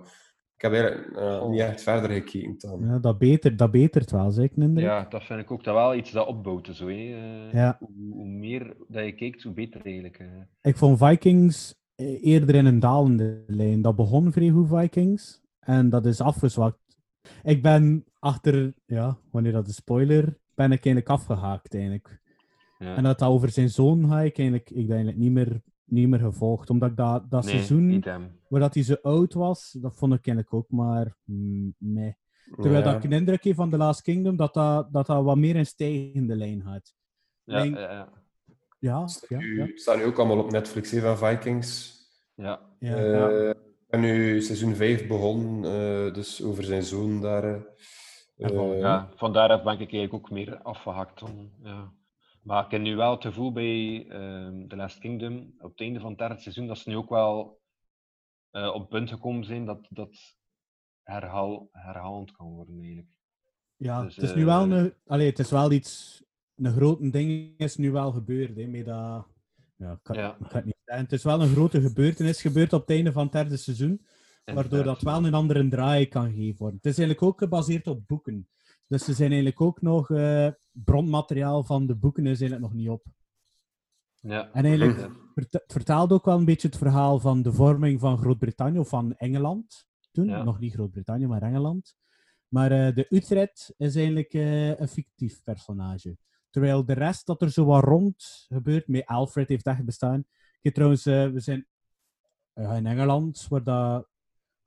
Ik 0.55 0.61
heb 0.63 0.73
eigenlijk 0.73 1.47
niet 1.49 1.59
echt 1.59 1.81
verder 1.81 2.09
gekeken 2.09 2.55
dan. 2.57 2.81
Ja, 2.85 2.99
dat, 2.99 3.17
beter, 3.17 3.57
dat 3.57 3.71
betert 3.71 4.11
wel, 4.11 4.31
zeker 4.31 4.61
indruk. 4.61 4.85
Ja, 4.85 5.05
dat 5.09 5.23
vind 5.23 5.39
ik 5.39 5.51
ook 5.51 5.63
dat 5.63 5.73
wel 5.73 5.95
iets 5.95 6.11
dat 6.11 6.27
opbouwt. 6.27 6.69
Zo, 6.71 6.87
hè. 6.87 6.93
Eh, 6.93 7.53
Ja. 7.53 7.77
hoe, 7.79 8.13
hoe 8.13 8.27
meer 8.27 8.75
dat 8.87 9.05
je 9.05 9.11
kijkt, 9.11 9.43
hoe 9.43 9.53
beter 9.53 9.85
eigenlijk. 9.85 10.21
Ik 10.61 10.77
vond 10.77 10.97
Vikings 10.97 11.75
eerder 12.21 12.55
in 12.55 12.65
een 12.65 12.79
dalende 12.79 13.43
lijn. 13.47 13.81
Dat 13.81 13.95
begon 13.95 14.31
vrij 14.31 14.49
goed, 14.49 14.67
Vikings. 14.69 15.41
En 15.59 15.89
dat 15.89 16.05
is 16.05 16.21
afgezwakt. 16.21 16.79
Ik 17.43 17.61
ben 17.61 18.05
achter, 18.19 18.73
ja, 18.85 19.17
wanneer 19.31 19.51
dat 19.51 19.67
is 19.67 19.75
spoiler, 19.75 20.37
ben 20.57 20.71
ik 20.71 20.85
eigenlijk 20.85 21.09
afgehaakt 21.09 21.73
eigenlijk. 21.73 22.21
Ja. 22.77 22.95
En 22.95 23.03
dat 23.03 23.19
dat 23.19 23.29
over 23.29 23.49
zijn 23.49 23.69
zoon 23.69 24.09
ga 24.09 24.21
ik 24.21 24.37
eigenlijk, 24.37 24.69
ik 24.69 24.87
ben 24.87 24.95
eigenlijk 24.95 25.17
niet 25.17 25.31
meer, 25.31 25.61
niet 25.85 26.07
meer 26.07 26.19
gevolgd. 26.19 26.69
Omdat 26.69 26.89
ik 26.89 26.95
dat, 26.97 27.29
dat 27.29 27.43
Nee, 27.43 27.53
seizoen, 27.53 28.03
waar 28.49 28.59
dat 28.59 28.73
hij 28.73 28.83
zo 28.83 28.95
oud 29.01 29.33
was, 29.33 29.71
dat 29.81 29.95
vond 29.95 30.13
ik 30.13 30.27
eigenlijk 30.27 30.53
ook 30.53 30.69
maar, 30.69 31.15
mm, 31.23 31.75
nee. 31.77 32.15
Terwijl 32.55 32.75
Ja. 32.75 32.81
dat 32.81 32.95
ik 32.95 33.03
een 33.03 33.17
indruk 33.17 33.43
heb 33.43 33.55
van 33.55 33.69
The 33.69 33.77
Last 33.77 34.01
Kingdom, 34.01 34.35
dat 34.35 34.53
dat, 34.53 34.93
dat, 34.93 35.05
dat 35.07 35.23
wat 35.23 35.37
meer 35.37 35.55
een 35.55 35.65
stijgende 35.65 36.35
lijn 36.35 36.61
had. 36.61 36.93
Ja, 37.43 37.61
Denk- 37.61 37.75
ja, 37.75 37.91
ja. 37.91 38.09
ja, 38.79 39.07
ja, 39.27 39.37
Nu 39.37 39.57
ja. 39.57 39.67
staan 39.77 39.97
nu 39.97 40.03
ook 40.03 40.17
allemaal 40.17 40.39
op 40.43 40.51
Netflix 40.51 40.91
hè, 40.91 40.99
van 41.15 41.17
Vikings. 41.17 41.95
Ja. 42.35 42.61
Ja. 42.79 42.95
Eh, 42.95 43.53
En 43.89 43.99
nu 43.99 44.41
seizoen 44.41 44.75
5 44.75 45.07
begon, 45.07 45.65
eh, 45.65 46.13
dus 46.13 46.43
over 46.43 46.63
zijn 46.63 46.83
zoon 46.83 47.21
daar. 47.21 47.65
Eh, 48.37 48.79
ja, 48.79 49.09
van 49.15 49.33
daaruit 49.33 49.63
ben 49.63 49.73
ik 49.73 49.79
eigenlijk 49.79 50.13
ook 50.13 50.29
meer 50.29 50.61
afgehakt. 50.61 51.23
Ja. 51.63 51.93
Maar 52.41 52.65
ik 52.65 52.71
heb 52.71 52.81
nu 52.81 52.95
wel 52.95 53.11
het 53.11 53.21
gevoel 53.21 53.51
bij 53.51 54.05
ehm 54.09 54.67
The 54.67 54.75
Last 54.75 54.99
Kingdom, 54.99 55.53
op 55.59 55.71
het 55.71 55.79
einde 55.79 55.99
van 55.99 56.09
het 56.09 56.19
derde 56.19 56.39
seizoen, 56.39 56.67
dat 56.67 56.77
ze 56.77 56.89
nu 56.89 56.95
ook 56.95 57.09
wel 57.09 57.61
eh, 58.51 58.67
op 58.73 58.79
het 58.79 58.89
punt 58.89 59.09
gekomen 59.09 59.45
zijn 59.45 59.65
dat 59.65 59.87
dat 59.89 60.35
herhaal, 61.03 61.69
herhalend 61.71 62.31
kan 62.31 62.47
worden 62.47 62.77
eigenlijk. 62.79 63.07
Ja, 63.75 64.01
Dus, 64.03 64.15
het 64.15 64.25
is 64.25 64.33
nu 64.35 64.45
wel 64.45 64.71
eh, 64.71 64.77
een, 64.77 64.93
allee, 65.05 65.29
het 65.29 65.39
is 65.39 65.51
wel 65.51 65.71
iets, 65.71 66.23
een 66.55 66.71
groot 66.73 67.11
ding 67.11 67.53
is 67.57 67.75
nu 67.77 67.91
wel 67.91 68.11
gebeurd, 68.11 68.55
hè, 68.55 68.67
met 68.67 68.85
dat, 68.85 69.27
ja, 69.75 69.91
ik 69.91 69.99
kan, 70.03 70.15
Ja. 70.15 70.31
ik 70.31 70.37
kan 70.47 70.55
het 70.55 70.65
niet 70.65 70.77
zeggen. 70.85 71.03
Het 71.03 71.13
is 71.13 71.23
wel 71.23 71.41
een 71.41 71.49
grote 71.51 71.81
gebeurtenis 71.81 72.41
gebeurd 72.41 72.73
op 72.73 72.81
het 72.81 72.89
einde 72.89 73.11
van 73.11 73.23
het 73.23 73.31
derde 73.31 73.57
seizoen, 73.57 74.05
waardoor 74.53 74.83
dat 74.83 75.01
wel 75.01 75.25
een 75.25 75.33
andere 75.33 75.67
draai 75.67 76.07
kan 76.07 76.33
geven 76.33 76.57
worden. 76.57 76.79
Het 76.81 76.91
is 76.91 76.97
eigenlijk 76.97 77.27
ook 77.27 77.39
gebaseerd 77.39 77.87
op 77.87 78.07
boeken. 78.07 78.47
Dus 78.87 79.05
ze 79.05 79.13
zijn 79.13 79.29
eigenlijk 79.31 79.61
ook 79.61 79.81
nog, 79.81 80.09
eh, 80.09 80.47
bronmateriaal 80.71 81.63
van 81.63 81.87
de 81.87 81.95
boeken 81.95 82.25
is 82.25 82.41
eigenlijk 82.41 82.61
nog 82.61 82.73
niet 82.73 82.89
op. 82.89 83.05
Ja. 84.19 84.51
En 84.53 84.65
eigenlijk 84.65 85.09
het 85.33 85.63
vertaalt 85.67 86.11
ook 86.11 86.25
wel 86.25 86.37
een 86.37 86.45
beetje 86.45 86.67
het 86.67 86.77
verhaal 86.77 87.19
van 87.19 87.41
de 87.41 87.53
vorming 87.53 87.99
van 87.99 88.17
Groot-Brittannië 88.17 88.79
of 88.79 88.89
van 88.89 89.15
Engeland. 89.15 89.87
Toen, 90.11 90.25
Ja. 90.25 90.43
nog 90.43 90.59
niet 90.59 90.73
Groot-Brittannië, 90.73 91.27
maar 91.27 91.41
Engeland. 91.41 91.95
Maar 92.47 92.71
eh, 92.71 92.95
de 92.95 93.05
Utrecht 93.09 93.73
is 93.77 93.95
eigenlijk 93.95 94.33
eh, 94.33 94.79
een 94.79 94.87
fictief 94.87 95.43
personage. 95.43 96.17
Terwijl 96.49 96.85
de 96.85 96.93
rest 96.93 97.25
dat 97.25 97.41
er 97.41 97.51
zo 97.51 97.65
wat 97.65 97.83
rond 97.83 98.45
gebeurt, 98.47 98.87
met 98.87 99.05
Alfred 99.05 99.49
heeft 99.49 99.65
echt 99.65 99.85
bestaan. 99.85 100.25
Ik 100.61 100.73
trouwens, 100.73 101.03
we 101.03 101.33
zijn 101.35 101.67
in 102.53 102.85
Engeland, 102.85 103.47
waar, 103.49 103.63
dat, 103.63 104.07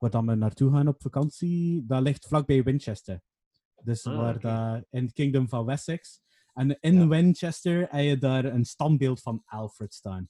waar 0.01 0.09
dat 0.09 0.25
we 0.25 0.35
naartoe 0.35 0.71
gaan 0.71 0.87
op 0.87 1.01
vakantie, 1.01 1.85
dat 1.85 2.01
ligt 2.01 2.27
vlakbij 2.27 2.63
Winchester. 2.63 3.21
Dus 3.83 4.05
Ah, 4.05 4.15
waar 4.17 4.39
dat, 4.39 4.85
in 4.89 5.03
het 5.03 5.13
Kingdom 5.13 5.49
van 5.49 5.65
Wessex. 5.65 6.21
En 6.53 6.77
in 6.79 7.09
Winchester 7.09 7.87
heb 7.89 8.03
je 8.03 8.17
daar 8.17 8.45
een 8.45 8.65
standbeeld 8.65 9.21
van 9.21 9.41
Alfred 9.45 9.93
staan. 9.93 10.29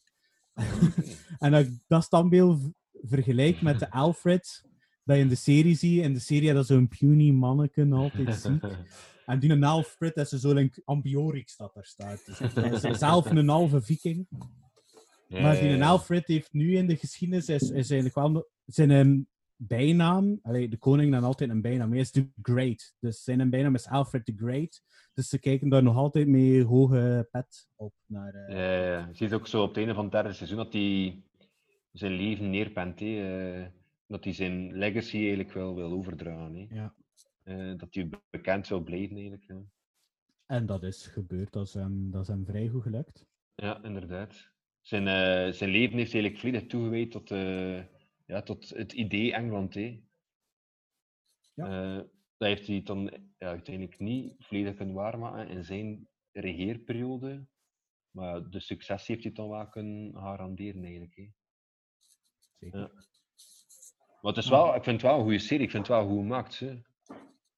en 1.39 1.53
als 1.53 1.65
ik 1.65 1.73
dat 1.87 2.03
standbeeld 2.03 2.71
vergelijk 2.91 3.61
met 3.61 3.79
de 3.79 3.91
Alfred 3.91 4.69
dat 5.03 5.15
je 5.15 5.21
in 5.21 5.29
de 5.29 5.35
serie 5.35 5.75
ziet, 5.75 6.03
in 6.03 6.13
de 6.13 6.19
serie 6.19 6.53
dat 6.53 6.65
zo'n 6.65 6.87
puny 6.87 7.31
manneken 7.31 7.93
altijd 7.93 8.35
ziek. 8.35 8.63
En 9.25 9.39
die 9.39 9.49
een 9.49 9.63
Alfred, 9.63 10.15
dat 10.15 10.31
is 10.31 10.41
zo'n 10.41 10.73
Ambiorix 10.85 11.55
dat 11.55 11.73
daar 11.73 11.85
staat. 11.85 12.25
Dus 12.25 12.39
hij 12.39 12.69
is 12.69 12.99
zelf 12.99 13.25
een 13.25 13.47
halve 13.49 13.81
viking. 13.81 14.27
Ja, 15.27 15.41
Maar 15.41 15.59
die 15.59 15.69
een 15.69 15.77
ja. 15.77 15.87
Alfred 15.87 16.27
heeft 16.27 16.53
nu 16.53 16.75
in 16.75 16.87
de 16.87 16.97
geschiedenis 16.97 17.49
is, 17.49 17.61
is 17.61 17.89
eigenlijk 17.89 18.15
wel 18.15 18.49
zijn 18.65 18.89
een 18.89 19.27
bijnaam. 19.67 20.39
Allee, 20.41 20.69
de 20.69 20.77
koning 20.77 21.11
dan 21.11 21.23
altijd 21.23 21.49
een 21.49 21.61
bijnaam. 21.61 21.91
Hij 21.91 21.99
is 21.99 22.11
the 22.11 22.27
Great. 22.41 22.93
Dus 22.99 23.23
zijn 23.23 23.49
bijnaam 23.49 23.75
is 23.75 23.87
Alfred 23.87 24.25
the 24.25 24.33
Great. 24.37 24.81
Dus 25.13 25.29
ze 25.29 25.39
kijken 25.39 25.69
daar 25.69 25.83
nog 25.83 25.95
altijd 25.95 26.27
mee 26.27 26.63
hoge 26.63 27.27
pet 27.31 27.67
op 27.75 27.93
naar. 28.05 28.33
eh, 28.33 28.55
Ja. 28.55 29.07
Je 29.07 29.13
ziet 29.15 29.33
ook 29.33 29.47
zo 29.47 29.61
op 29.61 29.67
het 29.67 29.77
einde 29.77 29.93
van 29.93 30.03
het 30.03 30.13
derde 30.13 30.33
seizoen 30.33 30.57
dat 30.57 30.73
hij 30.73 31.23
zijn 31.91 32.11
leven 32.11 32.49
neerpent. 32.49 33.01
eh, 33.01 33.65
dat 34.07 34.23
hij 34.23 34.33
zijn 34.33 34.77
legacy 34.77 35.15
eigenlijk 35.17 35.51
wel 35.53 35.75
wil 35.75 35.91
overdragen. 35.91 36.67
Ja. 36.69 36.93
Eh, 37.43 37.73
dat 37.77 37.93
hij 37.93 38.09
bekend 38.29 38.67
wil 38.67 38.79
blijven 38.81 39.15
eigenlijk. 39.17 39.53
En 40.45 40.65
dat 40.65 40.83
is 40.83 41.07
gebeurd. 41.07 41.51
Dat 41.51 41.67
is 41.67 41.73
hem, 41.73 42.11
dat 42.11 42.21
is 42.21 42.27
hem 42.27 42.45
vrij 42.45 42.67
goed 42.67 42.81
gelukt. 42.83 43.25
ja 43.55 43.83
inderdaad. 43.83 44.49
Zijn, 44.81 45.03
zijn 45.53 45.69
leven 45.69 45.97
heeft 45.97 46.13
eigenlijk 46.13 46.37
volledig 46.37 46.65
toegewijd 46.67 47.11
tot, 47.11 47.31
ja, 48.31 48.41
tot 48.41 48.69
het 48.69 48.93
idee 48.93 49.33
Engeland. 49.33 49.73
hè. 49.73 50.03
Eh, 51.55 51.95
dat 52.37 52.47
heeft 52.47 52.67
hij 52.67 52.81
dan 52.83 53.03
ja, 53.37 53.47
uiteindelijk 53.47 53.99
niet 53.99 54.35
volledig 54.39 54.75
kunnen 54.75 54.95
waarmaken 54.95 55.47
in 55.47 55.63
zijn 55.63 56.07
regeerperiode. 56.31 57.45
Maar 58.11 58.49
de 58.49 58.59
succes 58.59 59.07
heeft 59.07 59.23
hij 59.23 59.31
dan 59.31 59.49
wel 59.49 59.69
kunnen 59.69 60.13
garanderen 60.13 60.83
eigenlijk. 60.83 61.15
hè. 61.15 61.27
Zeker. 62.59 62.79
Ja. 62.79 62.91
Maar 64.21 64.33
het 64.33 64.43
is 64.43 64.49
wel, 64.49 64.75
ik 64.75 64.83
vind 64.83 65.01
het 65.01 65.11
wel 65.11 65.17
een 65.17 65.23
goede 65.23 65.39
serie, 65.39 65.65
ik 65.65 65.71
vind 65.71 65.87
het 65.87 65.95
wel 65.97 66.07
goed 66.07 66.17
gemaakt. 66.17 66.59
Hè. 66.59 66.81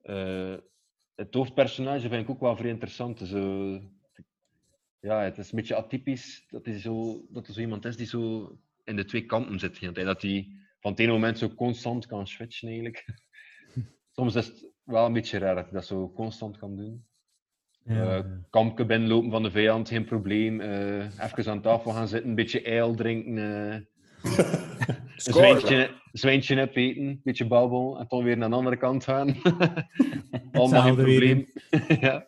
Eh, 0.01 0.61
het 1.15 1.33
hoofdpersonage 1.33 2.09
vind 2.09 2.23
ik 2.23 2.29
ook 2.29 2.39
wel 2.39 2.55
vrij 2.55 2.69
interessant. 2.69 3.19
Zo, 3.19 3.71
ja, 4.99 5.21
het 5.21 5.37
is 5.37 5.51
een 5.51 5.57
beetje 5.57 5.75
atypisch 5.75 6.45
dat, 6.49 6.65
hij 6.65 6.79
zo, 6.79 7.25
dat 7.29 7.47
er 7.47 7.53
zo 7.53 7.59
iemand 7.59 7.85
is 7.85 7.97
die 7.97 8.05
zo 8.07 8.51
in 8.83 8.95
de 8.95 9.05
twee 9.05 9.25
kanten 9.25 9.59
zit. 9.59 9.95
Dat 9.95 10.21
hij 10.21 10.62
van 10.83 10.91
het 10.91 10.99
ene 10.99 11.11
moment 11.11 11.37
zo 11.37 11.49
constant 11.49 12.05
kan 12.05 12.27
switchen 12.27 12.67
eigenlijk. 12.67 13.05
Soms 14.15 14.35
is 14.35 14.45
het 14.45 14.71
wel 14.83 15.05
een 15.05 15.13
beetje 15.13 15.37
raar 15.37 15.55
dat 15.55 15.63
hij 15.63 15.73
dat 15.73 15.85
zo 15.85 16.11
constant 16.11 16.57
kan 16.57 16.75
doen. 16.75 17.05
Ja, 17.85 18.25
kampje 18.49 18.85
binnenlopen 18.85 19.31
van 19.31 19.43
de 19.43 19.51
vijand, 19.51 19.89
geen 19.89 20.05
probleem. 20.05 20.61
Eh 20.61 21.05
even 21.23 21.51
aan 21.51 21.61
tafel 21.61 21.91
gaan 21.91 22.07
zitten, 22.07 22.29
een 22.29 22.35
beetje 22.35 22.81
ale 22.81 22.95
drinken. 22.95 23.37
eh, 23.37 23.73
een 24.87 25.09
zwijntje, 25.15 26.01
zwijntje 26.11 26.61
opeten, 26.61 27.03
een 27.03 27.21
beetje 27.23 27.47
babbel 27.47 27.99
en 27.99 28.05
dan 28.07 28.23
weer 28.23 28.37
naar 28.37 28.49
de 28.49 28.55
andere 28.55 28.77
kant 28.77 29.03
gaan. 29.03 29.35
Allemaal 30.51 30.81
geen 30.81 30.95
probleem. 30.95 31.47
ja. 31.99 32.27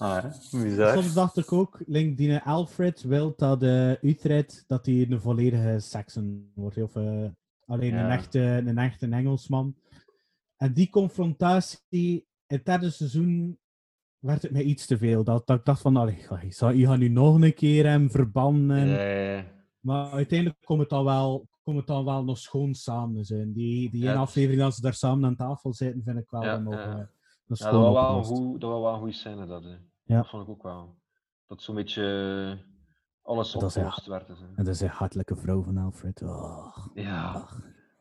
Ah, 0.00 0.24
bizar. 0.50 0.92
Soms 0.92 1.14
dacht 1.14 1.36
ik 1.36 1.52
ook, 1.52 1.82
Link, 1.86 2.16
die 2.16 2.38
Alfred 2.38 3.02
wil 3.02 3.32
dat 3.36 3.60
de 3.60 3.98
Utrecht 4.02 4.64
dat 4.66 4.86
hij 4.86 5.06
een 5.10 5.20
volledige 5.20 5.76
Saxon 5.80 6.50
wordt. 6.54 6.82
Of 6.82 6.96
eh, 6.96 7.24
alleen 7.66 7.94
een, 7.94 8.10
echte, 8.10 8.40
een 8.40 8.78
echte 8.78 9.06
Engelsman. 9.08 9.74
En 10.56 10.72
die 10.72 10.90
confrontatie 10.90 12.26
in 12.46 12.56
het 12.56 12.64
derde 12.64 12.90
seizoen 12.90 13.58
werd 14.18 14.42
het 14.42 14.50
mij 14.50 14.62
iets 14.62 14.86
te 14.86 14.98
veel. 14.98 15.24
Dat, 15.24 15.46
dat 15.46 15.58
ik 15.58 15.64
dacht 15.64 15.80
van, 15.80 15.96
allee, 15.96 16.16
je 16.42 16.52
zou- 16.52 16.74
je 16.74 16.86
gaat 16.86 16.98
nu 16.98 17.08
nog 17.08 17.40
een 17.40 17.54
keer 17.54 17.86
hem 17.86 18.10
verbannen. 18.10 18.86
Maar 19.80 20.10
uiteindelijk 20.10 20.58
komt 20.64 20.80
het 20.80 20.88
dan 20.88 21.04
wel, 21.04 21.48
komt 21.62 21.76
het 21.76 21.86
dan 21.86 22.04
wel 22.04 22.24
nog 22.24 22.38
schoon 22.38 22.74
samen 22.74 23.24
zijn. 23.24 23.52
Die, 23.52 23.90
die 23.90 24.02
Ja, 24.02 24.10
ene 24.10 24.20
aflevering 24.20 24.60
dat 24.60 24.74
ze 24.74 24.80
daar 24.80 24.94
samen 24.94 25.24
aan 25.24 25.36
tafel 25.36 25.72
zitten, 25.74 26.02
vind 26.02 26.18
ik 26.18 26.30
wel 26.30 26.44
Ja, 26.44 26.58
nog, 26.58 26.74
ja. 26.74 26.90
eh, 26.90 26.94
nog 27.46 27.58
Ja, 27.58 27.66
schoon 27.66 27.82
dat 27.82 27.92
was 27.94 28.28
wel 28.28 28.38
een 28.46 28.58
dat 28.58 28.70
was 28.70 28.80
wel 28.80 28.92
een 28.92 28.98
goede 28.98 29.12
scène. 29.12 29.46
Dat, 29.46 29.62
hè. 29.64 29.76
Ja. 30.08 30.16
dat 30.16 30.28
vond 30.28 30.42
ik 30.42 30.48
ook 30.48 30.62
wel. 30.62 30.96
Dat 31.46 31.62
zo'n 31.62 31.74
beetje 31.74 32.02
eh, 32.58 32.66
alles 33.22 33.54
opgelost 33.54 34.06
werd. 34.06 34.26
dus, 34.26 34.40
en 34.40 34.64
dat 34.64 34.74
is 34.74 34.80
een 34.80 34.88
hartelijke 34.88 35.36
vrouw 35.36 35.62
van 35.62 35.76
Alfred. 35.76 36.22
Oh. 36.22 36.86
Ja, 36.94 37.48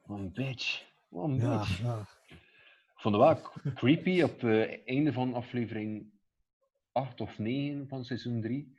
wat 0.05 0.17
een 0.19 0.31
bitch. 0.33 0.83
Wat 1.09 1.23
een 1.29 1.35
Ja, 1.35 1.57
bitch. 1.57 1.81
ja. 1.81 1.99
Ik 2.93 3.03
vond 3.03 3.15
het 3.15 3.23
wel 3.23 3.73
creepy 3.73 4.21
op 4.21 4.41
het 4.41 4.81
einde 4.85 5.13
van 5.13 5.33
aflevering 5.33 6.11
8 6.91 7.21
of 7.21 7.37
9 7.39 7.87
van 7.87 8.05
seizoen 8.05 8.41
3. 8.41 8.77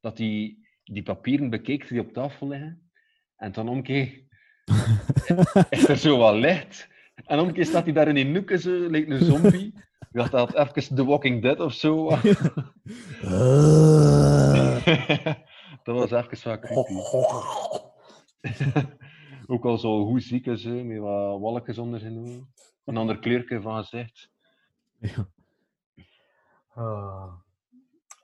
Dat 0.00 0.18
hij 0.18 0.56
die 0.84 1.02
papieren 1.02 1.50
bekeek 1.50 1.88
die 1.88 2.00
op 2.00 2.12
tafel 2.12 2.48
liggen. 2.48 2.90
En 3.36 3.52
dan 3.52 3.68
omkeer 3.68 4.22
is 5.70 5.88
er 5.88 5.96
zo 5.96 6.18
wat 6.18 6.34
licht. 6.34 6.88
En 7.14 7.38
omkeer 7.38 7.64
staat 7.66 7.84
hij 7.84 7.92
daar 7.92 8.08
in 8.08 8.16
een 8.16 8.32
noeken, 8.32 8.58
zo, 8.60 8.70
lijkt 8.90 9.10
een 9.10 9.24
zombie. 9.24 9.74
Ik 10.10 10.16
dacht 10.16 10.30
dat 10.30 10.48
het 10.48 10.76
even 10.76 10.96
The 10.96 11.04
Walking 11.04 11.42
Dead 11.42 11.60
of 11.60 11.72
zo 11.72 12.04
was. 12.04 12.22
dat 15.84 15.96
was 15.96 16.10
even 16.10 16.60
creepy. 16.60 16.94
Ook 19.52 19.64
al 19.64 19.78
zo 19.78 20.04
hoe 20.04 20.20
ziek 20.20 20.46
is, 20.46 20.64
hè, 20.64 20.84
met 20.84 20.98
wat 20.98 21.40
walletjes 21.40 21.78
onder 21.78 22.00
zijn 22.00 22.18
ogen. 22.18 22.52
Een 22.84 22.96
ander 22.96 23.18
kleurje 23.18 23.60
van 23.60 23.76
gezicht. 23.76 24.30
Ah. 26.74 27.32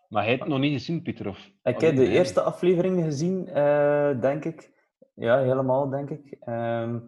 Maar 0.09 0.23
hij 0.23 0.31
heeft 0.31 0.43
het 0.43 0.51
nog 0.51 0.59
niet 0.61 0.73
gezien, 0.73 1.03
Pieter? 1.03 1.29
Of... 1.29 1.51
Ik 1.63 1.81
heb 1.81 1.97
de 1.97 2.09
eerste 2.09 2.41
aflevering 2.41 3.05
gezien, 3.05 3.49
eh, 3.49 4.21
denk 4.21 4.45
ik. 4.45 4.71
Ja, 5.15 5.39
helemaal, 5.39 5.89
denk 5.89 6.11
ik. 6.11 6.37
Ehm, 6.41 6.99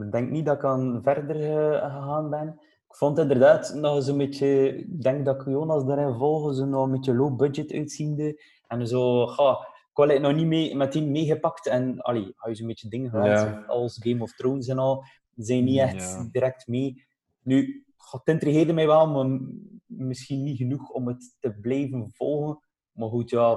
Ik 0.00 0.12
denk 0.12 0.30
niet 0.30 0.46
dat 0.46 0.56
ik 0.56 0.64
aan 0.64 1.00
verder 1.02 1.36
eh, 1.36 1.82
gegaan 1.82 2.30
ben. 2.30 2.60
Ik 2.94 3.00
vond 3.00 3.18
inderdaad 3.18 3.74
nog 3.74 3.94
eens 3.94 4.06
een 4.06 4.16
beetje... 4.18 4.76
Ik 4.76 5.02
denk 5.02 5.24
dat 5.24 5.40
ik 5.40 5.46
Jonas 5.46 5.84
daarin 5.86 6.14
volgen, 6.14 6.54
zo 6.54 6.64
nog 6.64 6.84
een 6.84 6.90
beetje 6.90 7.14
low 7.14 7.36
budget 7.36 7.72
uitziende. 7.72 8.42
En 8.66 8.86
zo... 8.88 9.26
Ga, 9.26 9.50
ik 9.90 9.96
had 10.00 10.08
het 10.08 10.20
nog 10.20 10.34
niet 10.34 10.46
mee, 10.46 10.76
meteen 10.76 11.10
meegepakt. 11.10 11.66
En 11.66 12.00
allee, 12.00 12.32
als 12.36 12.50
je 12.50 12.54
zo'n 12.54 12.66
beetje 12.66 12.88
dingen 12.88 13.24
Ja. 13.24 13.64
als 13.66 13.98
Game 14.02 14.22
of 14.22 14.32
Thrones 14.34 14.66
en 14.68 14.78
al, 14.78 15.04
zijn 15.34 15.64
niet 15.64 15.78
echt 15.78 16.02
Ja. 16.02 16.28
direct 16.32 16.66
mee. 16.66 17.04
Nu, 17.42 17.84
goh, 17.96 18.20
het 18.20 18.28
intrigeerde 18.34 18.72
mij 18.72 18.86
wel, 18.86 19.06
maar 19.06 19.40
misschien 19.86 20.42
niet 20.42 20.56
genoeg 20.56 20.90
om 20.90 21.06
het 21.08 21.36
te 21.40 21.52
blijven 21.60 22.10
volgen. 22.10 22.58
Maar 22.92 23.08
goed, 23.08 23.30
ja, 23.30 23.52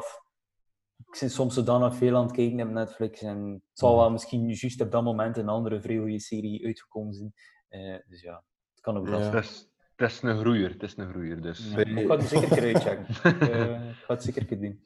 ik 0.97 1.17
ben 1.19 1.29
soms 1.29 1.53
zodanig 1.53 1.95
veel 1.95 2.15
aan 2.15 2.23
het 2.23 2.31
kijken 2.31 2.67
op 2.67 2.73
Netflix. 2.73 3.21
En 3.21 3.51
het 3.51 3.79
zal 3.79 3.97
wel 3.97 4.11
misschien 4.11 4.47
juist 4.49 4.81
op 4.81 4.91
dat 4.91 5.03
moment 5.03 5.37
een 5.37 5.49
andere 5.49 5.81
vrij 5.81 6.17
serie 6.19 6.65
uitgekomen 6.65 7.13
zijn. 7.13 7.33
Eh, 7.67 7.97
dus 8.07 8.21
ja, 8.21 8.43
kan 8.87 8.97
ook 8.97 9.07
wel. 9.07 9.21
Het 9.21 9.43
is, 9.43 9.67
het 9.95 10.11
is 10.11 10.21
een 10.21 10.39
groeier, 10.39 10.69
het 10.69 10.83
is 10.83 10.97
een 10.97 11.09
groeier, 11.09 11.41
dus... 11.41 11.69
Ja, 11.69 11.75
maar 11.75 11.87
ik 11.87 12.07
ga 12.07 12.17
het 12.17 12.27
zeker 12.27 12.51
een 12.51 12.57
keer 12.57 12.63
uitchecken. 12.63 13.05
Ik, 13.31 13.49
eh, 13.49 13.79
ga 14.05 14.13
het 14.13 14.23
zeker 14.23 14.41
een 14.41 14.47
keer 14.47 14.59
doen. 14.59 14.79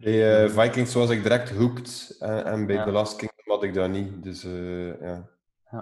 Bij 0.00 0.44
eh, 0.44 0.50
Vikings 0.50 0.94
was 0.94 1.10
ik 1.10 1.22
direct 1.22 1.50
hooked. 1.50 2.16
En, 2.20 2.44
en 2.44 2.66
bij 2.66 2.76
Ja. 2.76 2.84
The 2.84 2.90
Last 2.90 3.16
Kingdom 3.16 3.44
had 3.44 3.62
ik 3.62 3.74
dat 3.74 3.90
niet. 3.90 4.22
Dus 4.22 4.44
eh, 4.44 5.00
ja. 5.00 5.28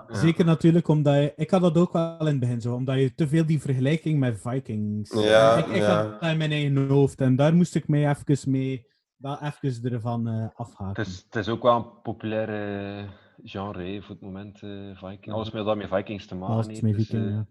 Zeker 0.08 0.44
natuurlijk, 0.44 0.88
omdat 0.88 1.14
je... 1.14 1.32
Ik 1.36 1.50
had 1.50 1.60
dat 1.60 1.76
ook 1.76 1.92
wel 1.92 2.18
in 2.18 2.26
het 2.26 2.40
begin 2.40 2.60
zo, 2.60 2.74
omdat 2.74 2.96
je 2.96 3.14
te 3.14 3.28
veel 3.28 3.46
die 3.46 3.60
vergelijking 3.60 4.18
met 4.18 4.40
Vikings... 4.40 5.12
Ja, 5.12 5.56
ik 5.56 5.66
ik 5.66 5.76
ja. 5.76 6.02
had 6.02 6.20
dat 6.20 6.30
in 6.30 6.36
mijn 6.36 6.52
eigen 6.52 6.88
hoofd 6.88 7.20
en 7.20 7.36
daar 7.36 7.54
moest 7.54 7.74
ik 7.74 7.88
mij 7.88 8.08
even 8.08 8.50
mee... 8.50 8.86
Dat 9.16 9.40
even 9.40 9.92
ervan 9.92 10.28
eh 10.28 10.46
afhaken. 10.54 11.02
Het 11.02 11.06
is, 11.06 11.24
het 11.24 11.36
is 11.36 11.48
ook 11.48 11.62
wel 11.62 11.76
een 11.76 12.00
populaire 12.02 13.08
genre 13.44 14.02
voor 14.02 14.14
het 14.14 14.20
moment, 14.24 14.62
eh 14.62 14.96
Viking. 14.96 15.32
Alles 15.34 15.50
met 15.50 15.64
dat 15.64 15.76
met 15.76 15.88
Vikings 15.88 16.26
te 16.26 16.34
maken 16.34 16.54
Alles 16.54 16.66
heeft. 16.66 16.82
met 16.82 16.94
dus, 16.96 17.06
Viking, 17.06 17.26
eh, 17.26 17.32
ja. 17.32 17.46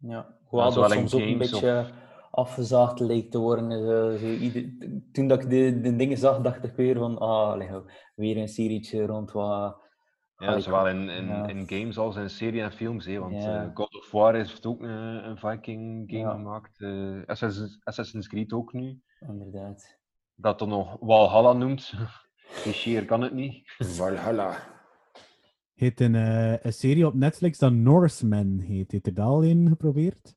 Ja, 0.00 0.38
hoewel 0.44 0.72
dat 0.72 0.90
soms 0.92 1.14
ook 1.14 1.20
een 1.20 1.38
beetje 1.38 1.78
of- 1.80 1.90
afgezaagd 2.30 3.00
lijkt 3.00 3.30
te 3.30 3.38
worden. 3.38 3.70
Zo, 3.72 4.16
zo 4.16 4.26
ieder- 4.26 4.92
toen 5.12 5.28
dat 5.28 5.42
ik 5.42 5.50
de, 5.50 5.80
de 5.80 5.96
dingen 5.96 6.16
zag, 6.16 6.40
dacht 6.40 6.64
ik 6.64 6.74
weer 6.76 6.98
van, 6.98 7.18
ah, 7.18 7.80
weer 8.14 8.36
een 8.36 8.48
serietje 8.48 9.06
rond 9.06 9.32
wat... 9.32 9.86
Ja, 10.36 10.58
zowel 10.58 10.88
in, 10.88 11.08
in, 11.08 11.26
ja. 11.26 11.46
in 11.46 11.68
games 11.68 11.98
als 11.98 12.16
in 12.16 12.30
serie 12.30 12.62
en 12.62 12.72
films. 12.72 13.06
Hè, 13.06 13.18
want 13.18 13.42
Ja. 13.42 13.62
eh, 13.64 13.70
God 13.74 13.94
of 13.94 14.10
War 14.10 14.34
heeft 14.34 14.66
ook 14.66 14.82
een, 14.82 15.28
een 15.28 15.36
Viking 15.38 16.10
game 16.10 16.22
Ja. 16.22 16.30
gemaakt. 16.30 16.80
eh, 16.80 17.22
Assassin's, 17.26 17.78
Assassin's 17.84 18.28
Creed 18.28 18.52
ook 18.52 18.72
nu. 18.72 19.00
Inderdaad. 19.20 19.98
Dat 20.34 20.58
dan 20.58 20.68
nog 20.68 20.96
Valhalla 21.00 21.52
noemt. 21.52 21.92
Cliché 22.62 23.04
kan 23.04 23.22
het 23.22 23.32
niet. 23.32 23.74
Valhalla. 23.78 24.56
Heet 25.78 26.00
een, 26.00 26.14
eh, 26.14 26.54
een 26.62 26.72
serie 26.72 27.06
op 27.06 27.14
Netflix 27.14 27.58
dat 27.58 27.72
Norseman 27.72 28.58
heet. 28.58 28.90
Heeft 28.90 29.06
er 29.06 29.14
dat 29.14 29.26
al 29.26 29.42
in 29.42 29.68
geprobeerd? 29.68 30.34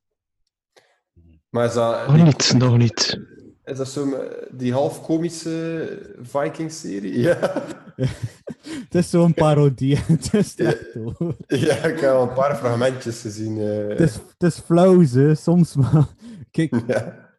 Maar 1.50 1.66
is 1.66 1.72
dat... 1.74 2.06
Nog 2.06 2.24
niet, 2.24 2.54
nog 2.58 2.76
niet. 2.78 3.20
Is 3.64 3.76
dat 3.76 3.88
zo 3.88 4.12
eh, 4.12 4.42
die 4.52 4.72
half 4.72 5.02
komische 5.02 6.16
Viking-serie? 6.20 7.18
Ja. 7.18 7.64
Het 8.84 8.94
is 8.94 9.10
zo'n 9.10 9.34
parodie. 9.34 9.96
het 10.16 10.34
is 10.34 10.54
echt 10.54 10.94
hoor. 10.94 11.36
ja, 11.46 11.74
ik 11.76 12.00
heb 12.00 12.10
al 12.10 12.28
een 12.28 12.34
paar 12.34 12.56
fragmentjes 12.56 13.20
gezien. 13.20 13.58
eh. 13.58 13.88
Het 13.88 14.00
is, 14.00 14.14
het 14.14 14.42
is 14.42 14.58
flauw, 14.58 15.04
ze, 15.04 15.34
soms, 15.36 15.74
maar 15.74 16.06
kijk, 16.50 16.74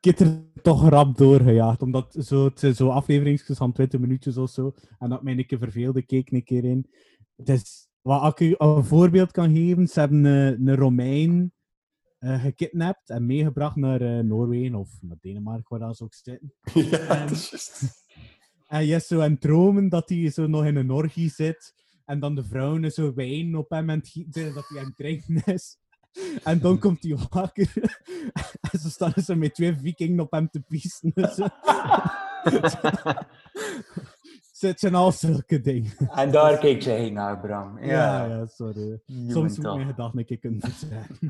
ik 0.02 0.06
heb 0.06 0.20
er 0.20 0.42
toch 0.62 0.90
rap 0.90 1.18
doorgejaagd. 1.18 1.82
Omdat 1.82 2.16
zo, 2.20 2.46
het 2.46 2.60
zijn 2.60 2.76
zo 2.76 2.90
afleveringsjes 2.90 3.58
van 3.58 3.72
20 3.72 4.00
minuutjes 4.00 4.38
of 4.38 4.50
zo. 4.50 4.74
En 5.00 5.10
dat 5.10 5.24
mij 5.24 5.34
een 5.38 5.46
keer 5.46 5.58
verveelde, 5.58 6.02
keek 6.02 6.32
een 6.32 6.44
keer 6.44 6.64
in. 6.64 6.88
Het 7.36 7.50
is, 7.50 7.88
wat 8.04 8.40
ik 8.40 8.48
u 8.48 8.56
een 8.58 8.84
voorbeeld 8.84 9.32
kan 9.32 9.56
geven, 9.56 9.88
ze 9.88 10.00
hebben 10.00 10.24
een, 10.26 10.68
een 10.68 10.76
Romein 10.76 11.54
eh, 12.20 12.42
gekidnapt 12.42 13.10
en 13.10 13.26
meegebracht 13.26 13.76
naar 13.76 14.02
eh, 14.02 14.20
Noorwegen 14.24 14.76
of 14.76 14.90
naar 15.02 15.18
Denemarken, 15.22 15.66
waar 15.68 15.80
dat 15.88 15.98
ze 15.98 16.04
ook 16.04 16.14
zitten. 16.14 16.54
ja, 16.92 16.98
En- 16.98 17.28
juist. 17.28 17.82
En 18.68 18.86
je 18.86 18.96
is 18.96 19.08
zo 19.08 19.22
aan 19.22 19.32
het 19.32 19.42
dromen 19.42 19.90
dat 19.90 20.10
hij 20.10 20.30
zo 20.30 20.48
nog 20.48 20.66
in 20.66 20.76
een 20.76 20.92
orgie 20.92 21.30
zit. 21.30 21.74
En 22.06 22.20
dan 22.20 22.36
de 22.36 22.44
vrouwen 22.44 22.92
zo 22.92 23.14
wijn 23.14 23.56
op 23.56 23.70
hem 23.70 23.90
en 23.90 23.98
het 24.00 24.08
gieten 24.10 24.54
dat 24.54 24.68
hij 24.68 24.80
aan 24.80 24.86
het 24.86 24.96
drinken 24.96 25.54
is. 25.54 25.78
En 26.44 26.60
dan 26.60 26.80
komt 26.80 27.04
hij 27.04 27.18
wakker. 27.30 27.74
En 28.72 28.80
ze 28.80 28.90
staan 28.90 29.14
zo 29.24 29.36
met 29.36 29.56
twee 29.56 29.76
vikingen 29.76 30.20
op 30.20 30.32
hem 30.32 30.50
te 30.50 30.62
piezen. 30.62 31.14
Het 34.68 34.80
zijn 34.80 34.96
al 34.96 35.12
zulke 35.12 35.62
dingen. 35.62 35.92
En 36.12 36.32
daar 36.32 36.58
keek 36.58 36.82
jij 36.82 37.10
naar, 37.10 37.40
Bram. 37.40 37.80
Ja, 37.84 37.86
Ja, 37.88 38.26
ja, 38.36 38.46
sorry. 38.46 39.02
Jongen 39.06 39.32
Soms 39.32 39.58
moet 39.58 39.76
mijn 39.76 39.88
gedachten 39.88 40.20
een 40.20 40.26
keer 40.26 40.40
kunnen 40.40 40.60
verzetten. 40.62 41.30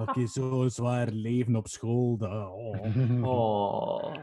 Oké, 0.00 0.26
zo 0.26 0.68
zwaar 0.68 1.08
leven 1.10 1.56
op 1.56 1.66
school. 1.68 2.16
Oh. 2.20 3.24
Oh. 3.26 4.14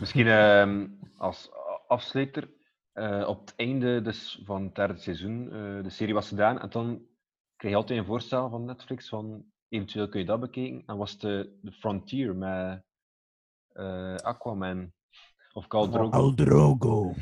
Misschien 0.00 0.26
ehm, 0.26 0.86
als 1.16 1.50
afsluiter. 1.86 2.50
eh, 2.92 3.24
op 3.28 3.40
het 3.40 3.54
einde 3.56 4.00
dus 4.02 4.42
van 4.44 4.62
het 4.64 4.74
derde 4.74 4.98
seizoen, 5.00 5.44
eh, 5.52 5.82
de 5.82 5.90
serie 5.90 6.14
was 6.14 6.28
gedaan. 6.28 6.60
En 6.60 6.70
dan 6.70 7.02
kreeg 7.56 7.70
je 7.70 7.76
altijd 7.76 7.98
een 7.98 8.04
voorstel 8.04 8.50
van 8.50 8.64
Netflix 8.64 9.08
van 9.08 9.44
eventueel 9.68 10.08
kun 10.08 10.20
je 10.20 10.26
dat 10.26 10.40
bekijken. 10.40 10.82
En 10.86 10.96
was 10.96 11.18
de, 11.18 11.58
de 11.62 11.72
Frontier 11.72 12.36
met 12.36 12.82
eh, 13.72 14.14
Aquaman 14.14 14.92
of 15.52 15.66
Khal 15.66 16.34
Drogo. 16.34 17.14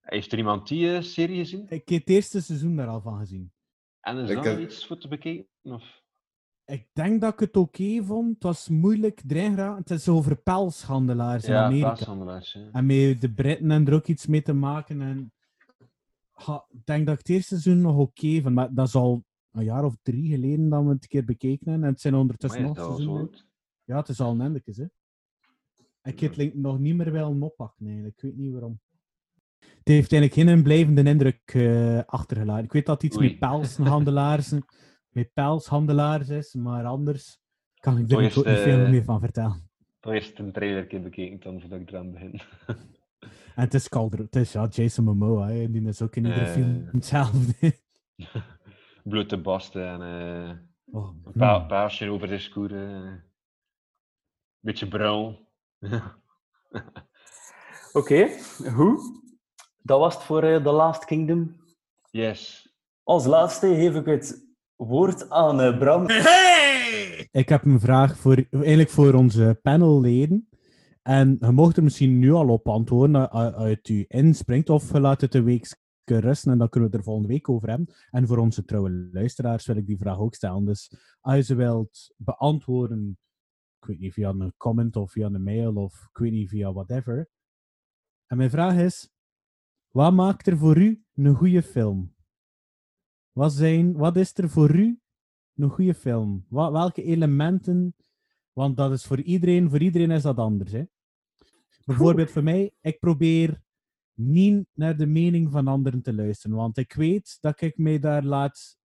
Heeft 0.00 0.32
er 0.32 0.38
iemand 0.38 0.68
die 0.68 0.94
eh, 0.96 1.02
serie 1.02 1.36
gezien? 1.36 1.62
Ik 1.68 1.88
heb 1.88 2.00
het 2.00 2.08
eerste 2.08 2.40
seizoen 2.42 2.76
daar 2.76 2.86
al 2.88 3.00
van 3.00 3.18
gezien. 3.18 3.52
En 4.00 4.16
is 4.18 4.30
Ik 4.30 4.34
daar 4.36 4.44
heb- 4.44 4.58
iets 4.60 4.86
voor 4.86 4.98
te 4.98 5.08
bekijken? 5.08 5.46
Of? 5.62 6.02
Ik 6.64 6.88
denk 6.92 7.20
dat 7.20 7.32
ik 7.32 7.38
het 7.40 7.56
oké 7.56 8.02
vond. 8.04 8.34
Het 8.34 8.42
was 8.42 8.68
moeilijk. 8.68 9.22
Het 9.28 9.90
is 9.90 10.08
over 10.08 10.36
pelshandelaars 10.36 11.44
in 11.44 11.52
Ja, 11.52 11.64
Amerika. 11.64 11.88
paashandelaars. 11.88 12.52
Ja. 12.52 12.68
En 12.72 12.86
met 12.86 13.20
de 13.20 13.32
Britten 13.32 13.70
en 13.70 13.86
er 13.86 13.94
ook 13.94 14.06
iets 14.06 14.26
mee 14.26 14.42
te 14.42 14.52
maken. 14.52 15.00
En... 15.02 15.32
Ha, 16.30 16.64
ik 16.70 16.86
denk 16.86 17.06
dat 17.06 17.14
ik 17.14 17.26
het 17.26 17.28
eerste 17.36 17.60
seizoen 17.60 17.82
nog 17.82 17.96
oké 17.96 18.40
vond. 18.42 18.54
Maar 18.54 18.74
dat 18.74 18.86
is 18.86 18.94
al 18.94 19.24
een 19.52 19.64
jaar 19.64 19.84
of 19.84 19.96
drie 20.02 20.28
geleden 20.30 20.68
dat 20.68 20.82
we 20.82 20.88
het 20.88 21.02
een 21.02 21.08
keer 21.08 21.24
bekeken 21.24 21.70
hebben. 21.70 21.84
En 21.86 21.92
het 21.92 22.00
zijn 22.00 22.14
ondertussen 22.14 22.62
nog 22.62 22.76
seizoenen. 22.76 23.30
Ja, 23.84 23.96
het 23.96 24.08
is 24.08 24.20
al 24.20 24.30
een 24.30 24.40
endekes, 24.40 24.76
hè. 24.76 24.84
Ik 26.02 26.20
heb 26.20 26.36
het 26.36 26.54
nog 26.54 26.78
niet 26.78 26.96
meer 26.96 27.12
wel 27.12 27.36
oppakken, 27.40 27.86
eigenlijk. 27.86 28.16
Ik 28.16 28.22
weet 28.22 28.36
niet 28.36 28.52
waarom. 28.52 28.80
Het 29.58 29.88
heeft 29.88 30.12
eigenlijk 30.12 30.48
geen 30.48 30.62
blijvende 30.62 31.02
indruk 31.02 31.40
eh, 31.54 32.02
achtergelaten. 32.06 32.64
Ik 32.64 32.72
weet 32.72 32.86
dat 32.86 33.02
het 33.02 33.04
iets 33.04 33.16
Oei. 33.18 33.28
met 33.30 33.38
pelshandelaars, 33.38 34.52
met 35.08 35.32
pelshandelaars 35.32 36.28
is, 36.28 36.54
maar 36.54 36.84
anders 36.84 37.40
kan 37.78 37.98
ik 37.98 38.10
er 38.10 38.16
ook 38.16 38.22
niet 38.22 38.32
veel 38.32 38.84
eh, 38.84 38.90
meer 38.90 39.04
van 39.04 39.20
vertellen. 39.20 39.70
Toch 40.00 40.12
eerst 40.12 40.38
een 40.38 40.52
trailer 40.52 40.86
bekeken 41.02 41.40
dan 41.40 41.60
voordat 41.60 41.80
ik 41.80 41.90
eraan 41.90 42.10
begin. 42.12 42.40
En 43.54 43.62
het 43.64 43.74
is 43.74 43.88
Calder, 43.88 44.18
het 44.18 44.36
is 44.36 44.52
ja, 44.52 44.66
Jason 44.66 45.04
Momoa, 45.04 45.48
hè. 45.48 45.70
die 45.70 45.88
is 45.88 46.02
ook 46.02 46.16
in 46.16 46.24
iedere 46.24 46.44
Eh. 46.44 46.52
film 46.52 46.88
hetzelfde. 46.92 47.72
Blote 49.04 49.38
basten 49.38 49.88
en 49.88 50.00
eh, 50.02 50.56
Oh, 50.94 51.14
een 51.24 51.32
pa 51.32 51.58
paasje 51.58 52.10
over 52.10 52.28
de 52.28 52.38
schoenen. 52.38 53.24
Beetje 54.60 54.88
bruin. 54.88 55.36
Oké, 57.92 58.28
goed. 58.74 59.20
Dat 59.78 59.98
was 59.98 60.14
het 60.14 60.22
voor 60.22 60.42
eh, 60.42 60.62
The 60.62 60.70
Last 60.70 61.04
Kingdom. 61.04 61.56
yes. 62.10 62.70
Als 63.02 63.26
laatste 63.26 63.66
geef 63.74 63.94
ik 63.94 64.06
het 64.06 64.46
woord 64.76 65.30
aan 65.30 65.60
eh, 65.60 65.78
Bram. 65.78 66.06
Ik 67.30 67.48
heb 67.48 67.64
een 67.64 67.80
vraag 67.80 68.16
voor, 68.16 68.44
eigenlijk 68.50 68.90
voor 68.90 69.14
onze 69.14 69.58
panelleden. 69.62 70.48
En 71.02 71.36
je 71.40 71.50
mocht 71.50 71.76
er 71.76 71.82
misschien 71.82 72.18
nu 72.18 72.32
al 72.32 72.48
op 72.48 72.68
antwoorden 72.68 73.16
a- 73.16 73.52
uit 73.54 73.88
u 73.88 74.04
inspringt, 74.08 74.70
of 74.70 74.92
je 74.92 75.00
laat 75.00 75.20
het 75.20 75.34
een 75.34 75.44
week 75.44 75.76
rusten 76.04 76.52
en 76.52 76.58
dan 76.58 76.68
kunnen 76.68 76.90
we 76.90 76.96
het 76.96 77.04
er 77.04 77.10
volgende 77.12 77.32
week 77.32 77.48
over 77.48 77.68
hebben. 77.68 77.94
En 78.10 78.26
voor 78.26 78.38
onze 78.38 78.64
trouwe 78.64 79.08
luisteraars 79.12 79.66
wil 79.66 79.76
ik 79.76 79.86
die 79.86 79.98
vraag 79.98 80.18
ook 80.18 80.34
stellen. 80.34 80.64
Dus 80.64 80.92
als 81.20 81.34
je 81.36 81.42
ze 81.42 81.54
wilt 81.54 82.14
beantwoorden, 82.16 83.18
ik 83.82 83.88
weet 83.88 83.98
niet, 83.98 84.12
via 84.12 84.28
een 84.28 84.54
comment 84.56 84.96
of 84.96 85.12
via 85.12 85.26
een 85.26 85.42
mail 85.42 85.74
of 85.74 86.06
ik 86.10 86.18
weet 86.18 86.32
niet, 86.32 86.48
via 86.48 86.72
whatever. 86.72 87.30
En 88.26 88.36
mijn 88.36 88.50
vraag 88.50 88.76
is, 88.78 89.10
wat 89.90 90.12
maakt 90.12 90.46
er 90.46 90.58
voor 90.58 90.76
u 90.76 91.04
een 91.14 91.34
goede 91.34 91.62
film? 91.62 92.14
Wat, 93.32 93.52
zijn, 93.52 93.92
wat 93.92 94.16
is 94.16 94.38
er 94.38 94.48
voor 94.50 94.74
u 94.74 95.00
een 95.54 95.70
goede 95.70 95.94
film? 95.94 96.46
Wa- 96.48 96.72
welke 96.72 97.02
elementen? 97.02 97.94
Want 98.52 98.76
dat 98.76 98.92
is 98.92 99.04
voor 99.06 99.20
iedereen, 99.20 99.70
voor 99.70 99.80
iedereen 99.80 100.10
is 100.10 100.22
dat 100.22 100.36
anders. 100.36 100.72
Hè? 100.72 100.84
Bijvoorbeeld 101.84 102.30
voor 102.30 102.42
mij, 102.42 102.74
ik 102.80 102.98
probeer 102.98 103.62
niet 104.14 104.66
naar 104.72 104.96
de 104.96 105.06
mening 105.06 105.50
van 105.50 105.66
anderen 105.66 106.02
te 106.02 106.14
luisteren. 106.14 106.56
Want 106.56 106.76
ik 106.76 106.92
weet 106.92 107.38
dat 107.40 107.60
ik 107.60 107.78
mij 107.78 107.98
daar 107.98 108.24
laat. 108.24 108.78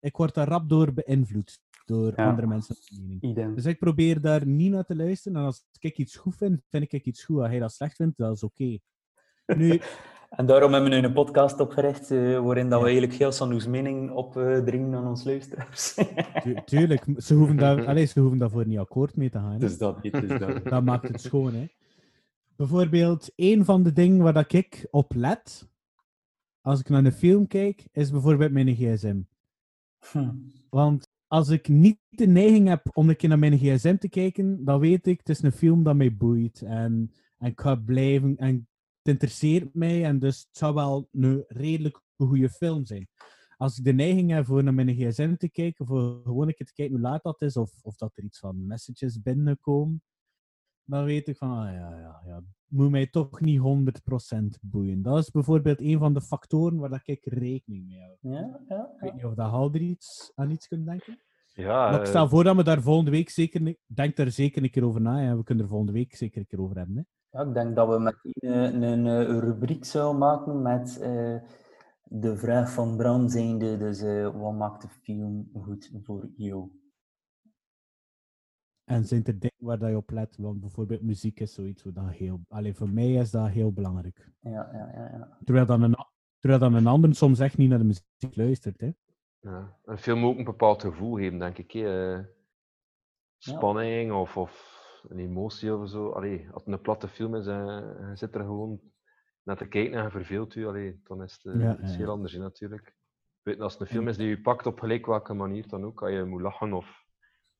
Ik 0.00 0.16
word 0.16 0.34
daar 0.34 0.48
rap 0.48 0.68
door 0.68 0.92
beïnvloed. 0.92 1.60
Door 1.86 2.12
Ja. 2.16 2.28
andere 2.28 2.46
mensen. 2.46 2.76
mening. 3.06 3.54
Dus 3.54 3.64
ik 3.64 3.78
probeer 3.78 4.20
daar 4.20 4.46
niet 4.46 4.70
naar 4.72 4.84
te 4.84 4.96
luisteren. 4.96 5.38
En 5.38 5.44
als 5.44 5.64
ik 5.78 5.98
iets 5.98 6.16
goed 6.16 6.36
vind, 6.36 6.60
vind 6.70 6.92
ik 6.92 7.04
iets 7.04 7.24
goed. 7.24 7.38
Als 7.38 7.48
hij 7.48 7.58
dat 7.58 7.72
slecht 7.72 7.96
vindt, 7.96 8.16
dat 8.18 8.34
is 8.36 8.42
oké. 8.42 8.78
Nu, 9.56 9.80
En 10.30 10.46
daarom 10.46 10.72
hebben 10.72 10.90
we 10.90 10.96
nu 10.96 11.02
een 11.06 11.12
podcast 11.12 11.60
opgericht 11.60 12.10
eh, 12.10 12.38
waarin 12.44 12.68
dat 12.68 12.78
we 12.80 12.86
eigenlijk 12.86 13.18
heel 13.18 13.32
Sanoes 13.32 13.66
mening 13.66 14.10
opdringen 14.10 14.94
aan 14.94 15.06
ons 15.06 15.24
luisteraars. 15.24 15.94
tu- 16.42 16.56
tuurlijk, 16.64 17.04
ze 17.16 17.34
hoeven, 17.34 17.56
daar, 17.56 17.86
allee, 17.88 18.04
ze 18.04 18.20
hoeven 18.20 18.38
daarvoor 18.38 18.66
niet 18.66 18.78
akkoord 18.78 19.16
mee 19.16 19.30
te 19.30 19.38
gaan. 19.38 19.52
hè. 19.52 19.58
Dus 19.58 19.78
dat 19.78 20.02
niet, 20.02 20.12
dus 20.12 20.38
dat. 20.38 20.64
dat 20.64 20.84
maakt 20.84 21.08
het 21.08 21.20
schoon. 21.20 21.54
Hè. 21.54 21.66
Bijvoorbeeld, 22.56 23.32
een 23.36 23.64
van 23.64 23.82
de 23.82 23.92
dingen 23.92 24.22
waar 24.22 24.32
dat 24.32 24.52
ik 24.52 24.86
op 24.90 25.14
let, 25.14 25.68
als 26.60 26.80
ik 26.80 26.88
naar 26.88 27.04
een 27.04 27.12
film 27.12 27.46
kijk, 27.46 27.86
is 27.92 28.10
bijvoorbeeld 28.10 28.52
mijn 28.52 28.74
gsm. 28.74 29.20
Hm. 30.12 30.30
Want 30.70 31.08
als 31.26 31.48
ik 31.48 31.68
niet 31.68 31.98
de 32.08 32.26
neiging 32.26 32.68
heb 32.68 32.96
om 32.96 33.08
een 33.08 33.16
keer 33.16 33.28
naar 33.28 33.38
mijn 33.38 33.58
gsm 33.58 33.96
te 33.96 34.08
kijken, 34.08 34.64
dan 34.64 34.80
weet 34.80 35.06
ik, 35.06 35.18
het 35.18 35.28
is 35.28 35.42
een 35.42 35.52
film 35.52 35.82
dat 35.82 35.96
mij 35.96 36.16
boeit. 36.16 36.62
En, 36.62 37.12
en 37.38 37.50
ik 37.50 37.60
ga 37.60 37.74
blijven, 37.74 38.36
en 38.36 38.68
het 38.98 39.08
interesseert 39.08 39.74
mij, 39.74 40.04
en 40.04 40.18
dus 40.18 40.38
het 40.38 40.56
zou 40.56 40.74
wel 40.74 41.08
een 41.12 41.44
redelijk 41.48 42.02
goede 42.16 42.50
film 42.50 42.84
zijn. 42.84 43.08
Als 43.56 43.78
ik 43.78 43.84
de 43.84 43.92
neiging 43.92 44.30
heb 44.30 44.44
voor 44.44 44.62
naar 44.64 44.74
mijn 44.74 44.94
gsm 44.94 45.36
te 45.36 45.50
kijken, 45.50 45.86
voor 45.86 46.20
gewoon 46.24 46.48
een 46.48 46.54
keer 46.54 46.66
te 46.66 46.72
kijken 46.72 46.94
hoe 46.94 47.04
laat 47.04 47.22
dat 47.22 47.42
is, 47.42 47.56
of, 47.56 47.72
of 47.82 47.96
dat 47.96 48.16
er 48.16 48.24
iets 48.24 48.38
van 48.38 48.66
messages 48.66 49.22
binnenkomen, 49.22 50.02
dan 50.84 51.04
weet 51.04 51.28
ik 51.28 51.36
van, 51.36 51.50
ah 51.50 51.72
ja, 51.72 51.98
ja, 51.98 52.22
ja, 52.26 52.42
moet 52.68 52.90
mij 52.90 53.06
toch 53.06 53.40
niet 53.40 53.60
100% 53.60 54.58
boeien. 54.60 55.02
Dat 55.02 55.18
is 55.18 55.30
bijvoorbeeld 55.30 55.80
een 55.80 55.98
van 55.98 56.14
de 56.14 56.20
factoren 56.20 56.78
waar 56.78 56.90
dat 56.90 57.00
ik 57.04 57.20
rekening 57.24 57.86
mee 57.86 58.00
hou. 58.00 58.16
Ja, 58.20 58.60
ja, 58.68 58.90
Ik 58.94 59.00
weet 59.00 59.14
niet 59.14 59.24
of 59.24 59.34
dat 59.34 59.50
Hal 59.50 59.72
er 59.72 59.80
iets, 59.80 60.32
aan 60.34 60.50
iets 60.50 60.68
kunt 60.68 60.86
denken. 60.86 61.18
Ja, 61.54 61.90
maar 61.90 61.94
ik 61.94 62.00
eh, 62.00 62.06
stel 62.08 62.28
voor 62.28 62.44
dat 62.44 62.56
we 62.56 62.62
daar 62.64 62.82
volgende 62.82 63.10
week 63.10 63.30
zeker... 63.30 63.60
een- 63.66 63.78
Denk 63.86 64.16
daar 64.16 64.30
zeker 64.30 64.62
een 64.62 64.70
keer 64.70 64.84
over 64.84 65.00
na. 65.00 65.20
Ja. 65.20 65.36
We 65.36 65.42
kunnen 65.44 65.64
er 65.64 65.70
volgende 65.70 65.92
week 65.92 66.16
zeker 66.16 66.38
een 66.40 66.46
keer 66.46 66.60
over 66.60 66.76
hebben. 66.76 66.96
Hè. 66.96 67.02
Ja, 67.38 67.44
ik 67.48 67.54
denk 67.54 67.76
dat 67.76 67.88
we 67.88 67.98
met 67.98 68.16
een, 68.22 68.82
een, 68.82 69.06
eh, 69.06 69.38
rubriek 69.38 69.84
zouden 69.84 70.18
maken 70.18 70.62
met 70.62 70.98
eh, 71.00 71.36
de 72.02 72.36
vraag 72.36 72.70
van 72.70 72.96
Bram 72.96 73.28
zijnde, 73.28 73.76
dus 73.76 74.00
eh, 74.00 74.40
wat 74.40 74.54
maakt 74.54 74.82
de 74.82 74.88
film 74.88 75.48
goed 75.54 75.90
voor 76.02 76.28
jou? 76.36 76.70
En 78.86 79.04
zijn 79.04 79.24
er 79.24 79.38
dingen 79.38 79.56
waar 79.64 79.78
dat 79.78 79.88
je 79.88 79.96
op 79.96 80.10
let? 80.10 80.36
Want 80.36 80.60
bijvoorbeeld 80.60 81.02
muziek 81.02 81.40
is 81.40 81.54
zoiets 81.54 81.82
wat 81.82 81.94
dat 81.94 82.10
heel... 82.10 82.40
Alleen 82.48 82.74
voor 82.74 82.88
mij 82.88 83.12
is 83.12 83.30
dat 83.30 83.48
heel 83.48 83.72
belangrijk. 83.72 84.30
Ja, 84.40 84.50
ja, 84.72 84.90
ja. 84.94 85.10
ja. 85.12 85.38
Terwijl 85.44 85.66
dan 85.66 85.82
een, 85.82 85.96
terwijl 86.38 86.60
dan 86.60 86.74
een 86.74 86.86
ander 86.86 87.14
soms 87.14 87.38
echt 87.38 87.56
niet 87.56 87.68
naar 87.68 87.78
de 87.78 87.84
muziek 87.84 88.36
luistert. 88.36 88.80
Hè. 88.80 88.90
Ja. 89.40 89.76
Een 89.84 89.98
film 89.98 90.18
moet 90.18 90.30
ook 90.32 90.38
een 90.38 90.44
bepaald 90.44 90.82
gevoel 90.82 91.14
geven, 91.16 91.38
denk 91.38 91.58
ik. 91.58 91.70
hè. 91.70 92.14
Eh, 92.16 92.24
Spanning 93.38 94.12
of, 94.12 94.36
of 94.36 94.74
een 95.08 95.18
emotie 95.18 95.74
of 95.74 95.88
zo. 95.88 96.10
Allee, 96.10 96.48
als 96.52 96.64
het 96.64 96.74
een 96.74 96.80
platte 96.80 97.08
film 97.08 97.34
is 97.34 97.46
en 97.46 97.64
je 98.10 98.12
zit 98.14 98.34
er 98.34 98.40
gewoon 98.40 98.80
naar 99.42 99.56
te 99.56 99.66
kijken 99.68 99.98
en 99.98 100.02
je 100.04 100.10
verveelt 100.10 100.54
u, 100.54 100.66
allee, 100.66 101.00
dan 101.04 101.22
is 101.22 101.32
het 101.42 101.54
eh, 101.54 101.60
Ja, 101.60 101.72
iets 101.72 101.90
ja, 101.90 101.96
heel 101.96 102.06
ja. 102.06 102.12
anders 102.12 102.32
hè, 102.32 102.38
natuurlijk. 102.38 102.94
Weet, 103.42 103.60
als 103.60 103.72
het 103.72 103.80
een 103.82 103.86
film 103.86 104.08
is 104.08 104.16
die 104.16 104.28
je 104.28 104.40
pakt 104.40 104.66
op 104.66 104.80
gelijk 104.80 105.06
welke 105.06 105.34
manier 105.34 105.68
dan 105.68 105.84
ook, 105.84 106.02
als 106.02 106.10
je 106.12 106.24
moet 106.24 106.40
lachen 106.40 106.72
of 106.72 107.05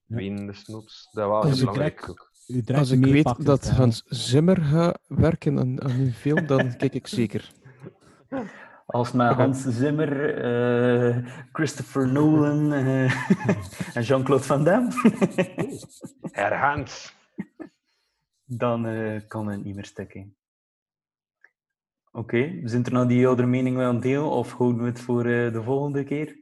Desnoods, 0.06 1.08
dat 1.10 1.44
heel 1.44 1.58
belangrijk 1.58 2.08
ook. 2.08 2.32
Als 2.74 2.90
ik 2.90 3.04
weet 3.04 3.44
dat. 3.44 3.68
Hans 3.68 4.02
Zimmer 4.06 4.62
gaat 4.62 4.98
werken 5.06 5.58
aan, 5.58 5.82
aan 5.82 5.90
een 5.90 6.12
film, 6.12 6.46
dan 6.46 6.72
kijk 6.76 6.94
ik 6.94 7.06
zeker. 7.06 7.52
Als 8.86 9.12
met 9.12 9.32
Hans 9.32 9.62
Zimmer, 9.62 10.38
eh, 10.38 11.32
Christopher 11.52 12.12
Nolan 12.12 12.72
eh, 12.72 13.36
en 13.96 14.02
Jean-Claude 14.02 14.44
Van 14.44 14.64
Damme, 14.64 14.90
Herr 16.38 16.56
Hans. 16.58 17.14
dan 18.44 18.86
eh, 18.86 19.20
kan 19.28 19.46
het 19.46 19.64
niet 19.64 19.74
meer 19.74 19.84
stikken. 19.84 20.36
Oké, 22.16 22.60
zijn 22.64 22.84
er 22.84 22.92
nou 22.92 23.08
die 23.08 23.28
andere 23.28 23.48
mening 23.48 23.76
wel 23.76 23.90
een 23.90 24.00
deel 24.00 24.30
of 24.30 24.52
houden 24.52 24.82
we 24.82 24.88
het 24.88 25.00
voor 25.00 25.24
eh, 25.24 25.52
de 25.52 25.62
volgende 25.62 26.04
keer? 26.04 26.38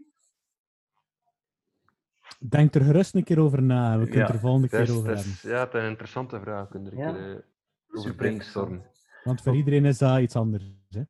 Denk 2.48 2.74
er 2.74 2.84
gerust 2.84 3.14
een 3.14 3.24
keer 3.24 3.38
over 3.40 3.62
na. 3.62 3.98
We 3.98 4.04
kunnen 4.04 4.26
Ja, 4.26 4.32
er 4.32 4.38
volgende 4.38 4.68
Dat 4.68 4.80
is- 4.80 4.86
keer 4.86 4.96
over 4.96 5.14
dat 5.14 5.24
hebben. 5.24 5.50
ja, 5.50 5.60
het 5.64 5.74
is 5.74 5.80
een 5.82 5.88
interessante 5.88 6.40
vraag. 6.40 6.68
Kun 6.68 6.84
je 6.84 6.90
er 6.90 6.96
Ja. 6.96 7.08
een 7.08 7.14
keer 7.14 7.30
eh, 7.36 7.98
over 7.98 8.14
brainstormen. 8.14 8.82
Want 9.24 9.42
voor 9.42 9.54
iedereen 9.56 9.84
is 9.84 9.98
dat 9.98 10.20
iets 10.20 10.36
anders. 10.36 10.64
Hè? 10.88 11.02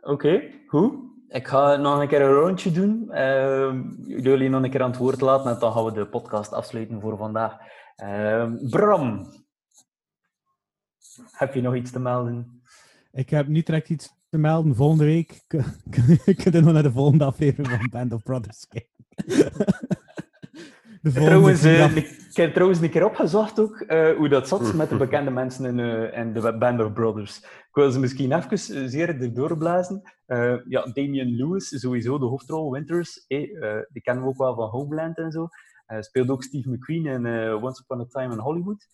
Oké, 0.00 0.42
goed. 0.66 0.92
Ik 1.28 1.48
ga 1.48 1.76
nog 1.76 2.00
een 2.00 2.08
keer 2.08 2.20
een 2.22 2.32
rondje 2.32 2.70
doen. 2.72 3.10
Ehm, 3.12 3.82
jullie 4.06 4.48
nog 4.48 4.62
een 4.62 4.70
keer 4.70 4.82
aan 4.82 4.90
het 4.90 4.98
woord 4.98 5.20
laten 5.20 5.50
en 5.54 5.58
dan 5.58 5.72
gaan 5.72 5.84
we 5.84 5.92
de 5.92 6.06
podcast 6.06 6.52
afsluiten 6.52 7.00
voor 7.00 7.16
vandaag. 7.16 7.56
Ehm, 7.96 8.68
Bram, 8.68 9.26
heb 11.30 11.54
je 11.54 11.60
nog 11.60 11.74
iets 11.74 11.90
te 11.90 12.00
melden? 12.00 12.62
Ik 13.12 13.30
heb 13.30 13.46
niet 13.48 13.66
direct 13.66 13.88
iets 13.88 14.12
te 14.30 14.38
melden. 14.38 14.74
Volgende 14.74 15.04
week 15.04 15.40
kun 15.46 15.64
kun 16.36 16.52
je 16.52 16.60
nog 16.60 16.72
naar 16.72 16.82
de 16.82 16.92
volgende 16.92 17.24
aflevering 17.24 17.68
van 17.68 17.88
Band 17.90 18.12
of 18.12 18.22
Brothers 18.22 18.66
kijken. 18.68 18.96
Trouwens, 21.14 21.64
eh, 21.64 21.96
ik 21.96 22.36
heb 22.36 22.52
trouwens 22.52 22.80
een 22.80 22.90
keer 22.90 23.04
opgezocht 23.04 23.60
ook, 23.60 23.80
eh, 23.80 24.16
hoe 24.16 24.28
dat 24.28 24.48
zat 24.48 24.74
met 24.74 24.88
de 24.88 24.96
bekende 25.06 25.30
mensen 25.30 25.64
in, 25.64 25.80
eh, 25.80 26.18
in 26.18 26.32
de 26.32 26.56
Band 26.58 26.80
of 26.80 26.92
Brothers. 26.92 27.38
Ik 27.38 27.74
wil 27.84 27.90
ze 27.90 28.00
misschien 28.00 28.32
even 28.32 28.58
zeer 28.90 29.08
erdoor 29.08 29.56
blazen. 29.56 30.02
Ja, 30.68 30.82
Damian 30.92 31.36
Lewis, 31.36 31.80
sowieso 31.80 32.18
de 32.18 32.24
hoofdrol, 32.24 32.72
Winters, 32.72 33.24
die 33.26 34.02
kennen 34.02 34.24
we 34.24 34.28
ook 34.28 34.36
wel 34.36 34.54
van 34.54 34.68
Homeland 34.68 35.18
en 35.18 35.30
zo. 35.30 35.48
Speelt 36.00 36.28
ook 36.28 36.42
Steve 36.42 36.70
McQueen 36.70 37.06
in 37.06 37.26
Once 37.62 37.82
Upon 37.82 38.00
a 38.00 38.04
Time 38.08 38.32
in 38.32 38.40
Hollywood. 38.40 38.86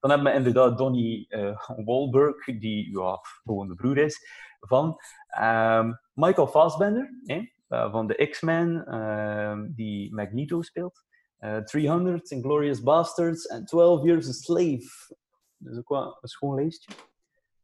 Dan 0.00 0.10
hebben 0.10 0.32
we 0.32 0.38
inderdaad 0.38 0.78
Donnie 0.78 1.26
Wahlberg, 1.84 2.44
die 2.44 2.98
ja, 2.98 3.18
gewoon 3.22 3.68
de 3.68 3.74
broer 3.74 3.96
is 3.96 4.26
van 4.60 4.96
ehm, 5.26 5.92
Michael 6.14 6.46
Fassbender, 6.46 7.10
van 7.68 8.06
de 8.06 8.26
X-Men, 8.30 8.84
ehm, 8.86 9.66
die 9.74 10.14
Magneto 10.14 10.62
speelt. 10.62 11.04
Eh, 11.42 11.56
300, 11.64 12.30
Inglorious 12.30 12.82
Bastards 12.82 13.46
en 13.46 13.64
12 13.64 14.04
Years 14.04 14.28
a 14.28 14.32
Slave. 14.32 15.14
Dus 15.56 15.78
ook 15.78 15.88
wel 15.88 16.18
een 16.20 16.28
schoon 16.28 16.54
lijstje. 16.54 16.92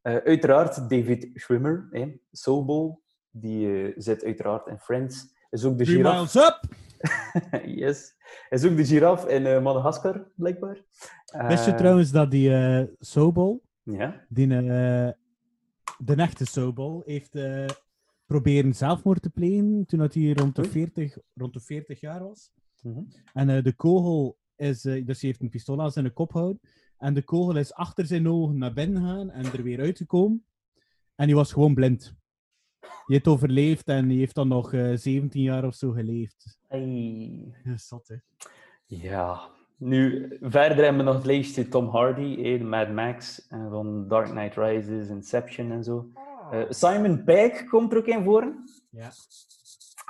Eh, 0.03 0.17
uiteraard 0.17 0.75
David 0.91 1.31
Schwimmer, 1.35 1.89
eh, 1.91 2.07
Sobol, 2.33 3.03
die 3.31 3.83
eh, 3.83 3.93
zit 3.97 4.25
uiteraard 4.25 4.67
in 4.67 4.79
Friends. 4.79 5.35
Is 5.51 5.65
ook 5.65 5.79
de 5.79 5.85
Three 5.85 5.97
giraf. 5.97 6.15
miles 6.17 6.35
up! 6.47 6.61
yes. 7.85 8.15
Is 8.49 8.65
ook 8.65 8.77
de 8.77 8.85
giraf 8.85 9.27
in 9.27 9.47
eh, 9.47 9.63
Madagaskar, 9.63 10.31
blijkbaar. 10.35 10.85
Wist 11.49 11.65
je 11.65 11.75
trouwens 11.75 12.11
dat 12.11 12.31
die 12.31 12.55
eh 12.55 12.85
Sobol, 12.99 13.63
Ja. 13.83 14.25
die, 14.29 14.47
de 14.47 15.15
echte 16.17 16.45
Sobol, 16.47 17.03
heeft 17.07 17.39
proberen 18.27 18.75
zelfmoord 18.75 19.23
te 19.23 19.31
plegen 19.31 19.85
toen 19.87 19.99
dat 19.99 20.15
hij 20.15 20.33
rond 20.33 20.57
de, 20.57 20.65
40, 20.65 21.17
rond 21.35 21.53
de 21.53 21.61
40 21.61 22.01
jaar 22.01 22.25
was. 22.25 22.51
Mhm. 22.83 23.03
En 23.33 23.49
eh, 23.49 23.63
de 23.63 23.73
kogel 23.73 24.39
is, 24.57 24.85
eh, 24.85 25.07
dus 25.07 25.21
hij 25.21 25.31
heeft 25.31 25.41
een 25.41 25.49
pistool 25.49 25.83
aan 25.83 25.93
zijn 25.93 26.13
kop 26.13 26.33
gehouden. 26.33 26.61
En 26.99 27.15
de 27.15 27.23
kogel 27.23 27.57
is 27.57 27.73
achter 27.75 28.07
zijn 28.07 28.29
ogen 28.29 28.59
naar 28.59 28.73
binnen 28.73 29.03
gegaan 29.03 29.31
en 29.31 29.45
er 29.45 29.63
weer 29.63 29.81
uitgekomen. 29.81 30.45
En 31.15 31.27
hij 31.27 31.35
was 31.35 31.53
gewoon 31.53 31.75
blind. 31.75 32.17
Die 32.81 33.17
heeft 33.17 33.29
overleefd 33.29 33.89
en 33.89 34.09
die 34.09 34.19
heeft 34.19 34.35
dan 34.35 34.49
nog 34.49 34.73
eh 34.73 34.93
17 34.95 35.43
jaar 35.43 35.65
of 35.65 35.75
zo 35.75 35.91
geleefd. 35.91 36.59
Hey. 36.69 37.55
Zot, 37.77 38.09
hè. 38.09 38.17
Ja. 38.87 39.51
Nu, 39.77 40.29
verder 40.41 40.85
hebben 40.85 40.97
we 40.97 41.03
nog 41.03 41.15
het 41.15 41.25
lijstje 41.25 41.69
Tom 41.69 41.89
Hardy, 41.89 42.43
eh, 42.43 42.59
de 42.59 42.65
Mad 42.65 42.91
Max, 42.91 43.47
eh, 43.49 43.71
van 43.71 44.09
Dark 44.09 44.29
Knight 44.29 44.57
Rises, 44.57 45.09
Inception 45.09 45.73
en 45.73 45.85
zo. 45.85 46.09
Eh, 46.51 46.61
Simon 46.69 47.25
Pegg 47.25 47.65
komt 47.65 47.93
er 47.93 47.99
ook 47.99 48.07
in 48.07 48.25
voor. 48.25 48.55
Ja. 48.91 49.11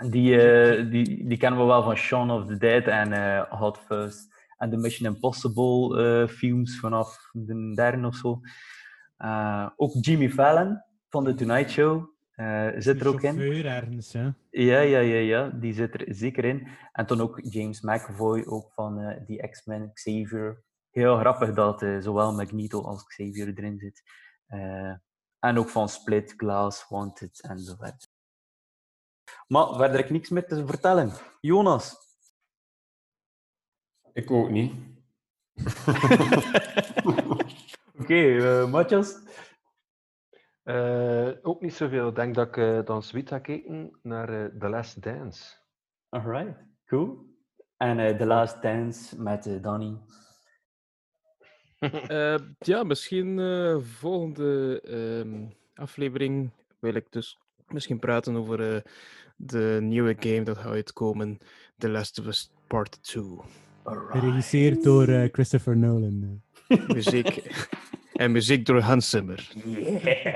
Die, 0.06 0.40
eh, 0.40 0.90
die, 0.90 1.26
die 1.26 1.36
kennen 1.38 1.60
we 1.60 1.66
wel 1.66 1.82
van 1.82 1.96
Shaun 1.96 2.30
of 2.30 2.46
the 2.46 2.56
Dead 2.56 2.86
en 2.86 3.12
eh, 3.12 3.58
Hot 3.60 3.78
Fuzz. 3.78 4.26
En 4.56 4.70
de 4.70 4.76
Mission 4.76 5.14
Impossible 5.14 6.02
eh, 6.02 6.28
films 6.28 6.78
vanaf 6.78 7.30
de 7.32 7.72
derde 7.74 8.06
of 8.06 8.14
zo. 8.14 8.40
Ook 9.76 9.92
Jimmy 10.00 10.30
Fallon 10.30 10.82
van 11.08 11.24
The 11.24 11.34
Tonight 11.34 11.70
Show. 11.70 12.08
zit 12.78 13.00
er 13.00 13.08
ook 13.08 13.22
in. 13.22 13.40
Ergens? 13.64 14.12
Ja, 14.50 14.80
ja, 14.80 14.98
ja, 14.98 15.18
ja, 15.18 15.48
die 15.48 15.72
zit 15.72 15.94
er 15.94 16.14
zeker 16.14 16.44
in. 16.44 16.68
En 16.92 17.06
toen 17.06 17.20
ook 17.20 17.40
James 17.42 17.80
McAvoy, 17.80 18.44
ook 18.46 18.72
van 18.72 19.22
die 19.26 19.48
X-Men, 19.48 19.92
Xavier. 19.92 20.62
Heel 20.90 21.16
grappig 21.16 21.54
dat 21.54 21.86
zowel 22.00 22.34
Magneto 22.34 22.82
als 22.82 23.04
Xavier 23.04 23.52
erin 23.54 23.78
zit. 23.78 24.02
En 25.38 25.58
ook 25.58 25.68
van 25.68 25.88
Split, 25.88 26.34
Glass, 26.36 26.88
Wanted 26.88 27.42
en 27.42 27.58
zo 27.58 27.74
verder. 27.74 28.17
Maar 29.48 29.66
verder 29.66 29.96
heb 29.96 30.04
ik 30.04 30.10
niks 30.10 30.28
meer 30.28 30.46
te 30.46 30.66
vertellen. 30.66 31.12
Jonas. 31.40 31.96
Ik 34.12 34.30
ook 34.30 34.50
niet. 34.50 34.72
Oké, 38.00 38.36
eh 38.36 38.70
Matthias? 38.70 39.18
Eh, 40.62 41.30
ook 41.42 41.60
niet 41.60 41.74
zoveel. 41.74 42.08
Ik 42.08 42.14
denk 42.14 42.34
dat 42.34 42.48
ik 42.48 42.56
eh, 42.56 42.84
dan 42.84 43.02
zoiets 43.02 43.30
ga 43.30 43.38
kijken 43.38 43.98
naar 44.02 44.28
eh, 44.28 44.58
The 44.58 44.68
Last 44.68 45.02
Dance. 45.02 45.56
Alright, 46.08 46.58
cool. 46.86 47.36
En 47.76 47.98
eh 47.98 48.16
The 48.16 48.26
Last 48.26 48.62
Dance 48.62 49.22
met 49.22 49.58
Danny. 49.62 49.98
Eh, 52.08 52.38
ja, 52.58 52.82
misschien 52.82 53.38
eh, 53.38 53.78
volgende 53.80 54.80
ehm, 54.80 55.46
aflevering 55.74 56.50
wil 56.78 56.94
ik 56.94 57.12
dus 57.12 57.38
misschien 57.72 57.98
praten 57.98 58.36
over 58.36 58.74
eh, 58.74 58.80
de 59.36 59.78
nieuwe 59.82 60.16
game 60.20 60.42
dat 60.42 60.58
gaat 60.58 60.72
uitkomen, 60.72 61.38
The 61.78 61.88
Last 61.88 62.18
of 62.18 62.26
Us 62.26 62.50
Part 62.66 62.98
2. 63.02 63.22
Geregisseerd 63.84 64.82
door 64.82 65.08
eh, 65.08 65.28
Christopher 65.32 65.76
Nolan. 65.76 66.40
eh. 66.68 66.78
Muziek. 66.94 67.42
en 68.12 68.32
muziek 68.32 68.66
door 68.66 68.80
Hans 68.80 69.10
Zimmer. 69.10 69.52
Yeah. 69.64 70.34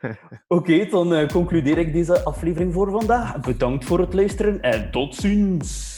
Oké, 0.48 0.86
dan 0.88 1.14
eh, 1.14 1.28
concludeer 1.28 1.78
ik 1.78 1.92
deze 1.92 2.24
aflevering 2.24 2.72
voor 2.72 2.90
vandaag. 2.90 3.40
Bedankt 3.40 3.84
voor 3.84 3.98
het 4.00 4.14
luisteren 4.14 4.60
en 4.60 4.90
tot 4.90 5.14
ziens. 5.14 5.96